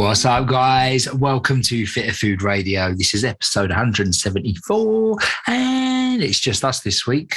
What's 0.00 0.24
up, 0.24 0.46
guys? 0.46 1.12
Welcome 1.12 1.60
to 1.60 1.86
Fitter 1.86 2.14
Food 2.14 2.40
Radio. 2.40 2.94
This 2.94 3.12
is 3.12 3.22
episode 3.22 3.68
174, 3.68 5.16
and 5.46 6.22
it's 6.22 6.40
just 6.40 6.64
us 6.64 6.80
this 6.80 7.06
week. 7.06 7.34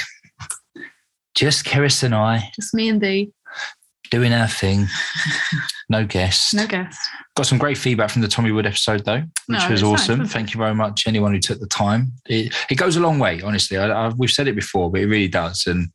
Just 1.34 1.66
Keris 1.66 2.02
and 2.02 2.14
I 2.14 2.50
Just 2.56 2.72
me 2.72 2.88
and 2.88 2.98
Dee. 2.98 3.32
doing 4.10 4.32
our 4.32 4.48
thing. 4.48 4.86
No 5.90 6.06
guests. 6.06 6.54
No 6.54 6.66
guest. 6.66 6.98
Got 7.36 7.44
some 7.44 7.58
great 7.58 7.76
feedback 7.76 8.08
from 8.08 8.22
the 8.22 8.28
Tommy 8.28 8.50
Wood 8.50 8.64
episode, 8.64 9.04
though, 9.04 9.20
which 9.20 9.58
No, 9.60 9.68
was 9.68 9.70
it's 9.70 9.82
nice, 9.82 10.00
awesome. 10.00 10.24
Thank 10.26 10.54
you 10.54 10.58
very 10.58 10.74
much, 10.74 11.06
anyone 11.06 11.34
who 11.34 11.38
took 11.38 11.60
the 11.60 11.66
time. 11.66 12.12
It, 12.24 12.54
it 12.70 12.76
goes 12.76 12.96
a 12.96 13.00
long 13.00 13.18
way, 13.18 13.42
honestly. 13.42 13.76
I, 13.76 14.06
I, 14.06 14.08
we've 14.16 14.30
said 14.32 14.48
it 14.48 14.54
before, 14.54 14.90
but 14.90 15.02
it 15.02 15.06
really 15.08 15.28
does. 15.28 15.66
And 15.66 15.90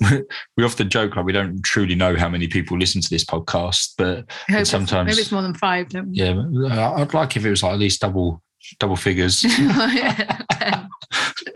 we 0.56 0.64
often 0.64 0.88
joke 0.90 1.16
like 1.16 1.24
we 1.24 1.32
don't 1.32 1.62
truly 1.62 1.94
know 1.94 2.16
how 2.16 2.28
many 2.28 2.48
people 2.48 2.78
listen 2.78 3.00
to 3.00 3.10
this 3.10 3.24
podcast, 3.24 3.92
but 3.98 4.18
I 4.48 4.52
hope 4.52 4.60
it's- 4.60 4.70
sometimes- 4.70 5.06
maybe 5.08 5.20
it's 5.22 5.32
more 5.32 5.42
than 5.42 5.54
five. 5.54 5.88
Don't 5.90 6.10
we? 6.10 6.16
yeah, 6.16 6.94
I'd 6.96 7.14
like 7.14 7.36
if 7.36 7.44
it 7.44 7.50
was 7.50 7.62
like 7.62 7.72
at 7.74 7.78
least 7.78 8.00
double 8.00 8.42
double 8.80 8.96
figures. 8.96 9.44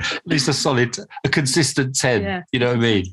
At 0.01 0.27
least 0.27 0.49
a 0.49 0.53
solid, 0.53 0.97
a 1.25 1.29
consistent 1.29 1.97
10. 1.97 2.23
Yeah. 2.23 2.43
You 2.53 2.59
know 2.61 2.67
what 2.69 2.77
I 2.77 2.81
mean? 2.81 3.05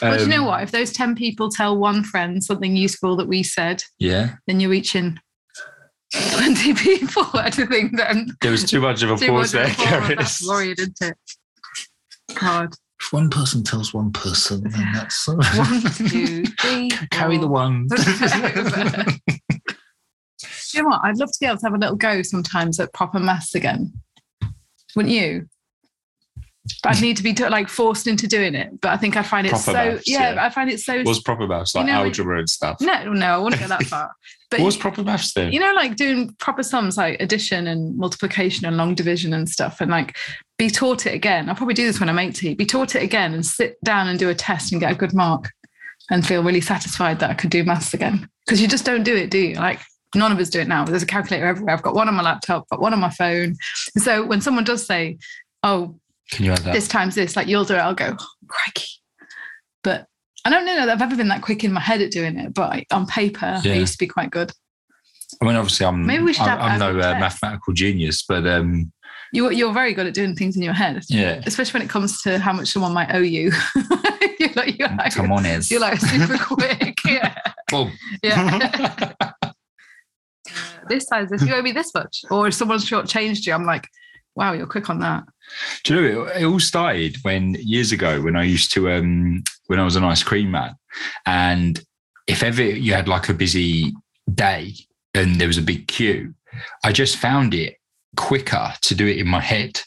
well, 0.00 0.16
do 0.16 0.22
you 0.22 0.28
know 0.28 0.40
Um, 0.42 0.46
what? 0.46 0.62
If 0.62 0.70
those 0.70 0.92
10 0.92 1.14
people 1.16 1.50
tell 1.50 1.76
one 1.76 2.02
friend 2.04 2.42
something 2.42 2.76
useful 2.76 3.16
that 3.16 3.26
we 3.26 3.42
said, 3.42 3.82
Yeah. 3.98 4.36
then 4.46 4.60
you're 4.60 4.70
reaching 4.70 5.18
20 6.14 6.74
people. 6.74 7.24
I 7.34 7.50
think 7.50 7.96
then. 7.96 8.28
There 8.40 8.52
was 8.52 8.64
too 8.64 8.80
much 8.80 9.02
of 9.02 9.10
a 9.10 9.16
pause 9.16 9.52
there, 9.52 9.66
much 9.68 9.78
of 9.78 9.80
a 9.80 9.86
pause. 9.86 10.08
Keris. 10.10 10.16
That's 10.16 10.48
worried, 10.48 10.78
isn't 10.78 10.96
it? 11.02 11.16
Hard. 12.38 12.74
If 13.00 13.12
one 13.12 13.28
person 13.30 13.62
tells 13.62 13.92
one 13.92 14.10
person, 14.12 14.62
then 14.68 14.90
that's 14.94 15.28
One, 15.28 15.80
two, 16.08 16.44
three. 16.44 16.90
carry 17.10 17.38
the 17.38 17.48
one. 17.48 17.88
You 20.74 20.82
know 20.82 20.88
what? 20.90 21.00
I'd 21.04 21.16
love 21.16 21.30
to 21.32 21.38
be 21.40 21.46
able 21.46 21.56
to 21.56 21.66
have 21.66 21.74
a 21.74 21.78
little 21.78 21.96
go 21.96 22.20
sometimes 22.20 22.78
at 22.80 22.92
proper 22.92 23.18
maths 23.18 23.54
again. 23.54 23.94
Wouldn't 24.94 25.14
you? 25.14 25.46
I'd 26.84 27.00
need 27.00 27.16
to 27.16 27.22
be 27.22 27.32
like 27.34 27.68
forced 27.68 28.06
into 28.06 28.26
doing 28.26 28.54
it, 28.54 28.80
but 28.80 28.90
I 28.90 28.96
think 28.96 29.16
I 29.16 29.22
find 29.22 29.46
it 29.46 29.50
Proper 29.50 29.64
so. 29.64 29.72
maths, 29.72 30.08
yeah, 30.08 30.34
yeah. 30.34 30.44
I 30.44 30.50
find 30.50 30.70
it 30.70 30.80
so. 30.80 31.02
was 31.02 31.20
proper 31.20 31.46
maths? 31.46 31.74
Like 31.74 31.86
You 31.86 31.92
know, 31.92 32.04
algebra 32.04 32.38
and 32.38 32.48
stuff. 32.50 32.80
no, 32.80 33.12
no, 33.12 33.26
I 33.26 33.38
wouldn't 33.38 33.60
go 33.60 33.68
that 33.68 33.82
far. 33.86 34.12
But 34.50 34.60
was 34.60 34.76
proper 34.76 35.02
maths 35.02 35.32
then? 35.34 35.52
you 35.52 35.58
know, 35.60 35.72
like 35.74 35.96
doing 35.96 36.32
proper 36.38 36.62
sums 36.62 36.96
like 36.96 37.20
addition 37.20 37.66
and 37.66 37.96
multiplication 37.96 38.64
and 38.66 38.76
long 38.76 38.94
division 38.94 39.32
and 39.34 39.48
stuff, 39.48 39.80
and 39.80 39.90
like 39.90 40.16
be 40.58 40.70
taught 40.70 41.06
it 41.06 41.14
again. 41.14 41.48
I'll 41.48 41.54
probably 41.56 41.74
do 41.74 41.86
this 41.86 41.98
when 42.00 42.08
I'm 42.08 42.18
80. 42.18 42.54
Be 42.54 42.64
taught 42.66 42.94
it 42.94 43.02
again 43.02 43.34
and 43.34 43.44
sit 43.44 43.76
down 43.84 44.08
and 44.08 44.18
do 44.18 44.28
a 44.28 44.34
test 44.34 44.72
and 44.72 44.80
get 44.80 44.92
a 44.92 44.94
good 44.94 45.12
mark 45.14 45.50
and 46.10 46.24
feel 46.26 46.42
really 46.42 46.60
satisfied 46.60 47.18
that 47.20 47.30
I 47.30 47.34
could 47.34 47.50
do 47.50 47.64
maths 47.64 47.92
again. 47.92 48.28
Because 48.46 48.60
you 48.62 48.68
just 48.68 48.84
don't 48.84 49.02
do 49.02 49.16
it, 49.16 49.30
do 49.30 49.38
you? 49.38 49.54
Like 49.56 49.80
none 50.14 50.30
of 50.32 50.38
us 50.38 50.48
do 50.48 50.60
it 50.60 50.68
now. 50.68 50.84
There's 50.84 51.02
a 51.02 51.06
calculator 51.06 51.46
everywhere. 51.46 51.74
I've 51.74 51.82
got 51.82 51.94
one 51.94 52.08
on 52.08 52.14
my 52.14 52.22
laptop, 52.22 52.68
got 52.70 52.80
one 52.80 52.92
on 52.92 53.00
my 53.00 53.10
phone. 53.10 53.56
So 53.98 54.24
when 54.24 54.40
someone 54.40 54.62
does 54.64 54.86
say, 54.86 55.18
"Oh, 55.64 55.98
Can 56.30 56.44
you 56.44 56.52
add 56.52 56.58
that? 56.58 56.72
this 56.74 56.88
time's 56.88 57.14
this," 57.14 57.36
like 57.36 57.46
you'll 57.48 57.64
do 57.64 57.74
it, 57.74 57.78
I'll 57.78 57.94
go, 57.94 58.16
oh, 58.18 58.26
"Crikey!" 58.48 58.86
But 59.84 60.06
I 60.44 60.50
don't 60.50 60.64
know 60.64 60.74
that 60.76 60.88
I've 60.88 61.02
ever 61.02 61.16
been 61.16 61.28
that 61.28 61.42
quick 61.42 61.64
in 61.64 61.72
my 61.72 61.80
head 61.80 62.00
at 62.02 62.10
doing 62.10 62.38
it. 62.38 62.54
But 62.54 62.84
on 62.92 63.06
paper, 63.06 63.60
Yeah. 63.64 63.72
I 63.72 63.76
used 63.76 63.92
to 63.94 63.98
be 63.98 64.06
quite 64.06 64.30
good. 64.30 64.52
I 65.40 65.44
mean, 65.44 65.56
obviously, 65.56 65.86
I'm. 65.86 66.06
Maybe 66.06 66.22
we 66.24 66.32
should 66.32 66.42
I'm, 66.42 66.58
have 66.58 66.60
I'm 66.60 66.78
no 66.78 67.00
uh, 67.00 67.18
mathematical 67.18 67.72
genius, 67.72 68.22
but 68.28 68.46
um, 68.46 68.92
You, 69.32 69.50
you're 69.50 69.72
very 69.72 69.92
good 69.92 70.06
at 70.06 70.14
doing 70.14 70.34
things 70.36 70.56
in 70.56 70.62
your 70.62 70.72
head. 70.72 71.02
yeah. 71.08 71.42
especially 71.46 71.78
when 71.80 71.82
it 71.86 71.90
comes 71.90 72.22
to 72.22 72.38
how 72.38 72.52
much 72.52 72.68
someone 72.68 72.92
might 72.92 73.12
owe 73.14 73.18
you. 73.18 73.50
you're 74.38 74.50
like, 74.54 74.78
you're 74.78 74.88
like, 74.96 75.14
Come 75.14 75.32
on, 75.32 75.44
Ez. 75.46 75.70
you're 75.70 75.80
like 75.80 75.98
super 76.00 76.38
quick. 76.38 76.96
Yeah. 77.06 77.34
Boom. 77.70 77.92
yeah. 78.22 79.10
Uh, 79.42 79.50
this 80.88 81.06
size, 81.06 81.32
if 81.32 81.42
you 81.42 81.54
owe 81.54 81.62
me 81.62 81.72
this 81.72 81.92
much, 81.94 82.24
or 82.30 82.46
if 82.46 82.54
someone's 82.54 82.84
shortchanged 82.88 83.46
you, 83.46 83.52
I'm 83.52 83.64
like, 83.64 83.88
wow, 84.36 84.52
you're 84.52 84.66
quick 84.66 84.88
on 84.90 85.00
that. 85.00 85.24
Do 85.84 85.94
you 85.94 86.00
know 86.00 86.24
it, 86.26 86.42
it 86.42 86.44
all 86.44 86.60
started 86.60 87.16
when 87.22 87.54
years 87.54 87.92
ago 87.92 88.20
when 88.20 88.36
I 88.36 88.44
used 88.44 88.72
to 88.72 88.90
um 88.90 89.42
when 89.66 89.80
I 89.80 89.84
was 89.84 89.96
an 89.96 90.04
ice 90.04 90.22
cream 90.22 90.50
man, 90.50 90.76
and 91.24 91.80
if 92.26 92.42
ever 92.42 92.62
you 92.62 92.92
had 92.94 93.08
like 93.08 93.28
a 93.28 93.34
busy 93.34 93.92
day 94.32 94.74
and 95.14 95.36
there 95.40 95.48
was 95.48 95.58
a 95.58 95.62
big 95.62 95.86
queue, 95.88 96.34
I 96.84 96.92
just 96.92 97.16
found 97.16 97.54
it 97.54 97.76
quicker 98.16 98.72
to 98.82 98.94
do 98.94 99.06
it 99.06 99.18
in 99.18 99.28
my 99.28 99.40
head 99.40 99.80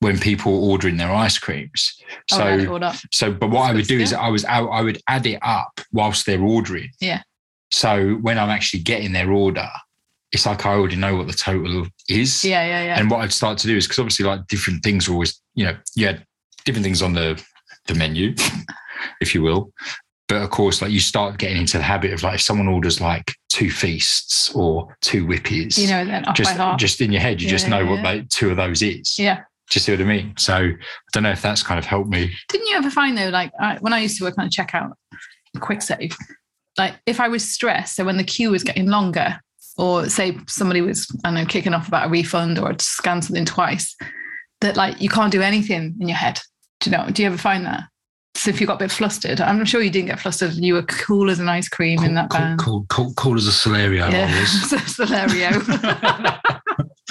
when 0.00 0.18
people 0.18 0.52
were 0.52 0.68
ordering 0.72 0.96
their 0.96 1.10
ice 1.12 1.38
creams. 1.38 1.96
I'll 2.32 2.38
So 2.38 2.44
add 2.44 2.60
it 2.60 2.68
all 2.68 2.82
up. 2.84 2.96
so, 3.12 3.32
but 3.32 3.50
what 3.50 3.70
I 3.70 3.72
would 3.72 3.86
do 3.86 3.98
is 3.98 4.12
I 4.12 4.28
was 4.28 4.44
out, 4.44 4.68
I 4.68 4.82
would 4.82 5.00
add 5.08 5.24
it 5.26 5.38
up 5.42 5.80
whilst 5.92 6.26
they're 6.26 6.42
ordering. 6.42 6.90
Yeah. 7.00 7.22
So 7.70 8.14
when 8.16 8.38
I'm 8.38 8.50
actually 8.50 8.80
getting 8.82 9.12
their 9.12 9.30
order, 9.32 9.68
it's 10.34 10.44
like 10.46 10.66
I 10.66 10.72
already 10.74 10.96
know 10.96 11.16
what 11.16 11.26
the 11.26 11.32
total 11.32 11.86
is. 12.08 12.44
Yeah, 12.44 12.64
yeah, 12.66 12.84
yeah. 12.84 12.98
And 13.00 13.10
what 13.10 13.18
I'd 13.20 13.32
start 13.32 13.56
to 13.58 13.66
do 13.66 13.76
is 13.76 13.86
because 13.86 13.98
obviously 14.00 14.26
like 14.26 14.46
different 14.48 14.82
things 14.82 15.08
are 15.08 15.12
always, 15.12 15.40
you 15.54 15.64
know, 15.64 15.76
yeah, 15.96 16.18
different 16.64 16.84
things 16.84 17.00
on 17.02 17.14
the 17.14 17.42
the 17.86 17.94
menu, 17.94 18.34
if 19.20 19.34
you 19.34 19.42
will. 19.42 19.72
But 20.28 20.42
of 20.42 20.50
course, 20.50 20.80
like 20.82 20.90
you 20.90 21.00
start 21.00 21.38
getting 21.38 21.58
into 21.58 21.76
the 21.78 21.84
habit 21.84 22.12
of 22.12 22.22
like 22.22 22.36
if 22.36 22.40
someone 22.42 22.66
orders 22.68 23.00
like 23.00 23.34
two 23.50 23.70
feasts 23.70 24.52
or 24.54 24.94
two 25.02 25.26
whippies, 25.26 25.78
you 25.78 25.86
know, 25.88 26.04
then 26.04 26.24
off 26.24 26.34
just 26.34 26.56
by 26.56 26.62
heart. 26.62 26.80
just 26.80 27.00
in 27.00 27.12
your 27.12 27.20
head, 27.20 27.40
you 27.40 27.48
just 27.48 27.68
Yeah, 27.68 27.78
know 27.80 27.86
what 27.86 27.96
yeah. 27.96 28.02
like 28.02 28.28
two 28.28 28.50
of 28.50 28.56
those 28.56 28.82
is. 28.82 29.18
yeah. 29.18 29.36
Do 29.70 29.76
you 29.76 29.80
see 29.80 29.92
what 29.92 30.00
I 30.02 30.04
mean? 30.04 30.34
So 30.36 30.54
I 30.54 30.74
don't 31.12 31.22
know 31.22 31.30
if 31.30 31.40
that's 31.40 31.62
kind 31.62 31.78
of 31.78 31.86
helped 31.86 32.10
me. 32.10 32.30
Didn't 32.48 32.66
you 32.66 32.76
ever 32.76 32.90
find 32.90 33.16
though, 33.16 33.30
like 33.30 33.50
I, 33.58 33.76
when 33.78 33.92
I 33.94 34.00
used 34.00 34.18
to 34.18 34.24
work 34.24 34.36
on 34.38 34.46
a 34.46 34.50
checkout, 34.50 34.92
Kwik 35.58 35.82
Save, 35.82 36.14
like 36.76 36.94
if 37.06 37.18
I 37.20 37.28
was 37.28 37.48
stressed, 37.48 37.96
so 37.96 38.04
when 38.04 38.16
the 38.18 38.24
queue 38.24 38.50
was 38.50 38.62
getting 38.64 38.88
longer, 38.88 39.40
or 39.76 40.08
say 40.08 40.38
somebody 40.46 40.80
was, 40.80 41.10
I 41.24 41.28
don't 41.28 41.34
know, 41.34 41.46
kicking 41.46 41.74
off 41.74 41.88
about 41.88 42.06
a 42.06 42.10
refund 42.10 42.58
or 42.58 42.74
scan 42.78 43.22
something 43.22 43.44
twice, 43.44 43.96
that 44.60 44.76
like 44.76 45.00
you 45.00 45.08
can't 45.08 45.32
do 45.32 45.42
anything 45.42 45.96
in 46.00 46.08
your 46.08 46.16
head. 46.16 46.40
Do 46.80 46.90
you 46.90 46.96
know? 46.96 47.08
Do 47.10 47.22
you 47.22 47.28
ever 47.28 47.38
find 47.38 47.64
that? 47.66 47.84
So 48.36 48.50
if 48.50 48.60
you 48.60 48.66
got 48.66 48.74
a 48.74 48.78
bit 48.78 48.90
flustered, 48.90 49.40
I'm 49.40 49.64
sure 49.64 49.80
you 49.80 49.90
didn't 49.90 50.08
get 50.08 50.18
flustered. 50.20 50.54
You 50.54 50.74
were 50.74 50.82
cool 50.82 51.30
as 51.30 51.38
an 51.38 51.48
ice 51.48 51.68
cream 51.68 52.02
in 52.02 52.14
that 52.14 52.30
cool, 52.30 52.40
band. 52.40 52.58
cool, 52.58 52.86
cool, 52.88 53.14
cool 53.14 53.36
as 53.36 53.46
a 53.46 53.52
Celerio. 53.52 54.10
Yeah. 54.10 54.28
Celerio. 54.44 55.62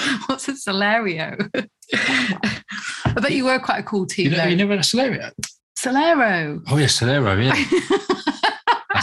What's 0.27 0.47
a 0.49 0.51
Celerio? 0.53 1.49
I 1.93 3.13
bet 3.15 3.31
you 3.31 3.45
were 3.45 3.59
quite 3.59 3.79
a 3.79 3.83
cool 3.83 4.01
You, 4.01 4.07
team 4.07 4.31
know, 4.31 4.45
you 4.45 4.55
never 4.55 4.71
had 4.71 4.79
a 4.79 4.83
Celero? 4.83 5.31
Celero. 5.79 6.61
Oh 6.67 6.77
yeah, 6.77 6.87
Celero. 6.87 7.41
Yeah, 7.41 7.53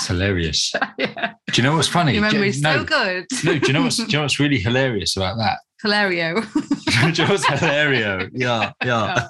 that's 0.00 0.08
hilarious. 0.08 0.72
yeah. 0.98 1.34
Do 1.52 1.62
you 1.62 1.68
know 1.68 1.76
what's 1.76 1.88
funny? 1.88 2.14
Your 2.14 2.22
memory's 2.22 2.60
no, 2.60 2.78
so 2.78 2.84
good. 2.84 3.26
no. 3.44 3.58
Do 3.58 3.66
you 3.66 3.72
know 3.72 3.82
what's 3.82 3.96
do 3.96 4.04
you 4.04 4.12
know 4.12 4.22
what's 4.22 4.40
really 4.40 4.58
hilarious 4.58 5.16
about 5.16 5.36
that? 5.38 5.58
Hilario. 5.82 6.40
do 6.42 7.08
you 7.08 7.24
know 7.24 7.30
what's 7.30 7.46
hilarious? 7.46 8.30
Yeah, 8.32 8.72
yeah. 8.84 9.28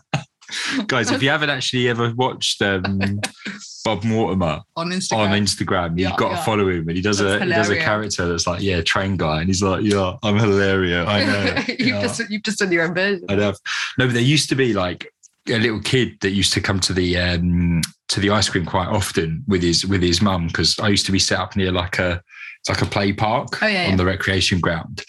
Guys, 0.88 1.12
if 1.12 1.22
you 1.22 1.30
haven't 1.30 1.50
actually 1.50 1.88
ever 1.88 2.12
watched 2.16 2.60
um, 2.60 3.20
Bob 3.84 4.02
Mortimer 4.02 4.60
on 4.74 4.90
Instagram. 4.90 5.18
on 5.18 5.30
Instagram, 5.30 5.90
you've 5.90 6.10
Yeah, 6.10 6.16
got 6.16 6.30
to 6.30 6.34
yeah. 6.34 6.44
follow 6.44 6.68
him. 6.68 6.88
And 6.88 6.96
he 6.96 7.02
does 7.02 7.20
a 7.20 7.38
he 7.44 7.50
does 7.50 7.70
a 7.70 7.76
character 7.76 8.26
that's 8.26 8.48
like, 8.48 8.60
yeah, 8.60 8.82
train 8.82 9.16
guy, 9.16 9.40
and 9.40 9.48
he's 9.48 9.62
like, 9.62 9.84
yeah, 9.84 10.16
I'm 10.24 10.36
hilarious. 10.36 11.06
I 11.08 11.24
know. 11.24 11.62
you've, 11.68 11.80
yeah. 11.80 12.02
just, 12.02 12.30
you've 12.30 12.42
just 12.42 12.58
done 12.58 12.72
your 12.72 12.82
own 12.82 12.94
version. 12.94 13.26
I'd 13.28 13.38
have 13.38 13.58
no, 13.96 14.06
but 14.06 14.14
there 14.14 14.22
used 14.22 14.48
to 14.48 14.56
be 14.56 14.72
like 14.72 15.12
a 15.50 15.58
little 15.58 15.80
kid 15.80 16.16
that 16.20 16.30
used 16.30 16.52
to 16.54 16.60
come 16.60 16.80
to 16.80 16.92
the 16.92 17.16
um 17.18 17.80
to 18.08 18.20
the 18.20 18.30
ice 18.30 18.48
cream 18.48 18.64
quite 18.66 18.88
often 18.88 19.44
with 19.46 19.62
his 19.62 19.86
with 19.86 20.02
his 20.02 20.20
mum 20.22 20.46
because 20.48 20.78
I 20.78 20.88
used 20.88 21.06
to 21.06 21.12
be 21.12 21.18
set 21.18 21.38
up 21.38 21.56
near 21.56 21.72
like 21.72 21.98
a 21.98 22.22
it's 22.60 22.68
like 22.68 22.82
a 22.82 22.86
play 22.86 23.12
park 23.12 23.62
Oh, 23.62 23.66
yeah, 23.66 23.84
on 23.84 23.90
yeah. 23.90 23.96
the 23.96 24.04
recreation 24.04 24.60
ground, 24.60 25.02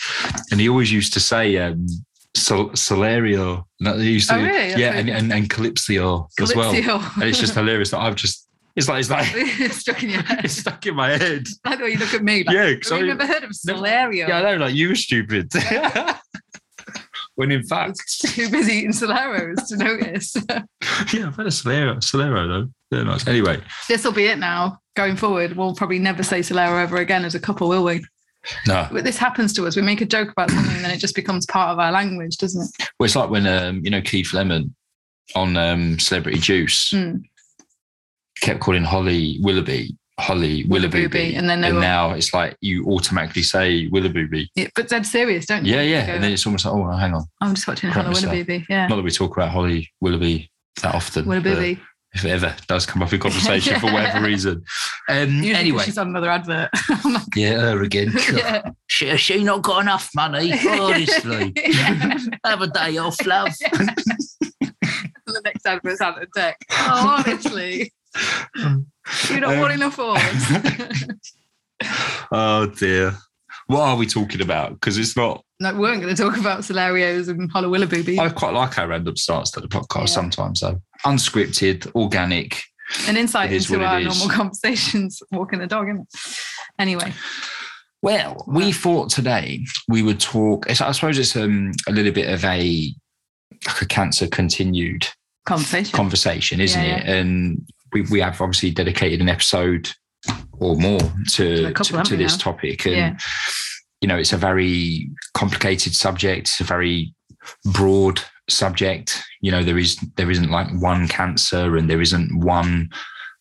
and 0.51 0.59
he 0.61 0.69
always 0.69 0.91
used 0.91 1.13
to 1.13 1.19
say 1.19 1.57
um 1.57 1.85
Sol- 2.33 2.69
Solario. 2.69 3.65
No, 3.81 3.97
he 3.97 4.11
used 4.11 4.29
to, 4.29 4.35
Oh, 4.35 4.41
really? 4.41 4.69
That's 4.69 4.79
yeah, 4.79 4.93
and, 4.93 5.09
and 5.09 5.33
and 5.33 5.49
Calypsio 5.49 6.27
as 6.39 6.55
well. 6.55 6.71
Calypso. 6.71 7.01
And 7.21 7.23
it's 7.23 7.39
just 7.39 7.53
hilarious 7.55 7.91
that 7.91 7.99
I've 7.99 8.15
just 8.15 8.47
it's 8.77 8.87
like 8.87 9.01
it's 9.01 9.09
like 9.09 9.25
stuck 9.73 10.01
in 10.01 10.11
your 10.11 10.21
head. 10.29 10.45
it's 10.45 10.53
stuck 10.55 10.85
in 10.85 10.95
my 10.95 11.09
head. 11.17 11.43
Like 11.65 11.79
the 11.79 11.83
way 11.83 11.89
you 11.91 11.97
look 11.97 12.13
at 12.13 12.23
me. 12.23 12.45
Like, 12.45 12.55
Yeah, 12.55 12.73
so 12.83 12.95
you 12.95 13.07
never 13.07 13.25
heard 13.27 13.43
of 13.43 13.49
Celerio? 13.51 14.29
yeah, 14.29 14.37
I 14.39 14.41
know, 14.55 14.65
like 14.65 14.75
you 14.75 14.87
were 14.89 14.95
stupid. 14.95 15.51
When 17.41 17.51
in 17.51 17.63
fact, 17.63 17.99
Too 18.19 18.49
busy 18.49 18.73
eating 18.73 18.91
Celeros 18.91 19.67
to 19.69 19.77
notice. 19.77 20.35
yeah, 21.11 21.27
I've 21.27 21.35
had 21.35 21.47
a 21.47 21.49
Solero, 21.49 21.95
Solero 21.97 22.47
though. 22.47 22.71
They're 22.91 23.03
nice. 23.03 23.27
Anyway, 23.27 23.59
this 23.87 24.03
will 24.05 24.11
be 24.11 24.25
it 24.27 24.37
now. 24.37 24.77
Going 24.95 25.15
forward, 25.15 25.57
we'll 25.57 25.73
probably 25.73 25.97
never 25.99 26.21
say 26.21 26.41
Celero 26.41 26.79
ever 26.81 26.97
again 26.97 27.25
as 27.25 27.33
a 27.33 27.39
couple, 27.39 27.67
will 27.67 27.83
we? 27.83 28.05
no. 28.67 28.87
But 28.91 29.03
this 29.03 29.17
happens 29.17 29.53
to 29.53 29.65
us. 29.65 29.75
We 29.75 29.81
make 29.81 30.01
a 30.01 30.05
joke 30.05 30.31
about 30.31 30.51
something 30.51 30.75
and 30.75 30.83
then 30.85 30.91
it 30.91 30.97
just 30.99 31.15
becomes 31.15 31.45
part 31.47 31.69
of 31.71 31.79
our 31.79 31.91
language, 31.91 32.37
doesn't 32.37 32.61
it? 32.79 32.87
Well, 32.99 33.05
it's 33.05 33.15
like 33.15 33.29
when 33.31 33.47
um, 33.47 33.81
you 33.83 33.89
know 33.89 34.01
Keith 34.01 34.33
Lemon 34.33 34.75
on 35.35 35.57
um, 35.57 35.97
Celebrity 35.99 36.39
Juice 36.39 36.91
Mm. 36.91 37.23
kept 38.41 38.59
calling 38.59 38.83
Holly 38.83 39.37
Willoughby 39.41 39.95
Holly 40.21 40.65
Willoughby, 40.65 41.35
and 41.35 41.49
then 41.49 41.63
and 41.63 41.75
were- 41.75 41.81
now 41.81 42.11
it's 42.11 42.33
like 42.33 42.55
you 42.61 42.85
automatically 42.85 43.43
say 43.43 43.87
Willoughby. 43.87 44.49
Yeah, 44.55 44.67
but 44.75 44.87
dead 44.89 45.05
serious, 45.05 45.45
don't 45.45 45.65
you? 45.65 45.75
Yeah, 45.75 45.81
yeah, 45.81 46.11
and 46.13 46.23
then 46.23 46.31
it's 46.31 46.45
almost 46.45 46.65
like, 46.65 46.73
oh, 46.73 46.81
well, 46.81 46.97
hang 46.97 47.13
on. 47.13 47.25
I'm 47.41 47.55
just 47.55 47.67
watching 47.67 47.89
myself. 47.89 48.21
Willoughby. 48.21 48.65
Yeah. 48.69 48.87
Not 48.87 48.95
that 48.97 49.01
we 49.03 49.11
talk 49.11 49.35
about 49.35 49.49
Holly 49.49 49.89
Willoughby 50.01 50.49
that 50.81 50.95
often. 50.95 51.25
Willoughby. 51.25 51.79
if 52.13 52.25
it 52.25 52.29
ever 52.29 52.55
does 52.67 52.85
come 52.85 53.01
up 53.01 53.13
in 53.13 53.19
conversation 53.27 53.79
for 53.79 53.91
whatever 53.91 54.25
reason. 54.25 54.63
Um, 55.09 55.43
anyway, 55.43 55.83
she's 55.83 55.97
on 55.97 56.09
another 56.09 56.29
advert. 56.29 56.69
yeah, 57.35 57.59
her 57.59 57.81
again. 57.81 58.13
yeah. 58.33 58.71
She, 58.87 59.07
has 59.07 59.19
she 59.21 59.43
not 59.43 59.61
got 59.61 59.81
enough 59.81 60.09
money? 60.15 60.51
Honestly, 60.67 61.53
have 62.45 62.61
a 62.61 62.67
day 62.67 62.97
off, 62.97 63.25
love. 63.25 63.53
the 65.25 65.41
next 65.45 65.65
advert's 65.65 66.01
out 66.01 66.21
of 66.21 66.29
deck. 66.33 66.57
Oh, 66.71 67.23
honestly, 67.25 67.93
you're 69.29 69.39
not 69.39 69.53
Um, 69.53 69.59
wanting 69.59 69.81
a 69.81 69.91
oh 72.31 72.65
dear. 72.77 73.15
What 73.67 73.81
are 73.81 73.95
we 73.95 74.05
talking 74.05 74.41
about? 74.41 74.73
Because 74.73 74.97
it's 74.97 75.15
not. 75.15 75.43
no, 75.61 75.73
we 75.73 75.79
weren't 75.79 76.01
going 76.01 76.13
to 76.13 76.21
talk 76.21 76.37
about 76.37 76.59
Solarios 76.61 77.29
and 77.29 77.49
Hollow 77.51 77.69
Boobies. 77.87 78.19
I 78.19 78.27
quite 78.29 78.53
like 78.53 78.77
our 78.77 78.87
random 78.87 79.15
starts 79.15 79.49
to 79.51 79.61
the 79.61 79.67
podcast 79.69 79.99
Yeah. 79.99 80.05
sometimes, 80.07 80.59
though. 80.59 80.81
Unscripted, 81.05 81.93
organic. 81.95 82.61
An 83.07 83.15
insight 83.15 83.53
into 83.53 83.81
our 83.83 84.01
normal 84.01 84.27
conversations 84.29 85.21
walking 85.31 85.59
the 85.59 85.67
dog, 85.67 85.87
isn't 85.87 86.01
it? 86.01 86.37
Anyway, 86.79 87.13
Well, 88.01 88.43
we 88.47 88.73
thought 88.73 89.09
today 89.09 89.65
we 89.87 90.01
would 90.03 90.19
talk. 90.19 90.69
I 90.69 90.73
suppose 90.91 91.17
it's 91.17 91.35
um, 91.37 91.71
a 91.87 91.91
little 91.93 92.11
bit 92.11 92.29
of 92.29 92.43
a 92.43 92.93
like 93.67 93.81
a 93.81 93.85
cancer 93.85 94.27
continued 94.27 95.07
conversation. 95.45 95.95
conversation, 95.95 96.59
isn't 96.59 96.83
Yeah, 96.83 96.97
it? 96.97 97.07
And 97.07 97.65
we, 97.93 98.01
we 98.03 98.19
have 98.21 98.39
obviously 98.41 98.71
dedicated 98.71 99.21
an 99.21 99.29
episode 99.29 99.89
or 100.59 100.75
more 100.75 100.99
to 101.31 101.71
couple, 101.73 101.97
to, 102.03 102.03
to 102.03 102.17
this 102.17 102.37
now? 102.37 102.43
topic, 102.51 102.85
and 102.85 102.95
Yeah. 102.95 103.17
you 104.01 104.07
know, 104.07 104.17
it's 104.17 104.33
a 104.33 104.37
very 104.37 105.09
complicated 105.33 105.95
subject. 105.95 106.47
It's 106.47 106.59
a 106.61 106.63
very 106.63 107.13
broad 107.73 108.21
subject. 108.49 109.23
You 109.41 109.51
know, 109.51 109.63
there 109.63 109.77
is 109.77 109.97
there 110.15 110.29
isn't 110.31 110.51
like 110.51 110.67
one 110.79 111.07
cancer, 111.07 111.77
and 111.77 111.89
there 111.89 112.01
isn't 112.01 112.39
one 112.39 112.89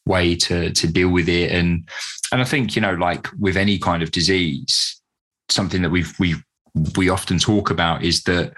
way 0.06 0.34
to 0.34 0.70
to 0.70 0.86
deal 0.86 1.10
with 1.10 1.28
it. 1.28 1.52
And 1.52 1.88
and 2.32 2.40
I 2.40 2.44
think 2.44 2.74
you 2.74 2.82
know, 2.82 2.94
like 2.94 3.28
with 3.38 3.56
any 3.56 3.78
kind 3.78 4.02
of 4.02 4.10
disease, 4.12 5.00
something 5.50 5.82
that 5.82 5.90
we've 5.90 6.14
we 6.18 6.36
we 6.96 7.08
often 7.10 7.38
talk 7.38 7.70
about 7.70 8.02
is 8.02 8.22
that 8.22 8.54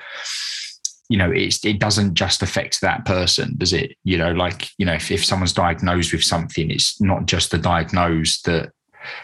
you 1.12 1.18
know 1.18 1.30
it 1.34 1.78
doesn't 1.78 2.14
just 2.14 2.42
affect 2.42 2.80
that 2.80 3.04
person 3.04 3.54
does 3.56 3.72
it? 3.72 3.96
You 4.04 4.18
know 4.18 4.32
like 4.32 4.70
you 4.78 4.86
know 4.86 4.94
if, 4.94 5.10
if 5.10 5.24
someone's 5.24 5.52
diagnosed 5.52 6.12
with 6.12 6.24
something 6.24 6.70
it's 6.70 7.00
not 7.00 7.26
just 7.26 7.50
the 7.50 7.58
diagnosed 7.58 8.46
that 8.46 8.72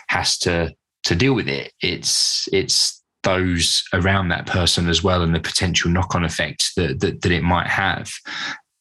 has 0.08 0.38
to 0.38 0.74
to 1.04 1.14
deal 1.14 1.34
with 1.34 1.48
it. 1.48 1.72
It's 1.80 2.48
it's 2.52 3.02
those 3.24 3.84
around 3.92 4.28
that 4.28 4.46
person 4.46 4.88
as 4.88 5.02
well 5.02 5.22
and 5.22 5.34
the 5.34 5.40
potential 5.40 5.90
knock-on 5.90 6.24
effects 6.24 6.74
that 6.74 7.00
that, 7.00 7.22
that 7.22 7.32
it 7.32 7.42
might 7.42 7.66
have. 7.66 8.10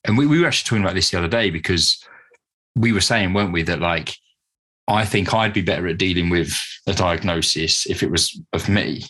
And 0.06 0.18
we, 0.18 0.26
we 0.26 0.40
were 0.40 0.48
actually 0.48 0.70
talking 0.70 0.84
about 0.84 0.96
this 0.96 1.10
the 1.10 1.18
other 1.18 1.28
day 1.28 1.50
because 1.50 2.02
we 2.78 2.94
were 2.94 3.02
saying 3.02 3.34
weren't 3.34 3.52
we 3.52 3.64
that 3.64 3.80
like 3.80 4.16
i 4.88 5.04
think 5.04 5.34
i'd 5.34 5.54
be 5.54 5.62
better 5.62 5.88
at 5.88 5.98
dealing 5.98 6.30
with 6.30 6.54
a 6.88 6.94
diagnosis 6.94 7.86
if 7.88 8.04
it 8.04 8.12
was 8.12 8.40
of 8.54 8.70
me 8.70 9.04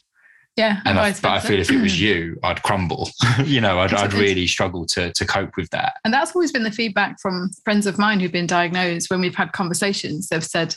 yeah, 0.57 0.81
and 0.85 0.97
I, 0.99 1.11
but 1.13 1.25
I 1.31 1.39
feel 1.39 1.59
if 1.59 1.69
it 1.71 1.81
was 1.81 1.99
you, 2.07 2.37
I'd 2.43 2.61
crumble. 2.63 3.09
you 3.45 3.61
know, 3.61 3.79
I'd, 3.79 3.93
I'd 3.93 4.13
really 4.13 4.47
struggle 4.47 4.85
to 4.87 5.13
to 5.13 5.25
cope 5.25 5.55
with 5.55 5.69
that. 5.69 5.93
And 6.03 6.13
that's 6.13 6.35
always 6.35 6.51
been 6.51 6.63
the 6.63 6.71
feedback 6.71 7.19
from 7.21 7.51
friends 7.63 7.85
of 7.85 7.97
mine 7.97 8.19
who've 8.19 8.31
been 8.31 8.47
diagnosed 8.47 9.09
when 9.09 9.21
we've 9.21 9.35
had 9.35 9.51
conversations. 9.53 10.27
They've 10.29 10.43
said, 10.43 10.75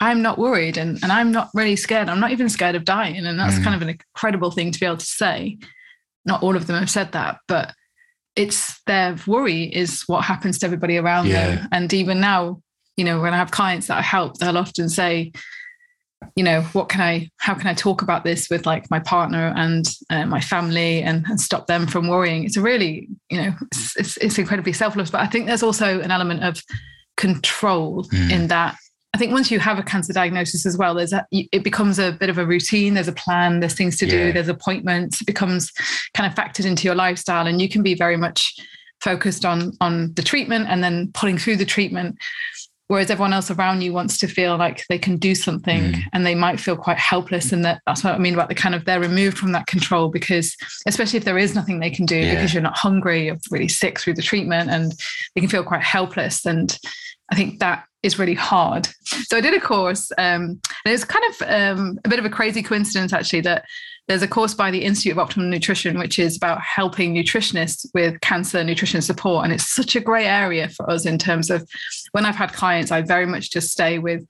I'm 0.00 0.20
not 0.22 0.38
worried 0.38 0.76
and, 0.76 1.02
and 1.02 1.10
I'm 1.10 1.32
not 1.32 1.48
really 1.54 1.76
scared. 1.76 2.08
I'm 2.08 2.20
not 2.20 2.32
even 2.32 2.48
scared 2.48 2.74
of 2.74 2.84
dying. 2.84 3.16
And 3.16 3.38
that's 3.40 3.54
Mm. 3.58 3.64
kind 3.64 3.76
of 3.76 3.82
an 3.82 3.88
incredible 4.14 4.50
thing 4.50 4.70
to 4.72 4.78
be 4.80 4.84
able 4.86 4.98
to 4.98 5.06
say. 5.06 5.56
Not 6.26 6.42
all 6.42 6.56
of 6.56 6.66
them 6.66 6.78
have 6.78 6.90
said 6.90 7.12
that, 7.12 7.38
but 7.48 7.72
it's 8.36 8.82
their 8.86 9.16
worry 9.26 9.62
is 9.64 10.02
what 10.06 10.24
happens 10.24 10.58
to 10.58 10.66
everybody 10.66 10.98
around 10.98 11.28
Yeah. 11.28 11.46
them. 11.56 11.68
And 11.72 11.92
even 11.94 12.20
now, 12.20 12.60
you 12.96 13.04
know, 13.04 13.20
when 13.20 13.32
I 13.32 13.36
have 13.36 13.50
clients 13.52 13.86
that 13.86 13.98
I 13.98 14.02
help, 14.02 14.38
they'll 14.38 14.58
often 14.58 14.88
say, 14.88 15.32
you 16.36 16.44
know, 16.44 16.62
what 16.72 16.88
can 16.88 17.00
I, 17.00 17.30
how 17.38 17.54
can 17.54 17.66
I 17.66 17.74
talk 17.74 18.02
about 18.02 18.24
this 18.24 18.48
with 18.50 18.66
like 18.66 18.90
my 18.90 18.98
partner 19.00 19.52
and 19.56 19.86
uh, 20.10 20.26
my 20.26 20.40
family 20.40 21.02
and, 21.02 21.24
and 21.28 21.40
stop 21.40 21.66
them 21.66 21.86
from 21.86 22.08
worrying? 22.08 22.44
It's 22.44 22.56
a 22.56 22.62
really, 22.62 23.08
you 23.30 23.42
know, 23.42 23.52
it's, 23.72 23.96
it's, 23.96 24.16
it's 24.18 24.38
incredibly 24.38 24.72
selfless. 24.72 25.10
But 25.10 25.20
I 25.22 25.26
think 25.26 25.46
there's 25.46 25.62
also 25.62 26.00
an 26.00 26.10
element 26.10 26.42
of 26.44 26.62
control 27.16 28.04
Mm. 28.04 28.30
in 28.30 28.46
that. 28.48 28.76
I 29.14 29.18
think 29.18 29.30
once 29.32 29.48
you 29.50 29.60
have 29.60 29.78
a 29.78 29.82
cancer 29.82 30.12
diagnosis 30.12 30.66
as 30.66 30.76
well, 30.76 30.94
there's 30.94 31.12
a, 31.12 31.24
it 31.30 31.62
becomes 31.62 32.00
a 32.00 32.12
bit 32.12 32.28
of 32.30 32.38
a 32.38 32.44
routine. 32.44 32.94
There's 32.94 33.06
a 33.06 33.12
plan. 33.12 33.60
There's 33.60 33.74
things 33.74 33.96
to 33.98 34.06
Yeah. 34.06 34.12
do. 34.26 34.32
There's 34.32 34.48
appointments. 34.48 35.20
It 35.20 35.26
becomes 35.26 35.70
kind 36.14 36.30
of 36.30 36.36
factored 36.36 36.64
into 36.64 36.84
your 36.84 36.96
lifestyle, 36.96 37.46
and 37.46 37.62
you 37.62 37.68
can 37.68 37.82
be 37.84 37.94
very 37.94 38.16
much 38.16 38.54
focused 39.00 39.44
on 39.44 39.72
on 39.80 40.12
the 40.14 40.22
treatment 40.22 40.66
and 40.68 40.82
then 40.82 41.10
pulling 41.12 41.36
through 41.38 41.56
the 41.56 41.64
treatment 41.64 42.16
whereas 42.88 43.10
everyone 43.10 43.32
else 43.32 43.50
around 43.50 43.80
you 43.82 43.92
wants 43.92 44.18
to 44.18 44.26
feel 44.28 44.56
like 44.56 44.84
they 44.88 44.98
can 44.98 45.16
do 45.16 45.34
something 45.34 45.82
Mm. 45.82 46.00
and 46.12 46.26
they 46.26 46.34
might 46.34 46.60
feel 46.60 46.76
quite 46.76 46.98
helpless 46.98 47.52
and 47.52 47.64
that 47.64 47.80
that's 47.86 48.04
what 48.04 48.14
i 48.14 48.18
mean 48.18 48.34
about 48.34 48.48
the 48.48 48.54
kind 48.54 48.74
of 48.74 48.84
they're 48.84 49.00
removed 49.00 49.38
from 49.38 49.52
that 49.52 49.66
control 49.66 50.08
because 50.08 50.54
especially 50.86 51.16
if 51.16 51.24
there 51.24 51.38
is 51.38 51.54
nothing 51.54 51.80
they 51.80 51.90
can 51.90 52.04
do 52.06 52.16
Yeah. 52.16 52.34
because 52.34 52.52
you're 52.54 52.62
not 52.62 52.76
hungry 52.76 53.26
you're 53.26 53.38
really 53.50 53.68
sick 53.68 53.98
through 53.98 54.14
the 54.14 54.22
treatment 54.22 54.70
and 54.70 54.92
they 55.34 55.40
can 55.40 55.50
feel 55.50 55.64
quite 55.64 55.82
helpless 55.82 56.44
and 56.46 56.78
i 57.32 57.34
think 57.34 57.58
that 57.60 57.84
is 58.02 58.18
really 58.18 58.34
hard 58.34 58.86
so 59.28 59.36
i 59.36 59.40
did 59.40 59.54
a 59.54 59.60
course 59.60 60.12
um, 60.18 60.42
and 60.42 60.60
it 60.86 60.90
was 60.90 61.04
kind 61.04 61.24
of 61.30 61.42
um, 61.78 61.98
a 62.04 62.08
bit 62.10 62.18
of 62.18 62.24
a 62.26 62.30
crazy 62.30 62.62
coincidence 62.62 63.12
actually 63.14 63.40
that 63.40 63.64
there's 64.06 64.22
a 64.22 64.28
course 64.28 64.52
by 64.52 64.70
the 64.70 64.84
Institute 64.84 65.16
of 65.16 65.28
Optimal 65.28 65.48
Nutrition, 65.48 65.98
which 65.98 66.18
is 66.18 66.36
about 66.36 66.60
helping 66.60 67.14
nutritionists 67.14 67.86
with 67.94 68.20
cancer 68.20 68.62
nutrition 68.62 69.00
support. 69.00 69.44
And 69.44 69.52
it's 69.52 69.68
such 69.68 69.96
a 69.96 70.00
great 70.00 70.26
area 70.26 70.68
for 70.68 70.88
us 70.90 71.06
in 71.06 71.16
terms 71.16 71.50
of 71.50 71.66
when 72.12 72.26
I've 72.26 72.36
had 72.36 72.52
clients, 72.52 72.92
I 72.92 73.00
very 73.00 73.24
much 73.24 73.50
just 73.50 73.70
stay 73.70 73.98
with 73.98 74.26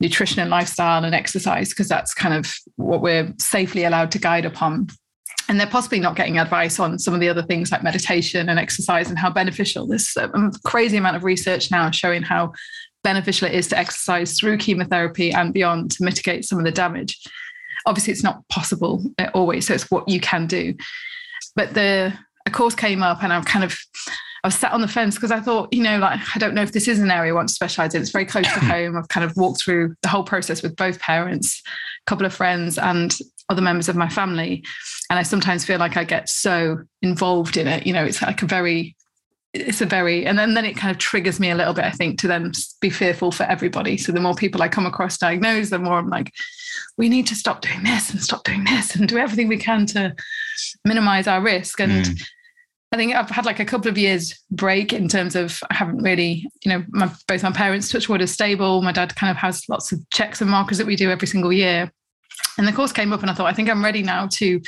nutrition 0.00 0.40
and 0.40 0.50
lifestyle 0.50 1.04
and 1.04 1.14
exercise 1.14 1.68
because 1.68 1.88
that's 1.88 2.14
kind 2.14 2.34
of 2.34 2.52
what 2.76 3.00
we're 3.00 3.32
safely 3.38 3.84
allowed 3.84 4.10
to 4.12 4.18
guide 4.18 4.44
upon. 4.44 4.88
And 5.48 5.58
they're 5.58 5.66
possibly 5.68 6.00
not 6.00 6.16
getting 6.16 6.38
advice 6.38 6.80
on 6.80 6.98
some 6.98 7.14
of 7.14 7.20
the 7.20 7.28
other 7.28 7.42
things 7.42 7.70
like 7.70 7.82
meditation 7.82 8.48
and 8.48 8.58
exercise 8.58 9.08
and 9.08 9.18
how 9.18 9.30
beneficial. 9.30 9.88
A 9.92 10.52
crazy 10.64 10.96
amount 10.96 11.16
of 11.16 11.24
research 11.24 11.70
now 11.70 11.90
showing 11.90 12.22
how 12.22 12.52
beneficial 13.04 13.48
it 13.48 13.54
is 13.54 13.68
to 13.68 13.78
exercise 13.78 14.38
through 14.38 14.58
chemotherapy 14.58 15.32
and 15.32 15.52
beyond 15.52 15.90
to 15.92 16.04
mitigate 16.04 16.44
some 16.44 16.58
of 16.58 16.64
the 16.64 16.70
damage 16.72 17.20
obviously 17.86 18.12
it's 18.12 18.22
not 18.22 18.46
possible 18.48 19.02
uh, 19.18 19.28
always 19.34 19.66
so 19.66 19.74
it's 19.74 19.90
what 19.90 20.08
you 20.08 20.20
can 20.20 20.46
do. 20.46 20.74
But 21.54 21.74
the 21.74 22.12
a 22.46 22.50
course 22.50 22.74
came 22.74 23.02
up 23.02 23.22
and 23.22 23.32
i'm 23.32 23.44
kind 23.44 23.64
of 23.64 23.78
i 24.42 24.48
was 24.48 24.54
sat 24.54 24.72
on 24.72 24.80
the 24.80 24.88
fence 24.88 25.14
because 25.14 25.30
i 25.30 25.40
thought 25.40 25.72
you 25.72 25.82
know 25.82 25.98
like 25.98 26.18
i 26.34 26.38
don't 26.38 26.54
know 26.54 26.62
if 26.62 26.72
this 26.72 26.88
is 26.88 26.98
an 26.98 27.10
area 27.10 27.32
i 27.32 27.34
want 27.34 27.48
to 27.48 27.54
specialize 27.54 27.94
in. 27.94 28.02
It's 28.02 28.10
very 28.10 28.26
close 28.26 28.46
to 28.52 28.60
home. 28.74 28.96
I've 28.96 29.08
kind 29.08 29.24
of 29.24 29.36
walked 29.36 29.62
through 29.62 29.94
the 30.02 30.08
whole 30.08 30.24
process 30.24 30.62
with 30.62 30.76
both 30.76 30.98
parents 30.98 31.62
a 31.66 32.10
couple 32.10 32.26
of 32.26 32.34
friends 32.34 32.78
and 32.78 33.16
other 33.48 33.62
members 33.62 33.88
of 33.88 33.96
my 33.96 34.08
family. 34.08 34.64
And 35.10 35.18
i 35.18 35.22
sometimes 35.22 35.64
feel 35.64 35.78
like 35.78 35.96
i 35.96 36.04
get 36.04 36.28
so 36.28 36.78
involved 37.02 37.56
in 37.56 37.66
it 37.68 37.86
you 37.86 37.92
know 37.92 38.04
it's 38.04 38.22
like 38.22 38.42
a 38.42 38.46
very 38.46 38.96
it's 39.54 39.80
a 39.80 39.86
very 39.86 40.24
and 40.24 40.38
then, 40.38 40.54
then 40.54 40.64
it 40.64 40.76
kind 40.76 40.90
of 40.90 40.98
triggers 40.98 41.38
me 41.38 41.50
a 41.50 41.54
little 41.54 41.74
bit 41.74 41.84
i 41.84 41.90
think 41.90 42.18
to 42.18 42.26
then 42.26 42.52
be 42.80 42.90
fearful 42.90 43.30
for 43.30 43.44
everybody 43.44 43.96
so 43.96 44.10
the 44.10 44.20
more 44.20 44.34
people 44.34 44.62
i 44.62 44.68
come 44.68 44.86
across 44.86 45.18
diagnosed 45.18 45.70
the 45.70 45.78
more 45.78 45.98
i'm 45.98 46.08
like 46.08 46.32
we 46.96 47.08
need 47.08 47.26
to 47.26 47.34
stop 47.34 47.60
doing 47.60 47.82
this 47.82 48.10
and 48.10 48.22
stop 48.22 48.44
doing 48.44 48.64
this 48.64 48.94
and 48.94 49.08
do 49.08 49.18
everything 49.18 49.48
we 49.48 49.58
can 49.58 49.84
to 49.86 50.14
minimize 50.84 51.26
our 51.26 51.40
risk 51.40 51.80
and 51.80 52.06
Mm. 52.06 52.22
I 52.92 52.98
think 52.98 53.14
I've 53.14 53.30
had 53.30 53.46
like 53.46 53.58
a 53.58 53.64
couple 53.64 53.88
of 53.88 53.96
years 53.96 54.38
break 54.50 54.92
in 54.92 55.08
terms 55.08 55.34
of 55.34 55.58
I 55.70 55.74
haven't 55.74 56.02
really, 56.02 56.46
you 56.62 56.70
know, 56.70 56.84
my, 56.90 57.10
both 57.26 57.42
my 57.42 57.50
parents 57.50 57.88
touch 57.88 58.06
wood 58.06 58.26
stable. 58.28 58.82
My 58.82 58.92
dad 58.92 59.16
kind 59.16 59.30
of 59.30 59.38
has 59.38 59.66
lots 59.68 59.92
of 59.92 60.10
checks 60.10 60.42
and 60.42 60.50
markers 60.50 60.76
that 60.76 60.86
we 60.86 60.94
do 60.94 61.10
every 61.10 61.26
single 61.26 61.54
year. 61.54 61.90
And 62.58 62.68
the 62.68 62.72
course 62.72 62.92
came 62.92 63.12
up 63.12 63.22
and 63.22 63.30
I 63.30 63.34
thought, 63.34 63.46
I 63.46 63.52
think 63.52 63.70
I'm 63.70 63.82
ready 63.82 64.02
now 64.02 64.28
to 64.32 64.60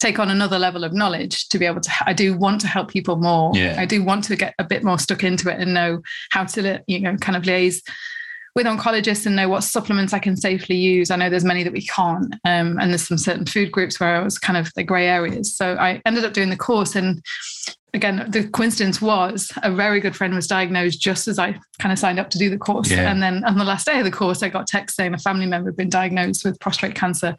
take 0.00 0.18
on 0.18 0.30
another 0.30 0.58
level 0.58 0.84
of 0.84 0.92
knowledge 0.92 1.48
to 1.48 1.58
be 1.58 1.66
able 1.66 1.80
to, 1.80 1.90
I 2.06 2.12
do 2.12 2.36
want 2.36 2.60
to 2.60 2.66
help 2.66 2.88
people 2.88 3.16
more. 3.16 3.52
Yeah. 3.54 3.76
I 3.78 3.84
do 3.84 4.02
want 4.02 4.24
to 4.24 4.36
get 4.36 4.54
a 4.58 4.64
bit 4.64 4.84
more 4.84 4.98
stuck 4.98 5.24
into 5.24 5.50
it 5.50 5.60
and 5.60 5.74
know 5.74 6.02
how 6.30 6.44
to, 6.44 6.82
you 6.86 7.00
know, 7.00 7.16
kind 7.16 7.36
of 7.36 7.42
liaise 7.42 7.82
with 8.54 8.66
oncologists 8.66 9.26
and 9.26 9.34
know 9.34 9.48
what 9.48 9.64
supplements 9.64 10.12
I 10.12 10.18
can 10.18 10.36
safely 10.36 10.76
use. 10.76 11.10
I 11.10 11.16
know 11.16 11.30
there's 11.30 11.44
many 11.44 11.62
that 11.62 11.72
we 11.72 11.86
can't. 11.86 12.34
Um, 12.44 12.78
and 12.78 12.90
there's 12.90 13.08
some 13.08 13.18
certain 13.18 13.46
food 13.46 13.72
groups 13.72 13.98
where 13.98 14.16
I 14.16 14.22
was 14.22 14.38
kind 14.38 14.58
of 14.58 14.70
the 14.76 14.84
grey 14.84 15.08
areas. 15.08 15.56
So 15.56 15.76
I 15.76 16.02
ended 16.04 16.24
up 16.24 16.34
doing 16.34 16.50
the 16.50 16.56
course. 16.56 16.94
And 16.94 17.24
again, 17.94 18.26
the 18.30 18.48
coincidence 18.48 19.02
was 19.02 19.52
a 19.62 19.70
very 19.70 20.00
good 20.00 20.16
friend 20.16 20.34
was 20.34 20.46
diagnosed 20.46 21.00
just 21.00 21.28
as 21.28 21.38
I 21.38 21.58
kind 21.78 21.92
of 21.92 21.98
signed 21.98 22.18
up 22.18 22.30
to 22.30 22.38
do 22.38 22.48
the 22.48 22.58
course. 22.58 22.90
Yeah. 22.90 23.10
And 23.10 23.22
then 23.22 23.44
on 23.44 23.58
the 23.58 23.64
last 23.64 23.86
day 23.86 23.98
of 23.98 24.04
the 24.04 24.10
course, 24.10 24.42
I 24.42 24.48
got 24.48 24.66
text 24.66 24.96
saying 24.96 25.14
a 25.14 25.18
family 25.18 25.46
member 25.46 25.68
had 25.68 25.76
been 25.76 25.90
diagnosed 25.90 26.44
with 26.44 26.58
prostate 26.60 26.94
cancer. 26.94 27.36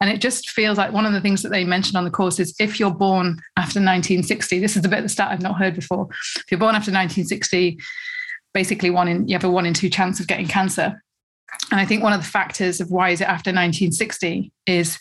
And 0.00 0.10
it 0.10 0.20
just 0.20 0.50
feels 0.50 0.78
like 0.78 0.92
one 0.92 1.04
of 1.04 1.12
the 1.12 1.20
things 1.20 1.42
that 1.42 1.50
they 1.50 1.64
mentioned 1.64 1.96
on 1.96 2.04
the 2.04 2.10
course 2.10 2.38
is 2.40 2.54
if 2.58 2.80
you're 2.80 2.90
born 2.90 3.38
after 3.56 3.78
1960, 3.80 4.58
this 4.58 4.76
is 4.76 4.84
a 4.84 4.88
bit 4.88 4.98
of 4.98 5.04
the 5.04 5.10
stat 5.10 5.30
I've 5.30 5.42
not 5.42 5.58
heard 5.58 5.74
before. 5.74 6.08
If 6.36 6.44
you're 6.50 6.60
born 6.60 6.74
after 6.74 6.90
1960, 6.90 7.78
basically 8.54 8.90
one 8.90 9.08
in 9.08 9.28
you 9.28 9.34
have 9.34 9.44
a 9.44 9.50
one 9.50 9.66
in 9.66 9.74
two 9.74 9.90
chance 9.90 10.18
of 10.20 10.26
getting 10.26 10.48
cancer. 10.48 11.02
And 11.70 11.80
I 11.80 11.84
think 11.84 12.02
one 12.02 12.12
of 12.12 12.20
the 12.20 12.26
factors 12.26 12.80
of 12.80 12.90
why 12.90 13.10
is 13.10 13.20
it 13.20 13.24
after 13.24 13.50
1960 13.50 14.50
is 14.66 14.98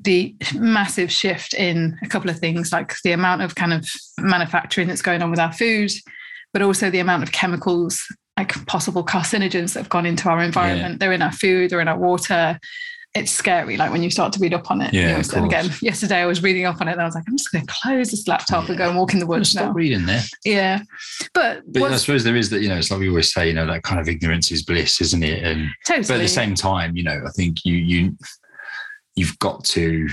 the 0.00 0.34
massive 0.54 1.10
shift 1.10 1.54
in 1.54 1.98
a 2.02 2.08
couple 2.08 2.30
of 2.30 2.38
things, 2.38 2.72
like 2.72 2.94
the 3.02 3.12
amount 3.12 3.42
of 3.42 3.54
kind 3.54 3.72
of 3.72 3.86
manufacturing 4.18 4.88
that's 4.88 5.02
going 5.02 5.22
on 5.22 5.30
with 5.30 5.40
our 5.40 5.52
food, 5.52 5.90
but 6.52 6.62
also 6.62 6.90
the 6.90 7.00
amount 7.00 7.22
of 7.22 7.32
chemicals, 7.32 8.00
like 8.36 8.66
possible 8.66 9.04
carcinogens 9.04 9.74
that 9.74 9.80
have 9.80 9.88
gone 9.88 10.06
into 10.06 10.28
our 10.28 10.40
environment. 10.42 11.00
They're 11.00 11.12
in 11.12 11.22
our 11.22 11.32
food, 11.32 11.70
they're 11.70 11.80
in 11.80 11.88
our 11.88 11.98
water. 11.98 12.58
It's 13.14 13.30
scary, 13.30 13.76
like 13.76 13.92
when 13.92 14.02
you 14.02 14.10
start 14.10 14.32
to 14.32 14.40
read 14.40 14.54
up 14.54 14.70
on 14.70 14.80
it. 14.80 14.94
Yeah, 14.94 15.18
You 15.18 15.22
know, 15.22 15.36
and 15.36 15.44
again, 15.46 15.70
yesterday 15.82 16.16
I 16.20 16.24
was 16.24 16.42
reading 16.42 16.64
up 16.64 16.80
on 16.80 16.88
it 16.88 16.92
and 16.92 17.00
I 17.02 17.04
was 17.04 17.14
like, 17.14 17.24
I'm 17.28 17.36
just 17.36 17.52
going 17.52 17.66
to 17.66 17.72
close 17.82 18.10
this 18.10 18.26
laptop 18.26 18.70
and 18.70 18.78
go 18.78 18.88
and 18.88 18.96
walk 18.98 19.12
in 19.12 19.18
the 19.18 19.26
woods 19.26 19.50
Stop 19.50 19.66
now. 19.66 19.72
reading 19.72 20.06
there. 20.06 20.22
Yeah. 20.46 20.80
But, 21.34 21.60
But 21.70 21.92
I 21.92 21.96
suppose 21.96 22.24
there 22.24 22.36
is 22.36 22.48
that, 22.48 22.62
you 22.62 22.70
know, 22.70 22.76
it's 22.76 22.90
like 22.90 23.00
we 23.00 23.10
always 23.10 23.30
say, 23.30 23.48
you 23.48 23.52
know, 23.52 23.66
that 23.66 23.82
kind 23.82 24.00
of 24.00 24.08
ignorance 24.08 24.50
is 24.50 24.62
bliss, 24.62 25.02
isn't 25.02 25.22
it? 25.22 25.42
And 25.44 25.68
totally. 25.86 26.06
but 26.08 26.14
at 26.14 26.22
the 26.22 26.28
same 26.28 26.54
time, 26.54 26.96
you 26.96 27.02
know, 27.02 27.20
I 27.26 27.30
think 27.32 27.58
you 27.66 27.74
you 27.74 28.16
you've 29.14 29.38
got 29.40 29.62
to 29.64 29.82
you 29.82 30.08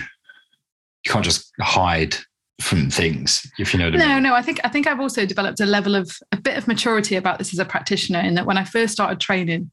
can't 1.06 1.24
just 1.24 1.50
hide 1.62 2.16
from 2.62 2.90
things, 2.92 3.50
if 3.60 3.74
you 3.74 3.80
know 3.80 3.86
what 3.86 3.96
I 3.96 4.06
No, 4.06 4.14
mean. 4.16 4.24
no. 4.24 4.36
I 4.36 4.42
think 4.42 4.60
I 4.66 4.68
think 4.68 4.88
I've 4.88 5.00
also 5.00 5.26
developed 5.26 5.62
a 5.62 5.66
level 5.66 5.96
of 5.96 6.12
a 6.34 6.38
bit 6.38 6.58
of 6.58 6.68
maturity 6.68 7.16
about 7.16 7.38
this 7.38 7.54
as 7.54 7.60
a 7.60 7.66
practitioner. 7.66 8.20
In 8.20 8.34
that 8.36 8.46
when 8.46 8.58
I 8.58 8.66
first 8.66 8.92
started 8.92 9.22
training, 9.22 9.72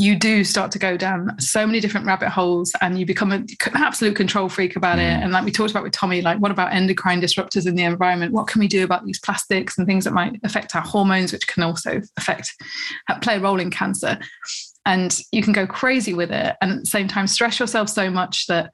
you 0.00 0.16
do 0.16 0.44
start 0.44 0.72
to 0.72 0.78
go 0.78 0.96
down 0.96 1.38
so 1.38 1.66
many 1.66 1.78
different 1.78 2.06
rabbit 2.06 2.30
holes, 2.30 2.72
and 2.80 2.98
you 2.98 3.04
become 3.04 3.32
an 3.32 3.46
absolute 3.74 4.16
control 4.16 4.48
freak 4.48 4.74
about 4.74 4.98
it. 4.98 5.02
Mm. 5.02 5.24
And 5.24 5.32
like 5.32 5.44
we 5.44 5.52
talked 5.52 5.70
about 5.70 5.82
with 5.82 5.92
Tommy, 5.92 6.22
like 6.22 6.38
what 6.38 6.50
about 6.50 6.72
endocrine 6.72 7.20
disruptors 7.20 7.66
in 7.66 7.74
the 7.74 7.82
environment? 7.82 8.32
What 8.32 8.46
can 8.46 8.60
we 8.60 8.68
do 8.68 8.82
about 8.82 9.04
these 9.04 9.20
plastics 9.20 9.76
and 9.76 9.86
things 9.86 10.04
that 10.04 10.14
might 10.14 10.40
affect 10.42 10.74
our 10.74 10.80
hormones, 10.80 11.32
which 11.32 11.46
can 11.46 11.62
also 11.62 12.00
affect 12.16 12.50
play 13.20 13.36
a 13.36 13.40
role 13.40 13.60
in 13.60 13.70
cancer? 13.70 14.18
And 14.86 15.20
you 15.32 15.42
can 15.42 15.52
go 15.52 15.66
crazy 15.66 16.14
with 16.14 16.30
it, 16.30 16.56
and 16.62 16.72
at 16.72 16.80
the 16.80 16.86
same 16.86 17.06
time 17.06 17.26
stress 17.26 17.60
yourself 17.60 17.90
so 17.90 18.10
much 18.10 18.46
that 18.46 18.72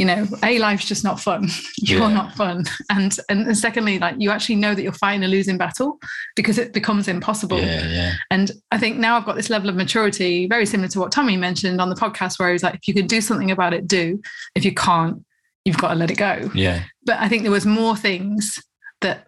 you 0.00 0.06
know, 0.06 0.26
a 0.42 0.58
life's 0.58 0.86
just 0.86 1.04
not 1.04 1.20
fun. 1.20 1.46
You're 1.76 2.00
Yeah. 2.00 2.14
not 2.14 2.34
fun, 2.34 2.64
and 2.88 3.14
and 3.28 3.56
secondly, 3.56 3.98
like 3.98 4.14
you 4.18 4.30
actually 4.30 4.54
know 4.56 4.74
that 4.74 4.82
you're 4.82 4.92
fighting 4.94 5.22
a 5.24 5.28
losing 5.28 5.58
battle 5.58 5.98
because 6.36 6.56
it 6.56 6.72
becomes 6.72 7.06
impossible. 7.06 7.60
Yeah, 7.60 7.86
yeah. 7.86 8.12
And 8.30 8.50
I 8.72 8.78
think 8.78 8.96
now 8.96 9.18
I've 9.18 9.26
got 9.26 9.36
this 9.36 9.50
level 9.50 9.68
of 9.68 9.76
maturity, 9.76 10.46
very 10.46 10.64
similar 10.64 10.88
to 10.88 11.00
what 11.00 11.12
Tommy 11.12 11.36
mentioned 11.36 11.82
on 11.82 11.90
the 11.90 11.94
podcast, 11.94 12.38
where 12.38 12.50
he's 12.50 12.62
like, 12.62 12.76
if 12.76 12.88
you 12.88 12.94
can 12.94 13.06
do 13.06 13.20
something 13.20 13.50
about 13.50 13.74
it, 13.74 13.86
do. 13.86 14.22
If 14.54 14.64
you 14.64 14.72
can't, 14.72 15.22
you've 15.66 15.76
got 15.76 15.88
to 15.90 15.94
let 15.96 16.10
it 16.10 16.16
go. 16.16 16.50
Yeah. 16.54 16.84
But 17.04 17.18
I 17.20 17.28
think 17.28 17.42
there 17.42 17.52
was 17.52 17.66
more 17.66 17.94
things 17.94 18.58
that 19.02 19.26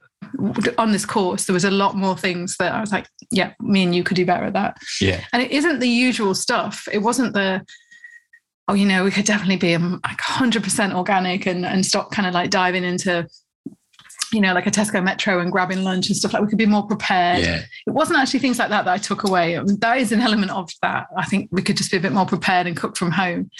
on 0.78 0.92
this 0.92 1.04
course, 1.04 1.44
there 1.44 1.52
was 1.54 1.64
a 1.66 1.70
lot 1.70 1.96
more 1.96 2.16
things 2.16 2.56
that 2.58 2.72
I 2.72 2.80
was 2.80 2.92
like, 2.92 3.06
yeah, 3.30 3.52
me 3.60 3.82
and 3.82 3.94
you 3.94 4.02
could 4.04 4.16
do 4.16 4.24
better 4.24 4.44
at 4.44 4.54
that. 4.54 4.78
Yeah. 5.02 5.20
And 5.34 5.42
it 5.42 5.50
isn't 5.50 5.80
the 5.80 5.88
usual 5.88 6.34
stuff. 6.34 6.88
It 6.90 7.00
wasn't 7.00 7.34
the, 7.34 7.60
oh, 8.72 8.74
you 8.74 8.86
know, 8.86 9.04
we 9.04 9.10
could 9.10 9.26
definitely 9.26 9.56
be 9.56 9.74
um, 9.74 10.00
like 10.02 10.18
100% 10.18 10.94
organic 10.94 11.46
and, 11.46 11.66
and 11.66 11.84
stop 11.84 12.10
kind 12.10 12.26
of 12.26 12.32
like 12.32 12.48
diving 12.48 12.84
into, 12.84 13.28
you 14.32 14.40
know, 14.40 14.54
like 14.54 14.66
a 14.66 14.70
Tesco 14.70 15.04
Metro 15.04 15.40
and 15.40 15.52
grabbing 15.52 15.84
lunch 15.84 16.08
and 16.08 16.16
stuff 16.16 16.32
like 16.32 16.42
we 16.42 16.48
could 16.48 16.58
be 16.58 16.64
more 16.64 16.86
prepared. 16.86 17.40
Yeah. 17.40 17.60
It 17.86 17.90
wasn't 17.90 18.18
actually 18.18 18.40
things 18.40 18.58
like 18.58 18.70
that 18.70 18.86
that 18.86 18.92
I 18.92 18.96
took 18.96 19.24
away. 19.24 19.58
I 19.58 19.62
that 19.80 19.98
is 19.98 20.10
an 20.10 20.20
element 20.20 20.52
of 20.52 20.70
that. 20.80 21.08
I 21.18 21.26
think 21.26 21.50
we 21.52 21.60
could 21.60 21.76
just 21.76 21.90
be 21.90 21.98
a 21.98 22.00
bit 22.00 22.12
more 22.12 22.24
prepared 22.24 22.66
and 22.66 22.74
cook 22.74 22.96
from 22.96 23.10
home. 23.10 23.50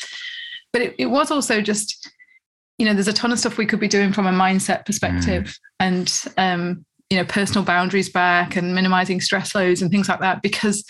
But 0.73 0.81
it, 0.81 0.95
it 0.99 1.07
was 1.07 1.31
also 1.31 1.61
just, 1.61 2.11
you 2.79 2.87
know, 2.87 2.95
there's 2.95 3.09
a 3.09 3.13
ton 3.13 3.33
of 3.33 3.39
stuff 3.39 3.59
we 3.59 3.67
could 3.67 3.81
be 3.81 3.89
doing 3.89 4.15
from 4.15 4.27
a 4.27 4.33
mindset 4.33 4.87
perspective 4.87 5.55
and, 5.79 6.25
um, 6.39 6.87
you 7.11 7.19
know, 7.19 7.27
personal 7.27 7.63
boundaries 7.63 8.09
back 8.09 8.57
and 8.57 8.75
minimizing 8.75 9.21
stress 9.21 9.55
loads 9.55 9.83
and 9.83 9.91
things 9.91 10.09
like 10.09 10.21
that, 10.21 10.41
because 10.41 10.83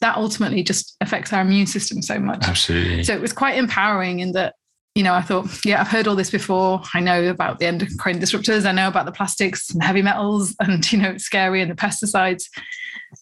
that 0.00 0.16
ultimately 0.16 0.62
just 0.62 0.96
affects 1.00 1.32
our 1.32 1.40
immune 1.40 1.66
system 1.66 2.02
so 2.02 2.18
much. 2.18 2.46
Absolutely. 2.46 3.04
So 3.04 3.14
it 3.14 3.20
was 3.20 3.32
quite 3.32 3.56
empowering 3.56 4.20
in 4.20 4.32
that, 4.32 4.54
you 4.94 5.02
know, 5.02 5.14
I 5.14 5.22
thought, 5.22 5.64
yeah, 5.64 5.80
I've 5.80 5.88
heard 5.88 6.06
all 6.06 6.16
this 6.16 6.30
before. 6.30 6.82
I 6.94 7.00
know 7.00 7.28
about 7.28 7.58
the 7.58 7.66
endocrine 7.66 8.20
disruptors. 8.20 8.64
I 8.64 8.72
know 8.72 8.88
about 8.88 9.06
the 9.06 9.12
plastics 9.12 9.70
and 9.70 9.82
heavy 9.82 10.02
metals, 10.02 10.54
and 10.60 10.90
you 10.92 10.98
know, 10.98 11.10
it's 11.10 11.24
scary 11.24 11.62
and 11.62 11.70
the 11.70 11.74
pesticides. 11.74 12.44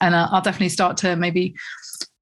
And 0.00 0.14
I'll, 0.14 0.28
I'll 0.32 0.42
definitely 0.42 0.70
start 0.70 0.96
to 0.98 1.16
maybe 1.16 1.54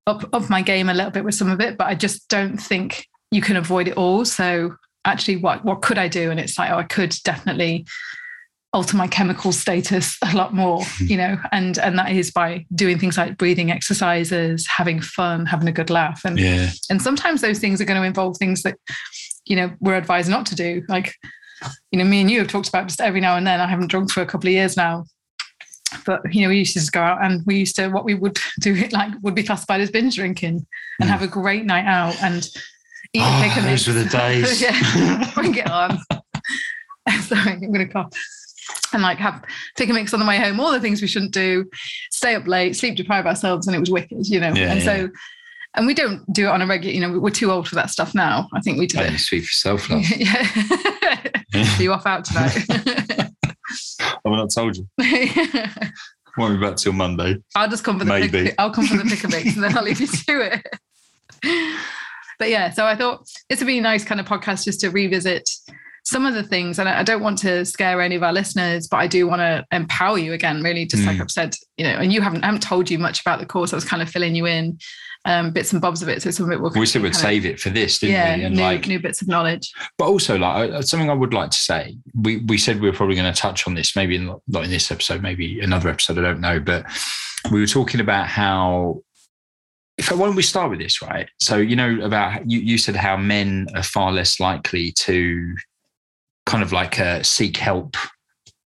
up 0.06 0.28
up 0.34 0.50
my 0.50 0.62
game 0.62 0.88
a 0.88 0.94
little 0.94 1.11
bit 1.11 1.25
with 1.25 1.34
some 1.34 1.50
of 1.50 1.61
it. 1.61 1.76
But 1.76 1.87
I 1.87 1.94
just 1.94 2.28
don't 2.28 2.58
think 2.58 3.06
you 3.30 3.40
can 3.40 3.56
avoid 3.56 3.88
it 3.88 3.96
all. 3.96 4.25
So 4.25 4.76
actually, 5.04 5.37
what 5.37 5.64
what 5.64 5.82
could 5.82 5.99
I 5.99 6.08
do? 6.08 6.30
And 6.30 6.38
it's 6.38 6.58
like, 6.58 6.70
oh, 6.70 6.78
I 6.78 6.84
could 6.84 7.14
definitely 7.25 7.87
alter 8.74 8.96
my 8.96 9.06
chemical 9.06 9.52
status 9.52 10.18
a 10.30 10.36
lot 10.36 10.52
more 10.52 10.82
you 10.98 11.16
know 11.16 11.38
and 11.52 11.78
and 11.78 11.96
that 11.98 12.10
is 12.10 12.30
by 12.32 12.66
doing 12.74 12.98
things 12.98 13.16
like 13.16 13.38
breathing 13.38 13.70
exercises 13.70 14.66
having 14.66 15.00
fun 15.00 15.46
having 15.46 15.68
a 15.68 15.72
good 15.72 15.88
laugh. 15.90 16.20
And 16.24 16.38
yeah. 16.38 16.70
and 16.90 17.00
sometimes 17.00 17.40
those 17.40 17.60
things 17.60 17.80
are 17.80 17.84
going 17.86 18.00
to 18.00 18.06
involve 18.06 18.36
things 18.36 18.62
that 18.64 18.76
you 19.46 19.56
know 19.56 19.70
we're 19.80 19.94
advised 19.94 20.28
not 20.28 20.44
to 20.46 20.54
do. 20.56 20.82
Like 20.88 21.14
you 21.92 21.98
know 21.98 22.04
me 22.04 22.20
and 22.20 22.30
you 22.30 22.40
have 22.40 22.48
talked 22.48 22.68
about 22.68 22.88
just 22.88 23.00
every 23.00 23.20
now 23.20 23.36
and 23.36 23.46
then. 23.46 23.60
I 23.60 23.66
haven't 23.68 23.86
drunk 23.92 24.10
for 24.10 24.20
a 24.22 24.26
couple 24.26 24.48
of 24.48 24.52
years 24.52 24.76
now. 24.76 25.04
But 26.04 26.20
you 26.34 26.42
know 26.42 26.48
we 26.48 26.58
used 26.58 26.72
to 26.74 26.80
just 26.80 26.92
go 26.92 27.00
out 27.00 27.24
and 27.24 27.42
we 27.46 27.56
used 27.58 27.76
to 27.76 27.88
what 27.88 28.04
we 28.04 28.14
would 28.14 28.36
do 28.60 28.74
it 28.74 28.92
like 28.92 29.12
would 29.22 29.36
be 29.36 29.44
classified 29.44 29.80
as 29.82 29.90
binge 29.90 30.16
drinking 30.16 30.66
and 31.00 31.08
Mm. 31.08 31.12
have 31.12 31.22
a 31.22 31.28
great 31.28 31.64
night 31.64 31.86
out 31.86 32.20
and 32.22 32.44
eat 33.12 33.20
a 33.20 33.24
Oh, 33.24 33.40
pick 33.54 33.62
those 33.64 33.86
were 33.86 33.94
the 33.94 34.04
days. 34.20 34.60
yeah 34.60 35.30
bring 35.34 35.54
it 35.54 35.70
on. 35.70 35.98
Sorry 37.22 37.52
i'm 37.52 37.72
gonna 37.72 37.86
cough 37.86 38.08
and 38.94 39.02
like 39.02 39.18
have 39.18 39.44
pick 39.76 39.90
a 39.90 39.92
mix 39.92 40.14
on 40.14 40.20
the 40.20 40.26
way 40.26 40.38
home 40.38 40.58
all 40.60 40.72
the 40.72 40.80
things 40.80 41.02
we 41.02 41.08
shouldn't 41.08 41.32
do 41.32 41.64
stay 42.10 42.34
up 42.34 42.46
late 42.46 42.74
sleep 42.76 42.96
deprive 42.96 43.26
ourselves 43.26 43.66
and 43.66 43.76
it 43.76 43.80
was 43.80 43.90
wicked 43.90 44.26
you 44.28 44.40
know 44.40 44.52
Yeah, 44.54 44.70
and 44.72 44.80
yeah. 44.80 44.84
so 44.84 45.08
and 45.76 45.86
we 45.86 45.92
don't 45.94 46.24
do 46.32 46.44
it 46.46 46.50
on 46.50 46.62
a 46.62 46.66
regular 46.66 46.94
you 46.94 47.00
know 47.00 47.18
we're 47.18 47.30
too 47.30 47.50
old 47.50 47.68
for 47.68 47.74
that 47.74 47.90
stuff 47.90 48.14
now 48.14 48.48
i 48.54 48.60
think 48.60 48.78
we 48.78 48.86
did 48.86 49.00
Oh, 49.00 49.04
it 49.04 49.12
you 49.12 49.18
speak 49.18 49.42
for 49.44 49.46
yourself, 49.76 49.90
love. 49.90 50.02
yeah. 50.16 50.48
Are 51.78 51.82
you 51.82 51.92
off 51.92 52.06
out 52.06 52.24
tonight? 52.24 52.56
I've 54.26 54.32
not 54.32 54.50
told 54.52 54.76
you. 54.76 54.88
Won't 56.36 56.58
be 56.60 56.66
back 56.66 56.76
till 56.76 56.92
Monday. 56.92 57.36
I'll 57.54 57.68
just 57.68 57.84
come 57.84 57.98
for 57.98 58.04
the 58.04 58.10
Maybe. 58.10 58.44
pick, 58.46 58.54
I'll 58.58 58.72
come 58.72 58.86
for 58.86 58.96
the 58.96 59.04
pick 59.04 59.22
a 59.22 59.28
mix 59.28 59.54
and 59.54 59.62
then 59.62 59.76
I'll 59.78 59.84
leave 59.84 60.00
you 60.00 60.06
to 60.08 60.52
it. 60.52 60.66
But 62.40 62.50
yeah, 62.50 62.70
so 62.70 62.84
I 62.86 62.96
thought 62.96 63.28
it's 63.48 63.62
a 63.62 63.64
really 63.64 63.80
nice 63.80 64.04
kind 64.04 64.20
of 64.20 64.26
podcast 64.26 64.64
just 64.64 64.80
to 64.80 64.90
revisit 64.90 65.48
some 66.04 66.26
of 66.26 66.34
the 66.34 66.42
things. 66.42 66.78
And 66.78 66.88
I 66.88 67.02
don't 67.02 67.23
want 67.23 67.38
to 67.38 67.64
scare 67.64 68.00
any 68.00 68.14
of 68.14 68.23
our 68.23 68.32
listeners, 68.32 68.87
but 68.87 68.99
I 68.99 69.06
do 69.06 69.26
want 69.26 69.40
to 69.40 69.64
empower 69.73 70.18
you 70.18 70.32
again, 70.34 70.62
really, 70.62 70.84
just 70.87 71.04
like 71.06 71.16
Mm. 71.16 71.23
I've 71.23 71.30
said, 71.30 71.56
you 71.78 71.84
know, 71.84 71.92
and 71.96 72.12
you 72.12 72.20
haven't 72.20 72.42
I 72.42 72.46
haven't 72.46 72.62
told 72.62 72.90
you 72.90 72.99
much 72.99 73.20
about 73.23 73.40
the 73.40 73.46
course. 73.46 73.73
I 73.73 73.76
was 73.76 73.84
kind 73.84 74.02
of 74.02 74.11
filling 74.11 74.34
you 74.34 74.46
in 74.46 74.78
um, 75.26 75.52
bits 75.52 75.73
and 75.73 75.80
bobs 75.80 76.02
of 76.02 76.08
it. 76.11 76.20
So 76.20 76.30
some 76.30 76.44
of 76.46 76.52
it 76.52 76.61
will 76.61 76.70
We 76.70 76.84
said 76.84 77.00
we'd 77.00 77.12
kind 77.12 77.25
of- 77.25 77.28
save 77.30 77.46
it 77.46 77.58
for 77.58 77.70
this, 77.70 77.99
didn't 77.99 78.12
yeah, 78.12 78.37
we? 78.37 78.44
And 78.44 78.56
new, 78.56 78.62
like, 78.62 78.87
new 78.87 79.00
bits 79.00 79.23
of 79.23 79.28
knowledge. 79.28 79.73
but 79.96 80.04
also 80.04 80.37
like 80.37 80.82
something 80.84 81.08
I 81.08 81.14
would 81.14 81.32
like 81.32 81.50
to 81.50 81.56
say. 81.58 81.96
We 82.14 82.37
we 82.38 82.58
said 82.58 82.80
we 82.82 82.90
were 82.90 82.96
probably 82.96 83.16
going 83.16 83.32
to 83.32 83.40
touch 83.40 83.66
on 83.66 83.73
this, 83.75 83.96
maybe 83.96 84.16
in, 84.16 84.26
not 84.46 84.64
in 84.64 84.70
this 84.70 84.90
episode, 84.90 85.23
maybe 85.23 85.61
another 85.61 85.88
episode. 85.88 86.18
I 86.18 86.23
don't 86.23 86.40
know, 86.40 86.61
but 86.61 86.84
we 87.50 87.61
were 87.61 87.66
talking 87.66 88.00
about 88.00 88.26
how. 88.28 89.00
If 89.96 90.11
why 90.11 90.26
don't 90.26 90.34
we 90.37 90.42
start 90.42 90.70
with 90.70 90.80
this, 90.80 91.00
right? 91.00 91.28
So 91.40 91.56
you 91.56 91.76
know 91.76 92.00
about 92.02 92.50
you. 92.50 92.58
You 92.61 92.76
said 92.78 92.96
how 92.96 93.16
men 93.16 93.68
are 93.75 93.82
far 93.82 94.12
less 94.12 94.40
likely 94.40 94.90
to 94.92 95.54
kind 96.46 96.62
of 96.62 96.72
like 96.72 97.00
uh, 97.00 97.22
seek 97.22 97.56
help 97.56 97.96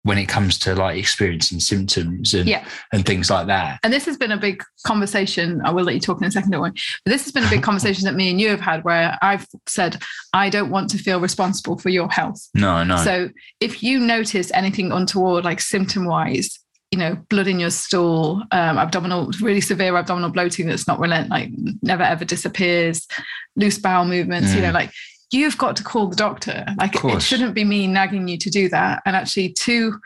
when 0.03 0.17
it 0.17 0.25
comes 0.25 0.57
to 0.57 0.73
like 0.73 0.97
experiencing 0.97 1.59
symptoms 1.59 2.33
and 2.33 2.49
Yeah. 2.49 2.65
and 2.91 3.05
things 3.05 3.29
like 3.29 3.45
that. 3.47 3.79
And 3.83 3.93
this 3.93 4.05
has 4.07 4.17
been 4.17 4.31
a 4.31 4.37
big 4.37 4.63
conversation. 4.83 5.61
I 5.63 5.69
will 5.71 5.83
let 5.83 5.93
you 5.93 6.01
talk 6.01 6.19
in 6.19 6.27
a 6.27 6.31
second, 6.31 6.49
don't 6.51 6.61
worry. 6.61 6.71
But 7.05 7.11
this 7.11 7.23
has 7.25 7.31
been 7.31 7.43
a 7.43 7.49
big 7.49 7.61
conversation 7.69 8.05
that 8.05 8.15
me 8.15 8.31
and 8.31 8.41
you 8.41 8.49
have 8.49 8.61
had 8.61 8.83
where 8.83 9.15
I've 9.21 9.45
said, 9.67 10.01
I 10.33 10.49
don't 10.49 10.71
want 10.71 10.89
to 10.89 10.97
feel 10.97 11.19
responsible 11.19 11.77
for 11.77 11.89
your 11.89 12.09
health. 12.09 12.41
No, 12.55 12.83
no. 12.83 12.97
So 12.97 13.29
if 13.59 13.83
you 13.83 13.99
notice 13.99 14.51
anything 14.55 14.91
untoward, 14.91 15.45
like 15.45 15.61
symptom 15.61 16.05
wise, 16.05 16.57
you 16.89 16.97
know, 16.97 17.15
blood 17.29 17.47
in 17.47 17.59
your 17.59 17.69
stool, 17.69 18.43
um, 18.51 18.77
abdominal, 18.79 19.31
really 19.39 19.61
severe 19.61 19.95
abdominal 19.95 20.31
bloating 20.31 20.65
that's 20.67 20.87
not 20.87 20.99
relent, 20.99 21.29
like 21.29 21.49
never 21.83 22.03
ever 22.03 22.25
disappears, 22.25 23.07
loose 23.55 23.77
bowel 23.77 24.05
movements, 24.05 24.53
you 24.55 24.61
know, 24.61 24.71
Mm. 24.71 24.73
like 24.73 24.91
you've 25.31 25.57
got 25.57 25.75
to 25.77 25.83
call 25.83 26.07
the 26.07 26.15
doctor. 26.15 26.65
Like 26.77 27.03
it 27.03 27.21
shouldn't 27.21 27.55
be 27.55 27.63
me 27.63 27.87
nagging 27.87 28.27
you 28.27 28.37
to 28.37 28.49
do 28.49 28.69
that. 28.69 29.01
And 29.05 29.15
actually, 29.15 29.53
two 29.53 29.99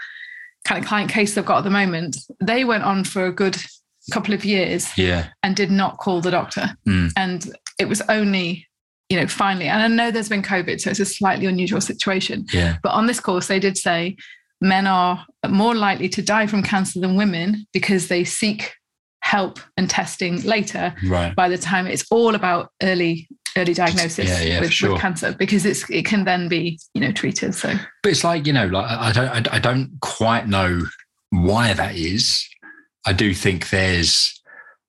kind 0.63 0.81
of 0.81 0.87
client 0.87 1.11
case 1.11 1.37
I've 1.37 1.45
got 1.45 1.59
at 1.59 1.63
the 1.63 1.69
moment, 1.69 2.17
they 2.41 2.63
went 2.65 2.83
on 2.83 3.03
for 3.03 3.25
a 3.25 3.31
good 3.31 3.57
couple 4.11 4.33
of 4.33 4.45
years 4.45 4.95
yeah. 4.97 5.27
and 5.43 5.55
did 5.55 5.71
not 5.71 5.97
call 5.97 6.21
the 6.21 6.31
doctor. 6.31 6.75
Mm. 6.87 7.11
And 7.17 7.55
it 7.79 7.89
was 7.89 8.01
only, 8.09 8.67
you 9.09 9.19
know, 9.19 9.27
finally, 9.27 9.67
and 9.67 9.81
I 9.81 9.87
know 9.87 10.11
there's 10.11 10.29
been 10.29 10.41
COVID, 10.41 10.79
so 10.79 10.89
it's 10.89 10.99
a 10.99 11.05
slightly 11.05 11.45
unusual 11.45 11.81
situation. 11.81 12.45
Yeah. 12.53 12.77
But 12.83 12.93
on 12.93 13.07
this 13.07 13.19
course, 13.19 13.47
they 13.47 13.59
did 13.59 13.77
say 13.77 14.17
men 14.61 14.87
are 14.87 15.25
more 15.49 15.75
likely 15.75 16.09
to 16.09 16.21
die 16.21 16.47
from 16.47 16.63
cancer 16.63 16.99
than 16.99 17.15
women 17.15 17.67
because 17.73 18.07
they 18.07 18.23
seek 18.23 18.73
help 19.21 19.59
and 19.75 19.89
testing 19.89 20.41
later 20.43 20.93
Right. 21.07 21.35
by 21.35 21.49
the 21.49 21.57
time 21.57 21.87
it's 21.87 22.05
all 22.11 22.35
about 22.35 22.69
early 22.83 23.27
early 23.57 23.73
diagnosis 23.73 24.27
Yeah, 24.27 24.41
yeah, 24.41 24.59
with, 24.59 24.71
sure. 24.71 24.91
with 24.93 25.01
cancer 25.01 25.33
because 25.37 25.65
it's 25.65 25.89
it 25.89 26.05
can 26.05 26.25
then 26.25 26.47
be 26.47 26.79
you 26.93 27.01
know 27.01 27.11
treated 27.11 27.55
so 27.55 27.73
But 28.03 28.11
it's 28.11 28.23
like 28.23 28.45
you 28.45 28.53
know, 28.53 28.67
like 28.67 28.89
I 28.89 29.11
don't, 29.11 29.47
I, 29.49 29.55
I 29.55 29.59
don't 29.59 29.97
quite 30.01 30.47
know 30.47 30.81
why 31.29 31.73
that 31.73 31.95
is. 31.95 32.47
I 33.05 33.13
do 33.13 33.33
think 33.33 33.69
there's 33.69 34.41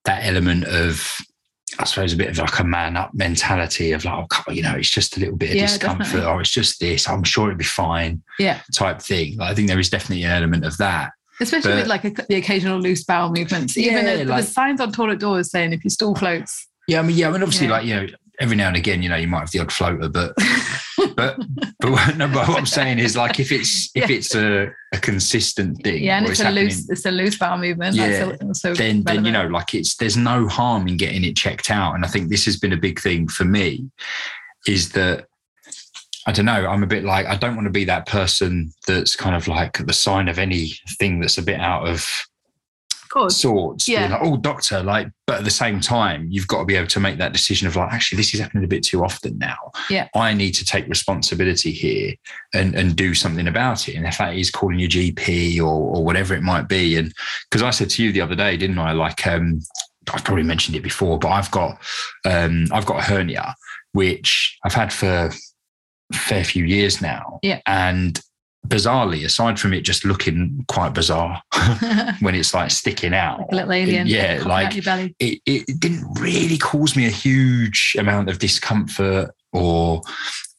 that 0.05 0.23
element 0.25 0.65
of, 0.65 1.07
I 1.79 1.83
suppose, 1.85 2.13
a 2.13 2.17
bit 2.17 2.29
of 2.29 2.37
like 2.39 2.57
a 2.59 2.63
man 2.63 2.95
up 2.97 3.13
mentality 3.13 3.91
of 3.91 4.05
like, 4.05 4.25
oh, 4.47 4.51
you 4.51 4.63
know, 4.63 4.73
it's 4.75 4.89
just 4.89 5.17
a 5.17 5.19
little 5.19 5.35
bit 5.35 5.49
of 5.51 5.55
Yeah, 5.57 5.67
discomfort, 5.67 6.05
definitely. 6.05 6.29
or 6.31 6.41
it's 6.41 6.49
just 6.49 6.79
this. 6.79 7.07
I'm 7.07 7.23
sure 7.23 7.47
it'll 7.49 7.57
be 7.57 7.63
fine, 7.63 8.21
yeah 8.39 8.61
type 8.73 9.01
thing. 9.01 9.37
Like, 9.37 9.51
I 9.51 9.55
think 9.55 9.67
there 9.67 9.79
is 9.79 9.89
definitely 9.89 10.23
an 10.23 10.31
element 10.31 10.65
of 10.65 10.77
that. 10.77 11.11
Especially 11.39 11.71
But- 11.73 11.77
with 11.79 11.87
like 11.87 12.05
a, 12.05 12.09
the 12.27 12.35
occasional 12.35 12.79
loose 12.79 13.03
bowel 13.03 13.31
movements. 13.31 13.77
Even 13.77 14.05
Yeah, 14.05 14.15
though 14.23 14.23
like- 14.31 14.45
the 14.45 14.51
signs 14.51 14.81
on 14.81 14.91
toilet 14.91 15.19
doors 15.19 15.51
saying 15.51 15.73
if 15.73 15.83
your 15.83 15.91
stool 15.91 16.15
floats. 16.15 16.67
Yeah, 16.87 16.99
I 16.99 17.01
mean, 17.03 17.17
yeah, 17.17 17.27
I 17.27 17.31
mean, 17.31 17.43
obviously, 17.43 17.67
Yeah. 17.67 17.73
like 17.73 17.85
you 17.85 17.95
know, 17.95 18.07
every 18.39 18.55
now 18.55 18.67
and 18.67 18.77
again, 18.77 19.01
you 19.01 19.09
know, 19.09 19.15
you 19.15 19.27
might 19.27 19.39
have 19.39 19.51
the 19.51 19.59
odd 19.59 19.71
floater, 19.71 20.09
but 20.09 20.33
but 21.15 21.37
but 21.79 21.91
what, 21.91 22.17
no, 22.17 22.27
but 22.27 22.47
what 22.47 22.57
I'm 22.57 22.65
saying 22.65 22.99
is 22.99 23.15
like 23.15 23.39
if 23.39 23.51
it's 23.51 23.89
if 23.95 24.09
Yeah. 24.09 24.15
it's 24.15 24.35
a, 24.35 24.71
a 24.93 24.97
consistent 24.99 25.83
thing, 25.83 26.03
Yeah, 26.03 26.17
and 26.17 26.27
or 26.27 26.31
it's 26.31 26.41
a 26.41 26.49
loose 26.51 26.89
it's 26.89 27.05
a 27.05 27.11
loose 27.11 27.37
bowel 27.37 27.57
movement. 27.57 27.95
Yeah. 27.95 28.25
That's 28.25 28.43
also 28.43 28.73
then 28.73 29.03
then 29.03 29.25
you 29.25 29.31
know, 29.31 29.47
like 29.47 29.73
it's 29.73 29.95
there's 29.95 30.17
no 30.17 30.47
harm 30.47 30.87
in 30.87 30.97
getting 30.97 31.23
it 31.23 31.35
checked 31.35 31.71
out, 31.71 31.95
and 31.95 32.05
I 32.05 32.07
think 32.07 32.29
this 32.29 32.45
has 32.45 32.57
been 32.57 32.73
a 32.73 32.77
big 32.77 32.99
thing 32.99 33.27
for 33.27 33.45
me, 33.45 33.89
is 34.67 34.89
that. 34.91 35.25
I 36.25 36.33
don't 36.33 36.43
know. 36.43 36.67
I'm 36.67 36.83
a 36.83 36.87
bit 36.87 37.05
like 37.05 37.25
I 37.25 37.37
don't 37.37 37.55
want 37.55 37.67
to 37.67 37.71
be 37.71 37.85
that 37.85 38.05
person 38.05 38.73
that's 38.85 39.15
kind 39.15 39.33
of 39.33 39.47
like 39.47 39.77
the 39.85 39.93
sign 39.93 40.27
of 40.27 40.39
anything 40.39 41.21
that's 41.21 41.37
a 41.37 41.41
bit 41.41 41.57
out 41.57 41.87
of 41.87 42.05
course. 43.09 43.37
sorts. 43.37 43.87
Yeah. 43.87 44.07
like, 44.07 44.21
oh, 44.23 44.37
doctor, 44.37 44.83
like, 44.83 45.09
but 45.25 45.39
at 45.39 45.43
the 45.43 45.51
same 45.51 45.79
time, 45.79 46.27
you've 46.29 46.47
got 46.47 46.59
to 46.59 46.65
be 46.65 46.75
able 46.75 46.87
to 46.87 46.99
make 46.99 47.17
that 47.17 47.33
decision 47.33 47.67
of 47.67 47.75
like, 47.75 47.91
actually, 47.91 48.17
this 48.17 48.33
is 48.33 48.39
happening 48.39 48.63
a 48.63 48.67
bit 48.67 48.83
too 48.83 49.03
often 49.03 49.37
now. 49.37 49.71
Yeah. 49.89 50.07
I 50.15 50.33
need 50.33 50.53
to 50.53 50.65
take 50.65 50.87
responsibility 50.87 51.71
here 51.71 52.13
and 52.53 52.75
and 52.75 52.95
do 52.95 53.13
something 53.13 53.47
about 53.47 53.87
it. 53.89 53.95
And 53.95 54.05
if 54.05 54.17
that 54.17 54.35
is 54.35 54.49
calling 54.49 54.79
your 54.79 54.89
GP 54.89 55.59
or 55.59 55.97
or 55.97 56.03
whatever 56.03 56.33
it 56.33 56.43
might 56.43 56.67
be. 56.67 56.97
And 56.97 57.13
because 57.49 57.63
I 57.63 57.71
said 57.71 57.89
to 57.91 58.03
you 58.03 58.11
the 58.11 58.21
other 58.21 58.35
day, 58.35 58.57
didn't 58.57 58.79
I? 58.79 58.91
Like, 58.93 59.25
um, 59.27 59.59
I've 60.13 60.23
probably 60.23 60.43
mentioned 60.43 60.75
it 60.75 60.83
before, 60.83 61.19
but 61.19 61.29
I've 61.29 61.51
got 61.51 61.81
um 62.25 62.67
I've 62.71 62.85
got 62.85 62.99
a 62.99 63.03
hernia, 63.03 63.55
which 63.93 64.57
I've 64.63 64.73
had 64.73 64.93
for 64.93 65.31
a 66.11 66.15
fair 66.15 66.43
few 66.43 66.65
years 66.65 67.01
now. 67.01 67.39
Yeah. 67.43 67.61
And 67.65 68.19
bizarrely, 68.65 69.25
aside 69.25 69.59
from 69.59 69.73
it 69.73 69.81
just 69.81 70.05
looking 70.05 70.63
quite 70.67 70.93
bizarre 70.93 71.41
when 72.21 72.35
it's 72.35 72.53
like 72.53 72.71
sticking 72.71 73.13
out. 73.13 73.41
a 73.51 73.55
little 73.55 73.71
alien. 73.73 74.07
Yeah, 74.07 74.43
like- 74.45 74.67
out 74.67 74.75
your 74.75 74.83
belly. 74.83 75.15
It, 75.19 75.41
it 75.45 75.79
didn't 75.79 76.05
really 76.19 76.57
cause 76.57 76.95
me 76.95 77.05
a 77.05 77.09
huge 77.11 77.95
amount 77.99 78.29
of 78.29 78.39
discomfort 78.39 79.31
or 79.53 80.01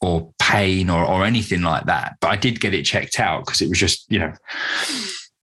or 0.01 0.33
pain 0.39 0.89
or, 0.91 1.05
or 1.05 1.25
anything 1.25 1.63
like 1.63 1.85
that. 1.87 2.17
But 2.21 2.29
I 2.29 2.37
did 2.37 2.61
get 2.61 2.73
it 2.73 2.85
checked 2.85 3.19
out 3.19 3.45
because 3.45 3.61
it 3.61 3.69
was 3.69 3.79
just, 3.79 4.07
you 4.09 4.21
know, 4.21 4.33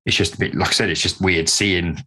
it's 0.05 0.15
just 0.15 0.35
a 0.35 0.37
bit, 0.37 0.55
like 0.55 0.69
I 0.69 0.71
said, 0.71 0.89
it's 0.89 1.01
just 1.01 1.19
weird 1.19 1.49
seeing 1.49 2.01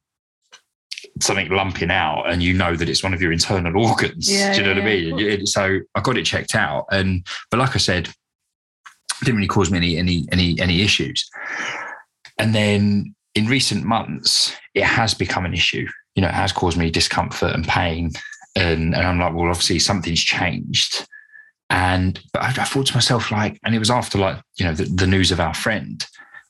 something 1.20 1.48
lumping 1.50 1.90
out 1.90 2.22
and 2.30 2.42
you 2.42 2.54
know 2.54 2.74
that 2.74 2.88
it's 2.88 3.02
one 3.02 3.12
of 3.12 3.20
your 3.20 3.32
internal 3.32 3.86
organs. 3.86 4.32
Yeah, 4.32 4.52
Do 4.54 4.60
you 4.60 4.64
know 4.66 4.70
yeah, 4.72 4.76
what 4.78 4.82
I 4.82 4.94
mean? 4.94 5.18
It- 5.18 5.48
So 5.48 5.80
I 5.94 6.00
got 6.00 6.16
it 6.16 6.24
checked 6.24 6.54
out. 6.54 6.86
And, 6.90 7.26
but 7.50 7.60
like 7.60 7.74
I 7.74 7.78
said, 7.78 8.06
it 8.08 8.14
didn't 9.20 9.36
really 9.36 9.48
cause 9.48 9.70
me 9.70 9.78
any, 9.78 9.96
any, 9.96 10.26
any, 10.32 10.60
any 10.60 10.82
issues. 10.82 11.28
And 12.38 12.54
then 12.54 13.14
in 13.34 13.46
recent 13.46 13.84
months, 13.84 14.54
it 14.74 14.84
has 14.84 15.14
become 15.14 15.44
an 15.44 15.54
issue. 15.54 15.86
You 16.14 16.22
know, 16.22 16.28
it 16.28 16.34
has 16.34 16.52
caused 16.52 16.78
me 16.78 16.90
discomfort 16.90 17.54
and 17.54 17.66
pain. 17.66 18.12
And, 18.56 18.94
and 18.94 19.06
I'm 19.06 19.18
like, 19.18 19.34
well, 19.34 19.48
obviously 19.48 19.78
something's 19.78 20.22
changed. 20.22 21.06
And 21.70 22.20
but 22.32 22.42
I, 22.42 22.48
I 22.48 22.64
thought 22.64 22.86
to 22.86 22.94
myself, 22.94 23.30
like, 23.30 23.60
and 23.64 23.74
it 23.74 23.78
was 23.78 23.90
after 23.90 24.18
like, 24.18 24.40
you 24.56 24.64
know, 24.64 24.74
the, 24.74 24.84
the 24.84 25.06
news 25.06 25.30
of 25.30 25.40
our 25.40 25.54
friend. 25.54 26.04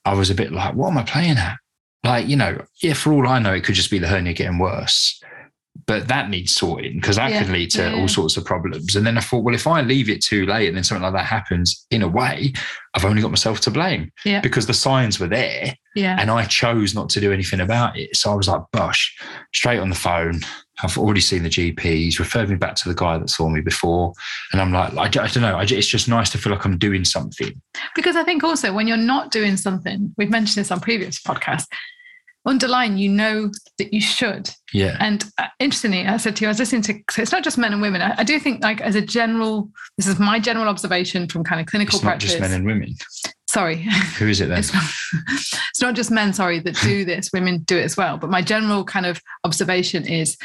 I 0.04 0.14
was 0.14 0.30
a 0.30 0.34
bit 0.34 0.52
like, 0.52 0.75
what 0.75 0.90
am 0.90 0.98
I 0.98 1.02
playing 1.02 1.37
at? 1.37 1.56
Like, 2.04 2.28
you 2.28 2.37
know, 2.37 2.64
yeah, 2.80 2.94
for 2.94 3.12
all 3.12 3.26
I 3.26 3.40
know, 3.40 3.52
it 3.52 3.64
could 3.64 3.75
just 3.75 3.90
be 3.90 3.98
the 3.98 4.06
hernia 4.06 4.32
getting 4.32 4.58
worse. 4.58 5.20
But 5.88 6.07
that 6.09 6.28
needs 6.28 6.54
sorting 6.54 6.97
because 7.00 7.16
that 7.16 7.30
Yeah, 7.30 7.42
could 7.42 7.50
lead 7.50 7.71
to 7.73 7.83
yeah, 7.90 7.97
all 7.99 8.07
sorts 8.09 8.37
of 8.37 8.45
problems. 8.45 8.95
And 8.95 9.07
then 9.07 9.16
I 9.16 9.23
thought, 9.23 9.42
well, 9.42 9.54
if 9.54 9.66
I 9.66 9.80
leave 9.80 10.11
it 10.11 10.23
too 10.23 10.45
late 10.45 10.68
and 10.68 10.76
then 10.76 10.85
something 10.85 11.02
like 11.02 11.14
that 11.14 11.25
happens, 11.26 11.87
in 11.90 12.02
a 12.02 12.09
way, 12.09 12.52
I've 12.95 13.07
only 13.07 13.23
got 13.23 13.30
myself 13.30 13.61
to 13.62 13.71
blame 13.71 14.12
Yeah. 14.25 14.40
because 14.42 14.66
the 14.66 14.75
signs 14.75 15.18
were 15.18 15.28
there 15.28 15.75
Yeah. 15.97 16.16
and 16.21 16.30
I 16.30 16.45
chose 16.45 16.95
not 16.95 17.09
to 17.11 17.21
do 17.21 17.33
anything 17.33 17.61
about 17.61 17.99
it. 17.99 18.14
So 18.16 18.30
I 18.30 18.35
was 18.35 18.49
like, 18.49 18.61
Bosh, 18.71 19.18
straight 19.54 19.78
on 19.78 19.88
the 19.88 19.97
phone. 19.97 20.40
I've 20.83 20.99
already 20.99 21.23
seen 21.23 21.42
the 21.42 21.49
GP. 21.49 21.80
He's 21.80 22.20
referred 22.20 22.51
me 22.51 22.57
back 22.57 22.74
to 22.77 22.88
the 22.88 22.94
guy 22.94 23.16
that 23.18 23.31
saw 23.31 23.48
me 23.48 23.62
before. 23.62 24.12
And 24.53 24.61
I'm 24.61 24.72
like, 24.72 24.92
I, 24.94 25.09
don't 25.09 25.40
know. 25.42 25.57
I, 25.57 25.62
it's 25.62 25.88
just 25.88 26.07
nice 26.07 26.29
to 26.31 26.38
feel 26.38 26.53
like 26.53 26.64
I'm 26.66 26.77
doing 26.79 27.05
something. 27.07 27.61
Because 27.96 28.14
I 28.14 28.24
think 28.24 28.44
also 28.44 28.74
when 28.74 28.87
you're 28.87 28.96
not 28.98 29.31
doing 29.33 29.57
something, 29.57 30.14
we've 30.18 30.31
mentioned 30.31 30.61
this 30.62 30.70
on 30.70 30.81
previous 30.81 31.18
podcasts, 31.20 31.66
underlying, 32.46 32.96
you 32.96 33.09
know 33.09 33.51
that 33.79 33.92
you 33.92 34.01
should. 34.01 34.51
Yeah. 34.72 34.96
And 35.01 35.24
uh, 35.38 35.46
interestingly, 35.59 36.07
I 36.07 36.16
said 36.16 36.37
to 36.37 36.42
you, 36.42 36.48
I 36.48 36.51
was 36.51 36.59
listening 36.59 36.83
to, 36.83 36.94
so 37.11 37.22
it's 37.22 37.33
not 37.33 37.44
just 37.44 37.59
men 37.59 37.72
and 37.72 37.83
women. 37.83 38.01
I, 38.03 38.14
I 38.18 38.24
do 38.24 38.38
think, 38.38 38.62
like, 38.62 38.81
as 38.81 38.94
a 38.94 39.03
general, 39.03 39.70
this 39.96 40.07
is 40.07 40.18
my 40.18 40.38
general 40.40 40.68
observation 40.68 41.29
from 41.29 41.44
kind 41.44 41.61
of 41.61 41.66
clinical 41.66 41.96
It's 41.96 42.05
not 42.05 42.11
practice. 42.11 42.31
just 42.31 42.40
men 42.40 42.53
and 42.53 42.64
women. 42.64 42.94
sorry. 43.48 43.87
Who 44.18 44.29
is 44.29 44.40
it 44.40 44.48
then? 44.48 44.59
It's 44.59 44.72
not, 44.72 44.85
it's 45.31 45.81
not 45.83 45.94
just 45.94 46.11
men, 46.11 46.33
sorry, 46.33 46.61
that 46.61 46.77
do 46.83 47.05
this, 47.05 47.31
women 47.33 47.59
do 47.61 47.77
it 47.79 47.85
as 47.85 47.96
well. 47.96 48.16
But 48.18 48.31
my 48.31 48.42
general 48.42 48.85
kind 48.85 49.07
of 49.07 49.20
observation 49.44 50.07
is, 50.07 50.37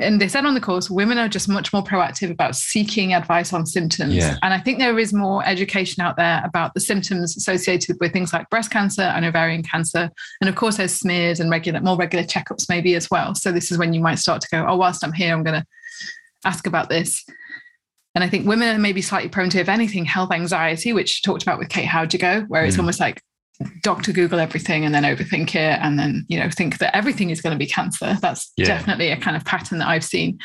and 0.00 0.20
they 0.20 0.28
said 0.28 0.44
on 0.46 0.54
the 0.54 0.60
course, 0.60 0.90
women 0.90 1.18
are 1.18 1.28
just 1.28 1.48
much 1.48 1.72
more 1.72 1.82
proactive 1.82 2.30
about 2.30 2.56
seeking 2.56 3.12
advice 3.14 3.52
on 3.52 3.66
symptoms. 3.66 4.14
Yeah. 4.14 4.36
And 4.42 4.52
I 4.52 4.58
think 4.58 4.78
there 4.78 4.98
is 4.98 5.12
more 5.12 5.46
education 5.46 6.02
out 6.02 6.16
there 6.16 6.42
about 6.44 6.74
the 6.74 6.80
symptoms 6.80 7.36
associated 7.36 7.96
with 8.00 8.12
things 8.12 8.32
like 8.32 8.48
breast 8.50 8.70
cancer 8.70 9.02
and 9.02 9.24
ovarian 9.24 9.62
cancer. 9.62 10.10
And 10.40 10.48
of 10.48 10.56
course, 10.56 10.78
there's 10.78 10.94
smears 10.94 11.40
and 11.40 11.50
regular, 11.50 11.80
more 11.80 11.96
regular 11.96 12.24
checkups 12.24 12.68
maybe 12.68 12.94
as 12.94 13.10
well. 13.10 13.34
So 13.34 13.52
this 13.52 13.70
is 13.70 13.78
when 13.78 13.92
you 13.92 14.00
might 14.00 14.18
start 14.18 14.40
to 14.42 14.48
go, 14.50 14.66
oh, 14.66 14.76
whilst 14.76 15.04
I'm 15.04 15.12
here, 15.12 15.34
I'm 15.34 15.44
going 15.44 15.60
to 15.60 15.66
ask 16.44 16.66
about 16.66 16.88
this. 16.88 17.24
And 18.14 18.24
I 18.24 18.28
think 18.28 18.46
women 18.46 18.74
are 18.74 18.78
maybe 18.78 19.02
slightly 19.02 19.28
prone 19.28 19.50
to, 19.50 19.60
if 19.60 19.68
anything, 19.68 20.04
health 20.04 20.32
anxiety, 20.32 20.92
which 20.92 21.22
talked 21.22 21.42
about 21.44 21.58
with 21.58 21.68
Kate 21.68 21.86
Howdigo, 21.86 22.48
where 22.48 22.64
it's 22.64 22.76
Mm. 22.76 22.80
almost 22.80 22.98
like 22.98 23.22
doctor 23.82 24.12
Google 24.12 24.40
everything 24.40 24.84
and 24.84 24.94
then 24.94 25.02
overthink 25.04 25.50
it 25.50 25.78
and 25.82 25.98
then, 25.98 26.24
you 26.28 26.38
know, 26.38 26.48
think 26.50 26.78
that 26.78 26.94
everything 26.96 27.30
is 27.30 27.40
going 27.40 27.52
to 27.54 27.58
be 27.58 27.66
cancer. 27.66 28.16
That's 28.20 28.52
Yeah. 28.56 28.66
definitely 28.66 29.10
a 29.10 29.16
kind 29.16 29.36
of 29.36 29.44
pattern 29.44 29.78
that 29.78 29.88
I've 29.88 30.04
seen. 30.04 30.38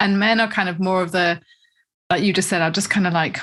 And 0.00 0.18
men 0.18 0.40
are 0.40 0.48
kind 0.48 0.68
of 0.68 0.78
more 0.80 1.02
of 1.02 1.12
the, 1.12 1.40
like 2.10 2.22
you 2.22 2.32
just 2.32 2.48
said, 2.48 2.62
I'll 2.62 2.70
just 2.72 2.90
kind 2.90 3.06
of 3.06 3.12
like, 3.12 3.38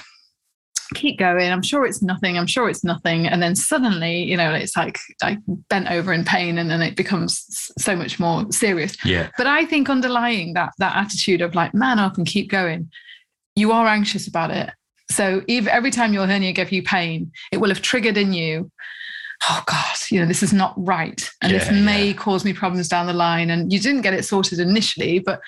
keep 0.96 1.20
going. 1.20 1.52
I'm 1.52 1.62
sure 1.62 1.86
it's 1.86 2.02
nothing. 2.02 2.38
I'm 2.38 2.48
sure 2.48 2.68
it's 2.70 2.84
nothing. 2.84 3.28
And 3.28 3.44
then 3.44 3.56
suddenly, 3.56 4.24
you 4.24 4.36
know, 4.36 4.52
it's 4.54 4.76
like 4.76 4.98
like 5.22 5.38
bent 5.70 5.92
over 5.92 6.12
in 6.14 6.26
pain 6.26 6.58
and 6.58 6.70
then 6.70 6.82
it 6.82 6.96
becomes 6.96 7.46
so 7.78 7.96
much 7.96 8.20
more 8.20 8.52
serious. 8.52 8.98
Yeah. 9.06 9.30
But 9.38 9.46
I 9.48 9.66
think 9.66 9.90
underlying 9.90 10.54
that 10.54 10.72
that 10.80 10.96
attitude 10.96 11.42
of 11.42 11.54
like 11.54 11.74
man 11.76 12.00
up 12.00 12.18
and 12.18 12.26
keep 12.26 12.50
going, 12.50 12.90
you 13.56 13.72
are 13.72 13.86
anxious 13.88 14.28
about 14.28 14.50
it. 14.52 14.72
So 15.12 15.44
even 15.48 15.70
every 15.70 15.92
time 15.92 16.14
your 16.14 16.26
hernia 16.26 16.54
gave 16.54 16.72
you 16.72 16.82
pain, 16.84 17.32
it 17.52 17.58
will 17.58 17.70
have 17.70 17.82
triggered 17.82 18.18
in 18.18 18.34
you. 18.34 18.72
Oh 19.50 19.64
God, 19.66 19.96
you 20.10 20.20
know 20.20 20.26
this 20.26 20.44
is 20.44 20.54
not 20.54 20.74
right, 20.78 21.30
and 21.42 21.54
this 21.54 21.72
may 21.72 22.08
yeah. 22.08 22.14
cause 22.14 22.44
me 22.44 22.54
problems 22.54 22.90
down 22.90 23.08
the 23.08 23.14
line. 23.14 23.50
And 23.50 23.72
you 23.72 23.80
didn't 23.80 24.02
get 24.02 24.14
it 24.14 24.26
sorted 24.26 24.60
initially, 24.60 25.20
but 25.20 25.42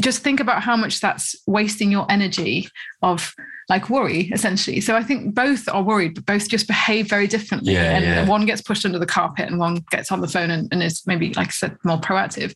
just 0.00 0.22
think 0.22 0.40
about 0.40 0.62
how 0.62 0.76
much 0.76 1.00
that's 1.00 1.36
wasting 1.46 1.90
your 1.90 2.10
energy 2.10 2.68
of 3.02 3.34
like 3.68 3.88
worry 3.88 4.30
essentially. 4.32 4.80
So 4.80 4.94
I 4.94 5.02
think 5.02 5.34
both 5.34 5.68
are 5.68 5.82
worried, 5.82 6.14
but 6.14 6.26
both 6.26 6.48
just 6.48 6.66
behave 6.66 7.08
very 7.08 7.26
differently. 7.26 7.74
Yeah, 7.74 7.96
and 7.96 8.04
yeah. 8.04 8.26
one 8.26 8.44
gets 8.46 8.60
pushed 8.60 8.84
under 8.84 8.98
the 8.98 9.06
carpet 9.06 9.48
and 9.48 9.58
one 9.58 9.84
gets 9.90 10.12
on 10.12 10.20
the 10.20 10.28
phone 10.28 10.50
and, 10.50 10.68
and 10.72 10.82
is 10.82 11.02
maybe, 11.06 11.32
like 11.34 11.48
I 11.48 11.50
said, 11.50 11.76
more 11.84 11.98
proactive. 11.98 12.54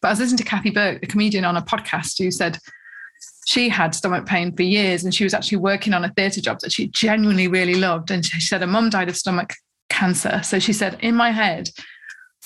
But 0.00 0.08
I 0.08 0.12
was 0.12 0.20
listening 0.20 0.38
to 0.38 0.44
Kathy 0.44 0.70
Burke, 0.70 1.00
the 1.00 1.06
comedian, 1.06 1.44
on 1.44 1.56
a 1.56 1.62
podcast 1.62 2.18
who 2.18 2.30
said 2.30 2.58
she 3.46 3.68
had 3.68 3.94
stomach 3.94 4.26
pain 4.26 4.54
for 4.54 4.62
years 4.62 5.04
and 5.04 5.14
she 5.14 5.24
was 5.24 5.34
actually 5.34 5.58
working 5.58 5.94
on 5.94 6.04
a 6.04 6.10
theatre 6.10 6.40
job 6.40 6.60
that 6.60 6.72
she 6.72 6.88
genuinely 6.88 7.48
really 7.48 7.74
loved. 7.74 8.10
And 8.10 8.24
she 8.24 8.40
said 8.40 8.60
her 8.60 8.66
mum 8.66 8.90
died 8.90 9.08
of 9.08 9.16
stomach 9.16 9.54
cancer. 9.88 10.40
So 10.42 10.58
she 10.58 10.72
said, 10.72 10.98
in 11.00 11.14
my 11.14 11.30
head, 11.30 11.70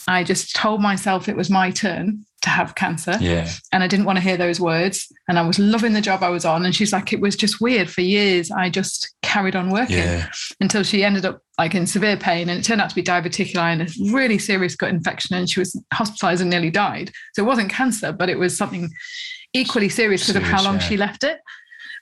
I 0.09 0.25
just 0.25 0.57
told 0.57 0.81
myself 0.81 1.29
it 1.29 1.37
was 1.37 1.51
my 1.51 1.71
turn 1.71 2.25
to 2.43 2.49
have 2.49 2.75
cancer 2.75 3.19
Yeah. 3.21 3.51
and 3.71 3.83
I 3.83 3.87
didn't 3.87 4.07
want 4.07 4.17
to 4.17 4.23
hear 4.23 4.39
those 4.39 4.59
words. 4.59 5.13
And 5.29 5.39
I 5.39 5.47
was 5.47 5.59
loving 5.59 5.93
the 5.93 6.01
job 6.01 6.23
I 6.23 6.31
was 6.31 6.47
on. 6.47 6.65
And 6.65 6.75
she's 6.75 6.91
like, 6.93 7.13
it 7.13 7.21
was 7.21 7.37
just 7.37 7.61
weird 7.61 7.91
for 7.91 8.01
years. 8.01 8.51
I 8.51 8.71
just 8.71 9.15
carried 9.23 9.55
on 9.55 9.71
working 9.71 9.99
Yeah. 9.99 10.31
until 10.59 10.83
she 10.83 11.05
ended 11.05 11.27
up 11.27 11.43
like 11.59 11.75
in 11.75 11.87
severe 11.87 12.17
pain. 12.17 12.49
And 12.49 12.59
it 12.59 12.63
turned 12.63 12.81
out 12.81 12.89
to 12.89 12.95
be 12.95 13.03
diverticuli 13.03 13.57
and 13.59 13.83
a 13.83 14.13
really 14.13 14.39
serious 14.39 14.75
gut 14.75 14.89
infection. 14.89 15.37
And 15.37 15.51
she 15.51 15.61
was 15.61 15.79
hospitalized 15.93 16.41
and 16.41 16.49
nearly 16.49 16.71
died. 16.71 17.13
So 17.35 17.43
it 17.43 17.47
wasn't 17.47 17.71
cancer, 17.71 18.11
but 18.11 18.31
it 18.31 18.39
was 18.39 18.57
something 18.57 18.91
equally 19.53 19.91
serious 19.91 20.23
because 20.23 20.37
of 20.37 20.43
how 20.43 20.63
long 20.65 20.77
yeah. 20.77 20.81
she 20.81 20.97
left 20.97 21.25
it. 21.25 21.41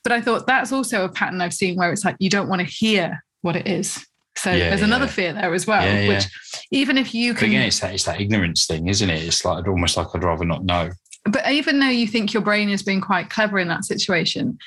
But 0.05 0.13
I 0.13 0.21
thought 0.21 0.47
that's 0.47 0.71
also 0.71 1.05
a 1.05 1.09
pattern 1.09 1.41
I've 1.41 1.53
seen 1.53 1.77
where 1.77 1.93
it's 1.93 2.05
like 2.05 2.17
you 2.21 2.31
don't 2.31 2.49
want 2.49 2.61
to 2.61 2.67
hear 2.67 3.25
what 3.43 3.57
it 3.57 3.67
is. 3.67 4.07
So 4.39 4.53
Yeah, 4.53 4.69
there's 4.71 4.83
another 4.83 5.07
yeah. 5.07 5.11
fear 5.11 5.33
there 5.33 5.53
as 5.53 5.67
well, 5.67 5.85
Yeah, 5.85 6.01
yeah. 6.01 6.09
which 6.09 6.27
even 6.71 6.97
if 6.97 7.13
you 7.15 7.33
But 7.35 7.41
can 7.41 7.49
again, 7.49 7.63
it's 7.63 7.81
that 7.81 7.93
it's 7.95 8.05
that 8.05 8.21
ignorance 8.21 8.67
thing, 8.67 8.89
isn't 8.89 9.11
it? 9.11 9.23
It's 9.25 9.45
like 9.45 9.67
almost 9.67 9.97
like 9.97 10.07
I'd 10.15 10.23
rather 10.25 10.45
not 10.45 10.65
know. 10.65 10.91
but 11.25 11.51
even 11.51 11.81
though 11.81 11.89
you 11.89 12.07
think 12.07 12.33
your 12.33 12.43
brain 12.43 12.69
is 12.71 12.83
being 12.83 13.01
quite 13.01 13.29
clever 13.31 13.59
in 13.59 13.69
that 13.69 13.85
situation, 13.85 14.59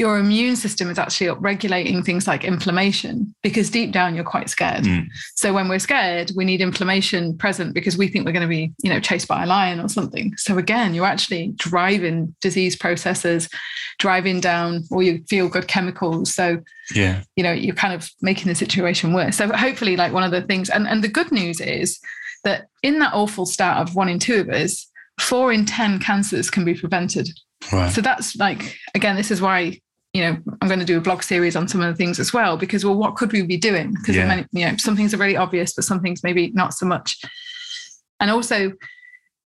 your 0.00 0.18
immune 0.18 0.56
system 0.56 0.90
is 0.90 0.98
actually 0.98 1.28
upregulating 1.28 2.04
things 2.04 2.26
like 2.26 2.42
inflammation 2.42 3.32
because 3.42 3.70
deep 3.70 3.92
down 3.92 4.14
you're 4.14 4.24
quite 4.24 4.50
scared. 4.50 4.84
Mm. 4.84 5.06
So 5.36 5.52
when 5.52 5.68
we're 5.68 5.78
scared, 5.78 6.32
we 6.34 6.44
need 6.44 6.60
inflammation 6.60 7.36
present 7.38 7.74
because 7.74 7.96
we 7.96 8.08
think 8.08 8.26
we're 8.26 8.32
going 8.32 8.42
to 8.42 8.48
be, 8.48 8.72
you 8.82 8.90
know, 8.90 8.98
chased 8.98 9.28
by 9.28 9.44
a 9.44 9.46
lion 9.46 9.78
or 9.78 9.88
something. 9.88 10.34
So 10.36 10.58
again, 10.58 10.94
you're 10.94 11.06
actually 11.14 11.52
driving 11.56 12.34
disease 12.40 12.74
processes, 12.74 13.48
driving 13.98 14.40
down 14.40 14.84
all 14.90 15.02
your 15.02 15.18
feel 15.28 15.48
good 15.48 15.68
chemicals. 15.68 16.34
So 16.34 16.62
Yeah. 16.92 17.22
you 17.36 17.44
know 17.44 17.52
you're 17.52 17.76
kind 17.84 17.94
of 17.94 18.10
making 18.20 18.48
the 18.48 18.54
situation 18.54 19.12
worse 19.14 19.36
so 19.36 19.46
hopefully 19.66 19.94
like 19.96 20.12
one 20.12 20.24
of 20.24 20.32
the 20.32 20.42
things 20.42 20.68
and, 20.68 20.88
and 20.88 21.04
the 21.04 21.08
good 21.18 21.30
news 21.30 21.60
is 21.60 22.00
that 22.44 22.66
in 22.82 22.98
that 22.98 23.14
awful 23.14 23.46
stat 23.46 23.76
of 23.78 23.94
one 23.94 24.08
in 24.08 24.18
two 24.18 24.40
of 24.40 24.48
us, 24.48 24.88
four 25.20 25.52
in 25.52 25.66
10 25.66 25.98
cancers 26.00 26.50
can 26.50 26.64
be 26.64 26.74
prevented. 26.74 27.28
Right. 27.72 27.92
So 27.92 28.00
that's 28.00 28.36
like, 28.36 28.76
again, 28.94 29.16
this 29.16 29.30
is 29.30 29.40
why, 29.40 29.80
you 30.12 30.22
know, 30.22 30.36
I'm 30.60 30.68
going 30.68 30.80
to 30.80 30.86
do 30.86 30.98
a 30.98 31.00
blog 31.00 31.22
series 31.22 31.54
on 31.56 31.68
some 31.68 31.80
of 31.80 31.86
the 31.92 31.96
things 31.96 32.18
as 32.18 32.32
well, 32.32 32.56
because, 32.56 32.84
well, 32.84 32.96
what 32.96 33.14
could 33.16 33.32
we 33.32 33.42
be 33.42 33.56
doing? 33.56 33.92
Because, 33.92 34.16
Yeah. 34.16 34.26
many, 34.26 34.44
you 34.52 34.66
know, 34.66 34.76
some 34.76 34.96
things 34.96 35.14
are 35.14 35.18
really 35.18 35.36
obvious, 35.36 35.72
but 35.72 35.84
some 35.84 36.00
things 36.00 36.22
maybe 36.24 36.50
not 36.52 36.74
so 36.74 36.84
much. 36.86 37.20
And 38.18 38.30
also, 38.30 38.72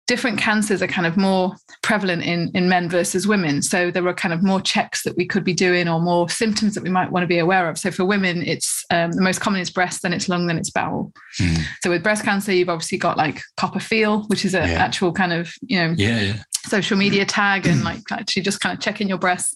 different 0.09 0.39
cancers 0.41 0.83
are 0.83 0.89
kind 0.89 1.07
of 1.07 1.17
more 1.17 1.55
prevalent 1.85 2.25
in, 2.25 2.51
in 2.53 2.69
men 2.69 2.89
versus 2.89 3.29
women. 3.29 3.63
So 3.63 3.93
there 3.93 4.05
are 4.09 4.13
kind 4.13 4.35
of 4.35 4.43
more 4.43 4.61
checks 4.61 5.05
that 5.05 5.17
we 5.17 5.25
could 5.25 5.45
be 5.45 5.55
doing 5.55 5.87
or 5.87 6.01
more 6.01 6.29
symptoms 6.29 6.75
that 6.75 6.83
we 6.83 6.91
might 6.91 7.13
want 7.13 7.23
to 7.23 7.29
be 7.29 7.39
aware 7.39 7.69
of. 7.69 7.79
So 7.79 7.93
for 7.93 8.05
women, 8.05 8.43
it's 8.43 8.85
um, 8.91 9.13
the 9.13 9.23
most 9.23 9.41
common 9.41 9.61
is 9.61 9.71
breast, 9.71 10.03
then 10.03 10.13
it's 10.13 10.29
lung, 10.29 10.49
then 10.49 10.59
it's 10.59 10.71
bowel. 10.71 11.13
Mm. 11.39 11.63
So 11.85 11.91
with 11.91 12.03
breast 12.03 12.25
cancer, 12.25 12.53
you've 12.53 12.69
obviously 12.69 12.99
got 12.99 13.17
like 13.19 13.41
CoppaFeel, 13.57 14.29
which 14.29 14.45
is 14.45 14.53
an 14.53 14.69
Yeah. 14.69 14.83
actual 14.85 15.13
kind 15.13 15.33
of, 15.33 15.53
you 15.63 15.79
know, 15.79 15.95
Yeah, 15.97 16.21
yeah. 16.21 16.43
social 16.67 16.97
media 16.99 17.25
tag 17.25 17.69
and 17.69 17.85
like 17.85 18.03
actually 18.11 18.43
just 18.43 18.59
kind 18.61 18.77
of 18.77 18.83
checking 18.83 19.09
your 19.09 19.19
breasts. 19.19 19.55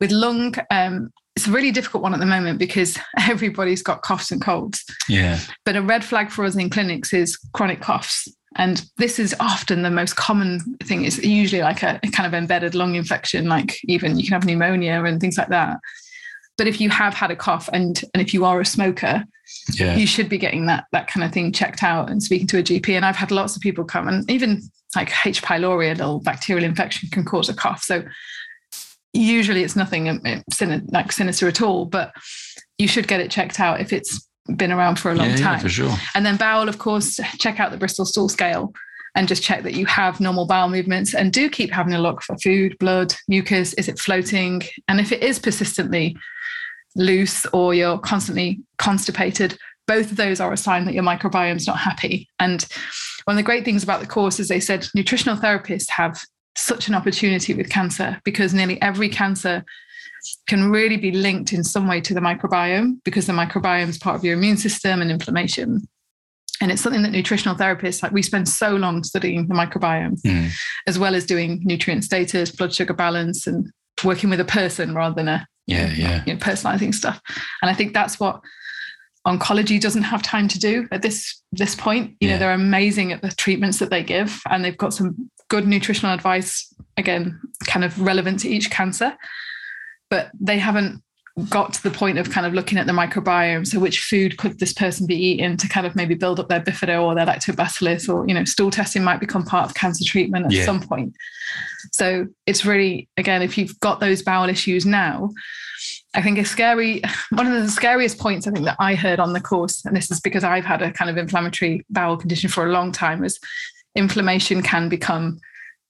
With 0.00 0.10
lung, 0.10 0.54
um, 0.70 1.10
it's 1.34 1.46
a 1.46 1.50
really 1.50 1.70
difficult 1.70 2.02
one 2.02 2.14
at 2.14 2.20
the 2.20 2.26
moment 2.26 2.58
because 2.58 2.98
everybody's 3.28 3.82
got 3.82 4.02
coughs 4.02 4.30
and 4.30 4.40
colds. 4.40 4.84
Yeah. 5.08 5.38
But 5.64 5.76
a 5.76 5.82
red 5.82 6.04
flag 6.04 6.30
for 6.30 6.44
us 6.44 6.56
in 6.56 6.70
clinics 6.70 7.12
is 7.12 7.36
chronic 7.52 7.80
coughs. 7.80 8.28
And 8.58 8.82
this 8.96 9.18
is 9.18 9.34
often 9.38 9.82
the 9.82 9.90
most 9.90 10.16
common 10.16 10.60
thing. 10.82 11.04
It's 11.04 11.18
usually 11.22 11.60
like 11.60 11.82
a, 11.82 12.00
a 12.02 12.10
kind 12.10 12.26
of 12.26 12.32
embedded 12.32 12.74
lung 12.74 12.94
infection, 12.94 13.48
like 13.48 13.78
even 13.84 14.16
you 14.18 14.24
can 14.24 14.32
have 14.32 14.46
pneumonia 14.46 15.04
and 15.04 15.20
things 15.20 15.36
like 15.36 15.48
that. 15.48 15.76
But 16.56 16.66
if 16.66 16.80
you 16.80 16.88
have 16.88 17.12
had 17.12 17.30
a 17.30 17.36
cough 17.36 17.68
and 17.74 18.00
and 18.14 18.22
if 18.22 18.32
you 18.32 18.46
are 18.46 18.58
a 18.58 18.64
smoker, 18.64 19.24
Yeah. 19.74 19.94
you 19.94 20.06
should 20.06 20.30
be 20.30 20.38
getting 20.38 20.64
that 20.66 20.84
that 20.92 21.06
kind 21.06 21.22
of 21.22 21.32
thing 21.32 21.52
checked 21.52 21.82
out 21.82 22.08
and 22.10 22.22
speaking 22.22 22.46
to 22.46 22.58
a 22.58 22.62
GP. 22.62 22.96
And 22.96 23.04
I've 23.04 23.16
had 23.16 23.30
lots 23.30 23.56
of 23.56 23.60
people 23.60 23.84
come, 23.84 24.08
and 24.08 24.30
even 24.30 24.62
like 24.94 25.12
H. 25.26 25.42
pylori, 25.42 25.88
a 25.90 25.94
little 25.94 26.20
bacterial 26.20 26.64
infection, 26.64 27.10
can 27.10 27.26
cause 27.26 27.50
a 27.50 27.54
cough. 27.54 27.82
So 27.82 28.04
usually 29.16 29.62
it's 29.62 29.76
nothing 29.76 30.08
um, 30.08 30.22
sin- 30.52 30.86
like 30.92 31.12
sinister 31.12 31.48
at 31.48 31.62
all, 31.62 31.84
but 31.84 32.12
you 32.78 32.88
should 32.88 33.08
get 33.08 33.20
it 33.20 33.30
checked 33.30 33.60
out 33.60 33.80
if 33.80 33.92
it's 33.92 34.28
been 34.56 34.72
around 34.72 34.98
for 34.98 35.10
a 35.10 35.14
long 35.14 35.30
yeah, 35.30 35.36
yeah, 35.36 35.44
time. 35.44 35.60
for 35.60 35.68
sure. 35.68 35.94
And 36.14 36.24
then 36.24 36.36
bowel, 36.36 36.68
of 36.68 36.78
course, 36.78 37.18
check 37.38 37.58
out 37.58 37.70
the 37.70 37.76
Bristol 37.76 38.04
stool 38.04 38.28
scale 38.28 38.72
and 39.14 39.26
just 39.26 39.42
check 39.42 39.62
that 39.62 39.74
you 39.74 39.86
have 39.86 40.20
normal 40.20 40.46
bowel 40.46 40.68
movements 40.68 41.14
and 41.14 41.32
do 41.32 41.48
keep 41.48 41.72
having 41.72 41.94
a 41.94 42.00
look 42.00 42.22
for 42.22 42.36
food, 42.38 42.76
blood, 42.78 43.14
mucus. 43.28 43.72
Is 43.74 43.88
it 43.88 43.98
floating? 43.98 44.62
And 44.88 45.00
if 45.00 45.10
it 45.10 45.22
is 45.22 45.38
persistently 45.38 46.16
loose 46.94 47.46
or 47.46 47.74
you're 47.74 47.98
constantly 47.98 48.60
constipated, 48.78 49.58
both 49.86 50.10
of 50.10 50.16
those 50.16 50.40
are 50.40 50.52
a 50.52 50.56
sign 50.56 50.84
that 50.84 50.94
your 50.94 51.02
microbiome's 51.02 51.66
not 51.66 51.78
happy. 51.78 52.28
And 52.38 52.66
one 53.24 53.34
of 53.34 53.38
the 53.38 53.46
great 53.46 53.64
things 53.64 53.82
about 53.82 54.00
the 54.00 54.06
course 54.06 54.38
is 54.38 54.48
they 54.48 54.60
said 54.60 54.86
nutritional 54.94 55.36
therapists 55.36 55.90
have 55.90 56.20
such 56.56 56.88
an 56.88 56.94
opportunity 56.94 57.54
with 57.54 57.68
cancer 57.70 58.18
because 58.24 58.52
nearly 58.54 58.80
every 58.82 59.08
cancer 59.08 59.64
can 60.48 60.70
really 60.70 60.96
be 60.96 61.12
linked 61.12 61.52
in 61.52 61.62
some 61.62 61.86
way 61.86 62.00
to 62.00 62.14
the 62.14 62.20
microbiome 62.20 62.96
because 63.04 63.26
the 63.26 63.32
microbiome 63.32 63.88
is 63.88 63.98
part 63.98 64.16
of 64.16 64.24
your 64.24 64.34
immune 64.34 64.56
system 64.56 65.00
and 65.00 65.10
inflammation. 65.10 65.86
And 66.60 66.72
it's 66.72 66.80
something 66.80 67.02
that 67.02 67.12
nutritional 67.12 67.54
therapists, 67.54 68.02
like 68.02 68.12
we 68.12 68.22
spend 68.22 68.48
so 68.48 68.74
long 68.76 69.04
studying 69.04 69.46
the 69.46 69.54
microbiome, 69.54 70.20
Mm. 70.22 70.50
as 70.86 70.98
well 70.98 71.14
as 71.14 71.26
doing 71.26 71.60
nutrient 71.64 72.02
status, 72.02 72.50
blood 72.50 72.74
sugar 72.74 72.94
balance, 72.94 73.46
and 73.46 73.70
working 74.02 74.30
with 74.30 74.40
a 74.40 74.44
person 74.44 74.94
rather 74.94 75.14
than 75.14 75.28
a 75.28 75.46
Yeah, 75.66 75.92
yeah. 75.92 76.22
you 76.26 76.32
know, 76.32 76.38
personalizing 76.40 76.94
stuff. 76.94 77.20
And 77.60 77.70
I 77.70 77.74
think 77.74 77.92
that's 77.92 78.18
what 78.18 78.40
oncology 79.26 79.80
doesn't 79.80 80.04
have 80.04 80.22
time 80.22 80.48
to 80.48 80.58
do 80.58 80.88
at 80.92 81.02
this 81.02 81.42
this 81.52 81.74
point. 81.74 82.16
You 82.20 82.28
Yeah. 82.28 82.34
know, 82.34 82.38
they're 82.40 82.52
amazing 82.52 83.12
at 83.12 83.22
the 83.22 83.30
treatments 83.30 83.78
that 83.78 83.90
they 83.90 84.02
give, 84.02 84.40
and 84.50 84.64
they've 84.64 84.76
got 84.76 84.94
some 84.94 85.30
good 85.48 85.66
nutritional 85.66 86.14
advice. 86.14 86.72
Again, 86.96 87.38
kind 87.66 87.84
of 87.84 88.00
relevant 88.00 88.40
to 88.40 88.48
each 88.48 88.70
cancer, 88.70 89.16
but 90.08 90.30
they 90.40 90.58
haven't 90.58 91.02
got 91.50 91.74
to 91.74 91.82
the 91.82 91.90
point 91.90 92.16
of 92.16 92.30
kind 92.30 92.46
of 92.46 92.54
looking 92.54 92.78
at 92.78 92.86
the 92.86 92.92
microbiome. 92.92 93.66
So, 93.66 93.78
which 93.78 94.00
food 94.00 94.38
could 94.38 94.58
this 94.58 94.72
person 94.72 95.06
be 95.06 95.14
eating 95.16 95.58
to 95.58 95.68
kind 95.68 95.86
of 95.86 95.94
maybe 95.94 96.14
build 96.14 96.40
up 96.40 96.48
their 96.48 96.60
bifido 96.62 97.02
or 97.02 97.14
their 97.14 97.26
lactobacillus, 97.26 98.08
or 98.08 98.26
you 98.26 98.32
know, 98.32 98.44
stool 98.44 98.70
testing 98.70 99.04
might 99.04 99.20
become 99.20 99.44
part 99.44 99.66
of 99.68 99.74
cancer 99.74 100.04
treatment 100.04 100.46
at 100.46 100.52
Yeah. 100.52 100.64
some 100.64 100.80
point. 100.80 101.14
So 101.92 102.26
it's 102.46 102.64
really 102.64 103.08
again, 103.18 103.42
if 103.42 103.58
you've 103.58 103.78
got 103.80 104.00
those 104.00 104.22
bowel 104.22 104.48
issues 104.48 104.86
now, 104.86 105.30
I 106.14 106.22
think 106.22 106.38
a 106.38 106.44
scary 106.46 107.02
one 107.30 107.46
of 107.46 107.62
the 107.62 107.68
scariest 107.68 108.18
points 108.18 108.46
I 108.46 108.50
think 108.52 108.64
that 108.64 108.76
I 108.78 108.94
heard 108.94 109.20
on 109.20 109.34
the 109.34 109.40
course, 109.40 109.84
and 109.84 109.94
this 109.94 110.10
is 110.10 110.20
because 110.20 110.44
I've 110.44 110.64
had 110.64 110.80
a 110.80 110.90
kind 110.90 111.10
of 111.10 111.18
inflammatory 111.18 111.84
bowel 111.90 112.16
condition 112.16 112.48
for 112.48 112.66
a 112.66 112.72
long 112.72 112.90
time, 112.90 113.22
is 113.22 113.38
inflammation 113.96 114.62
can 114.62 114.88
become 114.88 115.38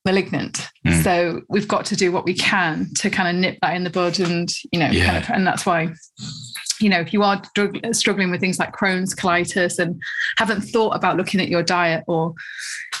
malignant. 0.05 0.69
Mm. 0.85 1.03
So 1.03 1.41
we've 1.49 1.67
got 1.67 1.85
to 1.85 1.95
do 1.95 2.11
what 2.11 2.23
we 2.25 2.33
can 2.33 2.87
to 2.99 3.09
kind 3.09 3.27
of 3.27 3.35
nip 3.41 3.57
that 3.61 3.75
in 3.75 3.83
the 3.83 3.89
bud, 3.89 4.19
and 4.19 4.49
you 4.71 4.79
know, 4.79 4.89
Yeah. 4.89 5.05
kind 5.05 5.17
of, 5.23 5.29
and 5.31 5.45
that's 5.47 5.65
why. 5.65 5.89
You 6.79 6.89
know, 6.89 6.99
if 6.99 7.13
you 7.13 7.23
are 7.23 7.41
struggling 7.91 8.31
with 8.31 8.39
things 8.39 8.59
like 8.59 8.75
Crohn's, 8.75 9.15
colitis, 9.15 9.79
and 9.79 10.01
haven't 10.37 10.61
thought 10.61 10.95
about 10.95 11.17
looking 11.17 11.41
at 11.41 11.49
your 11.49 11.63
diet 11.63 12.03
or 12.07 12.33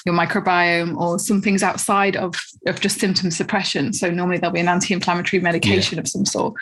your 0.05 0.15
microbiome 0.15 0.97
or 0.97 1.19
some 1.19 1.41
things 1.41 1.61
outside 1.63 2.15
of, 2.15 2.33
of 2.65 2.79
just 2.79 2.99
symptom 2.99 3.29
suppression. 3.29 3.93
So 3.93 4.09
normally 4.09 4.37
there'll 4.37 4.53
be 4.53 4.59
an 4.59 4.67
anti-inflammatory 4.67 5.41
medication 5.41 5.99
of 5.99 6.07
some 6.07 6.25
sort. 6.25 6.53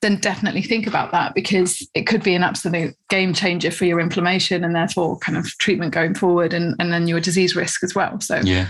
Then 0.00 0.16
definitely 0.16 0.62
think 0.62 0.86
about 0.86 1.12
that 1.12 1.34
because 1.34 1.86
it 1.94 2.06
could 2.06 2.22
be 2.22 2.34
an 2.34 2.44
absolute 2.44 2.94
game 3.08 3.34
changer 3.34 3.70
for 3.70 3.84
your 3.84 4.00
inflammation 4.00 4.64
and 4.64 4.74
therefore 4.74 5.18
kind 5.18 5.36
of 5.36 5.46
treatment 5.58 5.92
going 5.92 6.14
forward 6.14 6.54
and, 6.54 6.76
and 6.78 6.92
then 6.92 7.08
your 7.08 7.20
disease 7.20 7.56
risk 7.56 7.82
as 7.82 7.94
well. 7.94 8.20
So 8.20 8.40
Yeah. 8.44 8.68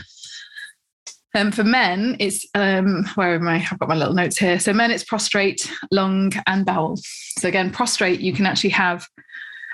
Um, 1.34 1.50
for 1.52 1.64
men, 1.64 2.16
it's 2.20 2.46
um, 2.54 3.04
where 3.14 3.34
am 3.34 3.48
I? 3.48 3.56
I've 3.70 3.78
got 3.78 3.88
my 3.88 3.94
little 3.94 4.14
notes 4.14 4.38
here. 4.38 4.58
So 4.58 4.72
men, 4.72 4.90
it's 4.90 5.04
prostrate, 5.04 5.70
lung, 5.90 6.32
and 6.46 6.64
bowel. 6.64 6.96
So 7.38 7.48
again, 7.48 7.70
prostrate, 7.70 8.20
you 8.20 8.32
can 8.32 8.46
actually 8.46 8.70
have. 8.70 9.06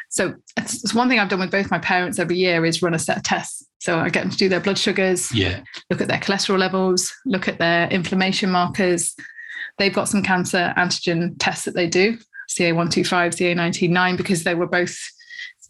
So 0.09 0.35
it's, 0.57 0.83
it's 0.83 0.95
one 0.95 1.09
thing 1.09 1.19
I've 1.21 1.29
done 1.29 1.41
with 1.41 1.51
both 1.51 1.71
my 1.71 1.79
parents 1.79 2.19
every 2.19 2.37
year 2.37 2.65
is 2.65 2.83
run 2.83 2.95
a 2.95 2.99
set 2.99 3.17
of 3.19 3.23
tests. 3.23 3.65
So 3.79 3.99
I 3.99 4.09
get 4.09 4.23
them 4.23 4.31
to 4.31 4.37
do 4.37 4.49
their 4.49 4.61
blood 4.61 4.77
sugars, 4.79 5.33
Yeah. 5.35 5.61
look 5.89 6.01
at 6.01 6.09
their 6.09 6.19
cholesterol 6.19 6.59
levels, 6.59 7.15
look 7.25 7.49
at 7.49 7.59
their 7.59 7.89
inflammation 7.89 8.51
markers. 8.51 9.15
They've 9.79 9.95
got 9.95 10.09
some 10.09 10.23
cancer 10.23 10.75
antigen 10.77 11.37
tests 11.39 11.65
that 11.65 11.75
they 11.75 11.87
do, 11.87 12.19
CA125, 12.51 13.07
CA199, 13.37 14.17
because 14.17 14.45
they 14.45 14.55
were 14.55 14.67
both 14.67 14.99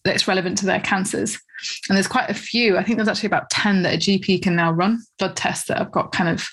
that's 0.04 0.28
relevant 0.28 0.58
to 0.58 0.66
their 0.66 0.80
cancers. 0.80 1.38
And 1.88 1.96
there's 1.96 2.08
quite 2.08 2.30
a 2.30 2.34
few. 2.34 2.78
I 2.78 2.82
think 2.82 2.96
there's 2.96 3.08
actually 3.08 3.28
about 3.28 3.50
10 3.50 3.82
that 3.82 3.94
a 3.94 3.98
GP 3.98 4.42
can 4.42 4.56
now 4.56 4.72
run 4.72 4.98
blood 5.18 5.36
tests 5.36 5.68
that 5.68 5.78
have 5.78 5.92
got 5.92 6.12
kind 6.12 6.28
of 6.28 6.48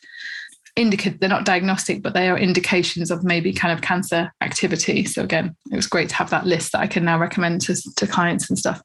indicate 0.76 1.20
they're 1.20 1.30
not 1.30 1.46
diagnostic, 1.46 2.04
but 2.04 2.14
they 2.14 2.30
are 2.30 2.38
indications 2.38 3.10
of 3.10 3.24
maybe 3.24 3.52
kind 3.52 3.74
of 3.74 3.82
cancer 3.82 4.32
activity. 4.42 5.06
So 5.06 5.24
again, 5.24 5.56
it 5.72 5.76
was 5.76 5.88
great 5.88 6.10
to 6.10 6.16
have 6.16 6.30
that 6.30 6.46
list 6.46 6.72
that 6.72 6.82
I 6.82 6.88
can 6.88 7.04
now 7.04 7.18
recommend 7.18 7.62
to, 7.62 7.76
to 7.96 8.08
clients 8.08 8.50
and 8.50 8.58
stuff. 8.58 8.82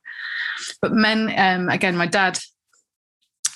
But 0.81 0.93
men, 0.93 1.33
um, 1.37 1.69
again, 1.69 1.97
my 1.97 2.07
dad, 2.07 2.39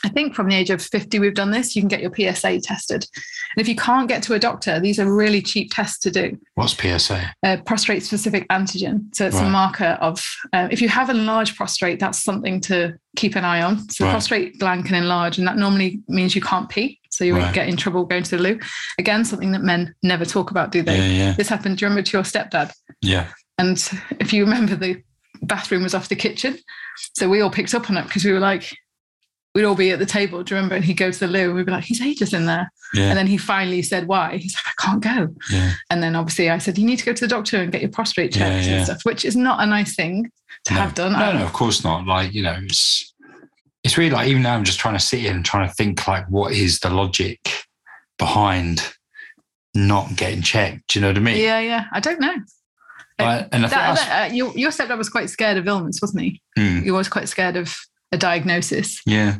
I 0.04 0.09
think 0.09 0.35
from 0.35 0.48
the 0.48 0.54
age 0.54 0.70
of 0.70 0.82
50, 0.82 1.18
we've 1.18 1.35
done 1.35 1.50
this. 1.50 1.74
You 1.74 1.82
can 1.82 1.88
get 1.88 2.00
your 2.00 2.12
PSA 2.14 2.61
tested. 2.61 3.06
And 3.54 3.61
if 3.61 3.68
you 3.68 3.76
can't 3.76 4.09
get 4.09 4.22
to 4.24 4.35
a 4.35 4.38
doctor, 4.38 4.78
these 4.78 4.98
are 5.00 5.12
really 5.12 5.40
cheap 5.42 5.72
tests 5.72 5.98
to 6.00 6.11
do 6.11 6.38
What's 6.54 6.74
PSA? 6.74 7.32
uh, 7.42 7.56
prostate 7.64 8.02
specific 8.02 8.46
antigen. 8.48 9.14
So 9.14 9.26
it's 9.26 9.40
a 9.40 9.48
marker 9.48 9.96
of 10.00 10.24
uh, 10.52 10.68
if 10.70 10.80
you 10.82 10.88
have 10.88 11.09
enlarged 11.11 11.56
prostate, 11.56 11.98
that's 12.00 12.22
something 12.22 12.61
to 12.62 12.98
keep 13.16 13.37
an 13.37 13.44
eye 13.44 13.62
on. 13.62 13.88
So 13.90 14.04
the 14.04 14.09
Right. 14.09 14.12
prostate 14.12 14.59
gland 14.59 14.85
can 14.87 14.94
enlarge, 14.94 15.38
and 15.38 15.46
that 15.48 15.56
normally 15.56 16.00
means 16.09 16.35
you 16.35 16.42
can't 16.42 16.68
pee. 16.68 17.00
So 17.11 17.24
you 17.24 17.35
Right. 17.37 17.54
get 17.54 17.66
in 17.68 17.76
trouble 17.76 18.04
going 18.04 18.22
to 18.24 18.37
the 18.37 18.42
loo. 18.42 18.61
Again, 18.98 19.24
something 19.24 19.52
that 19.52 19.62
men 19.62 19.94
never 20.02 20.24
talk 20.26 20.50
about, 20.50 20.70
do 20.72 20.82
they? 20.82 20.98
Yeah, 20.98 21.24
yeah. 21.26 21.32
This 21.32 21.48
happened. 21.48 21.78
Do 21.78 21.85
you 21.85 21.88
remember 21.88 22.06
to 22.06 22.16
your 22.16 22.24
stepdad? 22.24 22.72
Yeah. 23.00 23.28
And 23.59 23.82
if 24.20 24.35
you 24.35 24.44
remember, 24.44 24.76
the 24.76 25.02
bathroom 25.42 25.82
was 25.82 25.94
off 25.94 26.11
the 26.11 26.16
kitchen. 26.16 26.59
So 27.14 27.28
we 27.28 27.40
all 27.40 27.50
picked 27.50 27.74
up 27.74 27.88
on 27.90 27.96
it 27.96 28.04
because 28.04 28.24
we 28.24 28.32
were 28.32 28.40
like, 28.40 28.70
we'd 29.57 29.64
all 29.64 29.75
be 29.75 29.90
at 29.90 29.99
the 29.99 30.05
table. 30.07 30.42
Do 30.42 30.55
you 30.55 30.57
remember? 30.57 30.75
And 30.75 30.85
he'd 30.85 30.95
go 30.99 31.11
to 31.11 31.19
the 31.19 31.27
loo 31.27 31.47
and 31.47 31.55
we'd 31.55 31.64
be 31.64 31.73
like, 31.73 31.85
he's 31.85 32.03
ages 32.03 32.35
in 32.35 32.45
there. 32.45 32.71
Yeah. 32.92 33.05
And 33.09 33.16
then 33.16 33.27
he 33.27 33.38
finally 33.38 33.81
said, 33.81 34.07
why? 34.07 34.37
He's 34.37 34.55
like, 34.55 34.66
I 34.79 34.83
can't 34.87 35.03
go. 35.03 35.35
yeah. 35.51 35.73
And 35.88 36.03
then 36.03 36.14
obviously 36.14 36.51
I 36.51 36.59
said, 36.59 36.77
you 36.77 36.85
need 36.85 36.99
to 36.99 37.07
go 37.07 37.14
to 37.14 37.21
the 37.25 37.27
doctor 37.27 37.57
and 37.57 37.73
get 37.73 37.81
your 37.81 37.90
prostate 37.90 38.33
checked 38.35 38.66
Yeah, 38.66 38.75
and 38.75 38.85
stuff, 38.85 39.01
which 39.05 39.25
is 39.25 39.35
not 39.35 39.62
a 39.62 39.66
nice 39.66 39.97
thing 39.97 40.31
to 40.66 40.75
No. 40.75 40.81
have 40.81 40.95
done. 40.95 41.12
No, 41.12 41.33
no, 41.33 41.42
of 41.45 41.55
course 41.55 41.83
not. 41.83 42.07
Like, 42.07 42.35
you 42.35 42.42
know, 42.42 42.59
it's 42.62 43.14
it's 43.83 43.97
really 43.97 44.11
like 44.11 44.29
even 44.29 44.42
now 44.42 44.55
I'm 44.55 44.64
just 44.64 44.79
trying 44.79 44.95
to 44.95 45.01
sit 45.01 45.21
here 45.21 45.33
and 45.33 45.42
trying 45.45 45.66
to 45.69 45.75
think 45.75 46.07
like 46.07 46.29
what 46.29 46.53
is 46.53 46.81
the 46.81 46.90
logic 46.90 47.40
behind 48.19 48.83
not 49.75 50.16
getting 50.16 50.42
checked. 50.42 50.88
Do 50.88 50.99
you 50.99 51.03
know 51.03 51.09
what 51.09 51.16
I 51.16 51.21
mean? 51.21 51.37
Yeah, 51.38 51.61
yeah. 51.61 51.85
I 51.92 52.01
don't 52.01 52.21
know. 52.21 52.35
Like, 53.19 53.49
and 53.53 53.64
I 53.64 53.69
That, 53.69 53.97
that, 53.97 54.31
uh, 54.31 54.35
your, 54.35 54.53
your 54.57 54.71
stepdad 54.71 54.99
was 54.99 55.09
quite 55.09 55.31
scared 55.31 55.57
of 55.57 55.66
illness, 55.66 56.01
wasn't 56.03 56.23
he? 56.25 56.42
Mm, 56.59 56.83
He 56.83 56.90
was 56.90 57.09
quite 57.09 57.29
scared 57.29 57.57
of 57.57 57.75
a 58.12 58.16
diagnosis. 58.19 59.01
yeah, 59.07 59.38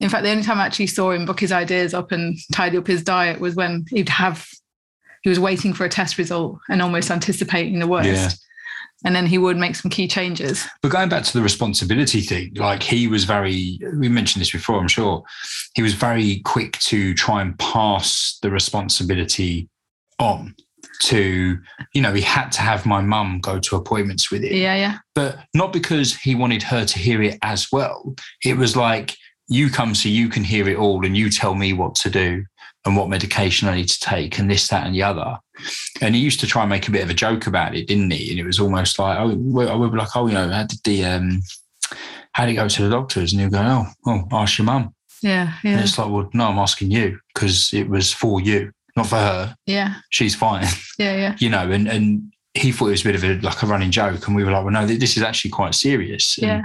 In 0.00 0.08
fact, 0.08 0.24
the 0.24 0.30
only 0.30 0.42
time 0.42 0.58
I 0.58 0.66
actually 0.66 0.88
saw 0.88 1.10
him 1.12 1.24
book 1.26 1.40
his 1.40 1.52
ideas 1.52 1.94
up 1.94 2.12
and 2.12 2.36
tidy 2.52 2.76
up 2.78 2.86
his 2.86 3.02
diet 3.02 3.40
was 3.40 3.54
when 3.54 3.84
he'd 3.90 4.08
have, 4.08 4.46
he 5.22 5.28
was 5.30 5.38
waiting 5.38 5.72
for 5.72 5.84
a 5.84 5.88
test 5.88 6.18
result 6.18 6.58
and 6.68 6.82
almost 6.82 7.10
anticipating 7.10 7.78
the 7.78 7.86
worst. 7.86 8.08
Yeah. 8.08 8.30
and 9.04 9.14
then 9.16 9.26
he 9.26 9.38
would 9.38 9.56
make 9.56 9.74
some 9.76 9.90
key 9.90 10.06
changes. 10.08 10.66
But 10.82 10.90
going 10.92 11.08
back 11.08 11.24
to 11.24 11.32
the 11.32 11.42
responsibility 11.42 12.20
thing, 12.20 12.52
like 12.54 12.82
he 12.82 13.06
was 13.08 13.24
very, 13.24 13.78
we 13.98 14.08
mentioned 14.08 14.40
this 14.40 14.50
before, 14.52 14.78
I'm 14.80 14.88
sure, 14.88 15.22
he 15.74 15.82
was 15.82 15.94
very 15.94 16.40
quick 16.44 16.78
to 16.80 17.14
try 17.14 17.40
and 17.42 17.58
pass 17.58 18.38
the 18.42 18.50
responsibility 18.50 19.68
on 20.18 20.54
to, 21.02 21.58
you 21.94 22.02
know, 22.02 22.12
he 22.12 22.22
had 22.22 22.50
to 22.52 22.60
have 22.60 22.86
my 22.86 23.00
mum 23.00 23.40
go 23.40 23.58
to 23.58 23.76
appointments 23.76 24.30
with 24.30 24.42
him. 24.44 24.56
Yeah, 24.56 24.76
yeah. 24.76 24.98
But 25.14 25.38
not 25.54 25.72
because 25.72 26.14
he 26.14 26.34
wanted 26.34 26.62
her 26.62 26.84
to 26.84 26.98
hear 26.98 27.22
it 27.22 27.38
as 27.42 27.68
well. 27.72 28.14
It 28.44 28.56
was 28.56 28.76
like, 28.76 29.16
you 29.48 29.68
come 29.68 29.94
so 29.94 30.08
you 30.08 30.28
can 30.28 30.44
hear 30.44 30.68
it 30.68 30.78
all 30.78 31.04
and 31.04 31.16
you 31.16 31.28
tell 31.28 31.54
me 31.54 31.72
what 31.72 31.94
to 31.96 32.10
do 32.10 32.44
and 32.84 32.96
what 32.96 33.08
medication 33.08 33.68
I 33.68 33.76
need 33.76 33.88
to 33.88 34.00
take 34.00 34.38
and 34.38 34.50
this, 34.50 34.68
that, 34.68 34.86
and 34.86 34.94
the 34.94 35.02
other. 35.02 35.38
And 36.00 36.14
he 36.14 36.20
used 36.20 36.40
to 36.40 36.46
try 36.46 36.62
and 36.62 36.70
make 36.70 36.88
a 36.88 36.92
bit 36.92 37.02
of 37.02 37.10
a 37.10 37.14
joke 37.14 37.46
about 37.46 37.74
it, 37.74 37.88
didn't 37.88 38.10
he? 38.12 38.30
And 38.30 38.40
it 38.40 38.46
was 38.46 38.60
almost 38.60 38.98
like, 38.98 39.18
oh, 39.18 39.30
I 39.68 39.74
would 39.74 39.92
be 39.92 39.98
like, 39.98 40.16
oh, 40.16 40.26
you 40.26 40.34
know, 40.34 40.48
how 40.48 40.64
did 40.64 40.80
the, 40.84 41.04
um, 41.04 41.42
how 42.32 42.44
did 42.44 42.50
he 42.50 42.56
go 42.56 42.68
to 42.68 42.82
the 42.82 42.90
doctors? 42.90 43.32
And 43.32 43.40
he'll 43.40 43.50
go, 43.50 43.60
oh, 43.60 43.86
oh, 44.06 44.28
ask 44.32 44.58
your 44.58 44.66
mum. 44.66 44.94
Yeah, 45.20 45.52
yeah. 45.62 45.72
And 45.72 45.80
it's 45.80 45.98
like, 45.98 46.10
well, 46.10 46.30
no, 46.32 46.48
I'm 46.48 46.58
asking 46.58 46.90
you 46.90 47.18
because 47.34 47.72
it 47.72 47.88
was 47.88 48.12
for 48.12 48.40
you, 48.40 48.72
not 48.96 49.06
for 49.06 49.16
her. 49.16 49.56
yeah, 49.66 49.94
She's 50.10 50.34
fine, 50.34 50.66
yeah, 50.98 51.16
yeah. 51.16 51.36
you 51.38 51.48
know. 51.50 51.70
And 51.70 51.88
and 51.88 52.32
he 52.54 52.70
thought 52.72 52.88
it 52.88 52.90
was 52.90 53.00
a 53.02 53.04
bit 53.04 53.14
of 53.14 53.24
a 53.24 53.34
like 53.40 53.62
a 53.62 53.66
running 53.66 53.90
joke, 53.90 54.26
and 54.26 54.36
we 54.36 54.44
were 54.44 54.50
like, 54.50 54.62
well, 54.64 54.72
no, 54.72 54.86
this 54.86 55.16
is 55.16 55.22
actually 55.22 55.50
quite 55.50 55.74
serious. 55.74 56.38
And, 56.38 56.46
Yeah. 56.46 56.62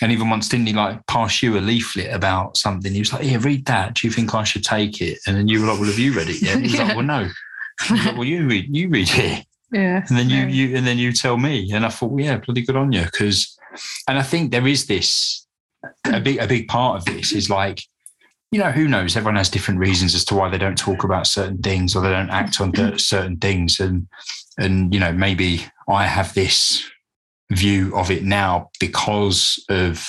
And 0.00 0.10
even 0.10 0.28
once 0.28 0.48
didn't 0.48 0.66
he 0.66 0.72
like 0.72 1.06
pass 1.06 1.44
you 1.44 1.56
a 1.56 1.60
leaflet 1.60 2.12
about 2.12 2.56
something? 2.56 2.92
He 2.92 2.98
was 2.98 3.12
like, 3.12 3.22
"Here, 3.22 3.38
read 3.38 3.66
that. 3.66 3.94
Do 3.94 4.06
you 4.08 4.12
think 4.12 4.34
I 4.34 4.42
should 4.42 4.64
take 4.64 5.00
it?" 5.00 5.18
And 5.28 5.36
then 5.36 5.46
you 5.46 5.60
were 5.60 5.68
like, 5.68 5.78
"Well, 5.78 5.88
have 5.90 5.98
you 5.98 6.12
read 6.12 6.28
it 6.28 6.42
yet?" 6.42 6.56
He 6.56 6.62
was 6.62 6.74
Yeah. 6.74 6.84
like, 6.86 6.96
"Well, 6.96 7.04
no." 7.06 7.28
Like, 7.88 8.14
well, 8.16 8.24
you 8.24 8.46
read, 8.48 8.74
you 8.74 8.88
read 8.88 9.08
it, 9.12 9.46
Yeah. 9.72 10.04
and 10.08 10.18
then 10.18 10.28
you, 10.28 10.46
you, 10.46 10.76
and 10.76 10.84
then 10.86 10.98
you 10.98 11.12
tell 11.12 11.36
me. 11.36 11.70
And 11.72 11.86
I 11.86 11.88
thought, 11.88 12.10
well, 12.10 12.24
yeah, 12.24 12.38
bloody 12.38 12.62
good 12.62 12.74
on 12.76 12.90
you, 12.92 13.04
because, 13.04 13.56
and 14.08 14.18
I 14.18 14.22
think 14.22 14.50
there 14.50 14.66
is 14.66 14.86
this 14.86 15.46
a 16.04 16.18
big, 16.20 16.38
a 16.38 16.46
big 16.48 16.66
part 16.68 16.96
of 16.98 17.04
this 17.04 17.30
is 17.32 17.48
like, 17.48 17.80
you 18.52 18.58
know, 18.58 18.70
who 18.70 18.86
knows? 18.86 19.16
Everyone 19.16 19.36
has 19.36 19.48
different 19.48 19.80
reasons 19.80 20.14
as 20.14 20.26
to 20.26 20.34
why 20.34 20.50
they 20.50 20.58
don't 20.58 20.76
talk 20.78 21.04
about 21.04 21.26
certain 21.26 21.58
things 21.58 21.96
or 21.96 22.02
they 22.02 22.10
don't 22.10 22.30
act 22.30 22.60
on 22.60 22.70
mm-hmm. 22.70 22.98
certain 22.98 23.38
things, 23.38 23.80
and 23.80 24.06
and 24.58 24.92
you 24.94 25.00
know, 25.00 25.10
maybe 25.10 25.64
I 25.88 26.04
have 26.04 26.34
this 26.34 26.88
view 27.50 27.96
of 27.96 28.10
it 28.10 28.22
now 28.22 28.70
because 28.78 29.62
of 29.70 30.06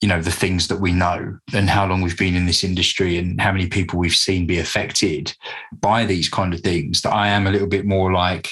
you 0.00 0.08
know 0.08 0.22
the 0.22 0.30
things 0.30 0.68
that 0.68 0.80
we 0.80 0.92
know 0.92 1.38
and 1.52 1.68
how 1.68 1.86
long 1.86 2.00
we've 2.00 2.18
been 2.18 2.34
in 2.34 2.46
this 2.46 2.64
industry 2.64 3.18
and 3.18 3.38
how 3.40 3.52
many 3.52 3.66
people 3.66 3.98
we've 3.98 4.12
seen 4.12 4.46
be 4.46 4.58
affected 4.58 5.34
by 5.72 6.06
these 6.06 6.30
kind 6.30 6.54
of 6.54 6.60
things 6.60 7.02
that 7.02 7.12
I 7.12 7.28
am 7.28 7.46
a 7.46 7.50
little 7.50 7.68
bit 7.68 7.84
more 7.84 8.10
like 8.10 8.50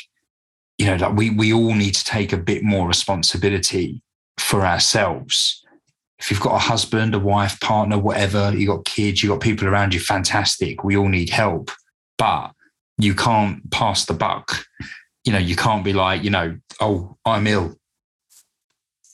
you 0.77 0.85
know 0.85 0.99
that 0.99 1.15
we 1.15 1.31
we 1.31 1.55
all 1.55 1.75
need 1.75 1.95
to 1.95 2.05
take 2.05 2.35
a 2.35 2.39
bit 2.39 2.63
more 2.63 2.87
responsibility 2.87 4.03
for 4.37 4.67
ourselves 4.67 5.65
if 6.19 6.31
you've 6.31 6.41
got 6.41 6.55
a 6.55 6.59
husband 6.59 7.15
a 7.15 7.19
wife 7.19 7.59
partner 7.61 7.99
whatever 7.99 8.53
you've 8.57 8.69
got 8.69 8.85
kids 8.85 9.23
you've 9.23 9.31
got 9.31 9.41
people 9.41 9.69
around 9.69 9.95
you 9.95 10.01
fantastic 10.01 10.85
we 10.85 10.97
all 10.97 11.09
need 11.09 11.31
help 11.31 11.71
but 12.17 12.53
you 12.99 13.15
can't 13.15 13.71
pass 13.71 14.05
the 14.05 14.15
buck 14.15 14.65
you 15.25 15.33
know 15.33 15.39
you 15.39 15.57
can't 15.57 15.85
be 15.85 15.93
like 15.93 16.23
you 16.23 16.31
know 16.31 16.57
oh 16.81 17.17
i'm 17.25 17.47
ill 17.47 17.75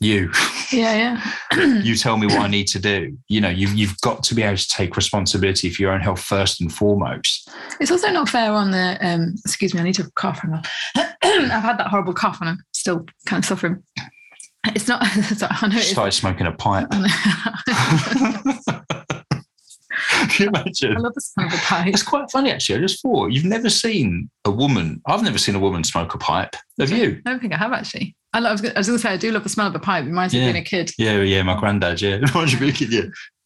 you 0.00 0.30
Yeah, 0.72 1.20
yeah. 1.52 1.82
you 1.82 1.94
tell 1.94 2.16
me 2.16 2.26
what 2.26 2.40
I 2.40 2.48
need 2.48 2.66
to 2.68 2.78
do. 2.78 3.16
You 3.28 3.40
know, 3.40 3.48
you've 3.48 3.74
you've 3.74 4.00
got 4.00 4.22
to 4.24 4.34
be 4.34 4.42
able 4.42 4.56
to 4.56 4.68
take 4.68 4.96
responsibility 4.96 5.70
for 5.70 5.82
your 5.82 5.92
own 5.92 6.00
health 6.00 6.20
first 6.20 6.60
and 6.60 6.72
foremost. 6.72 7.48
It's 7.80 7.90
also 7.90 8.10
not 8.10 8.28
fair 8.28 8.50
on 8.52 8.70
the. 8.70 8.98
Um, 9.00 9.34
excuse 9.44 9.74
me, 9.74 9.80
I 9.80 9.84
need 9.84 9.94
to 9.96 10.10
cough. 10.16 10.40
I've 10.96 11.62
had 11.62 11.78
that 11.78 11.88
horrible 11.88 12.14
cough 12.14 12.40
and 12.40 12.50
I'm 12.50 12.64
still 12.72 13.06
kind 13.26 13.42
of 13.42 13.46
suffering. 13.46 13.82
It's 14.66 14.88
not. 14.88 15.04
Sorry, 15.36 15.52
I 15.60 15.66
know. 15.68 15.78
Started 15.80 16.12
smoking 16.12 16.46
a 16.46 16.52
pipe. 16.52 16.88
Can 20.28 20.44
you 20.46 20.48
imagine? 20.48 20.96
I 20.96 21.00
love 21.00 21.14
the 21.14 21.20
smell 21.20 21.46
of 21.46 21.54
a 21.54 21.56
pipe. 21.58 21.86
It's 21.86 22.02
quite 22.02 22.30
funny 22.30 22.50
actually. 22.50 22.76
I 22.78 22.80
just 22.80 23.00
thought 23.02 23.28
you've 23.32 23.44
never 23.44 23.70
seen 23.70 24.28
a 24.44 24.50
woman. 24.50 25.00
I've 25.06 25.22
never 25.22 25.38
seen 25.38 25.54
a 25.54 25.58
woman 25.60 25.84
smoke 25.84 26.14
a 26.14 26.18
pipe. 26.18 26.56
Have 26.80 26.90
you? 26.90 27.20
I 27.24 27.30
don't 27.30 27.40
think 27.40 27.52
I 27.52 27.56
have 27.58 27.72
actually. 27.72 28.16
I, 28.32 28.40
lo- 28.40 28.48
I 28.48 28.52
was 28.52 28.60
going 28.62 28.74
to 28.74 28.98
say 28.98 29.10
I 29.10 29.16
do 29.16 29.30
love 29.30 29.44
the 29.44 29.48
smell 29.48 29.68
of 29.68 29.74
a 29.74 29.78
pipe. 29.78 30.04
It 30.04 30.08
reminds 30.08 30.34
me 30.34 30.40
Yeah. 30.40 30.46
of 30.46 30.52
being 30.54 30.62
a 30.64 30.66
kid. 30.66 30.90
Yeah, 30.98 31.20
yeah. 31.20 31.42
My 31.42 31.58
granddad. 31.58 32.00
Yeah. 32.02 32.18
What 32.32 32.50
you 32.50 32.58
thinking? 32.58 32.88
Yeah. 32.90 33.02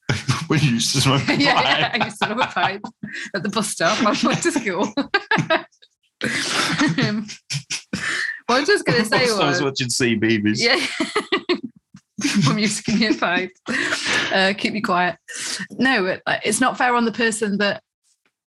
when 0.47 0.61
you 0.61 0.71
used 0.71 0.95
to 0.95 1.01
smoke 1.03 1.23
a 1.23 1.27
pipe. 1.27 1.41
yeah, 1.41 1.61
yeah, 1.79 1.91
I 2.01 2.05
used 2.07 2.23
to 2.23 2.29
love 2.31 2.39
a 2.41 2.47
pipe 2.47 2.81
at 3.35 3.43
the 3.43 3.51
bus 3.51 3.69
stop. 3.69 3.99
When 4.03 4.17
I 4.17 4.21
went 4.27 4.43
to 4.43 4.53
school. 4.53 4.91
um, 7.07 7.27
I 8.49 8.61
was 8.61 8.69
just 8.69 8.85
going 8.85 8.99
to 9.03 9.05
say 9.05 9.31
I 9.31 9.49
was 9.49 9.63
watching 9.63 9.89
CBeebies. 9.89 10.59
yeah. 10.59 10.85
Mum 12.47 12.59
used 12.59 12.85
to 12.85 12.93
give 12.93 13.01
me 13.01 13.07
a. 13.07 13.51
Uh, 14.33 14.53
keep 14.57 14.73
me 14.73 14.81
quiet. 14.81 15.17
No, 15.71 16.07
it, 16.07 16.23
it's 16.45 16.61
not 16.61 16.77
fair 16.77 16.95
on 16.95 17.05
the 17.05 17.13
person 17.13 17.59
that 17.59 17.83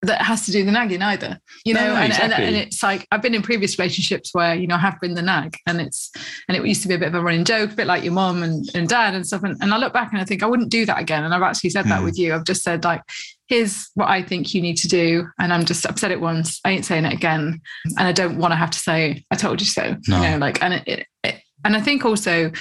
that 0.05 0.21
has 0.21 0.45
to 0.45 0.51
do 0.51 0.63
the 0.63 0.71
nagging 0.71 1.01
either. 1.01 1.39
You 1.65 1.73
know, 1.73 1.81
no, 1.81 1.95
and, 1.95 2.13
and, 2.13 2.13
exactly. 2.13 2.45
and 2.45 2.55
it's 2.55 2.81
like 2.81 3.07
I've 3.11 3.21
been 3.21 3.35
in 3.35 3.41
previous 3.41 3.77
relationships 3.77 4.33
where 4.33 4.55
you 4.55 4.67
know 4.67 4.75
I 4.75 4.79
have 4.79 4.99
been 5.01 5.13
the 5.13 5.21
nag, 5.21 5.57
and 5.67 5.81
it's 5.81 6.11
and 6.47 6.57
it 6.57 6.65
used 6.65 6.81
to 6.83 6.87
be 6.87 6.93
a 6.93 6.97
bit 6.97 7.07
of 7.07 7.15
a 7.15 7.21
running 7.21 7.45
joke, 7.45 7.71
a 7.71 7.75
bit 7.75 7.87
like 7.87 8.03
your 8.03 8.13
mom 8.13 8.43
and, 8.43 8.69
and 8.73 8.87
dad 8.87 9.13
and 9.13 9.25
stuff. 9.25 9.43
And, 9.43 9.57
and 9.61 9.73
I 9.73 9.77
look 9.77 9.93
back 9.93 10.11
and 10.11 10.21
I 10.21 10.25
think 10.25 10.43
I 10.43 10.45
wouldn't 10.45 10.69
do 10.69 10.85
that 10.85 10.99
again. 10.99 11.23
And 11.23 11.33
I've 11.33 11.41
actually 11.41 11.69
said 11.71 11.85
that 11.85 12.01
Mm. 12.01 12.05
with 12.05 12.17
you. 12.17 12.33
I've 12.33 12.45
just 12.45 12.63
said 12.63 12.83
like, 12.83 13.01
here's 13.47 13.89
what 13.93 14.09
I 14.09 14.21
think 14.21 14.53
you 14.53 14.61
need 14.61 14.77
to 14.77 14.87
do, 14.87 15.27
and 15.39 15.53
I'm 15.53 15.65
just 15.65 15.87
I've 15.89 15.99
said 15.99 16.11
it 16.11 16.21
once. 16.21 16.59
I 16.65 16.71
ain't 16.71 16.85
saying 16.85 17.05
it 17.05 17.13
again, 17.13 17.61
and 17.97 18.07
I 18.07 18.11
don't 18.11 18.37
want 18.37 18.51
to 18.51 18.55
have 18.55 18.71
to 18.71 18.79
say 18.79 19.23
I 19.31 19.35
told 19.35 19.61
you 19.61 19.67
so. 19.67 19.95
No. 20.07 20.21
You 20.21 20.31
know, 20.31 20.37
like 20.37 20.61
and 20.63 20.73
it, 20.73 20.87
it, 20.87 21.07
it 21.23 21.41
and 21.63 21.75
I 21.75 21.81
think 21.81 22.05
also 22.05 22.51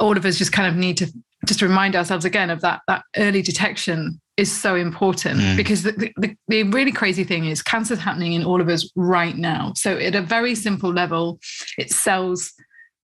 all 0.00 0.16
of 0.16 0.24
us 0.24 0.38
just 0.38 0.52
kind 0.52 0.68
of 0.68 0.76
need 0.76 0.96
to 0.98 1.12
just 1.46 1.62
remind 1.62 1.94
ourselves 1.94 2.24
again 2.24 2.50
of 2.50 2.60
that 2.62 2.80
that 2.88 3.02
early 3.16 3.42
detection 3.42 4.20
is 4.36 4.50
so 4.50 4.74
important 4.74 5.40
Mm. 5.40 5.56
because 5.56 5.82
the, 5.84 5.92
the, 6.16 6.36
the 6.48 6.62
really 6.64 6.92
crazy 6.92 7.24
thing 7.24 7.44
is 7.46 7.62
cancer's 7.62 8.00
happening 8.00 8.32
in 8.32 8.44
all 8.44 8.60
of 8.60 8.68
us 8.68 8.90
right 8.96 9.36
now 9.36 9.72
so 9.76 9.96
at 9.96 10.14
a 10.14 10.22
very 10.22 10.54
simple 10.54 10.92
level 10.92 11.38
it's 11.78 11.94
cells 11.96 12.52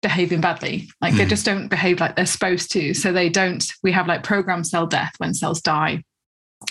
behaving 0.03 0.41
badly 0.41 0.89
like 1.01 1.15
they 1.15 1.25
Mm. 1.25 1.29
just 1.29 1.45
don't 1.47 1.69
behave 1.69 2.01
like 2.01 2.17
they're 2.17 2.27
supposed 2.27 2.73
to 2.73 2.93
so 2.95 3.13
they 3.13 3.29
don't 3.29 3.73
we 3.85 3.93
have 3.93 4.09
like 4.09 4.25
programmed 4.25 4.67
cell 4.67 4.87
death 4.87 5.13
when 5.19 5.33
cells 5.33 5.61
die 5.63 6.03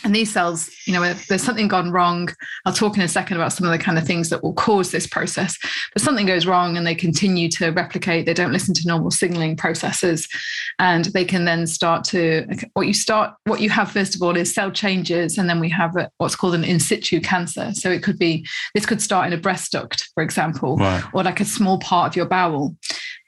and 0.04 0.16
these 0.16 0.32
cells 0.32 0.70
you 0.86 0.94
know 0.94 1.14
there's 1.30 1.44
something 1.44 1.68
gone 1.68 1.92
wrong 1.92 2.30
i'll 2.66 2.74
talk 2.74 2.96
in 2.96 3.04
a 3.04 3.08
second 3.08 3.38
about 3.38 3.54
some 3.54 3.66
of 3.66 3.72
the 3.72 3.78
kind 3.78 3.98
of 3.98 4.06
things 4.06 4.30
that 4.30 4.44
will 4.44 4.54
cause 4.54 4.92
this 4.92 5.08
process 5.08 5.58
but 5.94 6.02
something 6.02 6.26
goes 6.26 6.46
wrong 6.46 6.78
and 6.78 6.86
they 6.86 6.96
continue 6.96 7.50
to 7.50 7.70
replicate 7.70 8.26
they 8.26 8.34
don't 8.34 8.52
listen 8.52 8.74
to 8.74 8.88
normal 8.88 9.12
signaling 9.12 9.56
processes 9.56 10.28
and 10.80 11.06
they 11.06 11.26
can 11.26 11.46
then 11.46 11.66
start 11.68 12.04
to 12.04 12.46
what 12.74 12.88
you 12.88 12.94
start 12.94 13.34
what 13.46 13.62
you 13.62 13.70
have 13.70 13.92
first 13.92 14.16
of 14.16 14.22
all 14.22 14.36
is 14.36 14.54
cell 14.54 14.72
changes 14.72 15.38
and 15.38 15.50
then 15.50 15.60
we 15.60 15.70
have 15.70 15.96
what's 16.18 16.36
called 16.36 16.56
an 16.56 16.64
in 16.64 16.80
situ 16.80 17.20
cancer 17.20 17.72
so 17.74 17.90
it 17.90 18.04
could 18.04 18.18
be 18.18 18.46
this 18.74 18.86
could 18.86 19.02
start 19.02 19.28
in 19.28 19.34
a 19.34 19.38
breast 19.38 19.72
duct 19.72 20.10
for 20.14 20.24
example 20.24 20.78
Right. 20.78 21.04
or 21.14 21.24
like 21.24 21.40
a 21.40 21.46
small 21.46 21.80
part 21.80 22.12
of 22.12 22.16
your 22.16 22.26
bowel. 22.26 22.76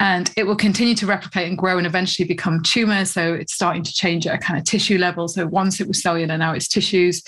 And 0.04 0.30
it 0.36 0.46
will 0.46 0.58
continue 0.58 0.96
to 0.96 1.06
replicate 1.06 1.48
and 1.48 1.58
grow 1.58 1.78
and 1.78 1.88
eventually 1.88 2.28
become 2.28 2.62
tumor. 2.62 3.06
So 3.06 3.34
it's 3.34 3.54
starting 3.54 3.84
to 3.84 3.94
change 3.94 4.28
at 4.28 4.36
a 4.36 4.38
kind 4.38 4.60
of 4.60 4.66
tissue 4.66 4.98
level. 4.98 5.30
So 5.30 5.48
once 5.48 5.80
it 5.80 5.88
was 5.88 6.02
cellular, 6.02 6.38
now 6.38 6.52
it's 6.52 6.68
tissues. 6.68 7.24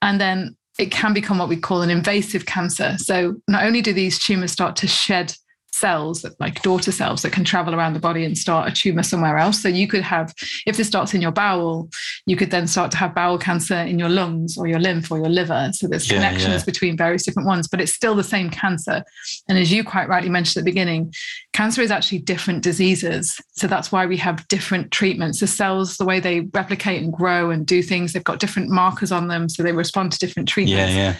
And 0.00 0.18
then 0.18 0.56
it 0.78 0.90
can 0.90 1.12
become 1.12 1.36
what 1.36 1.50
we 1.50 1.56
call 1.56 1.82
an 1.82 1.90
invasive 1.90 2.46
cancer. 2.46 2.96
So 2.96 3.36
not 3.46 3.64
only 3.64 3.82
do 3.82 3.92
these 3.92 4.18
tumors 4.18 4.52
start 4.52 4.74
to 4.76 4.86
shed 4.86 5.34
cells 5.78 6.22
that 6.22 6.38
like 6.40 6.62
daughter 6.62 6.92
cells 6.92 7.22
that 7.22 7.32
can 7.32 7.44
travel 7.44 7.74
around 7.74 7.94
the 7.94 8.00
body 8.00 8.24
and 8.24 8.36
start 8.36 8.68
a 8.68 8.74
tumor 8.74 9.02
somewhere 9.02 9.38
else. 9.38 9.62
So 9.62 9.68
you 9.68 9.86
could 9.86 10.02
have 10.02 10.34
if 10.66 10.76
this 10.76 10.88
starts 10.88 11.14
in 11.14 11.22
your 11.22 11.30
bowel 11.32 11.88
you 12.26 12.36
could 12.36 12.50
then 12.50 12.66
start 12.66 12.90
to 12.92 12.96
have 12.96 13.14
bowel 13.14 13.38
cancer 13.38 13.76
in 13.76 13.98
your 13.98 14.08
lungs 14.08 14.58
or 14.58 14.66
your 14.66 14.80
lymph 14.80 15.10
or 15.10 15.18
your 15.18 15.28
liver. 15.28 15.70
So 15.72 15.86
there's 15.88 16.10
Yeah, 16.10 16.16
connections 16.16 16.62
yeah. 16.62 16.64
between 16.64 16.96
various 16.96 17.24
different 17.24 17.46
ones 17.46 17.68
but 17.68 17.80
it's 17.80 17.92
still 17.92 18.14
the 18.14 18.24
same 18.24 18.50
cancer. 18.50 19.04
And 19.48 19.58
as 19.58 19.72
you 19.72 19.84
quite 19.84 20.08
rightly 20.08 20.30
mentioned 20.30 20.60
at 20.60 20.64
the 20.64 20.70
beginning 20.70 21.12
cancer 21.52 21.82
is 21.82 21.90
actually 21.90 22.18
different 22.18 22.62
diseases. 22.62 23.40
So 23.52 23.66
that's 23.66 23.90
why 23.90 24.06
we 24.06 24.16
have 24.18 24.46
different 24.48 24.90
treatments. 24.90 25.40
The 25.40 25.46
cells 25.46 25.96
the 25.96 26.04
way 26.04 26.20
they 26.20 26.40
replicate 26.52 27.02
and 27.02 27.12
grow 27.12 27.50
and 27.50 27.66
do 27.66 27.82
things 27.82 28.12
they've 28.12 28.24
got 28.24 28.38
different 28.38 28.70
markers 28.70 29.12
on 29.12 29.28
them 29.28 29.48
so 29.48 29.62
they 29.62 29.72
respond 29.72 30.12
to 30.12 30.18
different 30.18 30.48
treatments. 30.48 30.94
Yeah, 30.94 31.12
yeah. 31.12 31.16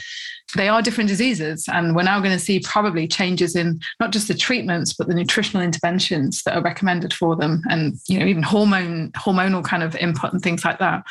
They 0.56 0.68
are 0.68 0.80
different 0.80 1.08
diseases 1.08 1.66
and 1.68 1.94
we're 1.94 2.02
now 2.02 2.20
going 2.20 2.32
to 2.32 2.38
see 2.38 2.60
probably 2.60 3.06
changes 3.06 3.54
in 3.54 3.78
not 4.00 4.12
just 4.12 4.28
the 4.28 4.34
treatments 4.34 4.94
but 4.94 5.06
the 5.06 5.14
nutritional 5.14 5.62
interventions 5.62 6.42
that 6.42 6.56
are 6.56 6.62
recommended 6.62 7.12
for 7.12 7.36
them 7.36 7.62
and 7.68 7.96
you 8.08 8.18
know 8.18 8.26
even 8.26 8.42
hormone 8.42 9.10
hormonal 9.12 9.64
kind 9.64 9.82
of 9.82 9.94
input 9.96 10.32
and 10.32 10.42
things 10.42 10.64
like 10.64 10.78
that. 10.78 11.04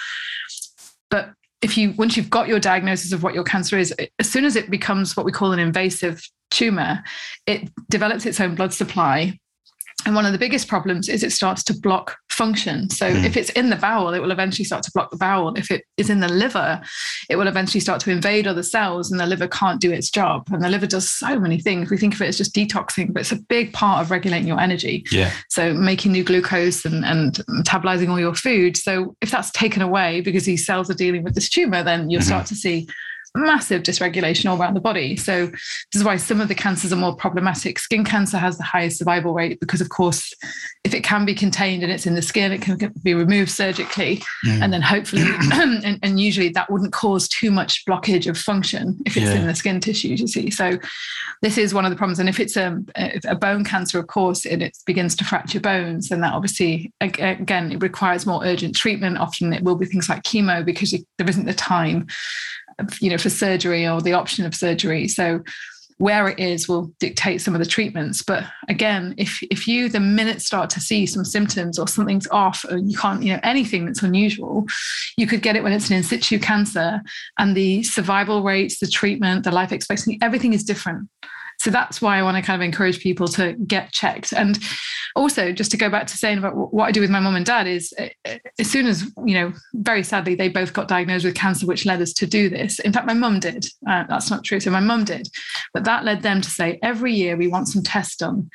But 1.10 1.34
if 1.62 1.78
you 1.78 1.92
once 1.94 2.18
you've 2.18 2.30
got 2.30 2.48
your 2.48 2.60
diagnosis 2.60 3.12
of 3.12 3.24
what 3.24 3.34
your 3.34 3.44
cancer 3.44 3.78
is 3.78 3.94
as 4.20 4.30
soon 4.30 4.46
as 4.46 4.56
it 4.56 4.70
becomes 4.70 5.16
what 5.16 5.26
we 5.26 5.32
call 5.32 5.52
an 5.52 5.60
invasive 5.60 6.22
tumor 6.50 7.04
it 7.46 7.70
develops 7.90 8.26
its 8.26 8.40
own 8.40 8.56
blood 8.56 8.74
supply 8.74 9.38
And 10.06 10.16
one 10.16 10.26
of 10.26 10.32
the 10.32 10.38
biggest 10.38 10.68
problems 10.68 11.10
is 11.10 11.24
it 11.24 11.32
starts 11.32 11.64
to 11.64 11.74
block 11.74 12.18
function. 12.30 12.90
So 12.90 13.12
mm. 13.12 13.26
if 13.26 13.36
it's 13.36 13.50
in 13.50 13.70
the 13.70 13.76
bowel, 13.76 14.14
it 14.14 14.20
will 14.20 14.32
eventually 14.32 14.64
start 14.64 14.84
to 14.84 14.92
block 14.94 15.10
the 15.10 15.18
bowel. 15.18 15.56
If 15.56 15.72
it 15.72 15.84
is 15.98 16.10
in 16.10 16.20
the 16.20 16.30
liver, 16.30 16.80
it 17.30 17.36
will 17.36 17.48
eventually 17.48 17.82
start 17.82 18.00
to 18.02 18.12
invade 18.12 18.48
other 18.48 18.64
cells 18.64 19.12
and 19.12 19.20
the 19.20 19.26
liver 19.26 19.48
can't 19.48 19.82
do 19.82 19.92
its 19.92 20.10
job. 20.10 20.48
And 20.52 20.64
the 20.64 20.70
liver 20.70 20.86
does 20.86 21.10
so 21.10 21.40
many 21.40 21.60
things. 21.60 21.90
We 21.90 21.98
think 21.98 22.14
of 22.14 22.22
it 22.22 22.28
as 22.28 22.38
just 22.38 22.56
detoxing, 22.56 23.12
but 23.12 23.22
it's 23.22 23.32
a 23.32 23.42
big 23.50 23.74
part 23.74 24.02
of 24.02 24.12
regulating 24.12 24.48
your 24.48 24.60
energy. 24.60 25.04
Yeah. 25.12 25.34
So 25.50 25.74
making 25.74 26.12
new 26.12 26.24
glucose 26.24 26.86
and, 26.86 27.04
and 27.04 27.34
metabolizing 27.50 28.10
all 28.10 28.20
your 28.20 28.36
food. 28.36 28.78
So 28.78 29.16
if 29.22 29.32
that's 29.32 29.52
taken 29.52 29.82
away 29.82 30.22
because 30.22 30.46
these 30.46 30.66
cells 30.66 30.90
are 30.92 30.96
dealing 30.96 31.24
with 31.24 31.34
this 31.34 31.50
tumor, 31.50 31.84
then 31.84 32.10
you'll 32.10 32.22
mm-hmm. 32.22 32.28
start 32.28 32.46
to 32.48 32.56
see 32.56 32.88
massive 33.38 33.84
dysregulation 33.84 34.50
all 34.50 34.60
around 34.60 34.74
the 34.74 34.82
body. 34.82 35.16
So 35.16 35.48
this 35.48 35.96
is 35.96 36.04
why 36.04 36.18
some 36.18 36.42
of 36.42 36.48
the 36.48 36.56
cancers 36.56 36.92
are 36.92 36.98
more 36.98 37.16
problematic. 37.16 37.80
Skin 37.80 38.04
cancer 38.04 38.38
has 38.38 38.58
the 38.58 38.64
highest 38.64 38.98
survival 38.98 39.34
rate 39.34 39.60
because, 39.60 39.82
of 39.82 39.90
course, 39.90 40.34
if 40.84 40.94
it 40.94 41.04
can 41.04 41.26
be 41.26 41.36
contained 41.36 41.84
and 41.84 41.92
it's 41.92 42.06
in 42.06 42.16
the 42.16 42.22
skin, 42.22 42.52
it 42.52 42.62
can 42.62 42.78
be 43.04 43.14
removed 43.14 43.52
surgically, 43.52 44.22
mm. 44.46 44.62
and 44.62 44.72
then 44.72 44.82
hopefully, 44.82 45.24
and, 45.54 46.00
and, 46.02 46.18
usually 46.18 46.50
that 46.50 46.72
wouldn't 46.72 46.94
cause 46.94 47.28
too 47.28 47.52
much 47.52 47.86
blockage 47.86 48.28
of 48.28 48.38
function 48.38 48.98
if 49.06 49.16
it's 49.16 49.26
yeah. 49.26 49.36
in 49.36 49.48
the 49.48 49.54
skin 49.54 49.80
tissues. 49.80 50.20
You 50.20 50.28
see, 50.28 50.50
so 50.50 50.80
this 51.42 51.58
is 51.58 51.74
one 51.74 51.86
of 51.86 51.92
the 51.92 51.98
problems. 51.98 52.20
And 52.20 52.30
if 52.30 52.40
it's 52.40 52.58
a, 52.58 52.80
a 53.26 53.36
bone 53.36 53.64
cancer, 53.64 54.00
of 54.00 54.08
course, 54.08 54.46
and 54.46 54.64
it 54.64 54.78
begins 54.86 55.16
to 55.18 55.26
fracture 55.26 55.60
bones, 55.60 56.10
then 56.10 56.22
that 56.22 56.34
obviously 56.34 56.92
again 57.02 57.72
it 57.72 57.82
requires 57.82 58.26
more 58.26 58.44
urgent 58.44 58.76
treatment. 58.76 59.18
Often 59.18 59.54
it 59.54 59.64
will 59.64 59.76
be 59.76 59.86
things 59.86 60.10
like 60.10 60.24
chemo 60.24 60.66
because 60.66 60.92
there 61.18 61.30
isn't 61.30 61.46
the 61.46 61.54
time 61.54 62.08
you 63.00 63.10
know, 63.10 63.18
for 63.18 63.30
surgery 63.30 63.88
or 63.88 64.02
the 64.02 64.14
option 64.14 64.46
of 64.46 64.56
surgery. 64.56 65.08
So 65.08 65.44
where 65.98 66.28
it 66.28 66.40
is 66.40 66.68
will 66.68 66.92
dictate 67.00 67.42
some 67.42 67.56
of 67.56 67.60
the 67.60 67.66
treatments. 67.66 68.22
But 68.22 68.44
again, 68.70 69.16
if 69.18 69.42
if 69.44 69.68
you 69.68 69.90
the 69.90 70.00
minute 70.00 70.42
start 70.42 70.70
to 70.72 70.80
see 70.80 71.06
some 71.06 71.26
symptoms 71.26 71.80
or 71.80 71.88
something's 71.88 72.28
off 72.28 72.64
or 72.70 72.78
you 72.78 72.96
can't, 72.96 73.24
you 73.24 73.34
know, 73.34 73.40
anything 73.44 73.86
that's 73.86 74.04
unusual, 74.04 74.66
you 75.18 75.26
could 75.26 75.42
get 75.42 75.56
it 75.56 75.64
when 75.64 75.74
it's 75.74 75.90
an 75.90 75.96
in 75.96 76.04
situ 76.04 76.38
cancer 76.40 77.02
and 77.40 77.56
the 77.56 77.82
survival 77.84 78.44
rates, 78.44 78.80
the 78.80 78.88
treatment, 78.88 79.44
the 79.44 79.52
life 79.52 79.72
expectancy, 79.72 80.20
everything 80.22 80.54
is 80.54 80.64
different. 80.64 81.10
So 81.60 81.72
that's 81.72 82.02
why 82.02 82.18
I 82.18 82.24
want 82.24 82.38
to 82.38 82.44
kind 82.44 82.62
of 82.62 82.66
encourage 82.66 83.00
people 83.00 83.28
to 83.30 83.54
get 83.54 83.92
checked. 83.92 84.32
And 84.32 84.60
also, 85.16 85.52
just 85.52 85.72
to 85.72 85.78
go 85.78 85.90
back 85.90 86.06
to 86.08 86.18
saying 86.18 86.38
about 86.38 86.56
what 86.56 86.86
I 86.86 86.92
do 86.92 87.02
with 87.02 87.10
my 87.10 87.20
mom 87.20 87.36
and 87.36 87.46
dad 87.46 87.68
is 87.68 87.94
as 88.60 88.70
soon 88.70 88.86
as, 88.86 89.12
you 89.26 89.34
know, 89.34 89.54
very 89.74 90.04
sadly, 90.04 90.36
they 90.36 90.50
both 90.50 90.74
got 90.74 90.88
diagnosed 90.88 91.26
with 91.26 91.36
cancer, 91.36 91.66
which 91.66 91.86
led 91.86 92.02
us 92.02 92.14
to 92.14 92.28
do 92.28 92.50
this. 92.50 92.80
In 92.80 92.94
fact, 92.94 93.08
my 93.08 93.16
mum 93.16 93.40
did. 93.40 93.66
Uh, 93.90 94.04
that's 94.08 94.30
not 94.30 94.44
true. 94.44 94.60
So 94.60 94.70
my 94.70 94.80
mum 94.80 95.04
did. 95.04 95.28
But 95.74 95.84
that 95.86 96.06
led 96.06 96.22
them 96.22 96.42
to 96.42 96.50
say 96.50 96.80
every 96.84 97.14
year 97.14 97.36
we 97.36 97.48
want 97.48 97.68
some 97.68 97.82
tests 97.82 98.18
done, 98.18 98.50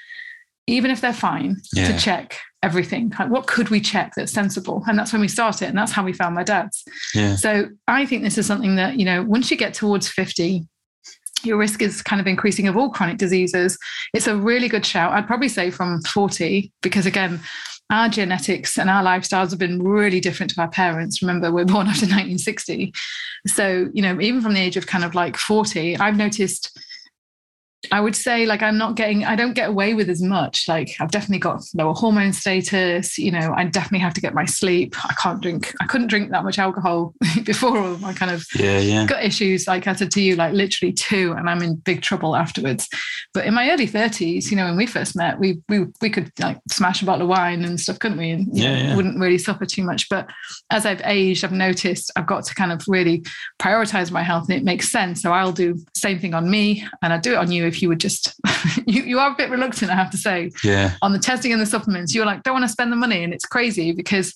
even 0.69 0.91
if 0.91 1.01
they're 1.01 1.13
fine, 1.13 1.57
yeah. 1.75 1.89
to 1.89 1.99
check 1.99 2.39
everything. 2.63 3.13
Like, 3.19 3.31
what 3.31 3.49
could 3.49 3.71
we 3.71 3.81
check 3.81 4.13
that's 4.17 4.33
sensible? 4.33 4.85
And 4.87 4.97
that's 4.97 5.13
when 5.13 5.21
we 5.21 5.29
started. 5.29 5.69
And 5.69 5.77
that's 5.77 5.93
how 5.93 6.05
we 6.05 6.13
found 6.13 6.37
my 6.37 6.45
dad's. 6.45 6.85
Yeah. 7.15 7.35
So 7.35 7.69
I 7.89 8.07
think 8.07 8.23
this 8.23 8.39
is 8.39 8.47
something 8.47 8.77
that, 8.77 8.99
you 8.99 9.05
know, 9.05 9.25
once 9.25 9.51
you 9.51 9.57
get 9.57 9.75
towards 9.75 10.09
50, 10.09 10.67
your 11.45 11.57
risk 11.57 11.83
is 11.83 12.03
kind 12.03 12.21
of 12.21 12.27
increasing 12.27 12.69
of 12.69 12.77
all 12.77 12.91
chronic 12.91 13.19
diseases. 13.19 13.79
It's 14.15 14.27
a 14.27 14.37
really 14.37 14.69
good 14.69 14.87
shout. 14.87 15.13
I'd 15.13 15.27
probably 15.27 15.49
say 15.49 15.71
from 15.71 16.01
40, 16.03 16.73
because 16.83 17.07
again, 17.07 17.41
our 17.91 18.09
genetics 18.09 18.79
and 18.79 18.89
our 18.89 19.03
lifestyles 19.03 19.51
have 19.51 19.59
been 19.59 19.83
really 19.83 20.21
different 20.21 20.55
to 20.55 20.61
our 20.61 20.69
parents. 20.69 21.21
Remember, 21.21 21.53
we're 21.53 21.65
born 21.65 21.87
after 21.87 22.07
1960. 22.07 22.93
So, 23.47 23.91
you 23.93 24.03
know, 24.03 24.21
even 24.21 24.41
from 24.41 24.55
the 24.55 24.61
age 24.61 24.77
of 24.77 24.87
kind 24.87 25.05
of 25.05 25.15
like 25.15 25.37
40, 25.37 25.99
I've 25.99 26.17
noticed 26.17 26.79
I 27.91 28.01
would 28.01 28.15
say 28.15 28.47
like 28.47 28.63
I'm 28.63 28.79
not 28.79 28.95
getting 28.95 29.25
I 29.25 29.35
don't 29.35 29.55
get 29.55 29.69
away 29.69 29.95
with 29.95 30.09
as 30.09 30.23
much. 30.23 30.69
Like 30.69 30.91
I've 31.01 31.11
definitely 31.11 31.41
got 31.41 31.63
lower 31.75 31.95
hormone 31.95 32.33
status, 32.33 33.19
you 33.19 33.31
know, 33.31 33.53
I 33.57 33.65
definitely 33.65 34.01
have 34.01 34.15
to 34.15 34.21
get 34.21 34.35
my 34.35 34.45
sleep. 34.45 34.95
I 35.05 35.15
can't 35.21 35.41
drink 35.41 35.75
I 35.81 35.87
couldn't 35.87 36.07
drink 36.07 36.31
that 36.31 36.45
much 36.45 36.59
alcohol 36.59 37.15
before 37.45 37.79
all 37.79 37.97
my 37.99 38.13
kind 38.13 38.31
of 38.31 38.45
yeah, 38.55 38.79
yeah. 38.79 39.07
gut 39.07 39.25
issues. 39.25 39.67
Like 39.67 39.87
I 39.87 39.95
said 39.95 40.11
to 40.13 40.23
you, 40.23 40.37
like 40.37 40.53
literally 40.53 40.93
two, 40.93 41.33
and 41.33 41.49
I'm 41.49 41.63
in 41.63 41.77
big 41.77 42.03
trouble 42.03 42.37
afterwards. 42.37 42.89
But 43.35 43.47
in 43.47 43.55
my 43.55 43.71
early 43.71 43.89
30s, 43.89 44.51
you 44.51 44.57
know, 44.57 44.67
when 44.67 44.77
we 44.77 44.87
first 44.87 45.17
met, 45.17 45.39
we 45.39 45.61
we 45.69 45.87
we 46.01 46.11
could 46.11 46.31
like 46.39 46.59
smash 46.71 47.03
a 47.03 47.05
bottle 47.05 47.23
of 47.23 47.29
wine 47.29 47.65
and 47.65 47.81
stuff, 47.81 47.99
couldn't 47.99 48.19
we? 48.19 48.31
And 48.31 48.49
yeah, 48.53 48.73
know, 48.73 48.85
yeah. 48.85 48.97
wouldn't 48.97 49.19
really 49.19 49.39
suffer 49.39 49.67
too 49.67 49.83
much. 49.83 50.09
But 50.09 50.29
as 50.71 50.87
I've 50.87 51.03
aged, 51.05 51.45
I've 51.45 51.53
noticed 51.53 52.13
I've 52.17 52.27
got 52.27 52.45
to 52.45 52.55
kind 52.55 52.73
of 52.73 52.83
really 52.87 53.25
prioritize 53.61 54.11
my 54.11 54.23
health 54.23 54.49
and 54.49 54.59
it 54.59 54.65
makes 54.65 54.91
sense. 54.91 55.23
So 55.23 55.33
I'll 55.33 55.53
do 55.53 55.75
the 55.75 55.85
same 55.97 56.19
thing 56.19 56.35
on 56.35 56.51
me 56.51 56.87
and 57.03 57.13
I 57.13 57.19
do 57.19 57.33
it 57.33 57.37
on 57.37 57.51
you 57.51 57.67
if 57.73 57.83
you 57.83 57.89
would 57.89 58.01
just 58.01 58.35
you, 58.87 59.03
you 59.03 59.19
are 59.19 59.33
a 59.33 59.35
bit 59.35 59.51
reluctant, 59.51 59.91
I 59.91 59.95
have 59.95 60.11
to 60.11 60.17
say. 60.17 60.51
Yeah. 60.63 60.95
On 61.03 61.13
the 61.13 61.19
testing 61.19 61.53
and 61.53 61.61
the 61.61 61.67
supplements, 61.67 62.15
you're 62.15 62.27
like, 62.27 62.43
don't 62.43 62.55
want 62.55 62.65
to 62.65 62.69
spend 62.69 62.93
the 62.93 62.97
money. 62.97 63.25
And 63.25 63.33
it's 63.33 63.47
crazy 63.47 63.93
because, 63.93 64.35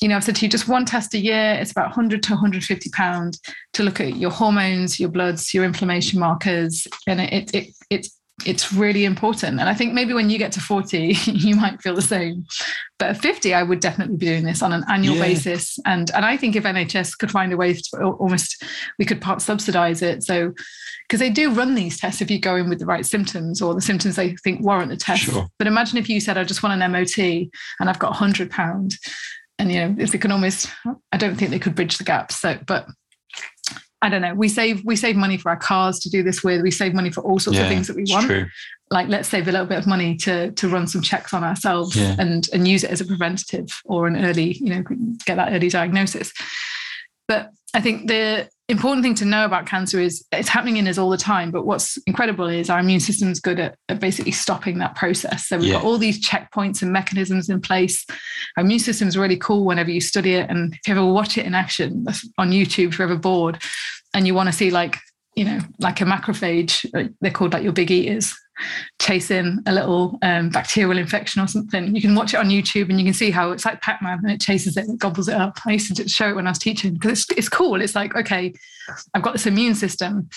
you 0.00 0.08
know, 0.08 0.16
I've 0.16 0.24
said 0.24 0.36
to 0.36 0.44
you, 0.44 0.50
just 0.50 0.68
one 0.68 0.84
test 0.84 1.14
a 1.14 1.18
year, 1.18 1.56
it's 1.60 1.70
about 1.70 1.86
100 1.86 2.22
to 2.24 2.32
150 2.32 2.90
pounds 2.90 3.40
to 3.74 3.82
look 3.82 4.00
at 4.00 4.16
your 4.16 4.30
hormones, 4.30 4.98
your 4.98 5.10
bloods, 5.10 5.52
your 5.52 5.64
inflammation 5.64 6.18
markers. 6.18 6.86
And 7.06 7.20
it, 7.20 7.54
it, 7.54 7.74
it's 7.90 8.17
it's 8.46 8.72
really 8.72 9.04
important. 9.04 9.60
And 9.60 9.68
I 9.68 9.74
think 9.74 9.94
maybe 9.94 10.12
when 10.12 10.30
you 10.30 10.38
get 10.38 10.52
to 10.52 10.60
40, 10.60 11.08
you 11.24 11.56
might 11.56 11.80
feel 11.82 11.94
the 11.94 12.02
same. 12.02 12.46
But 12.98 13.10
at 13.10 13.20
50, 13.20 13.54
I 13.54 13.62
would 13.62 13.80
definitely 13.80 14.16
be 14.16 14.26
doing 14.26 14.44
this 14.44 14.62
on 14.62 14.72
an 14.72 14.84
annual 14.88 15.16
yeah. 15.16 15.22
basis. 15.22 15.78
And 15.86 16.10
and 16.14 16.24
I 16.24 16.36
think 16.36 16.56
if 16.56 16.64
NHS 16.64 17.18
could 17.18 17.30
find 17.30 17.52
a 17.52 17.56
way 17.56 17.74
to 17.74 18.02
almost 18.02 18.64
we 18.98 19.04
could 19.04 19.20
part 19.20 19.42
subsidize 19.42 20.02
it. 20.02 20.22
So 20.22 20.52
because 21.08 21.20
they 21.20 21.30
do 21.30 21.50
run 21.50 21.74
these 21.74 21.98
tests 21.98 22.20
if 22.20 22.30
you 22.30 22.38
go 22.38 22.56
in 22.56 22.68
with 22.68 22.78
the 22.78 22.86
right 22.86 23.06
symptoms 23.06 23.62
or 23.62 23.74
the 23.74 23.80
symptoms 23.80 24.16
they 24.16 24.36
think 24.36 24.64
warrant 24.64 24.90
the 24.90 24.96
test. 24.96 25.22
Sure. 25.22 25.48
But 25.58 25.66
imagine 25.66 25.98
if 25.98 26.08
you 26.08 26.20
said, 26.20 26.36
I 26.36 26.44
just 26.44 26.62
want 26.62 26.80
an 26.80 26.92
MOT 26.92 27.18
and 27.18 27.88
I've 27.88 27.98
got 27.98 28.14
hundred 28.16 28.50
pound. 28.50 28.96
And 29.58 29.72
you 29.72 29.80
know, 29.80 29.96
if 29.98 30.12
they 30.12 30.18
can 30.18 30.32
almost 30.32 30.70
I 31.12 31.16
don't 31.16 31.36
think 31.36 31.50
they 31.50 31.58
could 31.58 31.74
bridge 31.74 31.98
the 31.98 32.04
gap. 32.04 32.32
So 32.32 32.58
but 32.66 32.86
I 34.00 34.08
don't 34.08 34.22
know. 34.22 34.34
We 34.34 34.48
save 34.48 34.84
we 34.84 34.96
save 34.96 35.16
money 35.16 35.36
for 35.36 35.50
our 35.50 35.56
cars 35.56 35.98
to 36.00 36.10
do 36.10 36.22
this 36.22 36.44
with. 36.44 36.62
We 36.62 36.70
save 36.70 36.94
money 36.94 37.10
for 37.10 37.22
all 37.22 37.38
sorts 37.38 37.58
yeah, 37.58 37.64
of 37.64 37.68
things 37.68 37.88
that 37.88 37.96
we 37.96 38.04
want. 38.08 38.26
True. 38.26 38.46
Like 38.90 39.08
let's 39.08 39.28
save 39.28 39.48
a 39.48 39.52
little 39.52 39.66
bit 39.66 39.78
of 39.78 39.86
money 39.86 40.16
to 40.18 40.52
to 40.52 40.68
run 40.68 40.86
some 40.86 41.02
checks 41.02 41.34
on 41.34 41.42
ourselves 41.42 41.96
yeah. 41.96 42.14
and 42.18 42.48
and 42.52 42.68
use 42.68 42.84
it 42.84 42.90
as 42.90 43.00
a 43.00 43.04
preventative 43.04 43.82
or 43.84 44.06
an 44.06 44.24
early, 44.24 44.52
you 44.52 44.70
know, 44.74 44.82
get 45.26 45.36
that 45.36 45.52
early 45.52 45.68
diagnosis. 45.68 46.32
But 47.28 47.50
I 47.74 47.80
think 47.80 48.08
the 48.08 48.48
important 48.68 49.02
thing 49.02 49.14
to 49.16 49.24
know 49.24 49.44
about 49.44 49.66
cancer 49.66 50.00
is 50.00 50.24
it's 50.32 50.48
happening 50.48 50.78
in 50.78 50.88
us 50.88 50.98
all 50.98 51.10
the 51.10 51.16
time. 51.16 51.50
But 51.50 51.66
what's 51.66 51.98
incredible 52.06 52.46
is 52.46 52.70
our 52.70 52.80
immune 52.80 53.00
system 53.00 53.30
is 53.30 53.40
good 53.40 53.60
at, 53.60 53.76
at 53.88 54.00
basically 54.00 54.32
stopping 54.32 54.78
that 54.78 54.94
process. 54.96 55.46
So 55.46 55.58
we've 55.58 55.68
yeah. 55.68 55.74
got 55.74 55.84
all 55.84 55.98
these 55.98 56.26
checkpoints 56.26 56.82
and 56.82 56.92
mechanisms 56.92 57.48
in 57.48 57.60
place. 57.60 58.06
Our 58.56 58.64
immune 58.64 58.80
system 58.80 59.06
is 59.06 59.16
really 59.16 59.36
cool 59.36 59.64
whenever 59.64 59.90
you 59.90 60.00
study 60.00 60.34
it. 60.34 60.48
And 60.50 60.72
if 60.74 60.88
you 60.88 60.94
ever 60.94 61.04
watch 61.04 61.38
it 61.38 61.46
in 61.46 61.54
action 61.54 62.06
on 62.38 62.50
YouTube, 62.50 62.88
if 62.88 62.98
you're 62.98 63.08
ever 63.08 63.18
bored 63.18 63.62
and 64.14 64.26
you 64.26 64.34
want 64.34 64.48
to 64.48 64.52
see 64.52 64.70
like, 64.70 64.96
you 65.36 65.44
know, 65.44 65.60
like 65.78 66.00
a 66.00 66.04
macrophage, 66.04 66.86
uh, 66.94 67.08
they're 67.20 67.30
called 67.30 67.52
like 67.52 67.62
your 67.62 67.72
big 67.72 67.90
eaters 67.90 68.34
chasing 69.00 69.60
a 69.66 69.72
little 69.72 70.18
um, 70.22 70.50
bacterial 70.50 70.98
infection 70.98 71.42
or 71.42 71.46
something. 71.46 71.94
You 71.94 72.00
can 72.00 72.14
watch 72.14 72.34
it 72.34 72.38
on 72.38 72.48
YouTube 72.48 72.88
and 72.90 72.98
you 72.98 73.04
can 73.04 73.14
see 73.14 73.30
how 73.30 73.50
it's 73.52 73.64
like 73.64 73.80
Pac 73.80 74.02
Man 74.02 74.18
and 74.22 74.30
it 74.30 74.40
chases 74.40 74.76
it 74.76 74.86
and 74.86 74.98
gobbles 74.98 75.28
it 75.28 75.34
up. 75.34 75.58
I 75.66 75.72
used 75.72 75.94
to 75.96 76.08
show 76.08 76.28
it 76.28 76.36
when 76.36 76.46
I 76.46 76.50
was 76.50 76.58
teaching 76.58 76.94
because 76.94 77.12
it's, 77.12 77.38
it's 77.38 77.48
cool. 77.48 77.80
It's 77.80 77.94
like, 77.94 78.14
okay, 78.14 78.52
I've 79.14 79.22
got 79.22 79.32
this 79.32 79.46
immune 79.46 79.74
system 79.74 80.28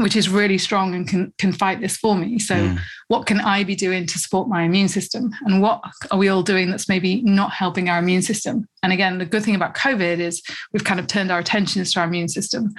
which 0.00 0.16
is 0.16 0.28
really 0.28 0.56
strong 0.56 0.94
and 0.94 1.06
can, 1.06 1.32
can 1.38 1.52
fight 1.52 1.80
this 1.80 1.96
for 1.96 2.16
me. 2.16 2.38
So, 2.38 2.54
mm. 2.54 2.78
what 3.08 3.26
can 3.26 3.40
I 3.40 3.64
be 3.64 3.76
doing 3.76 4.06
to 4.06 4.18
support 4.18 4.48
my 4.48 4.62
immune 4.62 4.88
system? 4.88 5.34
And 5.44 5.60
what 5.60 5.82
are 6.10 6.18
we 6.18 6.28
all 6.28 6.42
doing 6.42 6.70
that's 6.70 6.88
maybe 6.88 7.20
not 7.22 7.52
helping 7.52 7.88
our 7.88 7.98
immune 7.98 8.22
system? 8.22 8.66
And 8.82 8.92
again, 8.92 9.18
the 9.18 9.26
good 9.26 9.44
thing 9.44 9.54
about 9.54 9.74
COVID 9.74 10.18
is 10.18 10.42
we've 10.72 10.84
kind 10.84 11.00
of 11.00 11.06
turned 11.06 11.30
our 11.30 11.38
attentions 11.38 11.92
to 11.92 12.00
our 12.00 12.06
immune 12.06 12.28
system. 12.28 12.72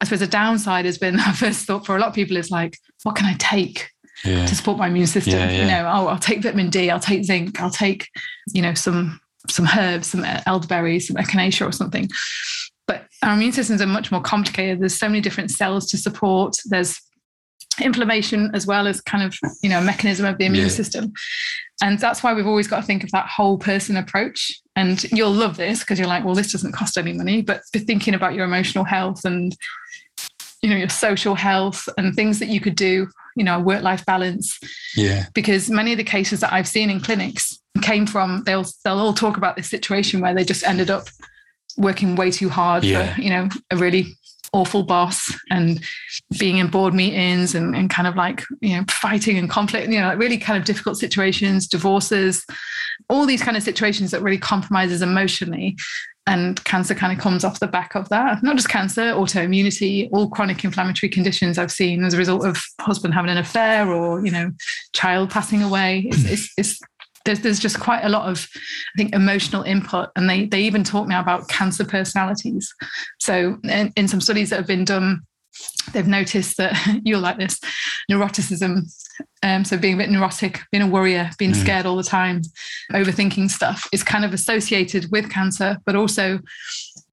I 0.00 0.04
suppose 0.04 0.20
the 0.20 0.26
downside 0.26 0.84
has 0.84 0.98
been 0.98 1.18
our 1.26 1.34
first 1.34 1.66
thought 1.66 1.84
for 1.84 1.96
a 1.96 1.98
lot 1.98 2.08
of 2.08 2.14
people 2.14 2.36
is 2.36 2.50
like, 2.50 2.78
what 3.02 3.16
can 3.16 3.26
I 3.26 3.34
take? 3.38 3.90
Yeah. 4.24 4.46
to 4.46 4.54
support 4.54 4.78
my 4.78 4.88
immune 4.88 5.06
system. 5.06 5.34
Yeah. 5.34 5.50
You 5.50 5.64
know, 5.66 5.90
oh, 5.92 6.06
I'll 6.08 6.18
take 6.18 6.42
vitamin 6.42 6.70
D, 6.70 6.90
I'll 6.90 7.00
take 7.00 7.24
zinc, 7.24 7.60
I'll 7.60 7.70
take, 7.70 8.08
you 8.52 8.62
know, 8.62 8.74
some 8.74 9.20
some 9.48 9.66
herbs, 9.76 10.08
some 10.08 10.24
elderberries, 10.46 11.08
some 11.08 11.16
echinacea 11.16 11.68
or 11.68 11.72
something. 11.72 12.08
But 12.86 13.06
our 13.22 13.34
immune 13.34 13.52
systems 13.52 13.80
are 13.80 13.86
much 13.86 14.12
more 14.12 14.20
complicated. 14.20 14.80
There's 14.80 14.96
so 14.96 15.08
many 15.08 15.20
different 15.20 15.50
cells 15.50 15.86
to 15.90 15.96
support. 15.96 16.56
There's 16.66 17.00
inflammation 17.80 18.50
as 18.54 18.66
well 18.66 18.86
as 18.86 19.00
kind 19.00 19.24
of 19.24 19.34
you 19.62 19.68
know 19.70 19.78
a 19.78 19.82
mechanism 19.82 20.26
of 20.26 20.36
the 20.38 20.44
immune 20.44 20.64
yeah. 20.64 20.70
system 20.70 21.12
and 21.82 21.98
that's 21.98 22.22
why 22.22 22.34
we've 22.34 22.46
always 22.46 22.68
got 22.68 22.80
to 22.80 22.82
think 22.82 23.02
of 23.02 23.10
that 23.12 23.26
whole 23.26 23.56
person 23.56 23.96
approach 23.96 24.60
and 24.76 25.04
you'll 25.04 25.32
love 25.32 25.56
this 25.56 25.80
because 25.80 25.98
you're 25.98 26.08
like 26.08 26.24
well 26.24 26.34
this 26.34 26.52
doesn't 26.52 26.72
cost 26.72 26.98
any 26.98 27.12
money 27.14 27.40
but 27.40 27.62
thinking 27.72 28.14
about 28.14 28.34
your 28.34 28.44
emotional 28.44 28.84
health 28.84 29.24
and 29.24 29.56
you 30.62 30.70
know 30.70 30.76
your 30.76 30.88
social 30.88 31.34
health 31.34 31.88
and 31.98 32.14
things 32.14 32.38
that 32.38 32.48
you 32.48 32.60
could 32.60 32.76
do 32.76 33.08
you 33.36 33.44
know 33.44 33.60
work 33.60 33.82
life 33.82 34.04
balance. 34.06 34.58
Yeah. 34.96 35.26
Because 35.34 35.70
many 35.70 35.92
of 35.92 35.98
the 35.98 36.04
cases 36.04 36.40
that 36.40 36.52
i've 36.52 36.68
seen 36.68 36.90
in 36.90 37.00
clinics 37.00 37.60
came 37.82 38.06
from 38.06 38.42
they'll 38.44 38.66
they'll 38.84 38.98
all 38.98 39.14
talk 39.14 39.36
about 39.36 39.56
this 39.56 39.68
situation 39.68 40.20
where 40.20 40.34
they 40.34 40.44
just 40.44 40.64
ended 40.64 40.90
up 40.90 41.08
working 41.76 42.16
way 42.16 42.30
too 42.30 42.48
hard 42.48 42.84
yeah. 42.84 43.14
for 43.14 43.20
you 43.20 43.30
know 43.30 43.48
a 43.70 43.76
really 43.76 44.14
awful 44.52 44.82
boss 44.82 45.34
and 45.50 45.82
being 46.38 46.58
in 46.58 46.66
board 46.66 46.92
meetings 46.92 47.54
and, 47.54 47.74
and 47.74 47.88
kind 47.88 48.06
of 48.06 48.16
like 48.16 48.42
you 48.60 48.76
know 48.76 48.84
fighting 48.90 49.38
and 49.38 49.48
conflict 49.48 49.88
you 49.88 49.98
know 49.98 50.08
like 50.08 50.18
really 50.18 50.36
kind 50.36 50.58
of 50.58 50.66
difficult 50.66 50.98
situations 50.98 51.66
divorces 51.66 52.44
all 53.08 53.24
these 53.24 53.42
kind 53.42 53.56
of 53.56 53.62
situations 53.62 54.10
that 54.10 54.20
really 54.20 54.38
compromises 54.38 55.00
emotionally 55.00 55.74
and 56.26 56.62
cancer 56.64 56.94
kind 56.94 57.12
of 57.12 57.18
comes 57.18 57.44
off 57.44 57.60
the 57.60 57.66
back 57.66 57.94
of 57.94 58.08
that. 58.10 58.42
Not 58.42 58.56
just 58.56 58.68
cancer 58.68 59.12
autoimmunity 59.12 60.08
all 60.12 60.28
chronic 60.28 60.64
inflammatory 60.64 61.10
conditions 61.10 61.58
i've 61.58 61.72
seen 61.72 62.04
as 62.04 62.14
a 62.14 62.18
result 62.18 62.44
of 62.44 62.56
husband 62.80 63.14
having 63.14 63.30
an 63.30 63.38
affair 63.38 63.92
or 63.92 64.24
you 64.24 64.30
know 64.30 64.50
child 64.92 65.30
passing 65.30 65.62
away. 65.62 66.04
It's, 66.06 66.24
it's, 66.24 66.52
it's 66.56 66.80
there's, 67.24 67.40
there's 67.40 67.60
just 67.60 67.78
quite 67.78 68.02
a 68.02 68.08
lot 68.08 68.28
of 68.28 68.48
i 68.54 68.98
think 68.98 69.14
emotional 69.14 69.62
input 69.62 70.10
and 70.16 70.28
they 70.28 70.46
they 70.46 70.62
even 70.62 70.84
talk 70.84 71.08
now 71.08 71.20
about 71.20 71.48
cancer 71.48 71.84
personalities. 71.84 72.72
So 73.18 73.58
in, 73.64 73.92
in 73.96 74.08
some 74.08 74.20
studies 74.20 74.50
that 74.50 74.56
have 74.56 74.66
been 74.66 74.84
done 74.84 75.22
they've 75.92 76.06
noticed 76.06 76.56
that 76.56 77.00
you'll 77.04 77.20
like 77.20 77.38
this 77.38 77.58
neuroticism 78.10 78.82
um, 79.42 79.64
so 79.64 79.76
being 79.76 79.94
a 79.94 79.96
bit 79.96 80.10
neurotic 80.10 80.60
being 80.70 80.82
a 80.82 80.86
worrier 80.86 81.30
being 81.38 81.52
mm. 81.52 81.60
scared 81.60 81.86
all 81.86 81.96
the 81.96 82.02
time 82.02 82.42
overthinking 82.92 83.50
stuff 83.50 83.88
is 83.92 84.02
kind 84.02 84.24
of 84.24 84.32
associated 84.32 85.10
with 85.10 85.30
cancer 85.30 85.78
but 85.84 85.96
also 85.96 86.38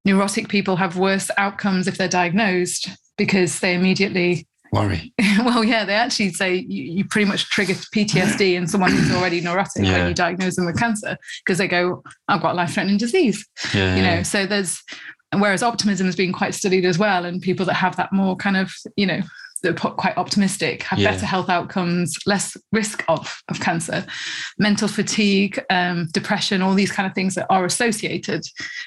neurotic 0.04 0.48
people 0.48 0.76
have 0.76 0.96
worse 0.96 1.30
outcomes 1.36 1.86
if 1.86 1.96
they're 1.96 2.08
diagnosed 2.08 2.88
because 3.16 3.60
they 3.60 3.74
immediately 3.74 4.46
worry. 4.72 5.12
well, 5.38 5.64
yeah, 5.64 5.84
they 5.84 5.94
actually 5.94 6.32
say 6.32 6.54
you, 6.54 6.84
you, 6.84 7.04
pretty 7.04 7.26
much 7.26 7.48
trigger 7.50 7.74
PTSD 7.74 8.54
in 8.54 8.66
someone 8.66 8.92
who's 8.92 9.14
already 9.14 9.40
neurotic 9.40 9.84
yeah. 9.84 9.98
when 9.98 10.08
you 10.08 10.14
diagnose 10.14 10.56
them 10.56 10.66
with 10.66 10.78
cancer 10.78 11.16
because 11.44 11.58
they 11.58 11.68
go, 11.68 12.02
I've 12.28 12.42
got 12.42 12.56
life 12.56 12.74
threatening 12.74 12.98
disease. 12.98 13.46
Yeah, 13.74 13.96
you 13.96 14.02
know, 14.02 14.22
so 14.22 14.46
there's, 14.46 14.82
whereas 15.36 15.62
optimism 15.62 16.06
has 16.06 16.16
been 16.16 16.32
quite 16.32 16.54
studied 16.54 16.84
as 16.84 16.98
well, 16.98 17.24
and 17.24 17.42
people 17.42 17.66
that 17.66 17.74
have 17.74 17.96
that 17.96 18.12
more 18.12 18.36
kind 18.36 18.56
of, 18.56 18.72
you 18.96 19.06
know, 19.06 19.20
that 19.62 19.84
are 19.84 19.90
quite 19.92 20.16
optimistic, 20.16 20.82
have 20.84 20.98
yeah. 20.98 21.10
better 21.10 21.26
health 21.26 21.48
outcomes, 21.48 22.16
less 22.26 22.56
risk 22.72 23.04
of, 23.08 23.42
of 23.48 23.60
cancer, 23.60 24.04
mental 24.58 24.88
fatigue, 24.88 25.62
um, 25.70 26.08
depression, 26.12 26.62
all 26.62 26.74
these 26.74 26.92
kind 26.92 27.06
of 27.06 27.14
things 27.14 27.34
that 27.34 27.46
are 27.50 27.64
associated 27.64 28.44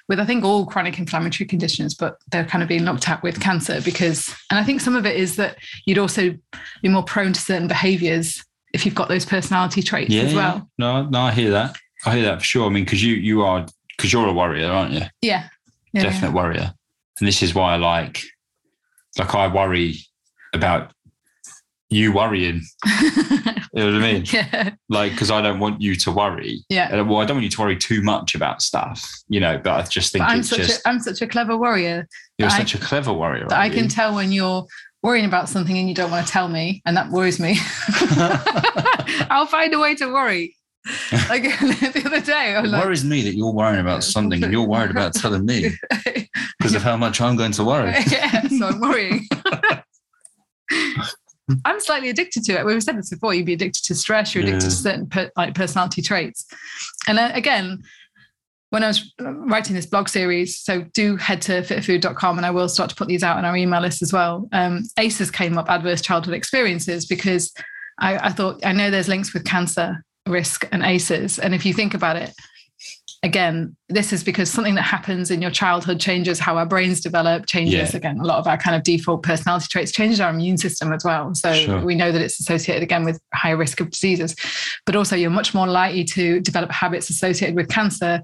with, 0.08 0.20
I 0.20 0.26
think, 0.26 0.44
all 0.44 0.66
chronic 0.66 1.00
inflammatory 1.00 1.48
conditions, 1.48 1.96
but 1.96 2.18
they're 2.32 2.46
kind 2.46 2.62
of 2.62 2.70
being 2.70 2.84
looked 2.84 3.08
at 3.10 3.24
with 3.24 3.40
cancer 3.40 3.82
because, 3.82 4.34
and 4.50 4.60
I 4.60 4.64
think 4.64 4.82
some 4.82 4.96
of 4.96 5.06
it 5.06 5.16
is 5.16 5.36
that 5.38 5.58
you'd 5.86 5.98
also 5.98 6.36
be 6.82 6.90
more 6.90 7.04
prone 7.04 7.34
to 7.34 7.40
certain 7.40 7.68
behaviors 7.68 8.44
if 8.74 8.86
you've 8.86 8.96
got 8.96 9.08
those 9.08 9.26
personality 9.26 9.82
traits 9.82 10.12
yeah, 10.12 10.24
as 10.24 10.34
well. 10.34 10.70
No, 10.78 11.06
no, 11.06 11.22
I 11.22 11.32
hear 11.32 11.52
that. 11.52 11.78
I 12.06 12.16
hear 12.16 12.26
that 12.26 12.40
for 12.40 12.46
sure. 12.46 12.66
I 12.66 12.70
mean, 12.70 12.84
because 12.84 13.04
you 13.04 13.14
you 13.14 13.44
are 13.44 13.66
because 13.96 14.12
you're 14.12 14.28
a 14.28 14.34
warrior, 14.34 14.68
aren't 14.68 14.94
you? 14.94 15.02
Yeah. 15.22 15.48
yeah 15.94 16.04
Definite 16.04 16.30
yeah. 16.30 16.34
warrior. 16.34 16.74
And 17.20 17.28
this 17.28 17.42
is 17.44 17.54
why 17.54 17.74
I 17.74 17.78
like 17.78 18.24
like 19.18 19.34
I 19.36 19.48
worry 19.48 19.98
about 20.54 20.94
you 21.94 22.12
worrying. 22.12 22.62
you 23.02 23.12
know 23.74 23.86
what 23.86 24.04
I 24.04 24.14
mean? 24.14 24.26
Yeah. 24.34 24.72
Like, 24.90 25.12
because 25.12 25.32
I 25.32 25.42
don't 25.42 25.60
want 25.60 25.82
you 25.82 25.96
to 25.96 26.12
worry. 26.12 26.64
Yeah. 26.70 27.02
Well, 27.02 27.20
I 27.20 27.26
don't 27.26 27.38
want 27.38 27.44
you 27.44 27.50
to 27.50 27.62
worry 27.62 27.78
too 27.78 28.02
much 28.02 28.36
about 28.36 28.62
stuff, 28.62 29.08
you 29.28 29.40
know. 29.40 29.60
But 29.64 29.80
I 29.80 29.84
just 29.84 30.12
think 30.12 30.26
I'm 30.26 30.40
it's 30.40 30.50
such 30.50 30.60
just. 30.60 30.86
A, 30.86 30.90
I'm 30.90 31.00
such 31.00 31.22
a 31.22 31.28
clever 31.28 31.56
warrior. 31.56 32.08
You're 32.38 32.50
such 32.50 32.76
I, 32.76 32.80
a 32.80 32.82
clever 32.82 33.14
warrior. 33.14 33.48
I 33.52 33.70
can 33.70 33.88
tell 33.88 34.16
when 34.16 34.32
you're 34.32 34.66
worrying 35.04 35.26
about 35.26 35.50
something 35.50 35.78
and 35.78 35.88
you 35.88 35.96
don't 35.96 36.10
want 36.10 36.26
to 36.26 36.32
tell 36.32 36.48
me, 36.48 36.82
and 36.86 36.98
that 36.98 37.10
worries 37.10 37.40
me. 37.40 37.58
I'll 39.30 39.46
find 39.46 39.74
a 39.74 39.80
way 39.80 39.96
to 39.96 40.08
worry. 40.08 40.56
Like 41.30 41.44
the 41.44 42.04
other 42.06 42.22
day, 42.22 42.56
it 42.56 42.66
like, 42.66 42.84
worries 42.84 43.06
me 43.06 43.22
that 43.22 43.36
you're 43.36 43.54
worrying 43.54 43.80
about 43.80 44.04
something 44.04 44.44
and 44.44 44.52
you're 44.52 44.68
worried 44.68 44.92
about 44.92 45.14
telling 45.14 45.46
me 45.46 45.70
because 46.58 46.76
of 46.76 46.82
how 46.82 46.98
much 46.98 47.22
I'm 47.22 47.38
going 47.38 47.54
to 47.54 47.64
worry. 47.64 47.94
yeah, 48.08 48.48
so 48.48 48.68
I'm 48.68 48.80
worrying. 48.82 49.28
I'm 51.66 51.80
slightly 51.80 52.10
addicted 52.10 52.44
to 52.46 52.54
it. 52.54 52.66
We've 52.66 52.82
said 52.82 52.98
this 52.98 53.10
before. 53.10 53.34
You'd 53.34 53.46
be 53.46 53.54
addicted 53.54 53.84
to 53.86 53.96
stress. 53.96 54.34
You're 54.34 54.44
addicted 54.44 54.64
yeah. 54.64 54.70
to 54.70 54.76
certain 54.76 55.08
per, 55.08 55.32
like 55.36 55.54
personality 55.54 56.02
traits. 56.02 56.46
And 57.08 57.20
uh, 57.20 57.32
again, 57.34 57.84
when 58.70 58.84
I 58.84 58.88
was 58.88 59.14
writing 59.20 59.76
this 59.76 59.86
blog 59.86 60.10
series, 60.10 60.60
so 60.60 60.82
do 60.94 61.16
head 61.18 61.42
to 61.44 61.62
fitfood.com 61.62 62.38
and 62.38 62.46
I 62.46 62.52
will 62.52 62.70
start 62.70 62.90
to 62.90 62.96
put 62.96 63.08
these 63.08 63.22
out 63.22 63.38
on 63.38 63.46
our 63.46 63.56
email 63.56 63.82
list 63.82 64.02
as 64.02 64.12
well. 64.12 64.48
Um, 64.52 64.84
ACEs 64.98 65.30
came 65.30 65.58
up, 65.58 65.70
adverse 65.70 66.02
childhood 66.02 66.34
experiences, 66.34 67.06
because 67.06 67.54
I, 68.00 68.18
I 68.18 68.30
thought 68.32 68.66
I 68.66 68.72
know 68.72 68.90
there's 68.90 69.08
links 69.08 69.34
with 69.34 69.46
cancer 69.46 70.04
risk 70.28 70.68
and 70.72 70.84
ACEs. 70.84 71.38
And 71.38 71.54
if 71.54 71.66
you 71.66 71.74
think 71.74 71.94
about 71.94 72.16
it, 72.16 72.34
again, 73.24 73.76
this 73.88 74.12
is 74.12 74.24
because 74.24 74.52
something 74.52 74.76
that 74.76 74.82
happens 74.82 75.32
in 75.32 75.42
your 75.42 75.50
childhood 75.50 76.00
changes 76.00 76.40
how 76.40 76.58
our 76.58 76.66
brains 76.66 77.00
develop, 77.00 77.46
changes 77.46 77.94
yeah. 77.94 77.98
again 77.98 78.20
a 78.20 78.26
lot 78.26 78.38
of 78.38 78.48
our 78.48 78.58
kind 78.58 78.76
of 78.76 78.84
default 78.84 79.24
personality 79.24 79.68
traits, 79.70 79.92
changes 79.92 80.20
our 80.20 80.30
immune 80.30 80.58
system 80.58 80.92
as 80.92 81.06
well. 81.06 81.34
So 81.34 81.54
sure. 81.54 81.82
we 81.82 81.96
know 81.96 82.12
that 82.12 82.22
it's 82.22 82.40
associated 82.40 82.84
again 82.84 83.06
with 83.06 83.20
higher 83.34 83.56
risk 83.56 83.80
of 83.80 83.90
diseases, 83.90 84.36
but 84.86 84.96
also 84.96 85.16
you're 85.16 85.30
much 85.30 85.54
more 85.54 85.68
likely 85.68 86.04
to 86.04 86.42
develop 86.42 86.70
habits 86.72 87.10
associated 87.10 87.56
with 87.56 87.70
cancer. 87.70 88.22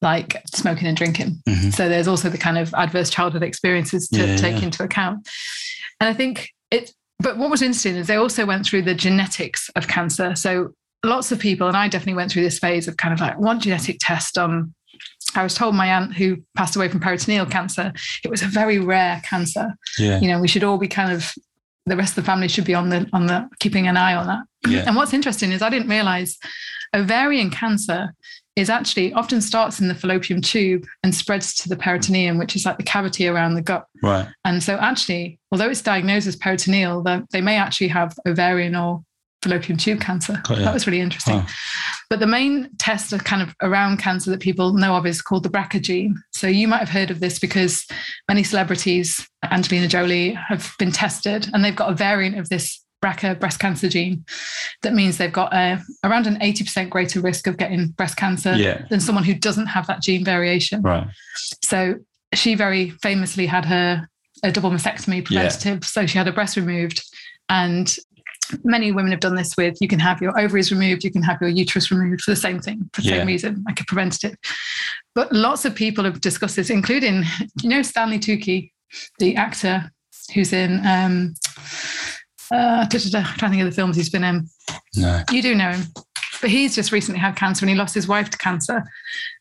Like 0.00 0.42
smoking 0.52 0.88
and 0.88 0.96
drinking. 0.96 1.40
Mm-hmm. 1.48 1.70
So 1.70 1.88
there's 1.88 2.08
also 2.08 2.28
the 2.28 2.36
kind 2.36 2.58
of 2.58 2.74
adverse 2.74 3.08
childhood 3.08 3.44
experiences 3.44 4.08
to 4.08 4.26
yeah, 4.26 4.36
take 4.36 4.56
yeah. 4.56 4.64
into 4.64 4.82
account. 4.82 5.28
And 6.00 6.10
I 6.10 6.12
think 6.12 6.50
it, 6.72 6.92
but 7.20 7.38
what 7.38 7.52
was 7.52 7.62
interesting 7.62 7.94
is 7.94 8.08
they 8.08 8.16
also 8.16 8.44
went 8.44 8.66
through 8.66 8.82
the 8.82 8.96
genetics 8.96 9.70
of 9.76 9.86
cancer. 9.86 10.34
So 10.34 10.74
lots 11.04 11.32
of 11.32 11.38
people, 11.38 11.68
and 11.68 11.76
I 11.76 11.88
definitely 11.88 12.14
went 12.14 12.30
through 12.30 12.42
this 12.42 12.58
phase 12.58 12.88
of 12.88 12.96
kind 12.96 13.12
of 13.14 13.20
like 13.20 13.38
one 13.38 13.60
genetic 13.60 13.98
test 14.00 14.38
on. 14.38 14.74
I 15.34 15.42
was 15.42 15.54
told 15.54 15.74
my 15.74 15.86
aunt 15.86 16.14
who 16.14 16.36
passed 16.56 16.76
away 16.76 16.88
from 16.88 17.00
peritoneal 17.00 17.46
cancer, 17.46 17.92
it 18.22 18.30
was 18.30 18.42
a 18.42 18.46
very 18.46 18.78
rare 18.78 19.22
cancer. 19.24 19.74
Yeah. 19.98 20.20
You 20.20 20.28
know, 20.28 20.38
we 20.40 20.48
should 20.48 20.62
all 20.62 20.76
be 20.76 20.88
kind 20.88 21.10
of 21.10 21.32
the 21.86 21.96
rest 21.96 22.16
of 22.16 22.24
the 22.24 22.26
family 22.26 22.48
should 22.48 22.66
be 22.66 22.74
on 22.74 22.90
the 22.90 23.08
on 23.12 23.26
the 23.26 23.48
keeping 23.58 23.88
an 23.88 23.96
eye 23.96 24.14
on 24.14 24.26
that. 24.26 24.44
Yeah. 24.68 24.84
And 24.86 24.94
what's 24.94 25.14
interesting 25.14 25.50
is 25.50 25.62
I 25.62 25.70
didn't 25.70 25.88
realize 25.88 26.38
ovarian 26.94 27.50
cancer 27.50 28.14
is 28.54 28.68
actually 28.68 29.12
often 29.14 29.40
starts 29.40 29.80
in 29.80 29.88
the 29.88 29.94
fallopian 29.94 30.42
tube 30.42 30.84
and 31.02 31.14
spreads 31.14 31.54
to 31.54 31.68
the 31.68 31.76
peritoneum, 31.76 32.36
which 32.36 32.54
is 32.54 32.66
like 32.66 32.76
the 32.76 32.82
cavity 32.82 33.26
around 33.26 33.54
the 33.54 33.62
gut. 33.62 33.86
Right. 34.02 34.28
And 34.44 34.62
so 34.62 34.76
actually, 34.76 35.38
although 35.50 35.70
it's 35.70 35.80
diagnosed 35.80 36.26
as 36.26 36.36
peritoneal, 36.36 37.02
they 37.30 37.40
may 37.40 37.56
actually 37.56 37.88
have 37.88 38.14
ovarian 38.26 38.76
or 38.76 39.02
fallopian 39.42 39.76
tube 39.76 40.00
cancer. 40.00 40.40
Oh, 40.48 40.54
yeah. 40.54 40.64
That 40.64 40.74
was 40.74 40.86
really 40.86 41.00
interesting. 41.00 41.42
Oh. 41.44 41.46
But 42.08 42.20
the 42.20 42.26
main 42.26 42.70
test 42.78 43.12
of 43.12 43.24
kind 43.24 43.42
of 43.42 43.54
around 43.60 43.98
cancer 43.98 44.30
that 44.30 44.40
people 44.40 44.72
know 44.72 44.94
of 44.96 45.06
is 45.06 45.20
called 45.20 45.42
the 45.42 45.48
BRCA 45.50 45.82
gene. 45.82 46.22
So 46.32 46.46
you 46.46 46.68
might 46.68 46.78
have 46.78 46.88
heard 46.88 47.10
of 47.10 47.20
this 47.20 47.38
because 47.38 47.86
many 48.28 48.42
celebrities, 48.44 49.26
Angelina 49.50 49.88
Jolie, 49.88 50.30
have 50.48 50.72
been 50.78 50.92
tested 50.92 51.48
and 51.52 51.64
they've 51.64 51.76
got 51.76 51.90
a 51.90 51.94
variant 51.94 52.38
of 52.38 52.48
this 52.48 52.82
BRCA 53.02 53.38
breast 53.40 53.58
cancer 53.58 53.88
gene. 53.88 54.24
That 54.82 54.94
means 54.94 55.18
they've 55.18 55.32
got 55.32 55.52
a, 55.52 55.82
around 56.04 56.26
an 56.26 56.38
80% 56.38 56.88
greater 56.88 57.20
risk 57.20 57.46
of 57.46 57.56
getting 57.56 57.88
breast 57.88 58.16
cancer 58.16 58.54
yeah. 58.54 58.86
than 58.90 59.00
someone 59.00 59.24
who 59.24 59.34
doesn't 59.34 59.66
have 59.66 59.88
that 59.88 60.02
gene 60.02 60.24
variation. 60.24 60.82
Right. 60.82 61.06
So 61.64 61.96
she 62.32 62.54
very 62.54 62.90
famously 62.90 63.46
had 63.46 63.64
her 63.64 64.08
a 64.44 64.52
double 64.52 64.70
mastectomy 64.70 65.24
preventative. 65.24 65.74
Yeah. 65.82 65.86
So 65.86 66.06
she 66.06 66.18
had 66.18 66.26
her 66.26 66.32
breast 66.32 66.56
removed 66.56 67.02
and 67.48 67.94
many 68.64 68.92
women 68.92 69.10
have 69.10 69.20
done 69.20 69.34
this 69.34 69.56
with 69.56 69.76
you 69.80 69.88
can 69.88 69.98
have 69.98 70.20
your 70.20 70.38
ovaries 70.38 70.70
removed, 70.70 71.04
you 71.04 71.10
can 71.10 71.22
have 71.22 71.40
your 71.40 71.50
uterus 71.50 71.90
removed 71.90 72.22
for 72.22 72.30
the 72.30 72.36
same 72.36 72.60
thing, 72.60 72.88
for 72.92 73.02
the 73.02 73.08
yeah. 73.08 73.18
same 73.18 73.26
reason, 73.26 73.64
like 73.66 73.80
a 73.80 73.84
preventative. 73.84 74.36
But 75.14 75.32
lots 75.32 75.64
of 75.64 75.74
people 75.74 76.04
have 76.04 76.20
discussed 76.20 76.56
this, 76.56 76.70
including, 76.70 77.24
you 77.62 77.68
know, 77.68 77.82
Stanley 77.82 78.18
Tucci, 78.18 78.70
the 79.18 79.36
actor 79.36 79.90
who's 80.34 80.52
in 80.52 80.84
um 80.86 81.34
uh, 82.52 82.84
I'm 82.84 82.88
trying 82.90 83.22
to 83.22 83.48
think 83.48 83.62
of 83.62 83.70
the 83.70 83.74
films 83.74 83.96
he's 83.96 84.10
been 84.10 84.24
in. 84.24 84.46
No. 84.96 85.22
You 85.30 85.40
do 85.40 85.54
know 85.54 85.70
him. 85.70 85.86
But 86.42 86.50
he's 86.50 86.74
just 86.74 86.90
recently 86.90 87.20
had 87.20 87.36
cancer 87.36 87.64
and 87.64 87.70
he 87.70 87.76
lost 87.76 87.94
his 87.94 88.08
wife 88.08 88.28
to 88.30 88.36
cancer. 88.36 88.82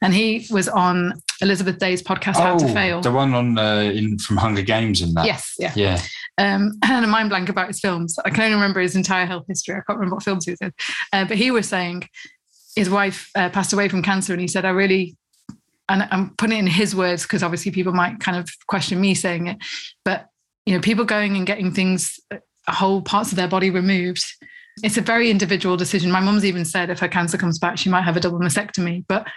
And 0.02 0.14
he 0.14 0.46
was 0.52 0.70
on 0.70 1.14
Elizabeth 1.42 1.80
Day's 1.80 2.02
podcast, 2.02 2.36
oh, 2.38 2.42
How 2.42 2.58
to 2.58 2.66
oh, 2.66 2.74
Fail. 2.74 3.02
The 3.02 3.12
one 3.12 3.34
on 3.34 3.58
uh, 3.58 3.92
in 3.94 4.20
from 4.20 4.38
Hunger 4.38 4.62
Games 4.62 5.02
and 5.02 5.16
that. 5.16 5.26
Yes, 5.26 5.56
yeah. 5.58 5.74
Yeah. 5.76 6.02
Um, 6.38 6.74
and 6.84 7.06
a 7.06 7.08
mind 7.08 7.30
blank 7.30 7.50
about 7.50 7.68
his 7.68 7.80
films. 7.80 8.18
I 8.24 8.30
can 8.30 8.42
only 8.42 8.56
remember 8.56 8.80
his 8.80 8.96
entire 8.96 9.26
health 9.26 9.46
history. 9.48 9.76
I 9.76 9.82
can't 9.88 10.00
remember 10.00 10.16
what 10.16 10.24
films 10.24 10.46
he 10.46 10.52
was 10.52 10.62
in. 10.62 10.74
Uh, 11.14 11.26
but 11.26 11.38
he 11.38 11.52
was 11.52 11.68
saying 11.68 12.08
his 12.76 12.90
wife 12.90 13.30
uh, 13.36 13.50
passed 13.50 13.74
away 13.74 13.90
from 13.90 14.02
cancer, 14.02 14.34
and 14.34 14.42
he 14.42 14.48
said, 14.48 14.66
"I 14.66 14.70
really." 14.70 15.18
And 15.90 16.08
I'm 16.10 16.34
putting 16.38 16.56
it 16.56 16.60
in 16.60 16.68
his 16.68 16.96
words 16.96 17.24
because 17.24 17.44
obviously 17.44 17.72
people 17.72 17.92
might 17.92 18.22
kind 18.22 18.38
of 18.38 18.50
question 18.68 19.02
me 19.02 19.14
saying 19.14 19.48
it, 19.48 19.58
but 20.06 20.28
you 20.66 20.74
know, 20.74 20.80
people 20.80 21.04
going 21.04 21.36
and 21.36 21.46
getting 21.46 21.74
things, 21.74 22.18
uh, 22.32 22.38
whole 22.70 23.02
parts 23.02 23.32
of 23.32 23.36
their 23.36 23.50
body 23.50 23.70
removed 23.70 24.24
it's 24.84 24.98
a 24.98 25.02
very 25.02 25.30
individual 25.30 25.78
decision. 25.78 26.12
My 26.12 26.20
mum's 26.20 26.46
even 26.46 26.66
said 26.66 26.90
if 26.90 27.00
her 27.00 27.08
cancer 27.08 27.38
comes 27.38 27.60
back, 27.60 27.78
she 27.78 27.90
might 27.90 28.04
have 28.04 28.18
a 28.18 28.20
double 28.20 28.40
mastectomy. 28.40 29.04
But 29.08 29.28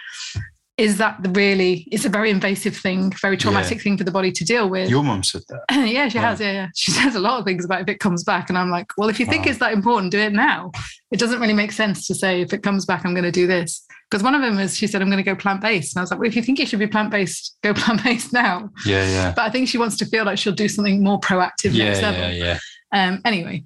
is 0.77 0.97
that 0.97 1.17
really 1.29 1.87
it's 1.91 2.05
a 2.05 2.09
very 2.09 2.29
invasive 2.29 2.75
thing 2.75 3.11
very 3.21 3.37
traumatic 3.37 3.77
yeah. 3.77 3.83
thing 3.83 3.97
for 3.97 4.03
the 4.03 4.11
body 4.11 4.31
to 4.31 4.43
deal 4.43 4.69
with 4.69 4.89
your 4.89 5.03
mum 5.03 5.23
said 5.23 5.41
that 5.47 5.63
yeah 5.89 6.09
she 6.09 6.17
has 6.17 6.39
yeah 6.39 6.51
yeah 6.51 6.67
she 6.75 6.91
says 6.91 7.15
a 7.15 7.19
lot 7.19 7.39
of 7.39 7.45
things 7.45 7.63
about 7.63 7.81
if 7.81 7.87
it 7.87 7.99
comes 7.99 8.23
back 8.23 8.49
and 8.49 8.57
i'm 8.57 8.69
like 8.69 8.87
well 8.97 9.07
if 9.07 9.19
you 9.19 9.25
think 9.25 9.45
wow. 9.45 9.51
it's 9.51 9.59
that 9.59 9.73
important 9.73 10.11
do 10.11 10.19
it 10.19 10.33
now 10.33 10.71
it 11.11 11.19
doesn't 11.19 11.39
really 11.39 11.53
make 11.53 11.71
sense 11.71 12.05
to 12.07 12.13
say 12.13 12.41
if 12.41 12.51
it 12.51 12.61
comes 12.61 12.85
back 12.85 13.05
i'm 13.05 13.13
going 13.13 13.23
to 13.23 13.31
do 13.31 13.47
this 13.47 13.85
Because 14.09 14.23
one 14.23 14.35
of 14.35 14.41
them 14.41 14.59
is 14.59 14.77
she 14.77 14.87
said, 14.87 15.01
I'm 15.01 15.09
going 15.09 15.23
to 15.23 15.23
go 15.23 15.35
plant 15.35 15.61
based. 15.61 15.95
And 15.95 15.99
I 15.99 16.03
was 16.03 16.11
like, 16.11 16.19
well, 16.19 16.27
if 16.27 16.35
you 16.35 16.43
think 16.43 16.59
you 16.59 16.65
should 16.65 16.79
be 16.79 16.87
plant 16.87 17.09
based, 17.09 17.57
go 17.63 17.73
plant 17.81 18.03
based 18.03 18.33
now. 18.33 18.69
Yeah, 18.85 19.03
yeah. 19.09 19.33
But 19.35 19.45
I 19.45 19.49
think 19.49 19.67
she 19.67 19.77
wants 19.77 19.97
to 19.97 20.05
feel 20.05 20.25
like 20.25 20.37
she'll 20.37 20.53
do 20.53 20.67
something 20.67 21.03
more 21.03 21.19
proactive 21.19 21.73
Yeah, 21.73 21.85
next 21.85 22.01
yeah, 22.01 22.11
level. 22.11 22.37
yeah. 22.37 22.59
Um, 22.91 23.21
anyway, 23.25 23.63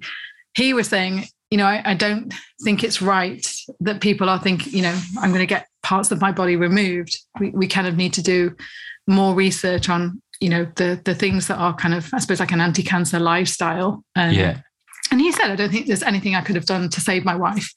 he 0.56 0.72
was 0.72 0.88
saying, 0.88 1.26
you 1.50 1.58
know, 1.58 1.66
I, 1.66 1.82
I 1.84 1.94
don't 1.94 2.32
think 2.64 2.82
it's 2.82 3.02
right 3.02 3.46
that 3.80 4.00
people 4.00 4.28
are 4.30 4.38
thinking, 4.38 4.72
you 4.72 4.82
know, 4.82 4.98
I'm 5.18 5.30
going 5.30 5.40
to 5.40 5.46
get 5.46 5.66
parts 5.82 6.10
of 6.10 6.20
my 6.20 6.32
body 6.32 6.56
removed. 6.56 7.16
We, 7.38 7.50
we 7.50 7.66
kind 7.66 7.86
of 7.86 7.96
need 7.96 8.12
to 8.14 8.22
do 8.22 8.54
more 9.06 9.34
research 9.34 9.88
on, 9.88 10.20
you 10.40 10.48
know, 10.48 10.66
the 10.76 11.00
the 11.04 11.14
things 11.14 11.46
that 11.48 11.58
are 11.58 11.74
kind 11.74 11.94
of, 11.94 12.12
I 12.14 12.18
suppose, 12.18 12.40
like 12.40 12.52
an 12.52 12.60
anti-cancer 12.60 13.18
lifestyle. 13.18 14.04
Um, 14.16 14.32
Yeah. 14.32 14.60
And 15.12 15.20
he 15.20 15.32
said, 15.32 15.50
I 15.50 15.56
don't 15.56 15.72
think 15.72 15.86
there's 15.88 16.04
anything 16.04 16.36
I 16.36 16.40
could 16.40 16.54
have 16.54 16.66
done 16.66 16.88
to 16.88 17.00
save 17.00 17.24
my 17.24 17.34
wife, 17.34 17.68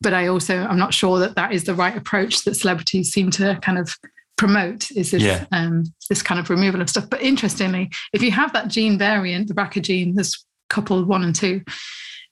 but 0.00 0.14
I 0.14 0.28
also 0.28 0.58
I'm 0.58 0.78
not 0.78 0.94
sure 0.94 1.18
that 1.18 1.34
that 1.34 1.52
is 1.52 1.64
the 1.64 1.74
right 1.74 1.96
approach 1.96 2.44
that 2.44 2.54
celebrities 2.54 3.10
seem 3.10 3.30
to 3.32 3.58
kind 3.62 3.78
of 3.78 3.92
promote. 4.36 4.90
Is 4.92 5.10
this 5.10 5.22
Yeah. 5.22 5.46
um, 5.50 5.84
this 6.08 6.22
kind 6.22 6.38
of 6.38 6.50
removal 6.50 6.80
of 6.80 6.88
stuff? 6.88 7.10
But 7.10 7.20
interestingly, 7.22 7.90
if 8.12 8.22
you 8.22 8.30
have 8.30 8.52
that 8.52 8.68
gene 8.68 8.96
variant, 8.96 9.48
the 9.48 9.54
BRCA 9.54 9.82
gene, 9.82 10.14
there's 10.14 10.44
couple 10.70 11.04
one 11.04 11.24
and 11.24 11.34
two, 11.34 11.62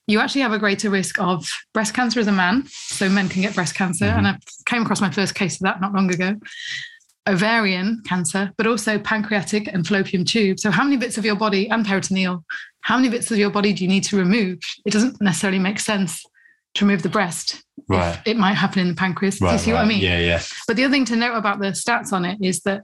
you 0.07 0.19
actually 0.19 0.41
have 0.41 0.53
a 0.53 0.59
greater 0.59 0.89
risk 0.89 1.19
of 1.19 1.47
breast 1.73 1.93
cancer 1.93 2.19
as 2.19 2.27
a 2.27 2.31
man. 2.31 2.65
So 2.67 3.09
men 3.09 3.27
can 3.29 3.41
get 3.41 3.53
breast 3.55 3.75
cancer. 3.75 4.05
Mhm. 4.05 4.17
And 4.17 4.27
I 4.27 4.37
came 4.65 4.81
across 4.81 5.01
my 5.01 5.11
first 5.11 5.35
case 5.35 5.55
of 5.55 5.61
that 5.61 5.81
not 5.81 5.93
long 5.93 6.11
ago. 6.13 6.35
Ovarian 7.27 8.01
cancer, 8.05 8.53
but 8.57 8.65
also 8.65 8.97
pancreatic 8.97 9.67
and 9.67 9.85
fallopian 9.85 10.23
tube. 10.23 10.59
So, 10.59 10.71
how 10.71 10.85
many 10.85 10.95
bits 10.95 11.17
of 11.17 11.25
your 11.25 11.35
body 11.35 11.69
and 11.69 11.85
peritoneal, 11.85 12.45
how 12.81 12.95
many 12.95 13.09
bits 13.09 13.31
of 13.31 13.37
your 13.37 13.49
body 13.49 13.73
do 13.73 13.83
you 13.83 13.89
need 13.89 14.03
to 14.05 14.15
remove? 14.17 14.59
It 14.85 14.91
doesn't 14.93 15.19
necessarily 15.19 15.59
make 15.59 15.79
sense 15.79 16.23
to 16.75 16.85
remove 16.85 17.03
the 17.03 17.09
breast. 17.09 17.63
if 17.77 17.83
Right. 17.89 18.19
It 18.25 18.37
might 18.37 18.53
happen 18.53 18.79
in 18.79 18.87
the 18.89 18.93
pancreas. 18.95 19.39
do 19.39 19.45
you 19.45 19.51
Right. 19.51 19.59
see 19.59 19.71
what 19.73 19.81
I 19.81 19.85
mean? 19.85 19.99
Yeah, 19.99 20.19
yeah. 20.19 20.41
But 20.67 20.77
the 20.77 20.83
other 20.85 20.91
thing 20.93 21.05
to 21.05 21.15
note 21.17 21.35
about 21.35 21.59
the 21.59 21.67
stats 21.67 22.11
on 22.13 22.23
it 22.25 22.37
is 22.41 22.61
that 22.61 22.83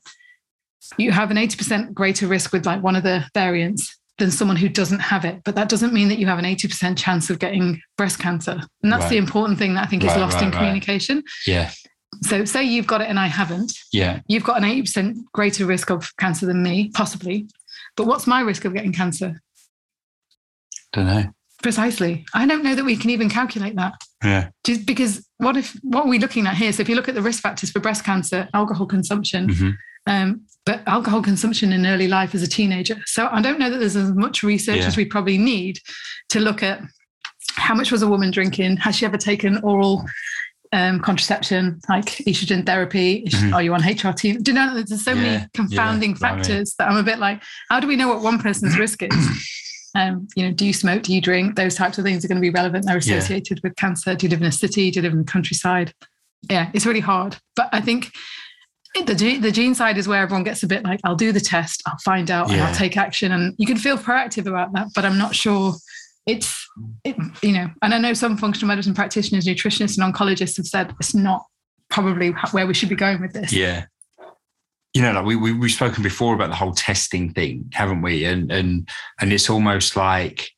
you 0.98 1.12
have 1.12 1.32
an 1.32 1.38
80% 1.38 1.94
greater 1.94 2.28
risk 2.28 2.52
with 2.54 2.66
like 2.66 2.84
one 2.84 2.96
of 2.98 3.04
the 3.04 3.26
variants 3.34 3.98
than 4.18 4.32
someone 4.32 4.58
who 4.58 4.70
doesn't 4.70 5.00
have 5.00 5.26
it. 5.26 5.42
But 5.44 5.56
that 5.56 5.70
doesn't 5.70 5.94
mean 5.94 6.08
that 6.10 6.20
you 6.20 6.28
have 6.28 6.40
an 6.40 6.46
80% 6.46 6.98
chance 6.98 7.30
of 7.30 7.40
getting 7.40 7.82
breast 7.98 8.20
cancer. 8.20 8.62
And 8.84 8.92
that's 8.92 9.10
the 9.10 9.18
important 9.18 9.58
thing 9.58 9.74
that 9.74 9.84
I 9.84 9.88
think 9.88 10.04
is 10.04 10.16
lost 10.16 10.36
right, 10.36 10.44
in 10.44 10.52
right. 10.52 10.58
communication. 10.58 11.24
Yeah. 11.48 11.72
So 12.22 12.46
say 12.46 12.64
you've 12.64 12.88
got 12.88 13.02
it 13.02 13.10
and 13.10 13.20
I 13.20 13.28
haven't, 13.28 13.74
Yeah. 13.92 14.20
you've 14.28 14.44
got 14.44 14.58
an 14.58 14.64
80% 14.64 15.18
greater 15.34 15.66
risk 15.66 15.90
of 15.90 16.16
cancer 16.18 16.46
than 16.46 16.62
me, 16.62 16.90
possibly. 16.94 17.48
But 17.98 18.06
what's 18.06 18.28
my 18.28 18.42
risk 18.42 18.66
of 18.66 18.74
getting 18.74 18.94
cancer? 18.94 19.42
Don't 20.94 21.08
know. 21.08 21.26
Precisely. 21.64 22.26
I 22.34 22.46
don't 22.46 22.64
know 22.64 22.76
that 22.76 22.86
we 22.86 22.96
can 22.96 23.10
even 23.10 23.30
calculate 23.30 23.76
that. 23.78 23.96
Yeah. 24.24 24.50
Just 24.64 24.86
because 24.86 25.28
what 25.38 25.58
if 25.58 25.76
what 25.84 26.06
are 26.06 26.10
we 26.10 26.20
looking 26.20 26.48
at 26.48 26.56
here? 26.56 26.72
So 26.74 26.82
if 26.82 26.90
you 26.90 26.96
look 26.96 27.10
at 27.10 27.16
the 27.16 27.22
risk 27.22 27.42
factors 27.42 27.72
for 27.72 27.80
breast 27.80 28.04
cancer, 28.04 28.48
alcohol 28.54 28.86
consumption, 28.86 29.50
Mhm. 29.50 29.74
um, 30.08 30.42
but 30.66 30.82
alcohol 30.88 31.22
consumption 31.22 31.74
in 31.74 31.86
early 31.86 32.08
life 32.08 32.34
as 32.34 32.42
a 32.44 32.48
teenager. 32.48 33.02
So 33.06 33.28
I 33.32 33.42
don't 33.42 33.60
know 33.60 33.70
that 33.70 33.80
there's 33.80 33.96
as 33.98 34.12
much 34.14 34.44
research 34.44 34.78
Yeah. 34.80 34.88
as 34.88 34.96
we 34.98 35.06
probably 35.06 35.38
need 35.38 35.80
to 36.30 36.40
look 36.40 36.64
at 36.64 36.82
how 37.56 37.76
much 37.76 37.92
was 37.92 38.02
a 38.02 38.08
woman 38.08 38.32
drinking? 38.32 38.78
Has 38.78 38.96
she 38.96 39.06
ever 39.06 39.18
taken 39.18 39.58
oral 39.64 40.06
um, 40.72 41.00
contraception, 41.02 41.80
like 41.88 42.06
estrogen 42.26 42.66
therapy? 42.66 43.26
Mhm. 43.30 43.54
Are 43.54 43.62
you 43.62 43.74
on 43.76 43.82
HRT? 43.84 44.42
Do 44.42 44.52
you 44.52 44.56
know 44.56 44.74
that 44.74 44.88
there's 44.90 45.04
so 45.04 45.12
Yeah, 45.12 45.22
many 45.22 45.34
yeah, 45.34 45.46
confounding 45.54 46.14
blimey. 46.16 46.20
factors 46.42 46.74
that 46.80 46.90
I'm 46.90 46.98
a 46.98 47.04
bit 47.04 47.20
like, 47.20 47.44
how 47.70 47.80
do 47.80 47.86
we 47.88 47.96
know 47.96 48.08
what 48.08 48.22
one 48.22 48.40
person's 48.40 48.76
risk 48.80 49.04
is? 49.04 49.10
Um, 49.96 50.28
you 50.36 50.44
know, 50.46 50.52
do 50.54 50.66
you 50.66 50.74
smoke? 50.74 51.04
Do 51.04 51.14
you 51.14 51.22
drink? 51.22 51.56
Those 51.56 51.76
types 51.76 51.98
of 51.98 52.04
things 52.04 52.26
are 52.26 52.28
going 52.28 52.38
to 52.38 52.42
be 52.42 52.50
relevant. 52.50 52.86
They're 52.86 52.98
Yeah. 52.98 53.16
associated 53.18 53.60
with 53.64 53.76
cancer. 53.76 54.16
Do 54.16 54.26
you 54.26 54.30
live 54.32 54.42
in 54.42 54.48
a 54.48 54.52
city? 54.52 54.90
Do 54.92 54.98
you 55.00 55.04
live 55.04 55.14
in 55.14 55.20
the 55.20 55.26
countryside? 55.32 55.94
Yeah, 56.50 56.70
it's 56.74 56.86
really 56.86 57.00
hard. 57.00 57.38
But 57.56 57.70
I 57.72 57.80
think 57.80 58.12
the 59.06 59.16
gene, 59.16 59.42
the 59.42 59.52
gene 59.52 59.76
side 59.76 59.98
is 59.98 60.08
where 60.08 60.22
everyone 60.22 60.44
gets 60.44 60.64
a 60.64 60.68
bit 60.68 60.84
like, 60.84 61.00
I'll 61.04 61.16
do 61.16 61.32
the 61.32 61.40
test, 61.40 61.82
I'll 61.88 61.98
find 62.04 62.30
out, 62.30 62.52
and 62.52 62.62
I'll 62.62 62.76
take 62.76 62.98
action. 62.98 63.32
And 63.32 63.56
you 63.58 63.66
can 63.66 63.78
feel 63.78 63.98
proactive 63.98 64.46
about 64.48 64.74
that, 64.74 64.88
but 64.96 65.06
I'm 65.06 65.18
not 65.18 65.36
sure 65.36 65.74
it's, 66.26 66.68
it, 67.04 67.16
you 67.42 67.54
know, 67.54 67.70
and 67.82 67.94
I 67.94 67.98
know 67.98 68.14
some 68.14 68.38
functional 68.38 68.68
medicine 68.68 68.94
practitioners, 68.94 69.46
nutritionists, 69.46 69.98
and 70.02 70.14
oncologists 70.14 70.58
have 70.58 70.68
said 70.68 70.94
it's 71.00 71.14
not 71.16 71.46
probably 71.90 72.30
where 72.52 72.66
we 72.68 72.74
should 72.74 72.90
be 72.90 72.96
going 72.96 73.20
with 73.22 73.34
this. 73.34 73.52
Yeah. 73.54 73.86
You 74.94 75.02
know, 75.02 75.12
like 75.12 75.26
we, 75.26 75.36
we 75.36 75.54
we've 75.54 75.72
spoken 75.72 76.04
before 76.04 76.36
about 76.36 76.50
the 76.50 76.56
whole 76.56 76.74
testing 76.74 77.34
thing, 77.34 77.70
haven't 77.74 78.02
we? 78.04 78.26
And 78.26 78.52
and 78.52 78.88
and 79.20 79.34
it's 79.34 79.50
almost 79.50 79.96
like, 79.96 80.52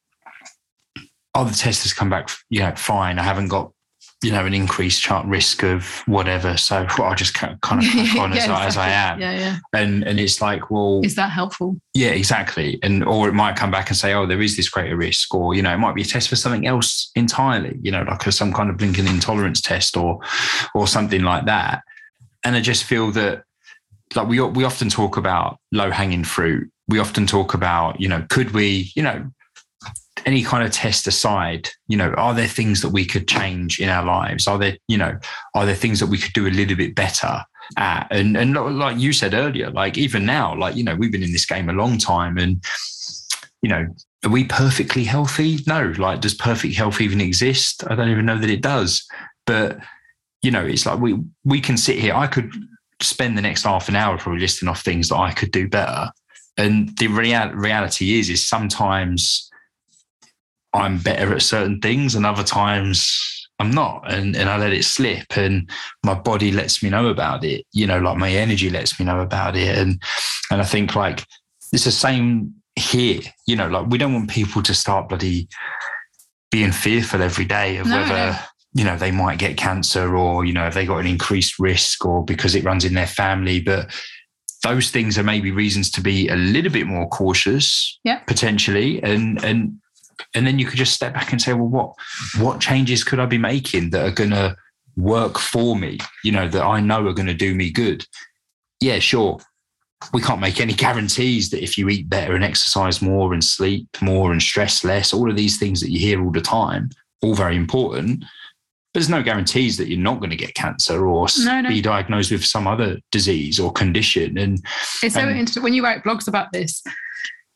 oh, 1.33 1.45
the 1.45 1.55
test 1.55 1.83
has 1.83 1.93
come 1.93 2.09
back, 2.09 2.29
you 2.49 2.59
know, 2.59 2.73
fine. 2.75 3.17
I 3.17 3.23
haven't 3.23 3.47
got, 3.47 3.71
you 4.21 4.31
know, 4.31 4.45
an 4.45 4.53
increased 4.53 5.01
chance 5.01 5.25
risk 5.27 5.63
of 5.63 6.03
whatever. 6.05 6.57
So 6.57 6.85
I'll 6.97 7.15
just 7.15 7.33
kind 7.33 7.53
of 7.53 7.61
crack 7.61 8.15
on 8.17 8.33
as, 8.33 8.47
I, 8.49 8.65
as 8.65 8.75
I 8.77 8.89
am. 8.89 9.21
Yeah, 9.21 9.37
yeah. 9.37 9.57
And 9.73 10.03
and 10.03 10.19
it's 10.19 10.41
like, 10.41 10.69
well, 10.69 10.99
Is 11.05 11.15
that 11.15 11.29
helpful? 11.29 11.77
yeah, 11.93 12.09
exactly. 12.09 12.77
And 12.83 13.05
or 13.05 13.29
it 13.29 13.33
might 13.33 13.55
come 13.55 13.71
back 13.71 13.89
and 13.89 13.95
say, 13.95 14.13
oh, 14.13 14.25
there 14.25 14.41
is 14.41 14.57
this 14.57 14.67
greater 14.67 14.97
risk, 14.97 15.33
or 15.33 15.53
you 15.55 15.61
know, 15.61 15.73
it 15.73 15.77
might 15.77 15.95
be 15.95 16.01
a 16.01 16.05
test 16.05 16.27
for 16.27 16.35
something 16.35 16.67
else 16.67 17.09
entirely, 17.15 17.77
you 17.81 17.91
know, 17.91 18.03
like 18.03 18.25
a, 18.27 18.33
some 18.33 18.51
kind 18.51 18.69
of 18.69 18.75
blinking 18.75 19.07
intolerance 19.07 19.61
test 19.61 19.95
or 19.95 20.19
or 20.73 20.87
something 20.87 21.21
like 21.23 21.45
that. 21.45 21.83
And 22.43 22.55
I 22.57 22.61
just 22.61 22.83
feel 22.83 23.11
that 23.11 23.43
like 24.15 24.27
we 24.27 24.39
we 24.41 24.63
often 24.63 24.89
talk 24.89 25.17
about 25.17 25.59
low 25.71 25.91
hanging 25.91 26.23
fruit. 26.23 26.71
We 26.87 26.99
often 26.99 27.25
talk 27.25 27.53
about, 27.53 27.99
you 27.99 28.07
know, 28.07 28.25
could 28.29 28.51
we, 28.51 28.91
you 28.95 29.03
know, 29.03 29.31
any 30.25 30.43
kind 30.43 30.63
of 30.63 30.71
test 30.71 31.07
aside, 31.07 31.69
you 31.87 31.97
know, 31.97 32.11
are 32.13 32.33
there 32.33 32.47
things 32.47 32.81
that 32.81 32.89
we 32.89 33.05
could 33.05 33.27
change 33.27 33.79
in 33.79 33.89
our 33.89 34.05
lives? 34.05 34.47
Are 34.47 34.57
there, 34.57 34.77
you 34.87 34.97
know, 34.97 35.17
are 35.53 35.65
there 35.65 35.75
things 35.75 35.99
that 35.99 36.07
we 36.07 36.17
could 36.17 36.33
do 36.33 36.47
a 36.47 36.49
little 36.49 36.75
bit 36.75 36.95
better 36.95 37.43
at? 37.77 38.07
And 38.11 38.37
and 38.37 38.53
like 38.77 38.97
you 38.97 39.13
said 39.13 39.33
earlier, 39.33 39.69
like 39.71 39.97
even 39.97 40.25
now, 40.25 40.55
like 40.55 40.75
you 40.75 40.83
know, 40.83 40.95
we've 40.95 41.11
been 41.11 41.23
in 41.23 41.31
this 41.31 41.45
game 41.45 41.69
a 41.69 41.73
long 41.73 41.97
time, 41.97 42.37
and 42.37 42.63
you 43.61 43.69
know, 43.69 43.87
are 44.23 44.31
we 44.31 44.43
perfectly 44.43 45.03
healthy? 45.03 45.59
No. 45.67 45.93
Like, 45.97 46.21
does 46.21 46.33
perfect 46.33 46.75
health 46.75 47.01
even 47.01 47.21
exist? 47.21 47.83
I 47.87 47.95
don't 47.95 48.09
even 48.09 48.25
know 48.25 48.37
that 48.37 48.49
it 48.49 48.61
does. 48.61 49.05
But 49.45 49.79
you 50.41 50.51
know, 50.51 50.65
it's 50.65 50.85
like 50.85 50.99
we 50.99 51.19
we 51.43 51.59
can 51.61 51.77
sit 51.77 51.97
here. 51.97 52.13
I 52.13 52.27
could 52.27 52.51
spend 53.01 53.37
the 53.37 53.41
next 53.41 53.63
half 53.63 53.89
an 53.89 53.95
hour 53.95 54.17
probably 54.17 54.41
listing 54.41 54.67
off 54.67 54.81
things 54.81 55.09
that 55.09 55.17
I 55.17 55.31
could 55.31 55.51
do 55.51 55.67
better. 55.67 56.11
And 56.57 56.97
the 56.97 57.07
real, 57.07 57.49
reality 57.49 58.17
is, 58.19 58.29
is 58.29 58.45
sometimes 58.45 59.49
I'm 60.73 60.97
better 60.99 61.33
at 61.33 61.41
certain 61.41 61.79
things, 61.79 62.15
and 62.15 62.25
other 62.25 62.43
times 62.43 63.49
I'm 63.59 63.71
not, 63.71 64.11
and 64.11 64.35
and 64.35 64.49
I 64.49 64.57
let 64.57 64.73
it 64.73 64.83
slip, 64.83 65.37
and 65.37 65.69
my 66.03 66.13
body 66.13 66.51
lets 66.51 66.83
me 66.83 66.89
know 66.89 67.07
about 67.07 67.43
it. 67.43 67.65
You 67.71 67.87
know, 67.87 67.99
like 67.99 68.17
my 68.17 68.31
energy 68.31 68.69
lets 68.69 68.99
me 68.99 69.05
know 69.05 69.21
about 69.21 69.55
it, 69.55 69.77
and 69.77 70.01
and 70.51 70.61
I 70.61 70.65
think 70.65 70.95
like 70.95 71.25
it's 71.71 71.85
the 71.85 71.91
same 71.91 72.53
here. 72.75 73.21
You 73.47 73.55
know, 73.55 73.67
like 73.67 73.87
we 73.87 73.97
don't 73.97 74.13
want 74.13 74.29
people 74.29 74.61
to 74.63 74.73
start 74.73 75.09
bloody 75.09 75.47
being 76.51 76.71
fearful 76.71 77.21
every 77.21 77.45
day 77.45 77.77
of 77.77 77.87
No, 77.87 78.01
whether. 78.01 78.39
You 78.75 78.83
know 78.83 78.97
they 78.97 79.09
might 79.11 79.39
get 79.39 79.57
cancer 79.57 80.15
or 80.15 80.45
you 80.45 80.53
know 80.53 80.67
if 80.67 80.73
they 80.75 80.85
got 80.85 80.99
an 80.99 81.07
increased 81.07 81.57
risk 81.59 82.05
or 82.05 82.23
because 82.23 82.53
it 82.55 82.63
runs 82.63 82.85
in 82.85 82.93
their 82.93 83.07
family, 83.07 83.59
but 83.59 83.89
those 84.63 84.91
things 84.91 85.17
are 85.17 85.23
maybe 85.23 85.51
reasons 85.51 85.89
to 85.91 86.01
be 86.01 86.27
a 86.27 86.35
little 86.35 86.71
bit 86.71 86.85
more 86.87 87.07
cautious 87.09 87.99
Yeah. 88.03 88.19
potentially. 88.27 89.01
And 89.01 89.43
and 89.43 89.79
and 90.33 90.45
then 90.45 90.59
you 90.59 90.65
could 90.65 90.77
just 90.77 90.93
step 90.93 91.13
back 91.13 91.31
and 91.31 91.41
say 91.41 91.53
well 91.53 91.67
what 91.67 91.93
what 92.39 92.61
changes 92.61 93.03
could 93.03 93.19
i 93.19 93.25
be 93.25 93.37
making 93.37 93.89
that 93.89 94.05
are 94.05 94.11
going 94.11 94.29
to 94.29 94.55
work 94.95 95.37
for 95.37 95.75
me 95.75 95.97
you 96.23 96.31
know 96.31 96.47
that 96.47 96.63
i 96.63 96.79
know 96.79 97.05
are 97.05 97.13
going 97.13 97.27
to 97.27 97.33
do 97.33 97.55
me 97.55 97.69
good? 97.71 98.05
Yeah 98.81 98.99
sure. 98.99 99.39
We 100.13 100.21
can't 100.21 100.41
make 100.41 100.59
any 100.61 100.73
guarantees 100.85 101.49
that 101.49 101.63
if 101.63 101.77
you 101.77 101.87
eat 101.89 102.09
better 102.09 102.35
and 102.35 102.43
exercise 102.43 103.01
more 103.01 103.33
and 103.33 103.43
sleep 103.43 103.87
more 104.01 104.31
and 104.31 104.41
stress 104.41 104.83
less 104.83 105.13
all 105.13 105.29
of 105.29 105.35
these 105.37 105.57
things 105.57 105.79
that 105.81 105.91
you 105.91 105.99
hear 105.99 106.21
all 106.23 106.31
the 106.31 106.41
time 106.41 106.89
all 107.21 107.33
very 107.35 107.55
important 107.55 108.23
there's 108.95 109.09
no 109.09 109.21
guarantees 109.21 109.75
that 109.77 109.89
you're 109.89 109.99
not 109.99 110.19
going 110.19 110.29
to 110.29 110.35
get 110.37 110.55
cancer 110.55 111.05
or 111.05 111.27
No, 111.43 111.59
no. 111.61 111.69
be 111.69 111.81
diagnosed 111.81 112.31
with 112.31 112.43
some 112.45 112.65
other 112.65 112.97
disease 113.11 113.59
or 113.59 113.71
condition 113.71 114.37
and 114.37 114.59
It's 115.03 115.13
so 115.15 115.27
interesting 115.27 115.63
when 115.63 115.73
you 115.73 115.83
write 115.83 116.03
blogs 116.03 116.27
about 116.29 116.51
this. 116.53 116.81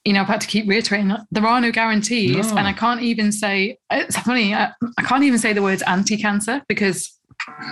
You 0.06 0.14
know, 0.14 0.22
I've 0.22 0.28
had 0.28 0.42
to 0.42 0.48
keep 0.48 0.68
reiterating 0.68 1.08
that 1.10 1.22
there 1.32 1.46
are 1.48 1.62
no 1.62 1.72
guarantees, 1.72 2.52
No. 2.52 2.58
and 2.58 2.68
I 2.68 2.74
can't 2.74 3.02
even 3.02 3.32
say 3.32 3.78
it's 3.90 4.18
funny. 4.20 4.54
I, 4.54 4.72
I 4.98 5.02
can't 5.04 5.24
even 5.24 5.40
say 5.40 5.54
the 5.54 5.62
words 5.62 5.82
anti-cancer 5.84 6.62
because 6.68 7.10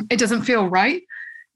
it 0.10 0.18
doesn't 0.18 0.44
feel 0.44 0.68
right. 0.68 1.02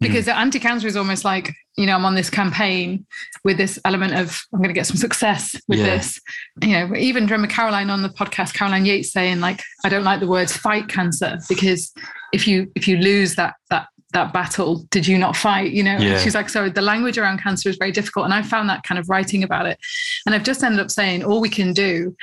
Because 0.01 0.27
anti-cancer 0.27 0.87
is 0.87 0.97
almost 0.97 1.23
like 1.23 1.53
you 1.77 1.85
know 1.85 1.95
I'm 1.95 2.05
on 2.05 2.15
this 2.15 2.29
campaign 2.29 3.05
with 3.45 3.57
this 3.57 3.79
element 3.85 4.13
of 4.15 4.41
I'm 4.53 4.59
going 4.59 4.69
to 4.69 4.73
get 4.73 4.85
some 4.87 4.97
success 4.97 5.55
with 5.67 5.79
Yeah. 5.79 5.85
this. 5.97 6.19
You 6.61 6.69
know, 6.87 6.95
even 6.95 7.25
drummer 7.25 7.47
Caroline 7.47 7.89
on 7.89 8.01
the 8.01 8.09
podcast, 8.09 8.53
Caroline 8.53 8.85
Yates 8.85 9.11
saying 9.13 9.39
like 9.39 9.61
I 9.85 9.89
don't 9.89 10.03
like 10.03 10.19
the 10.19 10.27
words 10.27 10.55
fight 10.57 10.87
cancer 10.89 11.37
because 11.47 11.93
if 12.33 12.47
you 12.47 12.71
if 12.75 12.87
you 12.87 12.97
lose 12.97 13.35
that 13.35 13.53
that 13.69 13.87
that 14.13 14.33
battle, 14.33 14.83
did 14.91 15.07
you 15.07 15.17
not 15.17 15.37
fight? 15.37 15.71
You 15.71 15.83
know, 15.83 15.97
Yeah. 15.97 16.17
she's 16.19 16.35
like, 16.35 16.49
so 16.49 16.67
the 16.67 16.81
language 16.81 17.17
around 17.17 17.37
cancer 17.39 17.69
is 17.69 17.77
very 17.77 17.93
difficult. 17.93 18.25
And 18.25 18.33
I 18.33 18.41
found 18.41 18.69
that 18.69 18.83
kind 18.83 18.99
of 18.99 19.07
writing 19.07 19.41
about 19.43 19.67
it. 19.67 19.77
And 20.25 20.35
I've 20.35 20.43
just 20.43 20.63
ended 20.65 20.81
up 20.81 20.91
saying 20.91 21.23
all 21.23 21.39
we 21.39 21.47
can 21.47 21.71
do 21.71 22.13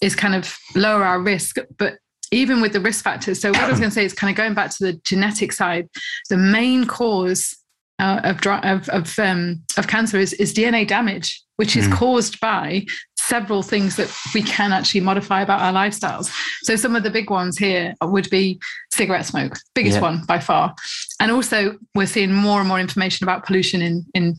is 0.00 0.14
kind 0.16 0.34
of 0.34 0.56
lower 0.74 1.04
our 1.04 1.20
risk, 1.20 1.56
but 1.76 1.98
even 2.32 2.60
with 2.60 2.72
the 2.72 2.80
risk 2.80 3.04
factors. 3.04 3.40
So 3.40 3.50
what 3.50 3.60
I 3.60 3.70
was 3.70 3.78
going 3.78 3.90
to 3.90 3.94
say 3.94 4.04
is 4.04 4.12
kind 4.12 4.30
of 4.30 4.36
going 4.36 4.54
back 4.54 4.70
to 4.76 4.84
the 4.84 4.92
genetic 5.04 5.52
side. 5.52 5.88
The 6.28 6.36
main 6.36 6.86
cause 6.86 7.56
uh, 7.98 8.20
of 8.24 8.46
of 8.46 8.88
of, 8.88 9.18
um, 9.18 9.62
of 9.76 9.86
cancer 9.88 10.18
is, 10.18 10.32
is 10.34 10.52
DNA 10.52 10.86
damage, 10.86 11.42
which 11.56 11.76
is 11.76 11.86
mm. 11.86 11.94
caused 11.94 12.40
by 12.40 12.84
several 13.18 13.62
things 13.62 13.96
that 13.96 14.14
we 14.34 14.42
can 14.42 14.72
actually 14.72 15.00
modify 15.00 15.42
about 15.42 15.60
our 15.60 15.72
lifestyles. 15.72 16.32
So 16.62 16.76
some 16.76 16.94
of 16.94 17.02
the 17.02 17.10
big 17.10 17.30
ones 17.30 17.58
here 17.58 17.94
would 18.02 18.30
be 18.30 18.60
cigarette 18.92 19.26
smoke, 19.26 19.58
biggest 19.74 19.96
yeah. 19.96 20.02
one 20.02 20.24
by 20.26 20.38
far, 20.38 20.74
and 21.20 21.30
also 21.30 21.76
we're 21.94 22.06
seeing 22.06 22.32
more 22.32 22.60
and 22.60 22.68
more 22.68 22.80
information 22.80 23.24
about 23.24 23.44
pollution 23.44 23.82
in 23.82 24.04
in 24.14 24.36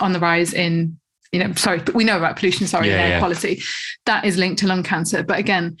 on 0.00 0.12
the 0.12 0.20
rise 0.20 0.52
in 0.52 0.98
you 1.32 1.38
know 1.38 1.52
sorry 1.54 1.78
but 1.78 1.94
we 1.94 2.04
know 2.04 2.16
about 2.16 2.36
pollution 2.36 2.66
sorry 2.66 2.88
yeah, 2.88 2.94
air 2.94 3.08
yeah. 3.10 3.18
quality 3.18 3.62
that 4.04 4.24
is 4.24 4.36
linked 4.36 4.58
to 4.58 4.66
lung 4.66 4.82
cancer 4.82 5.22
but 5.22 5.38
again 5.38 5.76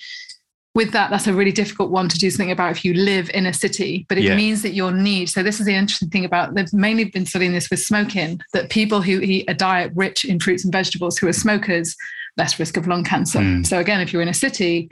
with 0.74 0.92
that, 0.92 1.10
that's 1.10 1.26
a 1.26 1.34
really 1.34 1.52
difficult 1.52 1.90
one 1.90 2.08
to 2.08 2.18
do 2.18 2.30
something 2.30 2.52
about 2.52 2.70
if 2.70 2.84
you 2.84 2.94
live 2.94 3.28
in 3.34 3.46
a 3.46 3.52
city, 3.52 4.06
but 4.08 4.18
it 4.18 4.24
yeah. 4.24 4.36
means 4.36 4.62
that 4.62 4.70
your 4.70 4.92
need. 4.92 5.28
So, 5.28 5.42
this 5.42 5.58
is 5.58 5.66
the 5.66 5.74
interesting 5.74 6.10
thing 6.10 6.24
about 6.24 6.54
they've 6.54 6.72
mainly 6.72 7.04
been 7.04 7.26
studying 7.26 7.52
this 7.52 7.70
with 7.70 7.80
smoking 7.80 8.40
that 8.52 8.70
people 8.70 9.02
who 9.02 9.20
eat 9.20 9.46
a 9.48 9.54
diet 9.54 9.92
rich 9.96 10.24
in 10.24 10.38
fruits 10.38 10.64
and 10.64 10.72
vegetables 10.72 11.18
who 11.18 11.26
are 11.26 11.32
smokers, 11.32 11.96
less 12.36 12.58
risk 12.60 12.76
of 12.76 12.86
lung 12.86 13.02
cancer. 13.02 13.40
Mm. 13.40 13.66
So, 13.66 13.80
again, 13.80 14.00
if 14.00 14.12
you're 14.12 14.22
in 14.22 14.28
a 14.28 14.34
city, 14.34 14.88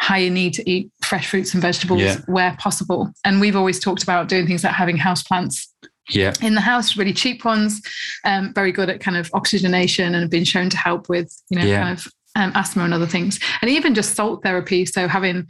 higher 0.00 0.30
need 0.30 0.52
to 0.54 0.68
eat 0.68 0.90
fresh 1.02 1.28
fruits 1.28 1.54
and 1.54 1.62
vegetables 1.62 2.00
yeah. 2.00 2.18
where 2.26 2.56
possible. 2.58 3.12
And 3.24 3.40
we've 3.40 3.56
always 3.56 3.78
talked 3.78 4.02
about 4.02 4.28
doing 4.28 4.48
things 4.48 4.64
like 4.64 4.72
having 4.72 4.96
house 4.96 5.22
plants 5.22 5.72
yeah. 6.08 6.32
in 6.42 6.54
the 6.56 6.60
house, 6.60 6.96
really 6.96 7.12
cheap 7.12 7.44
ones, 7.44 7.80
um, 8.24 8.52
very 8.52 8.72
good 8.72 8.90
at 8.90 9.00
kind 9.00 9.16
of 9.16 9.30
oxygenation 9.32 10.06
and 10.06 10.22
have 10.22 10.30
been 10.30 10.44
shown 10.44 10.70
to 10.70 10.76
help 10.76 11.08
with, 11.08 11.32
you 11.50 11.58
know, 11.58 11.64
yeah. 11.64 11.82
kind 11.82 11.98
of 11.98 12.12
um, 12.36 12.52
asthma 12.54 12.84
and 12.84 12.94
other 12.94 13.06
things, 13.06 13.40
and 13.62 13.70
even 13.70 13.94
just 13.94 14.14
salt 14.14 14.42
therapy. 14.42 14.86
So 14.86 15.08
having 15.08 15.46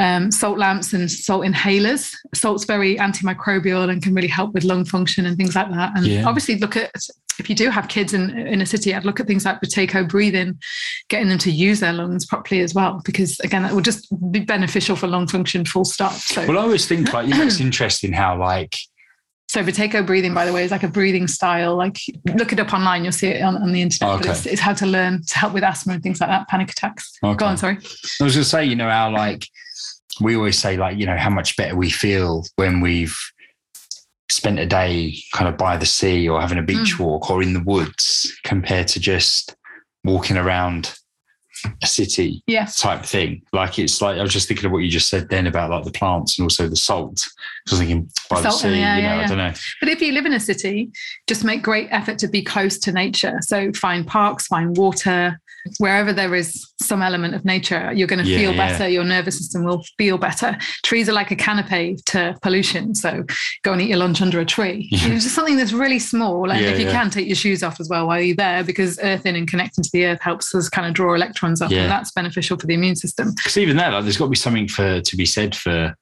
um, 0.00 0.30
salt 0.30 0.58
lamps 0.58 0.92
and 0.92 1.10
salt 1.10 1.44
inhalers. 1.44 2.14
Salt's 2.34 2.64
very 2.64 2.96
antimicrobial 2.96 3.90
and 3.90 4.02
can 4.02 4.14
really 4.14 4.28
help 4.28 4.54
with 4.54 4.64
lung 4.64 4.84
function 4.84 5.26
and 5.26 5.36
things 5.36 5.56
like 5.56 5.70
that. 5.70 5.96
And 5.96 6.06
yeah. 6.06 6.24
obviously, 6.24 6.58
look 6.58 6.76
at 6.76 6.92
if 7.38 7.48
you 7.48 7.54
do 7.54 7.70
have 7.70 7.88
kids 7.88 8.14
in 8.14 8.30
in 8.30 8.60
a 8.60 8.66
city, 8.66 8.94
I'd 8.94 9.04
look 9.04 9.20
at 9.20 9.26
things 9.26 9.44
like 9.44 9.60
Buteyko 9.60 10.08
breathing, 10.08 10.58
getting 11.08 11.28
them 11.28 11.38
to 11.38 11.50
use 11.50 11.80
their 11.80 11.92
lungs 11.92 12.26
properly 12.26 12.60
as 12.60 12.74
well, 12.74 13.00
because 13.04 13.38
again, 13.40 13.62
that 13.62 13.72
will 13.72 13.80
just 13.80 14.06
be 14.30 14.40
beneficial 14.40 14.96
for 14.96 15.06
lung 15.06 15.26
function. 15.26 15.64
Full 15.64 15.84
stop. 15.84 16.12
So, 16.12 16.46
well, 16.46 16.58
I 16.58 16.62
always 16.62 16.86
think 16.86 17.12
like 17.12 17.26
you 17.26 17.34
know, 17.34 17.44
it's 17.44 17.60
interesting 17.60 18.12
how 18.12 18.38
like 18.38 18.76
so 19.48 19.64
Buteyko 19.64 20.06
breathing, 20.06 20.34
by 20.34 20.44
the 20.44 20.52
way, 20.52 20.62
is 20.62 20.70
like 20.70 20.82
a 20.82 20.88
breathing 20.88 21.26
style. 21.26 21.74
Like 21.74 21.98
look 22.36 22.52
it 22.52 22.60
up 22.60 22.74
online, 22.74 23.02
you'll 23.02 23.12
see 23.12 23.28
it 23.28 23.42
on, 23.42 23.56
on 23.56 23.72
the 23.72 23.80
internet. 23.80 24.16
Okay. 24.16 24.28
But 24.28 24.36
it's, 24.36 24.46
it's, 24.46 24.60
how 24.60 24.74
to 24.74 24.86
learn 24.86 25.22
to 25.24 25.38
help 25.38 25.54
with 25.54 25.64
asthma 25.64 25.94
and 25.94 26.02
things 26.02 26.20
like 26.20 26.28
that, 26.28 26.48
panic 26.48 26.70
attacks. 26.70 27.18
Okay. 27.24 27.36
Go 27.36 27.46
on, 27.46 27.56
sorry. 27.56 27.78
I 28.20 28.24
was 28.24 28.34
gonna 28.34 28.44
say, 28.44 28.66
you 28.66 28.76
know, 28.76 28.90
how 28.90 29.10
like 29.10 29.46
we 30.20 30.36
always 30.36 30.58
say, 30.58 30.76
like, 30.76 30.98
you 30.98 31.06
know, 31.06 31.16
how 31.16 31.30
much 31.30 31.56
better 31.56 31.74
we 31.74 31.88
feel 31.88 32.44
when 32.56 32.80
we've 32.80 33.16
spent 34.30 34.58
a 34.58 34.66
day 34.66 35.14
kind 35.32 35.48
of 35.48 35.56
by 35.56 35.76
the 35.76 35.86
sea 35.86 36.28
or 36.28 36.40
having 36.40 36.58
a 36.58 36.62
beach 36.62 36.96
mm. 36.96 37.00
walk 37.00 37.30
or 37.30 37.42
in 37.42 37.54
the 37.54 37.62
woods 37.62 38.30
compared 38.44 38.86
to 38.88 39.00
just 39.00 39.56
walking 40.04 40.36
around 40.36 40.94
a 41.82 41.86
city 41.86 42.42
yeah. 42.46 42.66
type 42.66 43.04
thing. 43.04 43.42
Like 43.52 43.78
it's 43.78 44.00
like 44.00 44.18
I 44.18 44.22
was 44.22 44.32
just 44.32 44.48
thinking 44.48 44.66
of 44.66 44.72
what 44.72 44.78
you 44.78 44.90
just 44.90 45.08
said 45.08 45.28
then 45.28 45.46
about 45.46 45.70
like 45.70 45.84
the 45.84 45.90
plants 45.90 46.38
and 46.38 46.44
also 46.44 46.68
the 46.68 46.76
salt. 46.76 47.26
I 47.66 47.70
was 47.70 47.78
thinking 47.78 48.10
by 48.30 48.40
the, 48.40 48.44
the 48.44 48.50
sea, 48.50 48.78
yeah, 48.78 48.96
you 48.96 49.02
know, 49.02 49.08
yeah, 49.08 49.20
I 49.20 49.26
don't 49.26 49.38
know. 49.38 49.52
But 49.80 49.88
if 49.88 50.00
you 50.00 50.12
live 50.12 50.26
in 50.26 50.32
a 50.32 50.40
city, 50.40 50.90
just 51.26 51.44
make 51.44 51.62
great 51.62 51.88
effort 51.90 52.18
to 52.18 52.28
be 52.28 52.42
close 52.42 52.78
to 52.78 52.92
nature. 52.92 53.38
So 53.42 53.72
find 53.72 54.06
parks, 54.06 54.46
find 54.46 54.76
water, 54.76 55.40
wherever 55.78 56.12
there 56.12 56.34
is 56.34 56.66
some 56.80 57.02
element 57.02 57.34
of 57.34 57.44
nature, 57.44 57.92
you're 57.92 58.08
going 58.08 58.24
to 58.24 58.28
yeah, 58.28 58.38
feel 58.38 58.52
better. 58.56 58.84
Yeah. 58.84 59.00
Your 59.00 59.04
nervous 59.04 59.38
system 59.38 59.64
will 59.64 59.82
feel 59.96 60.18
better. 60.18 60.56
Trees 60.84 61.08
are 61.08 61.12
like 61.12 61.30
a 61.30 61.36
canopy 61.36 61.96
to 62.06 62.36
pollution. 62.42 62.94
So 62.94 63.24
go 63.62 63.72
and 63.72 63.82
eat 63.82 63.88
your 63.88 63.98
lunch 63.98 64.22
under 64.22 64.40
a 64.40 64.44
tree. 64.44 64.88
Yeah. 64.98 65.14
It's 65.14 65.24
just 65.24 65.36
something 65.36 65.56
that's 65.56 65.72
really 65.72 66.00
small. 66.00 66.50
And 66.50 66.64
if 66.64 66.78
you 66.80 66.86
can, 66.86 67.08
take 67.10 67.26
your 67.26 67.36
shoes 67.36 67.62
off 67.62 67.78
as 67.78 67.88
well 67.88 68.08
while 68.08 68.20
you're 68.20 68.34
there, 68.34 68.64
because 68.64 68.98
earthing 69.00 69.36
and 69.36 69.46
connecting 69.48 69.84
to 69.84 69.90
the 69.92 70.06
earth 70.06 70.20
helps 70.20 70.52
us 70.54 70.68
kind 70.68 70.88
of 70.88 70.94
draw 70.94 71.14
electrons 71.14 71.62
up, 71.62 71.70
and 71.70 71.90
that's 71.90 72.10
beneficial 72.12 72.58
for 72.58 72.66
the 72.66 72.74
immune 72.74 72.96
system. 72.96 73.32
Because 73.36 73.56
even 73.58 73.76
there, 73.76 73.92
like, 73.92 74.02
there's 74.02 74.16
got 74.16 74.24
to 74.24 74.30
be 74.30 74.36
something 74.36 74.66
for 74.66 75.00
to 75.00 75.16
be 75.16 75.24
said 75.24 75.54
for. 75.54 75.94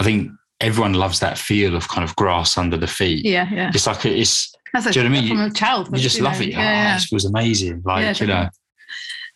I 0.00 0.04
think 0.04 0.32
everyone 0.60 0.94
loves 0.94 1.20
that 1.20 1.38
feel 1.38 1.76
of 1.76 1.86
kind 1.88 2.02
of 2.02 2.16
grass 2.16 2.58
under 2.58 2.76
the 2.76 2.86
feet. 2.86 3.24
Yeah, 3.24 3.48
yeah. 3.52 3.70
It's 3.72 3.86
like 3.86 4.04
it's. 4.04 4.52
That's 4.72 4.90
do 4.90 5.00
you 5.00 5.04
know 5.04 5.10
what 5.10 5.18
I 5.18 5.20
mean? 5.20 5.28
From 5.28 5.40
a 5.40 5.50
child, 5.50 5.88
you 5.92 6.02
just 6.02 6.16
you 6.16 6.24
love 6.24 6.40
know, 6.40 6.46
it. 6.46 6.48
Yeah, 6.48 6.58
oh, 6.58 6.62
yeah. 6.62 6.96
It 6.96 7.02
feels 7.02 7.24
amazing. 7.24 7.82
Like 7.84 8.20
you 8.20 8.26
know. 8.26 8.48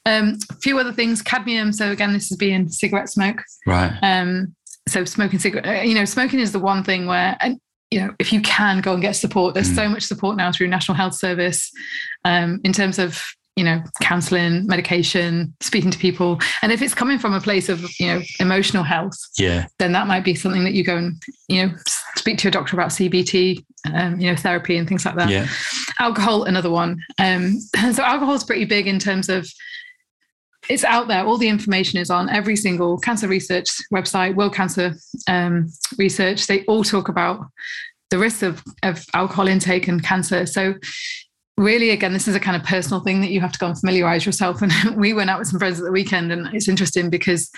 Um, 0.07 0.39
a 0.51 0.55
few 0.57 0.79
other 0.79 0.93
things, 0.93 1.21
cadmium. 1.21 1.73
So 1.73 1.91
again, 1.91 2.13
this 2.13 2.31
is 2.31 2.37
being 2.37 2.69
cigarette 2.69 3.11
smoke. 3.11 3.43
Right. 3.67 3.93
Um, 4.03 4.55
so 4.89 5.05
smoking 5.05 5.39
cigarette, 5.39 5.67
uh, 5.67 5.83
you 5.83 5.95
know, 5.95 6.05
smoking 6.07 6.41
is 6.41 6.53
the 6.53 6.59
one 6.59 6.83
thing 6.83 7.07
where, 7.07 7.37
and 7.41 7.61
you 7.91 8.01
know, 8.01 8.15
if 8.19 8.33
you 8.33 8.41
can 8.41 8.81
go 8.81 8.95
and 8.95 9.03
get 9.03 9.17
support, 9.17 9.55
there's 9.55 9.71
mm. 9.71 9.77
so 9.77 9.89
much 9.89 10.03
support 10.03 10.37
now 10.37 10.53
through 10.53 10.69
National 10.69 10.97
Health 10.97 11.15
Service 11.15 11.71
um, 12.25 12.61
in 12.65 12.73
terms 12.73 12.99
of 12.99 13.23
you 13.59 13.65
know 13.65 13.83
counseling 14.01 14.65
medication 14.69 15.53
speaking 15.61 15.91
to 15.91 15.99
people 15.99 16.39
and 16.63 16.71
if 16.71 16.81
it's 16.81 16.95
coming 16.95 17.19
from 17.19 17.35
a 17.35 17.41
place 17.41 17.69
of 17.69 17.85
you 17.99 18.07
know 18.07 18.23
emotional 18.39 18.85
health 18.85 19.19
yeah 19.37 19.67
then 19.81 19.91
that 19.91 20.07
might 20.07 20.23
be 20.23 20.33
something 20.33 20.63
that 20.63 20.75
you 20.75 20.85
go 20.85 20.97
and 20.97 21.21
you 21.49 21.67
know 21.67 21.75
speak 22.15 22.39
to 22.39 22.45
your 22.45 22.53
doctor 22.53 22.77
about 22.77 22.91
cbt 22.91 23.59
um, 23.93 24.21
you 24.21 24.31
know 24.31 24.37
therapy 24.37 24.77
and 24.77 24.89
things 24.89 25.05
like 25.05 25.17
that 25.17 25.29
yeah 25.29 25.45
alcohol 25.99 26.45
another 26.45 26.71
one 26.71 27.03
um, 27.19 27.59
so 27.93 28.05
alcohol 28.05 28.35
is 28.35 28.45
pretty 28.45 28.65
big 28.65 28.87
in 28.87 29.01
terms 29.01 29.29
of 29.29 29.45
it's 30.69 30.85
out 30.85 31.09
there. 31.09 31.25
All 31.25 31.39
the 31.39 31.49
information 31.49 31.99
is 31.99 32.11
on 32.11 32.29
every 32.29 32.57
single 32.57 32.99
cancer 32.99 33.29
research 33.29 33.69
website, 33.93 34.35
World 34.35 34.55
Cancer 34.55 34.95
um, 35.27 35.69
Research. 35.99 36.47
They 36.47 36.65
all 36.65 36.85
talk 36.85 37.09
about 37.09 37.47
the 38.11 38.19
risks 38.19 38.43
of, 38.43 38.63
of 38.83 39.05
alcohol 39.15 39.49
intake 39.49 39.89
and 39.89 40.03
cancer. 40.03 40.47
So, 40.47 40.75
really, 41.57 41.91
again, 41.91 42.13
this 42.13 42.29
is 42.29 42.35
a 42.35 42.41
kind 42.41 42.57
of 42.57 42.67
personal 42.67 43.01
thing 43.01 43.21
that 43.21 43.31
you 43.31 43.41
have 43.41 43.53
to 43.53 43.59
go 43.59 43.67
and 43.67 43.79
familiarize 43.79 44.25
yourself. 44.27 44.63
And 44.63 44.97
we 44.97 45.13
went 45.13 45.31
out 45.31 45.39
with 45.39 45.49
some 45.49 45.59
friends 45.59 45.79
at 45.79 45.85
the 45.85 45.93
weekend, 45.93 46.33
and 46.33 46.55
it's 46.55 46.69
interesting 46.69 47.11
because 47.11 47.51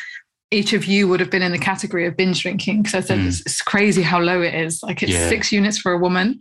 each 0.51 0.73
of 0.73 0.85
you 0.85 1.07
would 1.07 1.21
have 1.21 1.31
been 1.31 1.43
in 1.43 1.53
the 1.53 1.59
category 1.59 2.07
of 2.07 2.17
binge 2.17 2.43
drinking 2.43 2.83
because 2.83 2.95
I 2.95 3.07
said 3.07 3.21
mm. 3.21 3.29
it's, 3.29 3.41
it's, 3.43 3.63
crazy 3.63 4.03
how 4.03 4.19
low 4.19 4.43
it 4.43 4.53
is. 4.53 4.83
Like 4.83 5.03
it's 5.03 5.13
yeah. 5.13 5.29
six 5.29 5.53
units 5.53 5.79
for 5.79 5.93
a 5.93 5.99
woman, 5.99 6.41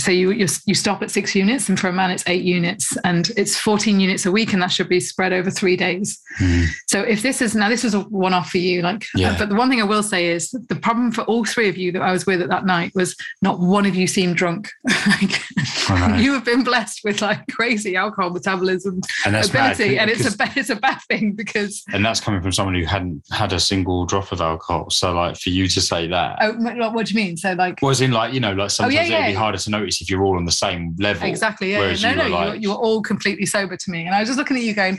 so 0.00 0.10
you 0.10 0.32
you 0.32 0.74
stop 0.74 1.02
at 1.02 1.10
six 1.10 1.34
units, 1.34 1.68
and 1.68 1.78
for 1.78 1.88
a 1.88 1.92
man 1.92 2.10
it's 2.10 2.24
eight 2.26 2.42
units, 2.44 2.96
and 3.04 3.30
it's 3.36 3.56
fourteen 3.56 4.00
units 4.00 4.26
a 4.26 4.32
week, 4.32 4.52
and 4.52 4.62
that 4.62 4.72
should 4.72 4.88
be 4.88 5.00
spread 5.00 5.32
over 5.32 5.50
three 5.50 5.76
days. 5.76 6.20
Mm. 6.38 6.66
So 6.88 7.02
if 7.02 7.22
this 7.22 7.42
is 7.42 7.54
now 7.54 7.68
this 7.68 7.84
is 7.84 7.94
a 7.94 8.00
one 8.00 8.34
off 8.34 8.50
for 8.50 8.58
you, 8.58 8.82
like, 8.82 9.06
yeah. 9.14 9.36
but 9.38 9.48
the 9.48 9.54
one 9.54 9.68
thing 9.68 9.80
I 9.80 9.84
will 9.84 10.02
say 10.02 10.28
is 10.28 10.50
the 10.50 10.76
problem 10.76 11.12
for 11.12 11.22
all 11.22 11.44
three 11.44 11.68
of 11.68 11.76
you 11.76 11.92
that 11.92 12.02
I 12.02 12.12
was 12.12 12.26
with 12.26 12.42
at 12.42 12.48
that 12.48 12.66
night 12.66 12.92
was 12.94 13.16
not 13.42 13.60
one 13.60 13.86
of 13.86 13.94
you 13.94 14.06
seemed 14.06 14.36
drunk. 14.36 14.70
like, 15.06 15.40
right. 15.88 16.20
You 16.20 16.32
have 16.34 16.44
been 16.44 16.64
blessed 16.64 17.00
with 17.04 17.22
like 17.22 17.46
crazy 17.48 17.96
alcohol 17.96 18.30
metabolism 18.30 19.00
and 19.26 19.36
ability, 19.36 19.98
and 19.98 20.10
it's 20.10 20.26
a 20.26 20.34
it's 20.56 20.70
a 20.70 20.76
bad 20.76 20.98
thing 21.08 21.32
because 21.32 21.82
and 21.92 22.04
that's 22.04 22.20
coming 22.20 22.40
from 22.40 22.52
someone 22.52 22.74
who 22.74 22.84
hadn't 22.84 23.22
had 23.30 23.52
a 23.52 23.60
single 23.60 24.06
drop 24.06 24.32
of 24.32 24.40
alcohol. 24.40 24.90
So 24.90 25.12
like 25.12 25.36
for 25.36 25.50
you 25.50 25.68
to 25.68 25.80
say 25.80 26.06
that, 26.08 26.38
oh, 26.40 26.52
what 26.90 27.06
do 27.06 27.14
you 27.14 27.24
mean? 27.24 27.36
So 27.36 27.52
like, 27.52 27.80
was 27.82 28.00
in 28.00 28.12
like 28.12 28.32
you 28.32 28.40
know 28.40 28.52
like 28.52 28.70
sometimes 28.70 28.94
oh, 28.94 29.02
yeah, 29.02 29.08
yeah. 29.08 29.24
it'd 29.24 29.34
be 29.34 29.38
harder 29.38 29.58
to 29.58 29.70
notice 29.70 29.89
if 30.00 30.10
you're 30.10 30.22
all 30.22 30.36
on 30.36 30.44
the 30.44 30.52
same 30.52 30.94
level. 30.98 31.26
Exactly. 31.26 31.72
Yeah. 31.72 31.94
No, 32.02 32.14
no, 32.14 32.28
like, 32.28 32.62
you're 32.62 32.76
all 32.76 33.02
completely 33.02 33.46
sober 33.46 33.76
to 33.76 33.90
me. 33.90 34.06
And 34.06 34.14
I 34.14 34.20
was 34.20 34.28
just 34.28 34.38
looking 34.38 34.56
at 34.56 34.62
you 34.62 34.74
going, 34.74 34.98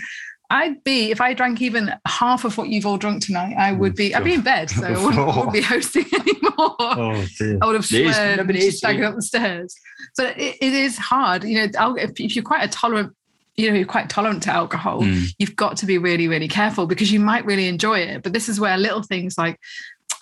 I'd 0.51 0.83
be 0.83 1.11
if 1.11 1.21
I 1.21 1.33
drank 1.33 1.61
even 1.61 1.93
half 2.05 2.43
of 2.43 2.57
what 2.57 2.67
you've 2.67 2.85
all 2.85 2.97
drunk 2.97 3.23
tonight. 3.23 3.55
I 3.57 3.71
would 3.71 3.95
be. 3.95 4.13
I'd 4.13 4.25
be 4.25 4.33
in 4.33 4.41
bed, 4.41 4.69
so 4.69 4.85
I 4.87 4.91
wouldn't, 4.91 5.25
wouldn't 5.25 5.53
be 5.53 5.61
hosting 5.61 6.05
anymore. 6.13 6.75
Oh, 6.79 7.25
dear. 7.39 7.57
I 7.61 7.65
would 7.65 7.75
have 7.75 7.85
sweared 7.85 8.39
and 8.39 8.73
staggered 8.73 9.05
up 9.05 9.15
the 9.15 9.21
stairs. 9.21 9.73
But 10.17 10.37
it, 10.37 10.57
it 10.61 10.73
is 10.73 10.97
hard, 10.97 11.45
you 11.45 11.55
know. 11.55 11.95
If, 11.95 12.19
if 12.19 12.35
you're 12.35 12.43
quite 12.43 12.63
a 12.63 12.67
tolerant 12.67 13.15
you 13.57 13.69
know 13.69 13.75
you're 13.75 13.85
quite 13.85 14.09
tolerant 14.09 14.41
to 14.43 14.49
alcohol 14.49 15.01
mm. 15.01 15.27
you've 15.37 15.57
got 15.57 15.75
to 15.75 15.85
be 15.85 15.97
really 15.97 16.27
really 16.29 16.47
careful 16.47 16.87
because 16.87 17.11
you 17.11 17.19
might 17.19 17.45
really 17.45 17.67
enjoy 17.67 17.99
it 17.99 18.23
but 18.23 18.31
this 18.31 18.47
is 18.47 18.61
where 18.61 18.77
little 18.77 19.03
things 19.03 19.37
like 19.37 19.59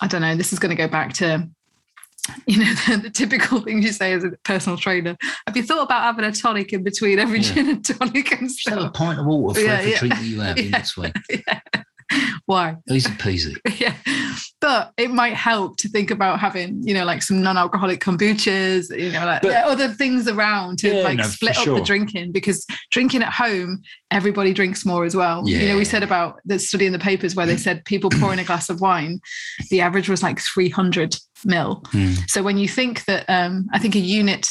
i 0.00 0.06
don't 0.08 0.20
know 0.20 0.34
this 0.34 0.52
is 0.52 0.58
going 0.58 0.70
to 0.70 0.76
go 0.76 0.88
back 0.88 1.12
to 1.12 1.48
you 2.46 2.58
know, 2.58 2.72
the, 2.88 3.00
the, 3.04 3.10
typical 3.10 3.60
things 3.60 3.84
you 3.84 3.92
say 3.92 4.12
as 4.12 4.24
a 4.24 4.30
personal 4.44 4.76
trainer. 4.76 5.16
Have 5.46 5.56
you 5.56 5.62
thought 5.62 5.84
about 5.84 6.02
having 6.02 6.24
a 6.24 6.32
tonic 6.32 6.72
in 6.72 6.82
between 6.82 7.18
every 7.18 7.40
yeah. 7.40 7.52
gin 7.52 7.68
and 7.70 7.84
tonic 7.84 8.32
and 8.32 8.50
stuff? 8.50 8.74
Just 8.74 8.86
a 8.86 8.90
pint 8.90 9.20
of 9.20 9.26
water 9.26 9.60
for 9.60 9.66
yeah, 9.66 9.78
every 9.78 10.08
yeah. 10.08 10.20
you 10.20 10.40
have 10.40 10.58
in 10.58 10.70
between. 10.70 11.12
Yeah. 11.30 11.60
Why? 12.44 12.76
Easy 12.90 13.08
peasy. 13.10 13.56
yeah. 13.78 13.94
But 14.70 14.92
it 14.96 15.10
might 15.10 15.34
help 15.34 15.78
to 15.78 15.88
think 15.88 16.12
about 16.12 16.38
having, 16.38 16.80
you 16.86 16.94
know, 16.94 17.04
like 17.04 17.22
some 17.22 17.42
non-alcoholic 17.42 17.98
kombuchas, 17.98 18.96
you 18.96 19.10
know, 19.10 19.26
like 19.26 19.42
but, 19.42 19.52
other 19.52 19.88
things 19.88 20.28
around 20.28 20.78
to 20.78 20.94
yeah, 20.94 21.02
like 21.02 21.18
no, 21.18 21.24
split 21.24 21.58
up 21.58 21.64
sure. 21.64 21.76
the 21.76 21.84
drinking 21.84 22.30
because 22.30 22.64
drinking 22.92 23.22
at 23.22 23.32
home, 23.32 23.82
everybody 24.12 24.52
drinks 24.52 24.86
more 24.86 25.04
as 25.04 25.16
well. 25.16 25.42
Yeah. 25.44 25.58
You 25.58 25.68
know, 25.70 25.76
we 25.76 25.84
said 25.84 26.04
about 26.04 26.38
the 26.44 26.60
study 26.60 26.86
in 26.86 26.92
the 26.92 27.00
papers 27.00 27.34
where 27.34 27.46
they 27.46 27.56
said 27.56 27.84
people 27.84 28.10
pouring 28.10 28.38
a 28.38 28.44
glass 28.44 28.70
of 28.70 28.80
wine, 28.80 29.18
the 29.70 29.80
average 29.80 30.08
was 30.08 30.22
like 30.22 30.38
300 30.38 31.16
mil. 31.44 31.82
Mm. 31.88 32.30
So 32.30 32.40
when 32.40 32.56
you 32.56 32.68
think 32.68 33.06
that, 33.06 33.24
um, 33.28 33.66
I 33.72 33.80
think 33.80 33.96
a 33.96 33.98
unit 33.98 34.46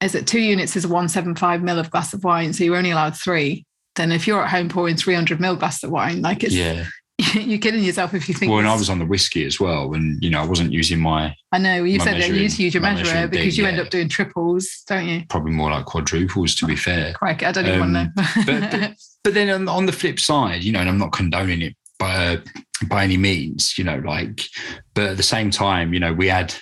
is 0.00 0.14
it 0.14 0.26
two 0.26 0.40
units 0.40 0.76
is 0.76 0.86
175 0.86 1.62
mil 1.62 1.78
of 1.78 1.90
glass 1.90 2.14
of 2.14 2.24
wine. 2.24 2.54
So 2.54 2.64
you're 2.64 2.76
only 2.76 2.92
allowed 2.92 3.18
three 3.18 3.66
then 3.98 4.12
if 4.12 4.26
you're 4.26 4.42
at 4.42 4.48
home 4.48 4.68
pouring 4.70 4.96
300 4.96 5.38
ml 5.38 5.58
glass 5.58 5.82
of 5.82 5.90
wine, 5.90 6.22
like 6.22 6.42
it's 6.42 6.54
yeah. 6.54 6.86
you're 7.34 7.58
kidding 7.58 7.82
yourself 7.82 8.14
if 8.14 8.28
you 8.28 8.34
think. 8.34 8.50
Well, 8.50 8.60
and 8.60 8.68
I 8.68 8.74
was 8.76 8.88
on 8.88 8.98
the 8.98 9.04
whiskey 9.06 9.44
as 9.44 9.58
well, 9.58 9.92
and 9.94 10.22
you 10.22 10.30
know 10.30 10.40
I 10.40 10.46
wasn't 10.46 10.72
using 10.72 11.00
my 11.00 11.34
I 11.52 11.58
know 11.58 11.82
you 11.84 11.98
said 11.98 12.20
that 12.20 12.28
you 12.28 12.34
need 12.34 12.50
to 12.52 12.62
use 12.62 12.74
your 12.74 12.82
measurer 12.82 13.26
because 13.26 13.56
thing, 13.56 13.64
you 13.64 13.68
end 13.70 13.80
up 13.80 13.90
doing 13.90 14.08
triples, 14.08 14.82
don't 14.86 15.06
you? 15.06 15.22
probably 15.28 15.52
more 15.52 15.70
like 15.70 15.84
quadruples 15.86 16.54
to 16.56 16.66
be 16.66 16.76
fair. 16.76 17.12
Crikey, 17.14 17.46
I 17.46 17.52
don't 17.52 17.66
even 17.66 17.82
Um, 17.82 17.92
want 17.94 18.14
to 18.16 18.22
know. 18.22 18.60
but- 18.60 18.70
but- 18.70 18.92
But 19.24 19.34
then 19.34 19.50
on, 19.50 19.68
on 19.68 19.84
the 19.84 19.92
flip 19.92 20.20
side, 20.20 20.62
you 20.62 20.70
know, 20.72 20.78
and 20.78 20.88
I'm 20.88 20.96
not 20.96 21.10
condoning 21.12 21.60
it 21.60 21.76
by 21.98 22.38
by 22.86 23.02
any 23.02 23.16
means, 23.16 23.76
you 23.76 23.82
know, 23.82 23.98
like, 23.98 24.42
but 24.94 25.04
at 25.10 25.16
the 25.16 25.22
same 25.24 25.50
time, 25.50 25.92
you 25.92 25.98
know, 26.00 26.12
we 26.14 26.28
had 26.28 26.54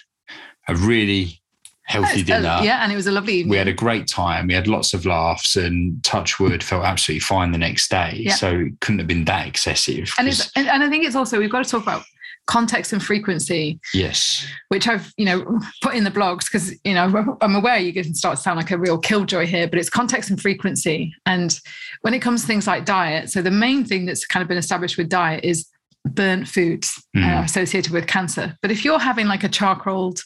a 0.67 0.75
really 0.75 1.39
healthy 1.87 2.22
uh, 2.22 2.24
dinner. 2.24 2.59
yeah, 2.62 2.82
and 2.82 2.93
it 2.93 2.97
was 2.97 3.07
a 3.07 3.12
lovely 3.12 3.34
evening. 3.34 3.51
We 3.51 3.57
had 3.57 3.68
a 3.68 3.72
great 3.72 4.07
time. 4.07 4.49
We 4.49 4.55
had 4.55 4.66
lots 4.68 4.93
of 4.95 5.07
laughs, 5.07 5.57
and 5.57 6.03
Touchwood 6.05 6.62
felt 6.62 6.84
absolutely 6.84 7.20
fine 7.20 7.53
the 7.53 7.59
next 7.59 7.91
day. 7.91 8.12
Yeah. 8.16 8.34
So 8.34 8.51
it 8.59 8.80
couldn't 8.80 8.99
have 8.99 9.09
been 9.09 9.24
that 9.26 9.47
excessive. 9.47 10.12
and 10.18 10.28
it's 10.28 10.51
and, 10.57 10.68
I 10.68 10.89
think 10.89 11.05
it's 11.05 11.16
also 11.16 11.39
we've 11.39 11.51
got 11.51 11.64
to 11.64 11.70
talk 11.70 11.82
about 11.82 12.03
context 12.47 12.93
and 12.93 13.03
frequency, 13.03 13.80
yes, 13.93 14.47
which 14.68 14.87
I've 14.87 15.12
you 15.16 15.24
know 15.26 15.61
put 15.82 15.95
in 15.95 16.05
the 16.05 16.11
blogs 16.11 16.45
because 16.45 16.72
you 16.84 16.95
know 16.95 17.37
I'm 17.41 17.55
aware 17.57 17.78
you 17.78 17.93
can 17.93 18.14
start 18.14 18.37
to 18.37 18.43
sound 18.43 18.57
like 18.57 18.70
a 18.70 18.78
real 18.78 18.99
killjoy 18.99 19.47
here, 19.47 19.66
but 19.68 19.78
it's 19.78 19.91
context 19.91 20.30
and 20.30 20.41
frequency. 20.41 21.12
And 21.24 21.59
when 22.03 22.14
it 22.14 22.20
comes 22.20 22.43
to 22.43 22.47
things 22.47 22.66
like 22.66 22.84
diet, 22.84 23.30
so 23.30 23.43
the 23.43 23.51
main 23.51 23.84
thing 23.84 24.07
that's 24.07 24.24
kind 24.26 24.43
of 24.43 24.49
been 24.49 24.59
established 24.59 24.97
with 24.97 25.09
diet 25.09 25.45
is 25.45 25.66
burnt 26.05 26.47
foods 26.47 27.03
uh, 27.16 27.18
Mm. 27.18 27.45
associated 27.45 27.93
with 27.93 28.07
cancer. 28.07 28.57
But 28.62 28.70
if 28.70 28.84
you're 28.84 29.01
having 29.01 29.26
like 29.26 29.43
a 29.43 29.49
char-grilled 29.49 30.20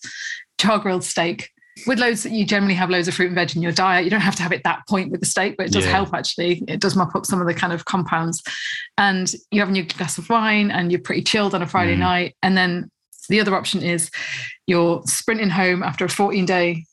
char 0.61 0.79
grilled 0.79 1.05
steak 1.05 1.49
with 1.87 1.99
loads 1.99 2.23
that 2.25 2.33
you 2.33 2.45
generally 2.45 2.75
have 2.75 2.91
loads 2.91 3.09
of 3.09 3.15
fruit 3.15 3.27
and 3.29 3.35
veg 3.35 3.57
in 3.57 3.63
your 3.63 3.73
diet 3.73 4.05
you 4.05 4.11
don't 4.11 4.21
have 4.21 4.37
to 4.37 4.43
have 4.43 4.53
it 4.53 4.63
that 4.65 4.81
point 4.89 5.11
with 5.11 5.21
the 5.21 5.27
steak 5.27 5.57
but 5.57 5.67
it 5.67 5.73
does 5.73 5.85
Yeah. 5.87 5.93
help 5.93 6.13
actually 6.13 6.63
it 6.69 6.81
does 6.81 6.95
mop 6.97 7.15
up 7.17 7.25
some 7.25 7.41
of 7.41 7.47
the 7.47 7.55
kind 7.55 7.73
of 7.73 7.85
compounds 7.87 8.43
and 8.99 9.33
you're 9.51 9.63
having 9.65 9.77
your 9.77 9.87
glass 9.87 10.19
of 10.19 10.29
wine 10.29 10.71
and 10.71 10.91
you're 10.93 11.01
pretty 11.01 11.23
chilled 11.23 11.55
on 11.55 11.63
a 11.63 11.67
friday 11.67 11.95
Mm. 11.97 12.01
night 12.01 12.37
and 12.43 12.57
then 12.57 12.91
the 13.31 13.41
other 13.41 13.55
option 13.55 13.81
is 13.83 14.11
you're 14.67 15.03
sprinting 15.07 15.51
home 15.51 15.83
after 15.83 16.05
a 16.05 16.09
14 16.09 16.45
day 16.45 16.85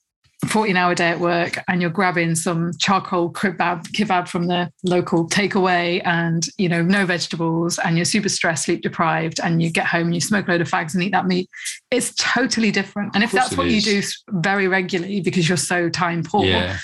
14 0.45 0.77
hour 0.77 0.93
day 0.93 1.09
at 1.09 1.19
work 1.19 1.57
and 1.67 1.81
you're 1.81 1.89
grabbing 1.89 2.35
some 2.35 2.71
charcoal 2.77 3.31
kebab 3.31 3.87
kebab 3.87 4.27
from 4.27 4.45
the 4.45 4.71
local 4.83 5.27
takeaway 5.27 5.99
and 6.05 6.45
you 6.57 6.69
know 6.69 6.83
no 6.83 7.07
vegetables 7.07 7.79
and 7.79 7.95
you're 7.97 8.05
super 8.05 8.29
stressed 8.29 8.65
sleep 8.65 8.81
deprived 8.81 9.39
and 9.43 9.63
you 9.63 9.71
get 9.71 9.87
home 9.87 10.03
and 10.07 10.13
you 10.15 10.21
smoke 10.21 10.47
a 10.47 10.51
load 10.51 10.61
of 10.61 10.69
fags 10.69 10.93
and 10.93 11.01
eat 11.01 11.11
that 11.11 11.25
meat. 11.25 11.49
It's 11.89 12.13
totally 12.17 12.69
different. 12.69 13.15
And 13.15 13.23
if 13.23 13.31
that's 13.31 13.57
what 13.57 13.67
you 13.67 13.81
do 13.81 14.01
very 14.29 14.67
regularly 14.67 15.21
because 15.21 15.49
you're 15.49 15.57
so 15.57 15.89
time 15.89 16.21
poor 16.21 16.45
yeah, 16.45 16.77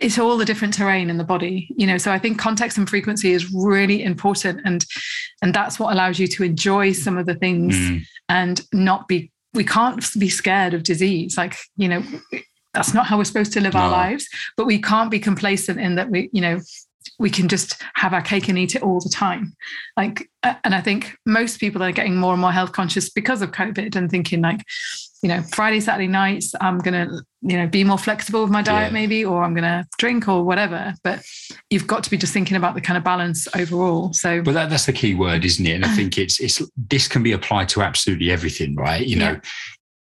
it's 0.00 0.18
all 0.18 0.36
the 0.36 0.44
different 0.44 0.74
terrain 0.74 1.08
in 1.08 1.16
the 1.16 1.24
body 1.24 1.68
you 1.76 1.86
know. 1.86 1.96
So 1.96 2.12
i 2.12 2.18
think 2.18 2.38
context 2.38 2.76
and 2.76 2.88
frequency 2.88 3.32
is 3.32 3.50
really 3.54 4.02
important 4.02 4.60
and 4.66 4.84
and 5.40 5.54
that's 5.54 5.80
what 5.80 5.92
allows 5.94 6.18
you 6.18 6.26
to 6.26 6.44
enjoy 6.44 6.92
some 6.92 7.16
of 7.16 7.24
the 7.26 7.34
things 7.34 7.74
Mm. 7.78 8.02
and 8.28 8.60
not 8.72 9.08
be 9.08 9.30
we 9.54 9.64
can't 9.64 10.04
be 10.18 10.28
scared 10.28 10.74
of 10.74 10.82
disease. 10.82 11.36
Like 11.38 11.56
you 11.76 11.88
know 11.88 12.02
that's 12.74 12.94
not 12.94 13.06
how 13.06 13.16
we're 13.18 13.24
supposed 13.24 13.52
to 13.52 13.60
live 13.60 13.74
our 13.74 13.90
lives 13.90 14.28
but 14.56 14.66
we 14.66 14.80
can't 14.80 15.10
be 15.10 15.18
complacent 15.18 15.78
in 15.80 15.94
that 15.96 16.10
we 16.10 16.28
you 16.32 16.40
know 16.40 16.60
we 17.18 17.30
can 17.30 17.48
just 17.48 17.82
have 17.94 18.12
our 18.12 18.22
cake 18.22 18.48
and 18.48 18.58
eat 18.58 18.74
it 18.76 18.82
all 18.82 19.00
the 19.00 19.08
time 19.08 19.52
like 19.96 20.28
uh, 20.42 20.54
and 20.64 20.74
i 20.74 20.80
think 20.80 21.16
most 21.26 21.58
people 21.58 21.82
are 21.82 21.92
getting 21.92 22.16
more 22.16 22.32
and 22.32 22.40
more 22.40 22.52
health 22.52 22.72
conscious 22.72 23.08
because 23.10 23.42
of 23.42 23.50
covid 23.50 23.96
and 23.96 24.10
thinking 24.10 24.40
like 24.42 24.60
you 25.22 25.28
know 25.28 25.42
friday 25.52 25.80
saturday 25.80 26.06
nights 26.06 26.54
i'm 26.60 26.78
gonna 26.78 27.08
you 27.40 27.56
know 27.56 27.66
be 27.66 27.82
more 27.82 27.98
flexible 27.98 28.42
with 28.42 28.52
my 28.52 28.62
diet 28.62 28.88
Yeah. 28.92 28.92
maybe 29.00 29.24
or 29.24 29.42
i'm 29.42 29.54
gonna 29.54 29.86
drink 29.98 30.28
or 30.28 30.44
whatever 30.44 30.94
but 31.02 31.22
you've 31.70 31.86
got 31.86 32.04
to 32.04 32.10
be 32.10 32.16
just 32.18 32.32
thinking 32.32 32.56
about 32.56 32.74
the 32.74 32.80
kind 32.80 32.96
of 32.98 33.02
balance 33.04 33.48
overall 33.56 34.12
so 34.12 34.42
But 34.42 34.52
that, 34.54 34.70
that's 34.70 34.86
the 34.86 34.92
key 34.92 35.14
word, 35.14 35.44
isn't 35.44 35.66
it? 35.66 35.72
And 35.72 35.84
I 35.84 35.88
think 35.96 36.18
it's 36.18 36.38
it's 36.40 36.62
this 36.76 37.08
can 37.08 37.22
be 37.22 37.32
applied 37.32 37.68
to 37.70 37.82
absolutely 37.82 38.30
everything, 38.30 38.74
right? 38.76 39.04
You 39.06 39.16
know, 39.16 39.32
Yeah. 39.32 39.40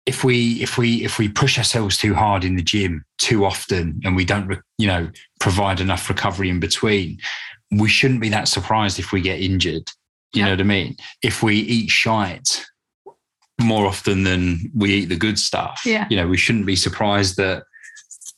If 0.08 0.24
we 0.24 0.62
if 0.62 0.78
we 0.78 1.04
if 1.04 1.18
we 1.18 1.28
push 1.28 1.58
ourselves 1.58 1.98
too 1.98 2.14
hard 2.14 2.42
in 2.42 2.56
the 2.56 2.62
gym 2.62 3.04
too 3.18 3.44
often 3.44 4.00
and 4.04 4.16
we 4.16 4.24
don't 4.24 4.58
you 4.78 4.86
know 4.86 5.10
provide 5.38 5.80
enough 5.80 6.08
recovery 6.08 6.48
in 6.48 6.58
between, 6.60 7.18
we 7.70 7.88
shouldn't 7.88 8.20
be 8.22 8.30
that 8.30 8.48
surprised 8.48 8.98
if 8.98 9.12
we 9.12 9.20
get 9.20 9.40
injured. 9.40 9.86
You 10.32 10.40
Yeah. 10.40 10.44
know 10.46 10.50
what 10.52 10.60
I 10.60 10.64
mean? 10.64 10.96
If 11.22 11.42
we 11.42 11.56
eat 11.56 11.90
shite 11.90 12.64
more 13.60 13.86
often 13.86 14.22
than 14.24 14.70
we 14.74 14.94
eat 14.94 15.08
the 15.10 15.16
good 15.16 15.38
stuff, 15.38 15.82
Yeah. 15.84 16.06
you 16.10 16.16
know, 16.16 16.26
we 16.28 16.36
shouldn't 16.38 16.66
be 16.66 16.76
surprised 16.76 17.36
that 17.36 17.64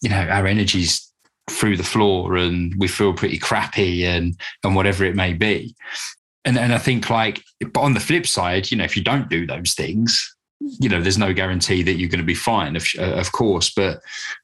you 0.03 0.09
know 0.11 0.23
our 0.37 0.47
energy's 0.47 1.07
through 1.51 1.77
the 1.77 1.85
floor 1.95 2.37
and 2.37 2.75
we 2.79 2.89
feel 2.89 3.12
pretty 3.12 3.39
crappy 3.39 4.05
and 4.05 4.37
and 4.64 4.75
whatever 4.75 5.05
it 5.05 5.14
may 5.16 5.33
be 5.33 5.75
and 6.45 6.57
and 6.57 6.73
i 6.73 6.79
think 6.79 7.11
like 7.11 7.43
but 7.73 7.81
on 7.81 7.93
the 7.93 8.01
flip 8.09 8.25
side 8.27 8.71
you 8.71 8.77
know 8.79 8.85
if 8.85 8.97
you 8.97 9.03
don't 9.03 9.29
do 9.29 9.47
those 9.47 9.75
things 9.75 10.11
you 10.61 10.89
know 10.89 11.01
there's 11.01 11.19
no 11.19 11.33
guarantee 11.33 11.83
that 11.83 11.95
you're 11.95 12.09
going 12.09 12.21
to 12.21 12.25
be 12.25 12.35
fine 12.35 12.77
of, 12.77 12.87
of 12.99 13.33
course 13.33 13.71
but 13.71 14.01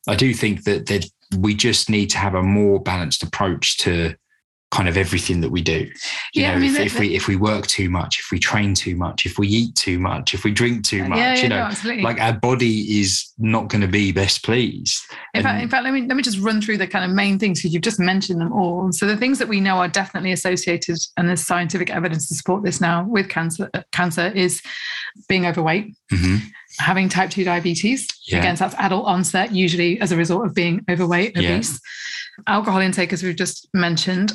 i 0.09 0.15
do 0.15 0.33
think 0.33 0.65
that 0.65 0.87
that 0.87 1.07
we 1.39 1.55
just 1.55 1.91
need 1.91 2.09
to 2.09 2.19
have 2.19 2.35
a 2.35 2.43
more 2.43 2.81
balanced 2.81 3.23
approach 3.23 3.77
to 3.79 4.15
kind 4.73 4.89
of 4.89 4.97
everything 4.97 5.41
that 5.41 5.51
we 5.51 5.63
do 5.63 5.89
you 6.35 6.43
Yeah, 6.43 6.51
I 6.51 6.55
know 6.55 6.61
mean, 6.61 6.77
if, 6.77 6.95
if 6.95 6.99
we 6.99 7.15
if 7.15 7.29
we 7.29 7.37
work 7.37 7.67
too 7.67 7.89
much 7.89 8.19
if 8.19 8.31
we 8.33 8.39
train 8.39 8.75
too 8.75 8.97
much 8.97 9.25
if 9.25 9.39
we 9.39 9.47
eat 9.47 9.75
too 9.77 9.99
much 9.99 10.35
if 10.35 10.43
we 10.45 10.53
drink 10.53 10.85
too 10.85 11.05
much 11.05 11.19
yeah, 11.19 11.35
yeah 11.35 11.43
you 11.43 11.49
no, 11.49 11.57
know 11.59 11.63
absolutely 11.63 12.03
like 12.03 12.21
our 12.21 12.33
body 12.33 13.01
is 13.01 13.33
not 13.39 13.69
going 13.69 13.81
to 13.81 13.89
be 13.89 14.11
best 14.13 14.43
pleased 14.45 15.03
In 15.35 15.43
fact, 15.43 15.63
in 15.63 15.69
fact, 15.69 15.85
let 15.85 15.93
me 15.93 16.03
let 16.07 16.17
me 16.17 16.23
just 16.23 16.39
run 16.39 16.61
through 16.61 16.79
the 16.79 16.87
kind 16.87 17.05
of 17.05 17.11
main 17.11 17.39
things 17.39 17.61
because 17.61 17.73
you've 17.75 17.83
just 17.83 18.01
mentioned 18.01 18.41
them 18.41 18.53
all. 18.53 18.91
So 18.93 19.07
the 19.07 19.17
things 19.17 19.39
that 19.39 19.49
we 19.49 19.61
know 19.61 19.77
are 19.77 19.89
definitely 19.89 20.33
associated, 20.33 20.97
and 21.17 21.29
there's 21.29 21.47
scientific 21.47 21.91
evidence 21.91 22.29
to 22.29 22.35
support 22.35 22.65
this 22.65 22.81
now 22.81 23.05
with 23.05 23.29
cancer. 23.29 23.71
Cancer 23.93 24.29
is 24.35 24.63
being 25.29 25.47
overweight, 25.47 25.95
Mhm. 26.13 26.41
Having 26.79 27.09
type 27.09 27.31
two 27.31 27.45
diabetes. 27.45 28.07
Yeah. 28.27 28.39
Again, 28.39 28.57
so 28.57 28.65
that's 28.65 28.75
adult 28.77 29.07
onset, 29.07 29.53
usually 29.55 30.01
as 30.01 30.13
a 30.13 30.17
result 30.17 30.45
of 30.47 30.55
being 30.55 30.85
overweight, 30.91 31.37
Yeah. 31.37 31.55
obese. 31.55 31.81
Alcohol 32.47 32.81
intake, 32.81 33.13
as 33.13 33.23
we've 33.23 33.37
just 33.37 33.69
mentioned. 33.75 34.33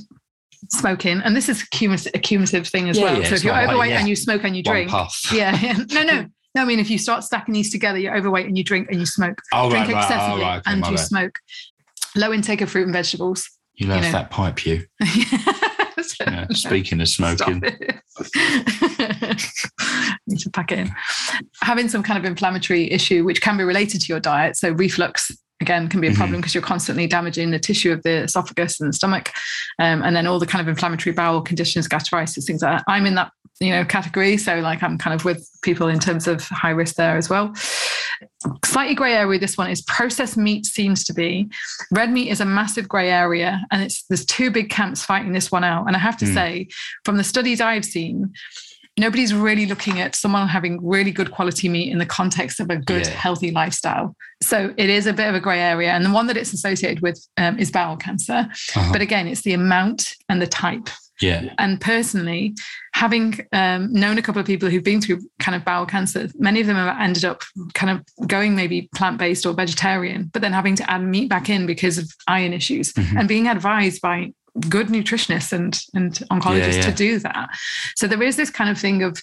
Smoking, 0.70 1.22
and 1.24 1.36
this 1.36 1.50
is 1.50 1.64
a 1.64 1.68
cumulative, 1.70 2.12
a 2.14 2.20
cumulative 2.20 2.68
thing 2.68 2.88
as 2.88 2.98
Yeah, 2.98 3.04
well. 3.06 3.22
yeah, 3.22 3.28
so 3.30 3.36
if 3.36 3.44
you're 3.44 3.52
like- 3.54 3.68
overweight 3.68 3.90
yeah. 3.92 4.00
and 4.00 4.08
you 4.08 4.16
smoke 4.16 4.44
and 4.44 4.56
you 4.56 4.62
One 4.64 4.76
drink, 4.76 4.92
yeah, 5.34 5.60
yeah, 5.62 5.74
no, 5.92 6.04
no, 6.04 6.26
no. 6.56 6.62
I 6.62 6.66
mean, 6.66 6.80
if 6.80 6.90
you 6.92 7.00
start 7.00 7.24
stacking 7.24 7.54
these 7.56 7.72
together, 7.72 7.98
you're 7.98 8.16
overweight 8.16 8.46
and 8.46 8.56
you 8.56 8.64
drink 8.64 8.90
and 8.92 9.00
you 9.00 9.08
smoke 9.08 9.42
Oh, 9.54 9.72
drink 9.72 9.88
right, 9.88 9.94
right. 9.96 10.04
excessively 10.04 10.44
Oh, 10.44 10.46
right. 10.46 10.58
Okay, 10.60 10.72
and 10.72 10.86
you 10.86 10.96
bad. 10.98 11.00
smoke. 11.00 11.40
Low 12.16 12.32
intake 12.32 12.62
of 12.62 12.70
fruit 12.70 12.84
and 12.84 12.94
vegetables. 12.94 13.50
You 13.74 13.88
love 13.88 14.04
know. 14.04 14.12
that 14.12 14.30
pipe, 14.30 14.64
you. 14.68 14.86
Yeah, 16.28 16.48
speaking 16.52 17.02
of 17.02 17.08
smoking. 17.10 17.60
Need 20.28 20.40
to 20.40 20.50
pack 20.52 20.72
it 20.72 20.80
in. 20.80 20.92
Having 21.62 21.90
some 21.90 22.04
kind 22.04 22.18
of 22.18 22.26
inflammatory 22.26 22.92
issue, 22.92 23.24
which 23.24 23.42
can 23.42 23.58
be 23.58 23.64
related 23.64 24.02
to 24.02 24.08
your 24.08 24.20
diet. 24.20 24.56
So 24.58 24.72
reflux 24.72 25.32
again 25.62 25.88
can 25.88 26.02
be 26.02 26.08
a 26.08 26.12
Mhm. 26.12 26.16
problem 26.16 26.42
because 26.42 26.56
you're 26.56 26.64
constantly 26.64 27.06
damaging 27.08 27.52
the 27.52 27.60
tissue 27.60 27.92
of 27.92 28.02
the 28.04 28.24
esophagus 28.24 28.80
and 28.80 28.90
the 28.90 28.94
stomach, 28.94 29.32
um, 29.80 30.02
and 30.02 30.16
then 30.16 30.26
all 30.26 30.40
the 30.40 30.48
kind 30.48 30.62
of 30.62 30.68
inflammatory 30.68 31.14
bowel 31.14 31.42
conditions, 31.42 31.88
gastritis, 31.88 32.44
things 32.46 32.62
like 32.64 32.78
that. 32.78 32.84
I'm 32.88 33.06
in 33.06 33.14
that 33.16 33.32
you 33.60 33.70
know 33.70 33.86
category, 33.86 34.38
so 34.38 34.60
like 34.60 34.82
I'm 34.82 34.98
kind 34.98 35.14
of 35.14 35.24
with 35.24 35.48
people 35.62 35.88
in 35.88 36.00
terms 36.00 36.28
of 36.28 36.44
high 36.48 36.72
risk 36.72 36.96
there 36.96 37.16
as 37.16 37.30
well. 37.30 37.54
Slightly 38.66 38.96
grey 38.96 39.14
area. 39.14 39.40
This 39.40 39.58
one 39.58 39.70
is 39.70 39.82
processed 39.84 40.38
meat 40.38 40.66
seems 40.66 41.04
to 41.06 41.14
be 41.14 41.50
red 41.92 42.12
meat 42.12 42.30
is 42.30 42.42
a 42.42 42.46
massive 42.46 42.88
grey 42.88 43.10
area, 43.10 43.62
and 43.72 43.82
it's 43.84 44.04
there's 44.04 44.26
two 44.26 44.50
big 44.52 44.70
camps 44.70 45.04
fighting 45.04 45.34
this 45.34 45.52
one 45.52 45.64
out. 45.64 45.88
And 45.88 45.96
I 45.96 46.00
have 46.00 46.18
to 46.18 46.26
Mm. 46.26 46.34
say, 46.34 46.68
from 47.06 47.18
the 47.18 47.24
studies 47.24 47.62
I've 47.62 47.86
seen, 47.86 48.34
nobody's 48.98 49.34
really 49.34 49.66
looking 49.66 50.00
at 50.00 50.16
someone 50.16 50.48
having 50.48 50.80
really 50.86 51.12
good 51.12 51.32
quality 51.32 51.70
meat 51.70 51.92
in 51.92 51.98
the 51.98 52.06
context 52.06 52.60
of 52.60 52.70
a 52.70 52.76
good, 52.78 53.06
Yeah. 53.08 53.14
healthy 53.14 53.52
lifestyle. 53.52 54.16
So 54.44 54.74
it 54.78 54.90
is 54.90 55.08
a 55.08 55.14
bit 55.14 55.28
of 55.30 55.36
a 55.36 55.40
grey 55.40 55.60
area, 55.60 55.92
and 55.92 56.04
the 56.06 56.12
one 56.12 56.28
that 56.28 56.38
it's 56.38 56.54
associated 56.54 57.02
with 57.02 57.26
um, 57.38 57.58
is 57.58 57.72
bowel 57.72 57.98
cancer. 57.98 58.48
Uh-huh. 58.76 58.92
But 58.92 59.02
again, 59.02 59.28
it's 59.28 59.42
the 59.42 59.54
amount 59.54 60.14
and 60.30 60.42
the 60.42 60.48
type. 60.48 60.90
Yeah, 61.22 61.54
And 61.58 61.80
personally, 61.80 62.56
having 62.94 63.40
um, 63.54 63.92
known 63.94 64.18
a 64.18 64.22
couple 64.22 64.40
of 64.40 64.46
people 64.48 64.70
who've 64.70 64.84
been 64.84 65.02
through 65.02 65.22
kind 65.40 65.56
of 65.56 65.64
bowel 65.64 65.86
cancer, 65.86 66.30
many 66.38 66.62
of 66.62 66.68
them 66.68 66.76
have 66.76 66.98
ended 67.00 67.26
up 67.26 67.44
kind 67.74 67.92
of 67.98 68.28
going 68.28 68.56
maybe 68.56 68.90
plant 68.96 69.18
based 69.18 69.46
or 69.46 69.54
vegetarian, 69.54 70.30
but 70.34 70.42
then 70.42 70.54
having 70.54 70.76
to 70.76 70.90
add 70.92 71.04
meat 71.04 71.30
back 71.30 71.50
in 71.50 71.66
because 71.66 71.98
of 71.98 72.10
iron 72.28 72.54
issues 72.54 72.94
Mhm. 72.94 73.20
and 73.20 73.28
being 73.28 73.48
advised 73.48 74.02
by 74.02 74.32
good 74.68 74.88
nutritionists 74.88 75.54
and, 75.54 75.80
and 75.94 76.16
oncologists 76.32 76.76
Yeah, 76.78 76.82
to 76.90 76.92
do 76.92 77.20
that. 77.20 77.50
So 77.96 78.08
there 78.08 78.22
is 78.22 78.36
this 78.36 78.50
kind 78.50 78.70
of 78.70 78.78
thing 78.78 79.02
of 79.04 79.22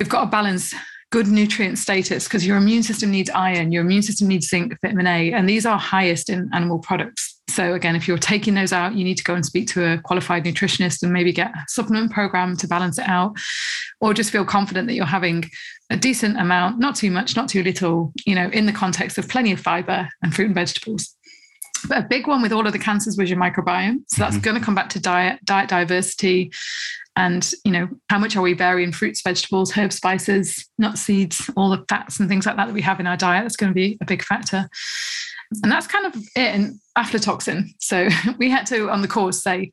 we've 0.00 0.08
got 0.08 0.20
to 0.24 0.30
balance 0.30 0.74
good 1.10 1.28
nutrient 1.28 1.78
status 1.78 2.24
because 2.24 2.46
your 2.46 2.56
immune 2.56 2.82
system 2.82 3.10
needs 3.10 3.30
iron, 3.30 3.70
your 3.70 3.82
immune 3.82 4.02
system 4.02 4.28
needs 4.28 4.48
zinc, 4.48 4.74
vitamin 4.82 5.06
A, 5.06 5.32
and 5.32 5.48
these 5.48 5.64
are 5.66 5.78
highest 5.78 6.28
in 6.30 6.48
animal 6.52 6.78
products. 6.78 7.35
So 7.48 7.74
again, 7.74 7.94
if 7.94 8.08
you're 8.08 8.18
taking 8.18 8.54
those 8.54 8.72
out, 8.72 8.94
you 8.94 9.04
need 9.04 9.16
to 9.18 9.24
go 9.24 9.34
and 9.34 9.44
speak 9.46 9.68
to 9.68 9.84
a 9.92 9.98
qualified 9.98 10.44
nutritionist 10.44 11.02
and 11.02 11.12
maybe 11.12 11.32
get 11.32 11.50
a 11.54 11.64
supplement 11.68 12.10
program 12.10 12.56
to 12.56 12.66
balance 12.66 12.98
it 12.98 13.08
out, 13.08 13.36
or 14.00 14.12
just 14.12 14.30
feel 14.30 14.44
confident 14.44 14.88
that 14.88 14.94
you're 14.94 15.06
having 15.06 15.48
a 15.90 15.96
decent 15.96 16.38
amount, 16.40 16.78
not 16.80 16.96
too 16.96 17.10
much, 17.10 17.36
not 17.36 17.48
too 17.48 17.62
little, 17.62 18.12
you 18.26 18.34
know, 18.34 18.48
in 18.50 18.66
the 18.66 18.72
context 18.72 19.16
of 19.16 19.28
plenty 19.28 19.52
of 19.52 19.60
fiber 19.60 20.08
and 20.22 20.34
fruit 20.34 20.46
and 20.46 20.54
vegetables. 20.54 21.14
But 21.88 21.98
a 21.98 22.06
big 22.08 22.26
one 22.26 22.42
with 22.42 22.52
all 22.52 22.66
of 22.66 22.72
the 22.72 22.78
cancers 22.80 23.16
was 23.16 23.30
your 23.30 23.38
microbiome. 23.38 23.98
So 24.08 24.22
that's 24.22 24.36
Mhm. 24.36 24.42
going 24.42 24.58
to 24.58 24.64
come 24.64 24.74
back 24.74 24.88
to 24.90 25.00
diet, 25.00 25.38
diet 25.44 25.68
diversity, 25.68 26.50
and 27.14 27.50
you 27.64 27.70
know 27.70 27.88
how 28.10 28.18
much 28.18 28.36
are 28.36 28.42
we 28.42 28.52
varying 28.52 28.92
fruits 28.92 29.22
vegetables 29.22 29.74
herbs 29.78 29.96
spices 29.96 30.66
nut 30.76 30.98
seeds 30.98 31.48
all 31.56 31.70
the 31.70 31.82
fats 31.88 32.20
and 32.20 32.28
things 32.28 32.44
like 32.44 32.56
that 32.56 32.66
that 32.66 32.74
we 32.74 32.82
have 32.82 33.00
in 33.00 33.06
our 33.06 33.16
diet 33.16 33.42
that's 33.42 33.56
going 33.56 33.70
to 33.70 33.74
be 33.74 33.96
a 34.02 34.04
big 34.04 34.22
factor 34.22 34.68
and 35.62 35.72
that's 35.72 35.86
kind 35.86 36.04
of 36.04 36.14
it 36.36 36.54
in 36.54 36.78
aflatoxin. 36.96 37.68
So 37.78 38.08
we 38.38 38.50
had 38.50 38.66
to, 38.66 38.90
on 38.90 39.02
the 39.02 39.08
course, 39.08 39.42
say, 39.42 39.72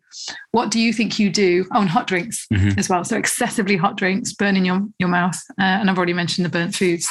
what 0.51 0.71
do 0.71 0.79
you 0.79 0.93
think 0.93 1.19
you 1.19 1.29
do? 1.29 1.65
Oh, 1.73 1.85
hot 1.85 2.07
drinks 2.07 2.45
mm-hmm. 2.51 2.77
as 2.77 2.89
well. 2.89 3.03
So 3.03 3.17
excessively 3.17 3.77
hot 3.77 3.97
drinks, 3.97 4.33
burning 4.33 4.65
your, 4.65 4.85
your 4.99 5.09
mouth. 5.09 5.37
Uh, 5.59 5.63
and 5.63 5.89
I've 5.89 5.97
already 5.97 6.13
mentioned 6.13 6.45
the 6.45 6.49
burnt 6.49 6.75
foods. 6.75 7.07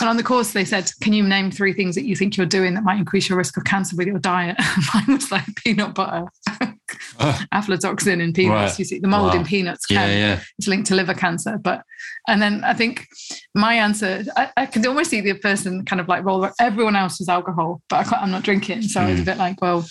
And 0.00 0.08
on 0.08 0.16
the 0.16 0.22
course, 0.22 0.52
they 0.52 0.64
said, 0.64 0.90
can 1.00 1.12
you 1.12 1.22
name 1.22 1.50
three 1.50 1.72
things 1.72 1.94
that 1.94 2.04
you 2.04 2.16
think 2.16 2.36
you're 2.36 2.46
doing 2.46 2.74
that 2.74 2.84
might 2.84 2.98
increase 2.98 3.28
your 3.28 3.38
risk 3.38 3.56
of 3.56 3.64
cancer 3.64 3.96
with 3.96 4.06
your 4.06 4.18
diet? 4.18 4.56
Mine 4.94 5.16
was 5.16 5.30
like 5.30 5.46
peanut 5.56 5.94
butter. 5.94 6.26
aflatoxin 7.52 8.20
in 8.20 8.32
peanuts. 8.32 8.72
Right. 8.72 8.78
You 8.78 8.84
see 8.84 8.98
the 8.98 9.08
mold 9.08 9.32
wow. 9.32 9.40
in 9.40 9.44
peanuts. 9.44 9.86
Can, 9.86 10.08
yeah, 10.08 10.16
yeah. 10.16 10.40
It's 10.58 10.68
linked 10.68 10.88
to 10.88 10.94
liver 10.94 11.14
cancer. 11.14 11.58
But 11.58 11.82
and 12.28 12.40
then 12.40 12.64
I 12.64 12.74
think 12.74 13.06
my 13.54 13.74
answer, 13.74 14.24
I, 14.36 14.50
I 14.56 14.66
can 14.66 14.86
almost 14.86 15.10
see 15.10 15.20
the 15.20 15.34
person 15.34 15.84
kind 15.84 16.00
of 16.00 16.08
like 16.08 16.24
roll. 16.24 16.48
Everyone 16.60 16.96
else 16.96 17.18
was 17.18 17.28
alcohol, 17.28 17.82
but 17.88 18.12
I 18.12 18.22
am 18.22 18.30
not 18.30 18.42
drinking, 18.42 18.82
so 18.82 19.00
mm. 19.00 19.04
I 19.04 19.10
was 19.10 19.20
a 19.20 19.24
bit 19.24 19.36
like, 19.36 19.43
well. 19.60 19.84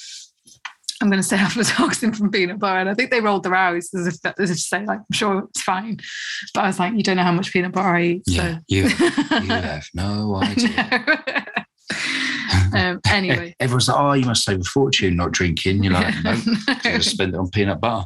I'm 1.02 1.10
going 1.10 1.22
to 1.22 1.28
say 1.28 1.36
aflatoxin 1.40 2.16
from 2.16 2.32
peanut 2.32 2.60
butter. 2.60 2.80
And 2.80 2.90
I 2.90 2.94
think 2.94 3.12
they 3.12 3.20
rolled 3.20 3.44
their 3.44 3.56
eyes 3.56 3.90
as 3.94 4.08
if, 4.08 4.16
as 4.40 4.50
if 4.50 4.56
to 4.56 4.62
say, 4.62 4.86
like, 4.86 5.00
I'm 5.00 5.06
sure 5.12 5.40
it's 5.50 5.62
fine. 5.62 6.00
But 6.54 6.64
I 6.64 6.68
was 6.68 6.80
like, 6.80 6.94
you 6.94 7.04
don't 7.04 7.18
know 7.18 7.24
how 7.24 7.34
much 7.34 7.52
peanut 7.52 7.74
butter 7.74 7.90
I 7.90 8.04
eat. 8.04 8.24
Yeah, 8.26 8.54
so. 8.54 8.60
you, 8.70 8.84
you 8.84 8.90
have 8.90 9.86
no 9.94 10.40
idea. 10.42 11.54
no. 12.72 12.92
Um, 12.92 13.02
anyway, 13.08 13.56
everyone's 13.60 13.88
like, 13.88 13.98
"Oh, 13.98 14.14
you 14.14 14.26
must 14.26 14.46
save 14.46 14.60
a 14.60 14.64
fortune 14.64 15.16
not 15.16 15.32
drinking." 15.32 15.84
You're 15.84 15.94
like, 15.94 16.14
"No, 16.24 16.34
no. 16.34 16.76
just 16.84 17.12
spend 17.12 17.34
it 17.34 17.38
on 17.38 17.50
peanut 17.50 17.82
butter." 17.82 18.06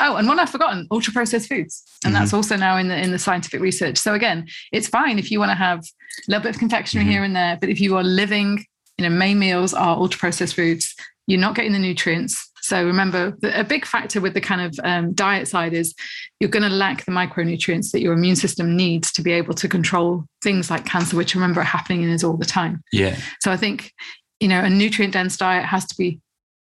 Oh, 0.00 0.16
and 0.16 0.26
one 0.26 0.38
I've 0.38 0.50
forgotten: 0.50 0.86
ultra 0.90 1.12
processed 1.12 1.48
foods, 1.48 1.84
and 2.04 2.12
mm-hmm. 2.12 2.20
that's 2.20 2.32
also 2.32 2.56
now 2.56 2.76
in 2.76 2.88
the 2.88 2.96
in 2.96 3.10
the 3.10 3.18
scientific 3.18 3.60
research. 3.60 3.98
So 3.98 4.14
again, 4.14 4.46
it's 4.72 4.88
fine 4.88 5.18
if 5.18 5.30
you 5.30 5.38
want 5.38 5.50
to 5.50 5.56
have 5.56 5.80
a 5.80 6.30
little 6.30 6.42
bit 6.42 6.54
of 6.54 6.58
confectionery 6.58 7.04
mm-hmm. 7.04 7.12
here 7.12 7.24
and 7.24 7.36
there, 7.36 7.58
but 7.60 7.68
if 7.68 7.80
you 7.80 7.96
are 7.96 8.04
living, 8.04 8.64
you 8.98 9.08
know, 9.08 9.14
main 9.14 9.38
meals 9.38 9.74
are 9.74 9.96
ultra 9.96 10.18
processed 10.18 10.54
foods. 10.54 10.94
You're 11.26 11.40
not 11.40 11.54
getting 11.54 11.72
the 11.72 11.78
nutrients. 11.78 12.50
So 12.62 12.84
remember, 12.84 13.36
a 13.42 13.64
big 13.64 13.84
factor 13.84 14.20
with 14.20 14.34
the 14.34 14.40
kind 14.40 14.60
of 14.60 14.78
um, 14.84 15.12
diet 15.14 15.48
side 15.48 15.72
is 15.72 15.94
you're 16.38 16.50
going 16.50 16.62
to 16.62 16.68
lack 16.68 17.04
the 17.04 17.10
micronutrients 17.10 17.90
that 17.90 18.00
your 18.00 18.12
immune 18.12 18.36
system 18.36 18.76
needs 18.76 19.10
to 19.12 19.22
be 19.22 19.32
able 19.32 19.54
to 19.54 19.68
control 19.68 20.24
things 20.44 20.70
like 20.70 20.86
cancer, 20.86 21.16
which 21.16 21.34
remember 21.34 21.60
are 21.60 21.64
happening 21.64 22.04
in 22.04 22.14
us 22.14 22.22
all 22.22 22.36
the 22.36 22.44
time. 22.44 22.80
Yeah. 22.92 23.18
So 23.40 23.50
I 23.50 23.56
think, 23.56 23.92
you 24.38 24.46
know, 24.46 24.60
a 24.60 24.70
nutrient 24.70 25.12
dense 25.12 25.36
diet 25.36 25.64
has 25.64 25.86
to 25.86 25.94
be, 25.96 26.20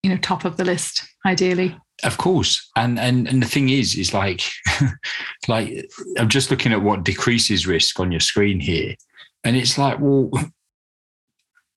you 0.02 0.10
know, 0.10 0.18
top 0.18 0.46
of 0.46 0.58
the 0.58 0.66
list 0.66 1.04
ideally. 1.28 1.78
Of 2.04 2.18
course, 2.18 2.70
and 2.76 3.00
and 3.00 3.28
and 3.28 3.42
the 3.42 3.48
thing 3.48 3.70
is, 3.70 3.96
is 3.96 4.14
like, 4.14 4.42
like 5.48 5.90
I'm 6.18 6.28
just 6.28 6.50
looking 6.50 6.74
at 6.74 6.82
what 6.82 7.04
decreases 7.04 7.68
risk 7.68 8.00
on 8.00 8.12
your 8.12 8.20
screen 8.20 8.60
here, 8.60 8.96
and 9.44 9.56
it's 9.56 9.78
like, 9.78 10.00
well, 10.02 10.32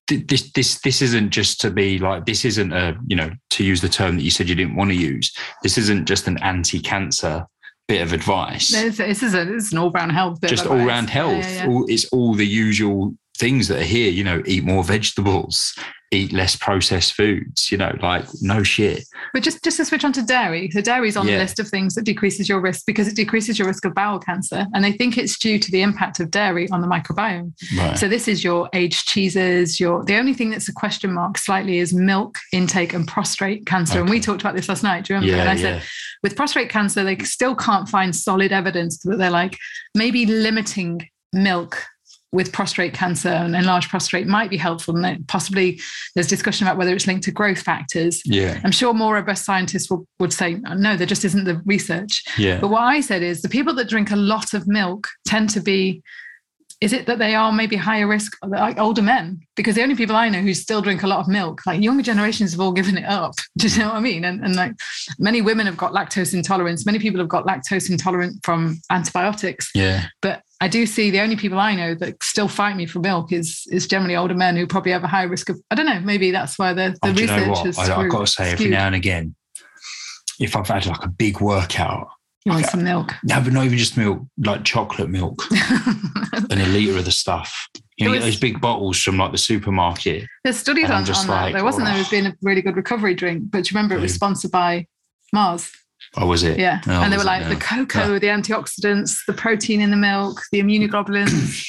this 0.07 0.51
this 0.51 0.79
this 0.81 1.01
isn't 1.01 1.31
just 1.31 1.59
to 1.61 1.71
be 1.71 1.99
like 1.99 2.25
this 2.25 2.45
isn't 2.45 2.71
a 2.71 2.97
you 3.07 3.15
know 3.15 3.29
to 3.51 3.63
use 3.63 3.81
the 3.81 3.89
term 3.89 4.15
that 4.15 4.23
you 4.23 4.31
said 4.31 4.47
you 4.49 4.55
didn't 4.55 4.75
want 4.75 4.89
to 4.89 4.95
use. 4.95 5.35
This 5.63 5.77
isn't 5.77 6.05
just 6.05 6.27
an 6.27 6.37
anti-cancer 6.43 7.45
bit 7.87 8.01
of 8.01 8.13
advice. 8.13 8.71
This, 8.71 8.97
this 8.97 9.23
is 9.23 9.33
a 9.33 9.53
is 9.53 9.71
an 9.71 9.77
all-round 9.77 10.11
health. 10.11 10.41
Bit. 10.41 10.49
Just 10.49 10.65
all-round 10.65 11.09
health. 11.09 11.43
Yeah, 11.43 11.65
yeah. 11.65 11.67
All, 11.67 11.85
it's 11.87 12.07
all 12.09 12.33
the 12.33 12.47
usual 12.47 13.15
things 13.37 13.67
that 13.67 13.79
are 13.79 13.83
here. 13.83 14.11
You 14.11 14.23
know, 14.23 14.41
eat 14.45 14.63
more 14.63 14.83
vegetables, 14.83 15.73
eat 16.11 16.31
less 16.31 16.55
processed 16.55 17.13
foods, 17.13 17.71
you 17.71 17.77
know, 17.77 17.93
like 18.01 18.25
no 18.41 18.63
shit. 18.63 19.03
But 19.33 19.43
just 19.43 19.63
just 19.63 19.77
to 19.77 19.85
switch 19.85 20.05
on 20.05 20.13
to 20.13 20.21
dairy. 20.21 20.69
So 20.71 20.81
dairy 20.81 21.09
is 21.09 21.17
on 21.17 21.27
yeah. 21.27 21.33
the 21.33 21.39
list 21.39 21.59
of 21.59 21.67
things 21.67 21.95
that 21.95 22.03
decreases 22.03 22.47
your 22.47 22.61
risk 22.61 22.85
because 22.85 23.07
it 23.07 23.15
decreases 23.15 23.59
your 23.59 23.67
risk 23.67 23.85
of 23.85 23.93
bowel 23.93 24.19
cancer. 24.19 24.65
And 24.73 24.83
they 24.83 24.93
think 24.93 25.17
it's 25.17 25.37
due 25.37 25.59
to 25.59 25.71
the 25.71 25.81
impact 25.81 26.19
of 26.19 26.31
dairy 26.31 26.69
on 26.69 26.81
the 26.81 26.87
microbiome. 26.87 27.53
Right. 27.77 27.97
So 27.97 28.07
this 28.07 28.27
is 28.27 28.43
your 28.43 28.69
aged 28.73 29.07
cheeses, 29.07 29.79
your 29.79 30.03
the 30.05 30.15
only 30.15 30.33
thing 30.33 30.49
that's 30.49 30.69
a 30.69 30.73
question 30.73 31.13
mark 31.13 31.37
slightly 31.37 31.79
is 31.79 31.93
milk 31.93 32.37
intake 32.53 32.93
and 32.93 33.07
prostate 33.07 33.65
cancer. 33.65 33.93
Okay. 33.93 34.01
And 34.01 34.09
we 34.09 34.19
talked 34.19 34.41
about 34.41 34.55
this 34.55 34.69
last 34.69 34.83
night. 34.83 35.05
Do 35.05 35.13
you 35.13 35.19
remember? 35.19 35.35
Yeah, 35.35 35.41
and 35.41 35.49
I 35.49 35.61
yeah. 35.61 35.79
said 35.79 35.89
with 36.23 36.35
prostate 36.35 36.69
cancer, 36.69 37.03
they 37.03 37.17
still 37.19 37.55
can't 37.55 37.87
find 37.87 38.15
solid 38.15 38.51
evidence 38.51 38.99
that 38.99 39.17
they're 39.17 39.29
like 39.29 39.57
maybe 39.93 40.25
limiting 40.25 41.09
milk 41.33 41.83
with 42.37 42.53
prostate 42.53 42.93
cancer 42.93 43.29
and 43.29 43.55
enlarged 43.55 43.89
prostate 43.89 44.27
might 44.27 44.51
be 44.51 44.57
helpful. 44.57 44.95
And 44.95 45.27
possibly 45.27 45.81
there's 46.13 46.27
discussion 46.27 46.67
about 46.67 46.77
whether 46.77 46.93
it's 46.93 47.07
linked 47.07 47.23
to 47.23 47.31
growth 47.31 47.59
factors. 47.59 48.21
Yeah. 48.25 48.61
I'm 48.63 48.71
sure 48.71 48.93
more 48.93 49.15
robust 49.15 49.43
scientists 49.43 49.89
will, 49.89 50.05
would 50.19 50.31
say, 50.31 50.53
no, 50.53 50.95
there 50.95 51.07
just 51.07 51.25
isn't 51.25 51.45
the 51.45 51.59
research. 51.65 52.23
Yeah. 52.37 52.59
But 52.59 52.67
what 52.67 52.83
I 52.83 53.01
said 53.01 53.23
is 53.23 53.41
the 53.41 53.49
people 53.49 53.73
that 53.73 53.89
drink 53.89 54.11
a 54.11 54.15
lot 54.15 54.53
of 54.53 54.67
milk 54.67 55.07
tend 55.25 55.49
to 55.49 55.59
be 55.59 56.03
is 56.79 56.93
it 56.93 57.07
that 57.07 57.17
they 57.17 57.33
are 57.33 57.51
maybe 57.51 57.75
higher 57.75 58.07
risk 58.07 58.37
like 58.45 58.77
older 58.77 59.01
men? 59.01 59.41
Because 59.55 59.75
the 59.75 59.81
only 59.81 59.95
people 59.95 60.15
i 60.15 60.29
know 60.29 60.41
who 60.41 60.53
still 60.53 60.81
drink 60.81 61.03
a 61.03 61.07
lot 61.07 61.19
of 61.19 61.27
milk 61.27 61.61
like 61.65 61.81
younger 61.81 62.03
generations 62.03 62.51
have 62.51 62.59
all 62.59 62.71
given 62.71 62.97
it 62.97 63.05
up. 63.05 63.33
Do 63.57 63.67
you 63.67 63.79
know 63.79 63.87
what 63.87 63.95
i 63.95 63.99
mean? 63.99 64.25
And, 64.25 64.43
and 64.43 64.55
like 64.55 64.73
many 65.17 65.41
women 65.41 65.65
have 65.65 65.77
got 65.77 65.93
lactose 65.93 66.33
intolerance. 66.33 66.85
Many 66.85 66.99
people 66.99 67.19
have 67.19 67.29
got 67.29 67.45
lactose 67.45 67.89
intolerant 67.89 68.39
from 68.43 68.79
antibiotics. 68.91 69.71
Yeah. 69.73 70.05
But 70.21 70.43
i 70.59 70.67
do 70.67 70.85
see 70.85 71.11
the 71.11 71.19
only 71.19 71.35
people 71.35 71.59
i 71.59 71.75
know 71.75 71.93
that 71.93 72.21
still 72.23 72.47
fight 72.47 72.75
me 72.75 72.85
for 72.85 72.99
milk 72.99 73.31
is 73.31 73.63
is 73.71 73.87
generally 73.87 74.15
older 74.15 74.33
men 74.33 74.55
who 74.55 74.65
probably 74.65 74.91
have 74.91 75.03
a 75.03 75.07
high 75.07 75.23
risk 75.23 75.49
of 75.49 75.59
i 75.69 75.75
don't 75.75 75.85
know 75.85 75.99
maybe 75.99 76.31
that's 76.31 76.57
why 76.57 76.73
the, 76.73 76.97
the 77.03 77.09
oh, 77.09 77.13
research 77.13 77.65
is 77.65 77.77
I, 77.77 77.95
i've 77.95 78.09
got 78.09 78.25
to 78.25 78.27
say 78.27 78.51
every 78.53 78.69
now 78.69 78.87
and 78.87 78.95
again 78.95 79.35
if 80.39 80.55
i've 80.55 80.67
had 80.67 80.87
like 80.87 81.03
a 81.03 81.09
big 81.09 81.41
workout 81.41 82.07
you 82.47 82.53
want 82.53 82.65
some 82.67 82.83
milk? 82.83 83.13
No, 83.23 83.41
but 83.41 83.53
not 83.53 83.65
even 83.65 83.77
just 83.77 83.97
milk, 83.97 84.21
like 84.37 84.63
chocolate 84.63 85.09
milk 85.09 85.43
and 85.51 86.59
a 86.59 86.65
litre 86.67 86.97
of 86.97 87.05
the 87.05 87.11
stuff. 87.11 87.67
You 87.97 88.05
know, 88.05 88.11
was, 88.11 88.21
those 88.21 88.39
big 88.39 88.61
bottles 88.61 89.01
from 89.01 89.17
like 89.17 89.31
the 89.31 89.37
supermarket. 89.37 90.27
There's 90.43 90.57
studies 90.57 90.89
on, 90.89 91.03
on 91.03 91.05
like, 91.05 91.27
that. 91.27 91.53
There 91.53 91.63
wasn't 91.63 91.87
oh. 91.87 91.91
there 91.91 91.97
was 91.97 92.09
being 92.09 92.27
a 92.27 92.35
really 92.41 92.61
good 92.61 92.75
recovery 92.75 93.15
drink, 93.15 93.51
but 93.51 93.63
do 93.63 93.69
you 93.69 93.75
remember 93.75 93.95
it 93.95 94.01
was 94.01 94.13
sponsored 94.13 94.51
by 94.51 94.87
Mars? 95.33 95.71
Oh, 96.15 96.27
was 96.27 96.43
it? 96.43 96.57
Yeah. 96.57 96.79
Oh, 96.87 97.01
and 97.01 97.11
they 97.11 97.17
were 97.17 97.23
like 97.23 97.43
no. 97.43 97.49
the 97.49 97.55
cocoa, 97.57 98.13
yeah. 98.13 98.19
the 98.19 98.27
antioxidants, 98.27 99.17
the 99.25 99.33
protein 99.33 99.81
in 99.81 99.91
the 99.91 99.97
milk, 99.97 100.41
the 100.51 100.61
immunoglobulins, 100.61 101.61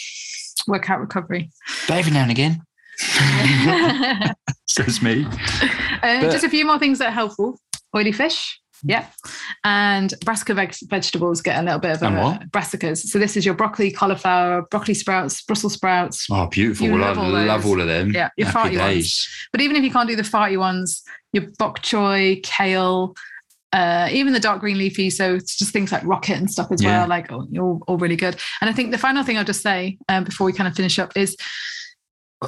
workout 0.68 1.00
recovery. 1.00 1.50
But 1.88 1.98
every 1.98 2.12
now 2.12 2.22
and 2.22 2.30
again. 2.30 2.62
Says 4.68 5.02
me. 5.02 5.24
Um, 5.24 6.20
but, 6.20 6.30
just 6.30 6.44
a 6.44 6.48
few 6.50 6.64
more 6.64 6.78
things 6.78 6.98
that 6.98 7.08
are 7.08 7.12
helpful. 7.12 7.58
Oily 7.96 8.12
fish, 8.12 8.57
yeah. 8.82 9.06
And 9.64 10.12
brassica 10.24 10.54
veg- 10.54 10.74
vegetables 10.88 11.40
get 11.40 11.58
a 11.58 11.62
little 11.62 11.78
bit 11.78 11.96
of 11.96 12.02
a, 12.02 12.40
brassicas. 12.50 12.98
So 12.98 13.18
this 13.18 13.36
is 13.36 13.44
your 13.44 13.54
broccoli, 13.54 13.90
cauliflower, 13.90 14.62
broccoli 14.70 14.94
sprouts, 14.94 15.42
Brussels 15.42 15.74
sprouts. 15.74 16.26
Oh, 16.30 16.46
beautiful. 16.46 16.88
Well, 16.88 16.98
love 16.98 17.18
I 17.18 17.44
love 17.44 17.66
all 17.66 17.80
of 17.80 17.86
them. 17.86 18.12
Yeah, 18.12 18.30
your 18.36 18.48
Happy 18.48 18.76
farty 18.76 18.78
days. 18.78 18.80
ones. 18.80 19.28
But 19.52 19.60
even 19.60 19.76
if 19.76 19.82
you 19.82 19.90
can't 19.90 20.08
do 20.08 20.16
the 20.16 20.22
farty 20.22 20.58
ones, 20.58 21.02
your 21.32 21.44
bok 21.58 21.82
choy, 21.82 22.42
kale, 22.42 23.14
uh, 23.72 24.08
even 24.10 24.32
the 24.32 24.40
dark 24.40 24.60
green 24.60 24.78
leafy. 24.78 25.10
So 25.10 25.34
it's 25.34 25.56
just 25.56 25.72
things 25.72 25.92
like 25.92 26.04
rocket 26.04 26.38
and 26.38 26.50
stuff 26.50 26.72
as 26.72 26.82
yeah. 26.82 27.00
well. 27.00 27.08
Like, 27.08 27.30
oh, 27.30 27.46
you're 27.50 27.64
all, 27.64 27.82
all, 27.86 27.98
really 27.98 28.16
good. 28.16 28.36
And 28.60 28.70
I 28.70 28.72
think 28.72 28.90
the 28.90 28.98
final 28.98 29.22
thing 29.22 29.36
I'll 29.36 29.44
just 29.44 29.62
say 29.62 29.98
um, 30.08 30.24
before 30.24 30.46
we 30.46 30.52
kind 30.52 30.68
of 30.68 30.74
finish 30.74 30.98
up 30.98 31.16
is 31.16 31.36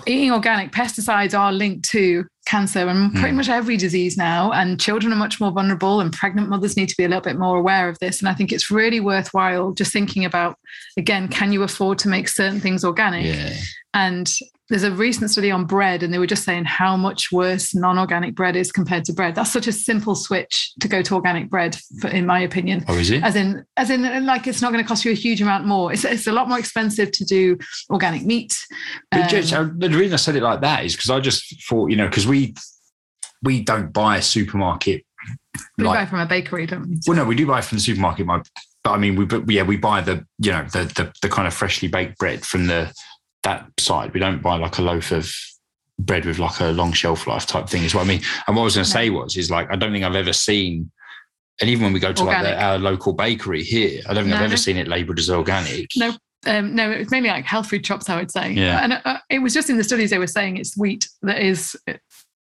eating 0.07 0.33
organic 0.33 0.73
pesticides 0.73 1.39
are 1.39 1.53
linked 1.53 1.89
to 1.91 2.25
cancer 2.51 2.89
and 2.89 3.15
pretty 3.15 3.31
mm. 3.31 3.37
much 3.37 3.49
every 3.49 3.77
disease 3.77 4.17
now 4.17 4.51
and 4.51 4.81
children 4.81 5.13
are 5.13 5.17
much 5.17 5.41
more 5.41 5.53
vulnerable 5.53 6.01
and 6.01 6.13
pregnant 6.13 6.49
mothers 6.49 6.77
need 6.77 6.89
to 6.89 6.97
be 6.97 7.05
a 7.05 7.09
little 7.09 7.23
bit 7.23 7.39
more 7.39 7.57
aware 7.57 7.89
of 7.89 7.97
this 8.01 8.19
and 8.19 8.29
i 8.29 8.35
think 8.35 8.51
it's 8.51 8.73
really 8.73 8.99
worthwhile 8.99 9.71
just 9.71 9.93
thinking 9.93 10.25
about 10.25 10.59
again 10.97 11.29
can 11.29 11.53
you 11.53 11.63
afford 11.63 11.97
to 11.97 12.09
make 12.09 12.29
certain 12.29 12.59
things 12.59 12.85
organic 12.85 13.25
yeah. 13.25 13.55
and 13.95 14.35
there's 14.71 14.85
a 14.85 14.91
recent 14.91 15.31
study 15.31 15.51
on 15.51 15.67
bread 15.67 16.03
and 16.03 16.15
they 16.15 16.19
were 16.19 16.27
just 16.27 16.45
saying 16.45 16.65
how 16.65 16.97
much 16.97 17.31
worse 17.31 17.75
non-organic 17.75 18.35
bread 18.35 18.57
is 18.57 18.73
compared 18.73 19.05
to 19.05 19.13
bread. 19.13 19.35
That's 19.35 19.53
such 19.53 19.67
a 19.67 19.73
simple 19.73 20.15
switch 20.15 20.73
to 20.81 20.89
go 20.89 21.03
to 21.03 21.15
organic 21.15 21.51
bread 21.51 21.77
in 22.11 22.25
my 22.25 22.41
opinion. 22.41 22.85
Oh 22.89 22.95
is 22.95 23.11
it? 23.11 23.23
As 23.23 23.37
in 23.37 23.65
as 23.77 23.91
in 23.91 24.25
like 24.25 24.47
it's 24.47 24.63
not 24.63 24.73
going 24.73 24.83
to 24.83 24.89
cost 24.89 25.05
you 25.05 25.11
a 25.11 25.15
huge 25.15 25.43
amount 25.43 25.67
more. 25.67 25.93
It's, 25.93 26.05
it's 26.05 26.27
a 26.27 26.33
lot 26.33 26.49
more 26.49 26.59
expensive 26.59 27.11
to 27.13 27.25
do 27.25 27.59
organic 27.91 28.25
meat 28.25 28.57
um, 29.13 29.29
just, 29.29 29.51
the 29.51 29.89
reason 29.91 30.15
i 30.15 30.17
said 30.17 30.37
it 30.37 30.43
like 30.43 30.61
that 30.61 30.85
is 30.85 30.95
because 30.95 31.11
i 31.11 31.21
just 31.21 31.67
thought 31.67 31.91
you 31.91 31.97
know 31.97 32.09
because 32.09 32.27
we 32.27 32.55
we 33.43 33.63
don't 33.63 33.93
buy 33.93 34.19
a 34.19 34.23
supermarket 34.23 35.05
we 35.77 35.85
like, 35.85 36.01
buy 36.01 36.07
from 36.07 36.21
a 36.21 36.27
bakery 36.27 36.67
don't 36.67 36.89
we? 36.89 36.99
Well 37.07 37.17
no 37.17 37.25
we 37.25 37.35
do 37.35 37.47
buy 37.47 37.61
from 37.61 37.79
the 37.79 37.83
supermarket 37.83 38.27
but 38.27 38.91
i 38.91 38.97
mean 38.97 39.17
we 39.17 39.25
but 39.25 39.49
yeah 39.51 39.63
we 39.63 39.77
buy 39.77 40.01
the 40.01 40.25
you 40.39 40.53
know 40.53 40.65
the, 40.73 40.85
the 40.85 41.13
the 41.23 41.29
kind 41.29 41.47
of 41.49 41.55
freshly 41.55 41.89
baked 41.89 42.19
bread 42.19 42.45
from 42.45 42.67
the 42.67 42.93
that 43.43 43.67
side. 43.79 44.13
We 44.13 44.21
don't 44.21 44.43
buy 44.43 44.57
like 44.57 44.79
a 44.79 44.83
loaf 44.83 45.13
of 45.13 45.33
bread 45.99 46.25
with 46.25 46.39
like 46.39 46.61
a 46.61 46.67
long 46.67 46.93
shelf 46.93 47.27
life 47.27 47.47
type 47.47 47.69
thing 47.69 47.85
is 47.85 47.95
what 47.95 48.05
I 48.05 48.09
mean. 48.09 48.23
And 48.47 48.57
what 48.57 48.63
I 48.63 48.65
was 48.65 48.75
going 48.75 48.85
to 48.85 48.91
say 48.91 49.11
was, 49.11 49.37
is 49.37 49.51
like, 49.51 49.71
I 49.71 49.77
don't 49.77 49.93
think 49.93 50.05
I've 50.05 50.15
ever 50.15 50.33
seen, 50.33 50.91
and 51.61 51.69
even 51.69 51.85
when 51.85 51.93
we 51.93 52.01
go 52.01 52.13
to 52.13 52.23
organic. 52.23 52.45
like 52.45 52.57
the, 52.57 52.63
our 52.63 52.79
local 52.79 53.13
bakery 53.13 53.63
here, 53.63 54.03
I 54.09 54.15
don't 54.15 54.25
think 54.25 54.35
no. 54.35 54.37
I've 54.37 54.45
ever 54.45 54.57
seen 54.57 54.77
it 54.77 54.89
labeled 54.89 55.19
as 55.19 55.31
organic. 55.31 55.91
No. 55.97 56.15
Um, 56.47 56.75
no, 56.75 56.91
it's 56.91 57.11
mainly 57.11 57.29
like 57.29 57.45
health 57.45 57.69
food 57.69 57.85
shops, 57.85 58.09
I 58.09 58.17
would 58.17 58.31
say. 58.31 58.53
Yeah. 58.53 58.83
And 58.83 59.01
uh, 59.05 59.19
it 59.29 59.41
was 59.41 59.53
just 59.53 59.69
in 59.69 59.77
the 59.77 59.85
studies 59.85 60.09
they 60.09 60.19
were 60.19 60.27
saying 60.27 60.57
it's 60.57 60.75
wheat 60.75 61.07
that 61.21 61.39
is 61.43 61.77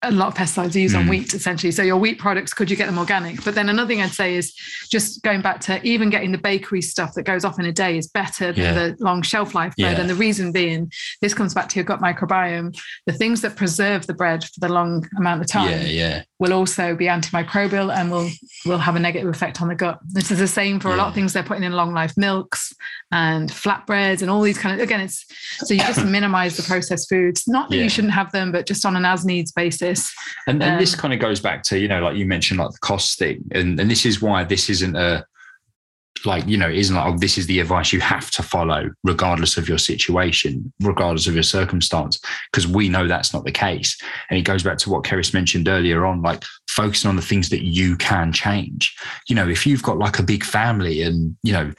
a 0.02 0.10
lot 0.10 0.28
of 0.28 0.34
pesticides 0.34 0.74
are 0.74 0.78
used 0.78 0.94
on 0.96 1.04
Mm. 1.04 1.10
wheat 1.10 1.34
essentially. 1.34 1.70
So 1.70 1.82
your 1.82 1.98
wheat 1.98 2.18
products, 2.18 2.54
could 2.54 2.70
you 2.70 2.76
get 2.76 2.86
them 2.86 2.96
organic? 2.98 3.44
But 3.44 3.54
then 3.54 3.68
another 3.68 3.86
thing 3.88 4.00
I'd 4.00 4.12
say 4.12 4.34
is 4.34 4.54
just 4.90 5.22
going 5.22 5.42
back 5.42 5.60
to 5.62 5.78
even 5.86 6.08
getting 6.08 6.32
the 6.32 6.38
bakery 6.38 6.80
stuff 6.80 7.12
that 7.14 7.24
goes 7.24 7.44
off 7.44 7.58
in 7.58 7.66
a 7.66 7.72
day 7.72 7.98
is 7.98 8.06
better 8.08 8.50
than 8.52 8.64
Yeah. 8.64 8.72
the 8.72 8.96
long 8.98 9.20
shelf 9.20 9.54
life 9.54 9.74
bread. 9.76 9.92
Yeah. 9.96 10.00
And 10.00 10.08
the 10.08 10.14
reason 10.14 10.52
being, 10.52 10.90
this 11.20 11.34
comes 11.34 11.52
back 11.52 11.68
to 11.70 11.74
your 11.76 11.84
gut 11.84 12.00
microbiome. 12.00 12.74
The 13.06 13.12
things 13.12 13.42
that 13.42 13.56
preserve 13.56 14.06
the 14.06 14.14
bread 14.14 14.42
for 14.44 14.60
the 14.60 14.70
long 14.70 15.06
amount 15.18 15.42
of 15.42 15.48
time 15.48 15.70
Yeah, 15.70 15.84
yeah. 15.84 16.22
will 16.38 16.54
also 16.54 16.94
be 16.94 17.04
antimicrobial 17.04 17.94
and 17.94 18.10
will 18.10 18.30
will 18.66 18.78
have 18.78 18.96
a 18.96 19.00
negative 19.00 19.28
effect 19.28 19.60
on 19.60 19.68
the 19.68 19.74
gut. 19.74 19.98
This 20.06 20.30
is 20.30 20.38
the 20.38 20.48
same 20.48 20.80
for 20.80 20.90
a 20.92 20.96
lot 20.96 21.08
of 21.08 21.14
things 21.14 21.32
they're 21.34 21.42
putting 21.42 21.64
in 21.64 21.72
long 21.72 21.92
life 21.94 22.12
milks 22.16 22.72
and 23.12 23.50
flatbreads 23.50 24.20
and 24.22 24.30
all 24.30 24.40
these 24.42 24.58
kind 24.58 24.74
of 24.74 24.82
again 24.82 25.00
it's 25.00 25.24
so 25.66 25.74
you 25.74 25.80
just 25.80 26.04
minimize 26.18 26.56
the 26.56 26.62
processed 26.62 27.08
foods. 27.10 27.44
Not 27.46 27.68
that 27.70 27.76
Yeah. 27.76 27.84
you 27.84 27.88
shouldn't 27.90 28.14
have 28.14 28.32
them, 28.32 28.50
but 28.52 28.66
just 28.66 28.84
on 28.86 28.96
an 28.96 29.04
as 29.04 29.24
needs 29.26 29.52
basis. 29.52 29.89
And, 30.46 30.62
and 30.62 30.80
this 30.80 30.94
Um, 30.94 31.00
kind 31.00 31.14
of 31.14 31.20
goes 31.20 31.40
back 31.40 31.62
to, 31.64 31.78
you 31.78 31.88
know, 31.88 32.00
like 32.00 32.16
you 32.16 32.26
mentioned, 32.26 32.60
like 32.60 32.72
the 32.72 32.78
cost 32.78 33.18
thing. 33.18 33.44
And, 33.52 33.78
and 33.80 33.90
this 33.90 34.04
is 34.04 34.20
why 34.20 34.44
this 34.44 34.70
isn't 34.70 34.96
a, 34.96 35.24
like, 36.26 36.46
you 36.46 36.58
know, 36.58 36.68
it 36.68 36.76
isn't 36.76 36.94
like, 36.94 37.06
oh, 37.06 37.16
this 37.16 37.38
is 37.38 37.46
the 37.46 37.60
advice 37.60 37.92
you 37.92 38.00
have 38.00 38.30
to 38.32 38.42
follow, 38.42 38.90
regardless 39.04 39.56
of 39.56 39.68
your 39.68 39.78
situation, 39.78 40.70
regardless 40.80 41.26
of 41.26 41.34
your 41.34 41.42
circumstance, 41.42 42.20
because 42.52 42.66
we 42.66 42.90
know 42.90 43.08
that's 43.08 43.32
not 43.32 43.44
the 43.44 43.52
case. 43.52 43.96
And 44.28 44.38
it 44.38 44.42
goes 44.42 44.62
back 44.62 44.76
to 44.78 44.90
what 44.90 45.04
Keris 45.04 45.32
mentioned 45.32 45.66
earlier 45.66 46.04
on, 46.04 46.20
like 46.20 46.44
focusing 46.68 47.08
on 47.08 47.16
the 47.16 47.22
things 47.22 47.48
that 47.48 47.64
you 47.64 47.96
can 47.96 48.32
change. 48.32 48.94
You 49.28 49.34
know, 49.34 49.48
if 49.48 49.66
you've 49.66 49.82
got 49.82 49.98
like 49.98 50.18
a 50.18 50.22
big 50.22 50.44
family 50.44 51.02
and, 51.02 51.36
you 51.42 51.52
know, 51.54 51.72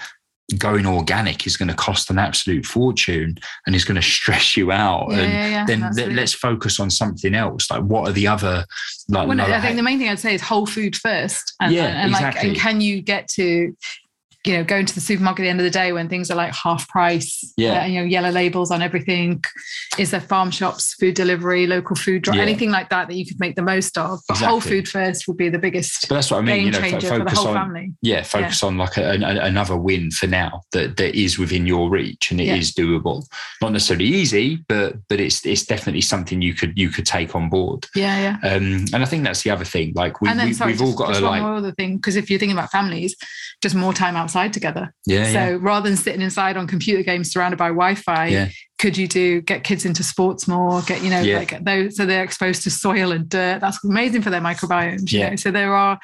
going 0.57 0.85
organic 0.85 1.47
is 1.47 1.55
going 1.57 1.69
to 1.69 1.75
cost 1.75 2.09
an 2.09 2.19
absolute 2.19 2.65
fortune 2.65 3.37
and 3.65 3.75
is 3.75 3.85
going 3.85 3.95
to 4.01 4.01
stress 4.01 4.57
you 4.57 4.71
out. 4.71 5.07
Yeah, 5.11 5.17
and 5.19 5.33
yeah, 5.33 5.47
yeah, 5.47 5.65
then 5.65 5.83
absolutely. 5.83 6.15
let's 6.15 6.33
focus 6.33 6.79
on 6.79 6.89
something 6.89 7.33
else. 7.33 7.69
Like, 7.71 7.83
what 7.83 8.09
are 8.09 8.13
the 8.13 8.27
other, 8.27 8.65
like, 9.09 9.27
Well, 9.27 9.37
no, 9.37 9.45
I 9.45 9.61
think 9.61 9.75
the 9.75 9.83
main 9.83 9.99
thing 9.99 10.09
I'd 10.09 10.19
say 10.19 10.35
is 10.35 10.41
whole 10.41 10.65
food 10.65 10.95
first. 10.95 11.53
And, 11.61 11.73
Yeah, 11.73 11.85
and, 11.85 11.97
and 11.97 12.11
like, 12.11 12.25
exactly. 12.25 12.49
and 12.49 12.59
can 12.59 12.81
you 12.81 13.01
get 13.01 13.27
to, 13.29 13.75
you 14.45 14.53
know, 14.57 14.63
going 14.63 14.85
to 14.87 14.95
the 14.95 15.01
supermarket 15.01 15.43
at 15.43 15.45
the 15.45 15.49
end 15.49 15.59
of 15.59 15.63
the 15.63 15.69
day 15.69 15.93
when 15.93 16.09
things 16.09 16.31
are 16.31 16.35
like 16.35 16.51
half 16.55 16.87
price, 16.89 17.53
Yeah. 17.57 17.83
uh, 17.83 17.85
you 17.85 17.99
know, 17.99 18.05
yellow 18.05 18.31
labels 18.31 18.71
on 18.71 18.81
everything? 18.81 19.43
Is 19.99 20.09
there 20.11 20.19
farm 20.19 20.49
shops, 20.49 20.95
food 20.95 21.13
delivery, 21.13 21.67
local 21.67 21.95
food, 21.95 22.25
Yeah. 22.25 22.41
anything 22.41 22.71
like 22.71 22.89
that 22.89 23.07
that 23.07 23.15
you 23.15 23.25
could 23.25 23.39
make 23.39 23.55
the 23.55 23.61
most 23.61 23.97
of? 23.99 24.19
But 24.27 24.39
whole 24.39 24.59
food 24.61 24.87
first 24.89 25.27
would 25.27 25.37
be 25.37 25.49
the 25.49 25.59
biggest 25.59 26.07
But 26.09 26.15
that's 26.15 26.31
what 26.31 26.37
I 26.39 26.41
mean. 26.41 26.65
You 26.65 26.71
know, 26.71 26.79
fo- 26.79 26.89
changer 26.89 27.07
for 27.07 27.17
the 27.19 27.23
focus 27.25 27.37
whole 27.37 27.47
on 27.49 27.53
family. 27.53 27.91
yeah, 28.01 28.23
focus 28.23 28.63
on 28.63 28.77
like 28.79 28.97
a, 28.97 29.11
an- 29.11 29.23
another 29.23 29.77
win 29.77 30.09
for 30.09 30.25
now 30.27 30.61
that 30.71 30.97
that 30.97 31.15
is 31.15 31.37
within 31.37 31.67
your 31.67 31.89
reach 31.91 32.31
and 32.31 32.41
it 32.41 32.47
is 32.47 32.73
Yeah. 32.75 32.83
doable. 32.85 33.25
Not 33.61 33.73
necessarily 33.73 34.05
easy, 34.07 34.63
but 34.67 34.95
but 35.07 35.19
it's 35.19 35.45
it's 35.45 35.65
definitely 35.65 36.01
something 36.01 36.41
you 36.41 36.55
could 36.55 36.73
you 36.77 36.89
could 36.89 37.05
take 37.05 37.35
on 37.35 37.49
board. 37.49 37.85
Yeah, 37.95 38.37
yeah. 38.41 38.49
Um, 38.55 38.85
and 38.93 39.03
I 39.03 39.05
think 39.05 39.23
that's 39.23 39.43
the 39.43 39.51
other 39.51 39.65
thing. 39.65 39.91
Like 39.95 40.19
we, 40.19 40.29
then, 40.33 40.47
we, 40.49 40.65
we've 40.65 40.81
all 40.81 40.95
got 40.95 41.13
to 41.15 41.21
one 41.23 41.41
more 41.41 41.55
other 41.55 41.73
thing, 41.73 41.97
because 41.97 42.15
if 42.15 42.29
you're 42.31 42.39
thinking 42.39 42.57
about 42.57 42.71
families, 42.71 43.15
just 43.61 43.75
more 43.75 43.93
time 43.93 44.15
outside 44.31 44.53
together. 44.53 44.93
yeah 45.05 45.25
so 45.25 45.31
yeah 45.31 45.57
rather 45.59 45.89
than 45.89 45.97
sitting 45.97 46.21
inside 46.21 46.57
on 46.57 46.67
computer 46.67 47.03
games 47.03 47.31
surrounded 47.31 47.57
by 47.57 47.67
Wi-Fi, 47.67 48.27
Yeah. 48.27 48.49
could 48.79 48.97
you 48.97 49.07
do 49.07 49.41
get 49.41 49.63
kids 49.63 49.85
into 49.85 50.03
sports 50.03 50.47
more? 50.47 50.81
Get 50.83 51.03
you 51.03 51.09
know 51.09 51.21
Yeah. 51.21 51.39
like 51.39 51.63
those 51.63 51.97
so 51.97 52.05
they're 52.05 52.23
exposed 52.23 52.63
to 52.63 52.71
soil 52.71 53.11
and 53.11 53.27
dirt. 53.27 53.59
That's 53.61 53.83
amazing 53.83 54.21
for 54.21 54.29
their 54.29 54.41
microbiomes. 54.41 55.11
You 55.11 55.19
Yeah. 55.19 55.29
know? 55.31 55.35
So 55.35 55.51
there 55.51 55.75
are 55.75 55.99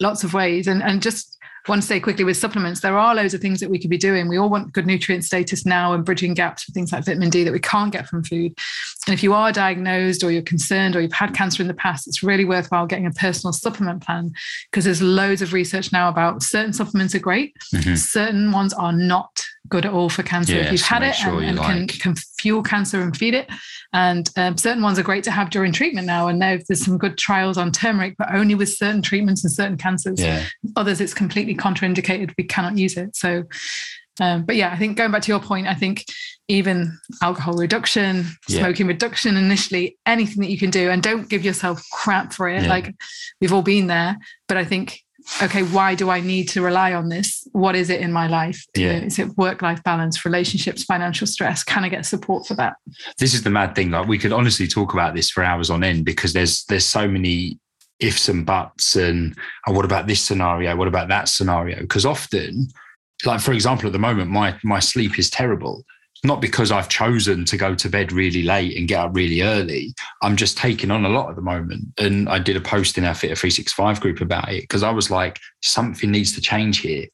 lots 0.00 0.24
of 0.24 0.34
ways, 0.34 0.66
and 0.66 0.82
and 0.82 1.00
just 1.02 1.33
want 1.66 1.80
to 1.80 1.88
say 1.88 1.98
quickly 1.98 2.24
with 2.24 2.36
supplements, 2.36 2.80
there 2.80 2.98
are 2.98 3.14
loads 3.14 3.32
of 3.32 3.40
things 3.40 3.58
that 3.60 3.70
we 3.70 3.78
could 3.78 3.88
be 3.88 3.96
doing. 3.96 4.28
We 4.28 4.36
all 4.36 4.50
want 4.50 4.72
good 4.74 4.86
nutrient 4.86 5.24
status 5.24 5.64
now 5.64 5.94
and 5.94 6.04
bridging 6.04 6.34
gaps 6.34 6.66
with 6.66 6.74
things 6.74 6.92
like 6.92 7.04
vitamin 7.06 7.30
D 7.30 7.42
that 7.44 7.52
we 7.52 7.58
can't 7.58 7.90
get 7.90 8.06
from 8.06 8.22
food. 8.22 8.52
And 9.06 9.14
if 9.14 9.22
you 9.22 9.32
are 9.32 9.50
diagnosed 9.50 10.22
or 10.22 10.30
you're 10.30 10.42
concerned 10.42 10.94
or 10.94 11.00
you've 11.00 11.12
had 11.12 11.32
cancer 11.34 11.62
in 11.62 11.68
the 11.68 11.74
past, 11.74 12.06
it's 12.06 12.22
really 12.22 12.44
worthwhile 12.44 12.86
getting 12.86 13.06
a 13.06 13.10
personal 13.12 13.52
supplement 13.54 14.02
plan 14.04 14.32
because 14.70 14.84
there's 14.84 15.00
loads 15.00 15.40
of 15.40 15.52
research 15.54 15.90
now 15.92 16.08
about 16.10 16.42
certain 16.42 16.72
supplements 16.74 17.14
are 17.14 17.18
great, 17.20 17.54
Mhm. 17.72 17.96
certain 17.96 18.52
ones 18.52 18.74
are 18.74 18.92
not 18.92 19.42
good 19.70 19.86
at 19.86 19.92
all 19.92 20.10
for 20.10 20.22
cancer. 20.22 20.52
Yeah, 20.54 20.66
if 20.66 20.72
you've 20.72 20.82
had 20.82 21.02
it 21.02 21.14
sure 21.14 21.40
and, 21.40 21.58
and 21.58 21.58
can, 21.58 21.80
like- 21.80 21.98
can 21.98 22.14
fuel 22.38 22.62
cancer 22.62 23.00
and 23.00 23.16
feed 23.16 23.32
it. 23.32 23.48
And 23.94 24.28
um, 24.36 24.58
certain 24.58 24.82
ones 24.82 24.98
are 24.98 25.02
great 25.02 25.24
to 25.24 25.30
have 25.30 25.48
during 25.48 25.72
treatment 25.72 26.06
now. 26.06 26.28
And 26.28 26.42
there's 26.42 26.84
some 26.84 26.98
good 26.98 27.16
trials 27.16 27.56
on 27.56 27.72
turmeric, 27.72 28.16
but 28.18 28.28
only 28.34 28.54
with 28.54 28.68
certain 28.68 29.00
treatments 29.00 29.42
and 29.44 29.52
certain 29.52 29.78
cancers 29.78 30.20
yeah 30.20 30.44
others 30.76 31.00
it's 31.00 31.14
completely 31.14 31.33
contraindicated 31.34 32.32
we 32.38 32.44
cannot 32.44 32.78
use 32.78 32.96
it 32.96 33.14
so 33.16 33.42
um, 34.20 34.44
but 34.44 34.56
yeah 34.56 34.70
i 34.72 34.76
think 34.76 34.96
going 34.96 35.10
back 35.10 35.22
to 35.22 35.32
your 35.32 35.40
point 35.40 35.66
i 35.66 35.74
think 35.74 36.04
even 36.48 36.96
alcohol 37.22 37.54
reduction 37.54 38.26
Yeah. 38.48 38.60
smoking 38.60 38.86
reduction 38.86 39.36
initially 39.36 39.96
anything 40.06 40.40
that 40.42 40.50
you 40.50 40.58
can 40.58 40.70
do 40.70 40.90
and 40.90 41.02
don't 41.02 41.28
give 41.28 41.44
yourself 41.44 41.82
crap 41.92 42.32
for 42.32 42.48
it 42.48 42.62
Yeah. 42.62 42.68
like 42.68 42.94
we've 43.40 43.52
all 43.52 43.62
been 43.62 43.86
there 43.88 44.16
but 44.48 44.56
i 44.56 44.64
think 44.64 45.00
okay 45.42 45.62
why 45.62 45.94
do 45.94 46.10
i 46.10 46.20
need 46.20 46.50
to 46.50 46.60
rely 46.60 46.92
on 46.92 47.08
this 47.08 47.48
what 47.52 47.74
is 47.74 47.88
it 47.88 48.00
in 48.02 48.12
my 48.12 48.26
life 48.26 48.62
Yeah. 48.76 48.98
is 48.98 49.18
it 49.18 49.28
work 49.38 49.62
life 49.62 49.82
balance 49.82 50.22
relationships 50.24 50.84
financial 50.84 51.26
stress 51.26 51.64
can 51.64 51.82
i 51.82 51.88
get 51.88 52.04
support 52.04 52.46
for 52.46 52.52
that 52.56 52.74
this 53.18 53.32
is 53.34 53.42
the 53.42 53.50
mad 53.50 53.74
thing. 53.74 53.90
Like 53.90 54.06
we 54.06 54.18
could 54.18 54.32
honestly 54.32 54.66
talk 54.68 54.92
about 54.92 55.14
this 55.14 55.30
for 55.30 55.42
hours 55.42 55.70
on 55.70 55.82
end 55.82 56.04
because 56.04 56.32
there's 56.34 56.64
there's 56.66 56.84
so 56.84 57.08
many 57.08 57.58
ifs 58.04 58.28
and 58.28 58.44
buts 58.44 58.96
and 58.96 59.36
oh, 59.66 59.72
what 59.72 59.84
about 59.84 60.06
this 60.06 60.20
scenario? 60.20 60.76
What 60.76 60.88
about 60.88 61.08
that 61.08 61.28
scenario? 61.28 61.80
Because 61.80 62.06
often, 62.06 62.68
like 63.24 63.40
for 63.40 63.52
example, 63.52 63.86
at 63.86 63.92
the 63.92 63.98
moment, 63.98 64.30
my 64.30 64.56
my 64.62 64.80
sleep 64.80 65.18
is 65.18 65.30
terrible. 65.30 65.84
Not 66.22 66.40
because 66.40 66.72
I've 66.72 66.88
chosen 66.88 67.44
to 67.44 67.56
go 67.58 67.74
to 67.74 67.88
bed 67.90 68.10
really 68.10 68.42
late 68.42 68.78
and 68.78 68.88
get 68.88 68.98
up 68.98 69.14
really 69.14 69.42
early. 69.42 69.94
I'm 70.22 70.36
just 70.36 70.56
taking 70.56 70.90
on 70.90 71.04
a 71.04 71.10
lot 71.10 71.28
at 71.28 71.36
the 71.36 71.42
moment. 71.42 71.84
And 71.98 72.30
I 72.30 72.38
did 72.38 72.56
a 72.56 72.62
post 72.62 72.96
in 72.96 73.04
our 73.04 73.14
Fitter 73.14 73.34
365 73.34 74.00
group 74.00 74.22
about 74.22 74.50
it 74.50 74.62
because 74.62 74.82
I 74.82 74.90
was 74.90 75.10
like, 75.10 75.38
something 75.62 76.10
needs 76.10 76.32
to 76.34 76.40
change 76.40 76.78
here. 76.78 77.04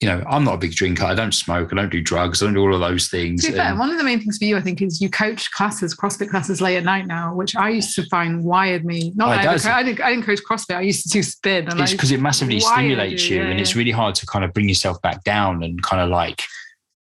You 0.00 0.08
know, 0.08 0.22
I'm 0.28 0.44
not 0.44 0.54
a 0.54 0.58
big 0.58 0.72
drinker. 0.72 1.04
I 1.04 1.14
don't 1.14 1.32
smoke. 1.32 1.72
I 1.72 1.76
don't 1.76 1.88
do 1.90 2.02
drugs. 2.02 2.42
I 2.42 2.46
don't 2.46 2.54
do 2.54 2.60
all 2.60 2.74
of 2.74 2.80
those 2.80 3.08
things. 3.08 3.44
To 3.44 3.52
be 3.52 3.56
fair, 3.56 3.74
one 3.76 3.90
of 3.90 3.96
the 3.96 4.04
main 4.04 4.20
things 4.20 4.36
for 4.36 4.44
you, 4.44 4.56
I 4.56 4.60
think, 4.60 4.82
is 4.82 5.00
you 5.00 5.08
coach 5.08 5.50
classes, 5.52 5.96
CrossFit 5.96 6.28
classes 6.28 6.60
late 6.60 6.76
at 6.76 6.84
night 6.84 7.06
now, 7.06 7.34
which 7.34 7.56
I 7.56 7.70
used 7.70 7.94
to 7.96 8.04
find 8.06 8.44
wired 8.44 8.84
me. 8.84 9.12
Not 9.16 9.28
Oh, 9.28 9.30
that 9.30 9.40
I, 9.40 9.52
does. 9.52 9.64
ever, 9.64 9.74
I, 9.74 9.82
didn't, 9.82 10.00
I 10.02 10.10
didn't 10.10 10.26
coach 10.26 10.40
CrossFit. 10.48 10.76
I 10.76 10.82
used 10.82 11.04
to 11.04 11.08
do 11.08 11.22
spin. 11.22 11.68
And 11.68 11.80
it's 11.80 11.92
because 11.92 12.12
it 12.12 12.20
massively 12.20 12.60
stimulates 12.60 13.30
you, 13.30 13.36
you, 13.38 13.42
yeah, 13.44 13.48
and 13.50 13.58
it's 13.58 13.74
really 13.74 13.90
hard 13.90 14.14
to 14.16 14.26
kind 14.26 14.44
of 14.44 14.52
bring 14.52 14.68
yourself 14.68 15.00
back 15.00 15.24
down 15.24 15.62
and 15.62 15.82
kind 15.82 16.02
of 16.02 16.10
like 16.10 16.42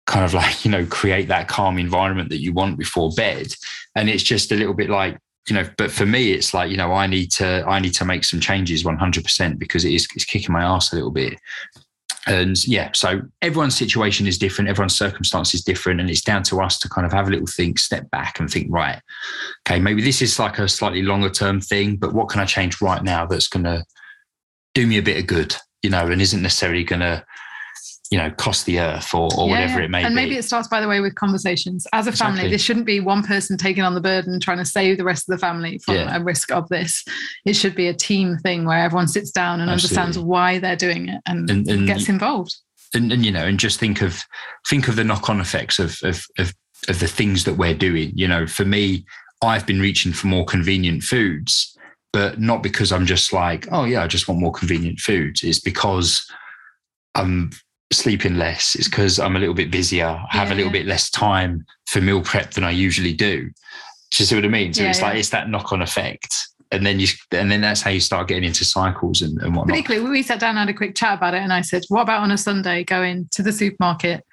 kind 0.06 0.26
of 0.26 0.34
like 0.34 0.66
you 0.66 0.70
know 0.70 0.86
create 0.88 1.30
that 1.30 1.48
calm 1.48 1.78
environment 1.78 2.30
that 2.30 2.42
you 2.42 2.52
want 2.52 2.78
before 2.78 3.10
bed 3.16 3.48
and 3.96 4.10
it's 4.10 4.22
just 4.24 4.52
a 4.52 4.56
little 4.56 4.74
bit 4.74 4.90
like 4.90 5.18
you 5.48 5.56
know 5.56 5.66
but 5.78 5.90
for 5.90 6.06
me 6.06 6.34
it's 6.34 6.54
like 6.54 6.70
you 6.70 6.76
know 6.76 6.92
i 6.92 7.08
need 7.08 7.32
to 7.32 7.64
i 7.68 7.80
need 7.80 7.94
to 7.94 8.04
make 8.04 8.26
some 8.26 8.40
changes 8.42 8.84
100% 8.84 9.58
because 9.58 9.86
it 9.86 9.94
is 9.94 10.06
it's 10.14 10.26
kicking 10.26 10.52
my 10.52 10.62
ass 10.62 10.92
a 10.92 10.96
little 10.96 11.10
bit 11.10 11.40
and 12.28 12.66
yeah 12.68 12.90
so 12.94 13.22
everyone's 13.42 13.76
situation 13.76 14.28
is 14.28 14.38
different 14.38 14.70
everyone's 14.70 14.96
circumstance 14.96 15.54
is 15.54 15.64
different 15.64 16.00
and 16.00 16.10
it's 16.10 16.22
down 16.22 16.44
to 16.44 16.62
us 16.62 16.80
to 16.80 16.88
kind 16.90 17.06
of 17.06 17.12
have 17.12 17.28
a 17.28 17.32
little 17.32 17.48
think 17.48 17.78
step 17.78 18.10
back 18.12 18.40
and 18.40 18.50
think 18.50 18.68
right 18.70 19.02
okay 19.68 19.80
maybe 19.80 20.02
this 20.02 20.22
is 20.22 20.40
like 20.40 20.58
a 20.60 20.68
slightly 20.68 21.02
longer 21.02 21.30
term 21.30 21.60
thing 21.60 21.96
but 21.96 22.14
what 22.14 22.30
can 22.30 22.40
i 22.40 22.46
change 22.46 22.82
right 22.82 23.04
now 23.04 23.26
that's 23.26 23.48
going 23.48 23.64
to 23.64 23.84
do 24.74 24.88
me 24.88 24.98
a 24.98 25.04
bit 25.04 25.18
of 25.18 25.28
good 25.28 25.56
you 25.82 25.90
know 25.90 26.08
and 26.08 26.22
isn't 26.22 26.42
necessarily 26.42 26.84
going 26.84 27.02
to 27.02 27.24
you 28.14 28.20
know 28.20 28.30
cost 28.46 28.66
the 28.68 28.78
earth 28.80 29.10
or, 29.16 29.28
or 29.38 29.48
Yeah, 29.48 29.54
whatever 29.54 29.80
yeah. 29.80 29.86
it 29.86 29.90
may 29.90 29.98
and 30.00 30.04
be 30.04 30.08
And 30.08 30.16
maybe 30.16 30.38
it 30.38 30.44
starts, 30.44 30.68
by 30.68 30.80
the 30.82 30.88
way, 30.88 31.00
with 31.00 31.16
conversations. 31.16 31.88
As 31.94 32.06
a 32.08 32.12
family, 32.12 32.48
this 32.48 32.62
shouldn't 32.62 32.86
be 32.86 33.00
one 33.00 33.24
person 33.24 33.58
taking 33.58 33.84
on 33.84 33.94
the 33.96 34.02
burden, 34.02 34.40
trying 34.40 34.60
to 34.60 34.66
save 34.66 34.98
the 35.00 35.04
rest 35.04 35.28
of 35.28 35.34
the 35.36 35.40
family 35.48 35.80
from 35.80 35.96
Yeah. 35.96 36.16
a 36.18 36.24
risk 36.24 36.52
of 36.52 36.70
this. 36.70 37.04
It 37.46 37.56
should 37.56 37.76
be 37.76 37.88
a 37.88 37.94
team 37.94 38.38
thing 38.38 38.66
where 38.66 38.78
everyone 38.88 39.08
sits 39.08 39.32
down 39.32 39.62
and 39.62 39.70
understands 39.72 40.20
why 40.20 40.60
they're 40.60 40.76
doing 40.88 41.10
it 41.10 41.22
and, 41.26 41.50
And- 41.50 41.68
and- 41.68 41.88
gets 41.88 42.08
involved. 42.08 42.54
and, 42.94 43.12
and 43.12 43.26
you 43.26 43.32
know 43.32 43.46
and 43.50 43.60
just 43.60 43.80
think 43.80 44.02
of 44.04 44.14
think 44.70 44.88
of 44.88 44.96
the 44.96 45.04
knock-on 45.04 45.40
effects 45.42 45.80
of, 45.80 45.98
of 46.04 46.18
of 46.38 46.54
of 46.92 47.00
the 47.00 47.08
things 47.20 47.44
that 47.46 47.56
we're 47.62 47.74
doing 47.88 48.12
you 48.22 48.28
know 48.28 48.46
for 48.46 48.66
me 48.66 49.04
i've 49.42 49.66
been 49.66 49.80
reaching 49.88 50.14
for 50.14 50.28
more 50.28 50.46
convenient 50.46 51.02
foods 51.02 51.76
but 52.12 52.40
not 52.40 52.62
because 52.62 52.92
i'm 52.92 53.08
just 53.08 53.34
like 53.34 53.62
oh 53.72 53.86
yeah 53.86 54.04
i 54.04 54.08
just 54.16 54.28
want 54.28 54.40
more 54.40 54.52
convenient 54.52 55.00
foods 55.00 55.42
it's 55.44 55.60
because 55.72 56.24
i'm 57.16 57.50
sleeping 57.94 58.36
less 58.36 58.76
it's 58.76 58.90
because 58.90 59.20
i'm 59.20 59.36
a 59.36 59.40
little 59.40 59.56
bit 59.56 59.72
busier 59.72 60.08
i 60.08 60.38
have 60.38 60.52
a 60.52 60.56
little 60.56 60.72
bit 60.72 60.86
less 60.86 61.10
time 61.10 61.66
for 61.88 62.02
meal 62.02 62.22
prep 62.22 62.52
than 62.52 62.64
i 62.64 62.72
usually 62.72 63.14
do. 63.14 63.44
Do 63.44 64.22
you 64.22 64.26
see 64.26 64.36
what 64.36 64.46
i 64.46 64.48
mean? 64.48 64.74
So 64.74 64.84
Yeah, 64.84 64.90
it's 64.90 65.02
like 65.02 65.18
it's 65.18 65.30
that 65.30 65.50
knock-on 65.50 65.82
effect 65.82 66.36
and 66.74 66.86
then 66.86 67.00
you 67.00 67.08
and 67.32 67.52
then 67.52 67.62
that's 67.62 67.82
how 67.82 67.92
you 67.92 68.00
start 68.00 68.28
getting 68.28 68.44
into 68.44 68.66
cycles 68.66 69.22
and, 69.22 69.40
and 69.42 69.56
whatnot. 69.56 69.76
Particularly, 69.76 70.10
we 70.10 70.24
sat 70.24 70.40
down 70.40 70.52
and 70.52 70.60
had 70.60 70.70
a 70.70 70.74
quick 70.74 70.96
chat 70.96 71.18
about 71.18 71.36
it, 71.36 71.42
and 71.42 71.54
I 71.54 71.62
said, 71.62 71.84
"What 71.90 72.02
about 72.02 72.22
on 72.22 72.32
a 72.32 72.38
Sunday 72.38 72.84
going 72.84 73.30
to 73.32 73.44
the 73.44 73.54
supermarket 73.54 74.26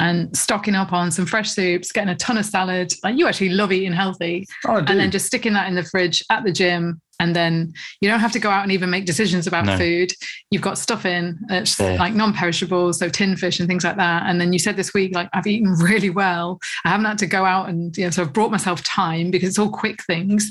and 0.00 0.34
stocking 0.36 0.74
up 0.74 0.92
on 0.92 1.10
some 1.10 1.26
fresh 1.26 1.50
soups, 1.50 1.92
getting 1.92 2.08
a 2.08 2.16
ton 2.16 2.38
of 2.38 2.46
salad? 2.46 2.92
Like 3.04 3.16
you 3.18 3.28
actually 3.28 3.50
love 3.50 3.70
eating 3.70 3.92
healthy, 3.92 4.46
Oh, 4.66 4.78
and 4.78 4.98
then 4.98 5.10
just 5.10 5.26
sticking 5.26 5.52
that 5.52 5.68
in 5.68 5.74
the 5.74 5.84
fridge 5.84 6.24
at 6.30 6.42
the 6.44 6.52
gym, 6.52 7.00
And 7.20 7.34
then 7.34 7.72
you 8.00 8.08
don't 8.08 8.20
have 8.20 8.32
to 8.32 8.38
go 8.38 8.50
out 8.50 8.62
and 8.62 8.72
even 8.72 8.90
make 8.90 9.04
decisions 9.06 9.46
about 9.46 9.64
No. 9.66 9.76
food. 9.78 10.12
You've 10.50 10.62
got 10.62 10.78
stuff 10.78 11.06
in 11.06 11.38
it's 11.50 11.76
there. 11.76 11.96
like 11.98 12.14
non-perishables, 12.14 12.98
so 12.98 13.08
tin 13.08 13.36
fish 13.36 13.60
and 13.60 13.68
things 13.68 13.84
like 13.84 13.96
that. 13.96 14.24
And 14.26 14.40
then 14.40 14.52
you 14.52 14.58
said 14.58 14.76
this 14.76 14.92
week, 14.94 15.14
like 15.14 15.28
I've 15.32 15.46
eaten 15.46 15.72
really 15.74 16.10
well. 16.10 16.58
I 16.84 16.90
haven't 16.90 17.06
had 17.06 17.18
to 17.18 17.26
go 17.26 17.44
out 17.44 17.68
and 17.68 17.96
you 17.96 18.04
know, 18.04 18.10
so 18.10 18.22
I've 18.22 18.32
brought 18.32 18.50
myself 18.50 18.82
time 18.82 19.30
because 19.30 19.48
it's 19.50 19.58
all 19.58 19.70
quick 19.70 20.02
things. 20.04 20.50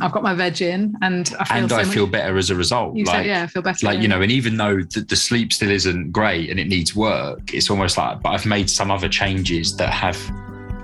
I've 0.00 0.12
got 0.12 0.22
my 0.22 0.34
veg 0.34 0.62
in, 0.62 0.94
and 1.02 1.32
I 1.40 1.44
feel 1.44 1.56
and 1.58 1.70
so 1.70 1.76
I 1.76 1.84
much- 1.84 1.94
feel 1.94 2.06
better 2.06 2.36
as 2.38 2.50
a 2.50 2.54
result. 2.54 2.96
You 2.96 3.04
like, 3.04 3.16
said, 3.16 3.26
yeah, 3.26 3.42
I 3.42 3.46
feel 3.46 3.62
better. 3.62 3.86
like 3.86 3.96
yeah. 3.96 4.02
you 4.02 4.08
know 4.08 4.22
and 4.22 4.30
even 4.32 4.56
though 4.56 4.76
the, 4.82 5.00
the 5.08 5.16
sleep 5.16 5.52
still 5.52 5.70
isn't 5.70 6.12
great 6.12 6.50
and 6.50 6.58
it 6.60 6.66
needs 6.68 6.94
work 6.94 7.52
it's 7.52 7.70
almost 7.70 7.96
like 7.98 8.20
but 8.22 8.30
i've 8.30 8.46
made 8.46 8.68
some 8.70 8.90
other 8.90 9.08
changes 9.08 9.76
that 9.76 9.90
have 9.90 10.16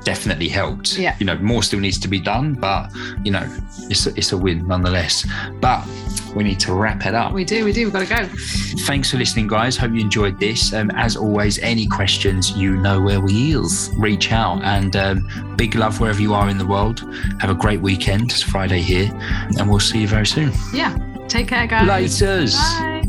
definitely 0.05 0.48
helped. 0.48 0.98
Yeah. 0.98 1.16
You 1.18 1.26
know, 1.26 1.36
more 1.38 1.62
still 1.62 1.80
needs 1.80 1.98
to 2.01 2.09
be 2.09 2.20
done, 2.20 2.55
but 2.55 2.90
you 3.24 3.32
know, 3.32 3.46
it's 3.88 4.07
a, 4.07 4.14
it's 4.16 4.32
a 4.32 4.38
win 4.38 4.66
nonetheless. 4.66 5.26
But 5.61 5.86
we 6.34 6.44
need 6.44 6.61
to 6.61 6.72
wrap 6.72 7.07
it 7.07 7.14
up. 7.14 7.32
We 7.32 7.44
do, 7.44 7.64
we 7.64 7.72
do. 7.72 7.84
We've 7.84 7.92
got 7.92 8.07
to 8.07 8.28
go. 8.28 8.34
Thanks 8.84 9.11
for 9.11 9.16
listening, 9.16 9.48
guys. 9.48 9.76
Hope 9.76 9.92
you 9.92 10.01
enjoyed 10.01 10.38
this. 10.38 10.72
Um, 10.72 10.90
as 10.92 11.16
always, 11.16 11.59
any 11.59 11.86
questions, 11.86 12.53
you 12.53 12.76
know 12.76 13.01
where 13.01 13.20
we 13.20 13.53
is. 13.53 13.90
Reach 13.98 14.32
out 14.32 14.62
and 14.62 14.94
um, 14.96 15.55
big 15.57 15.74
love 15.74 16.01
wherever 16.01 16.20
you 16.20 16.34
are 16.34 16.48
in 16.48 16.59
the 16.59 16.66
world. 16.66 17.01
Have 17.40 17.51
a 17.51 17.55
great 17.55 17.80
weekend. 17.80 18.30
It's 18.30 18.42
Friday 18.42 18.80
here, 18.80 19.11
and 19.59 19.68
we'll 19.68 19.80
see 19.80 20.03
you 20.03 20.09
very 20.09 20.26
soon. 20.26 20.53
Yeah. 20.72 20.96
Take 21.28 21.48
care, 21.48 21.66
guys. 21.66 22.20
Laters. 22.20 22.57
Bye. 22.57 23.01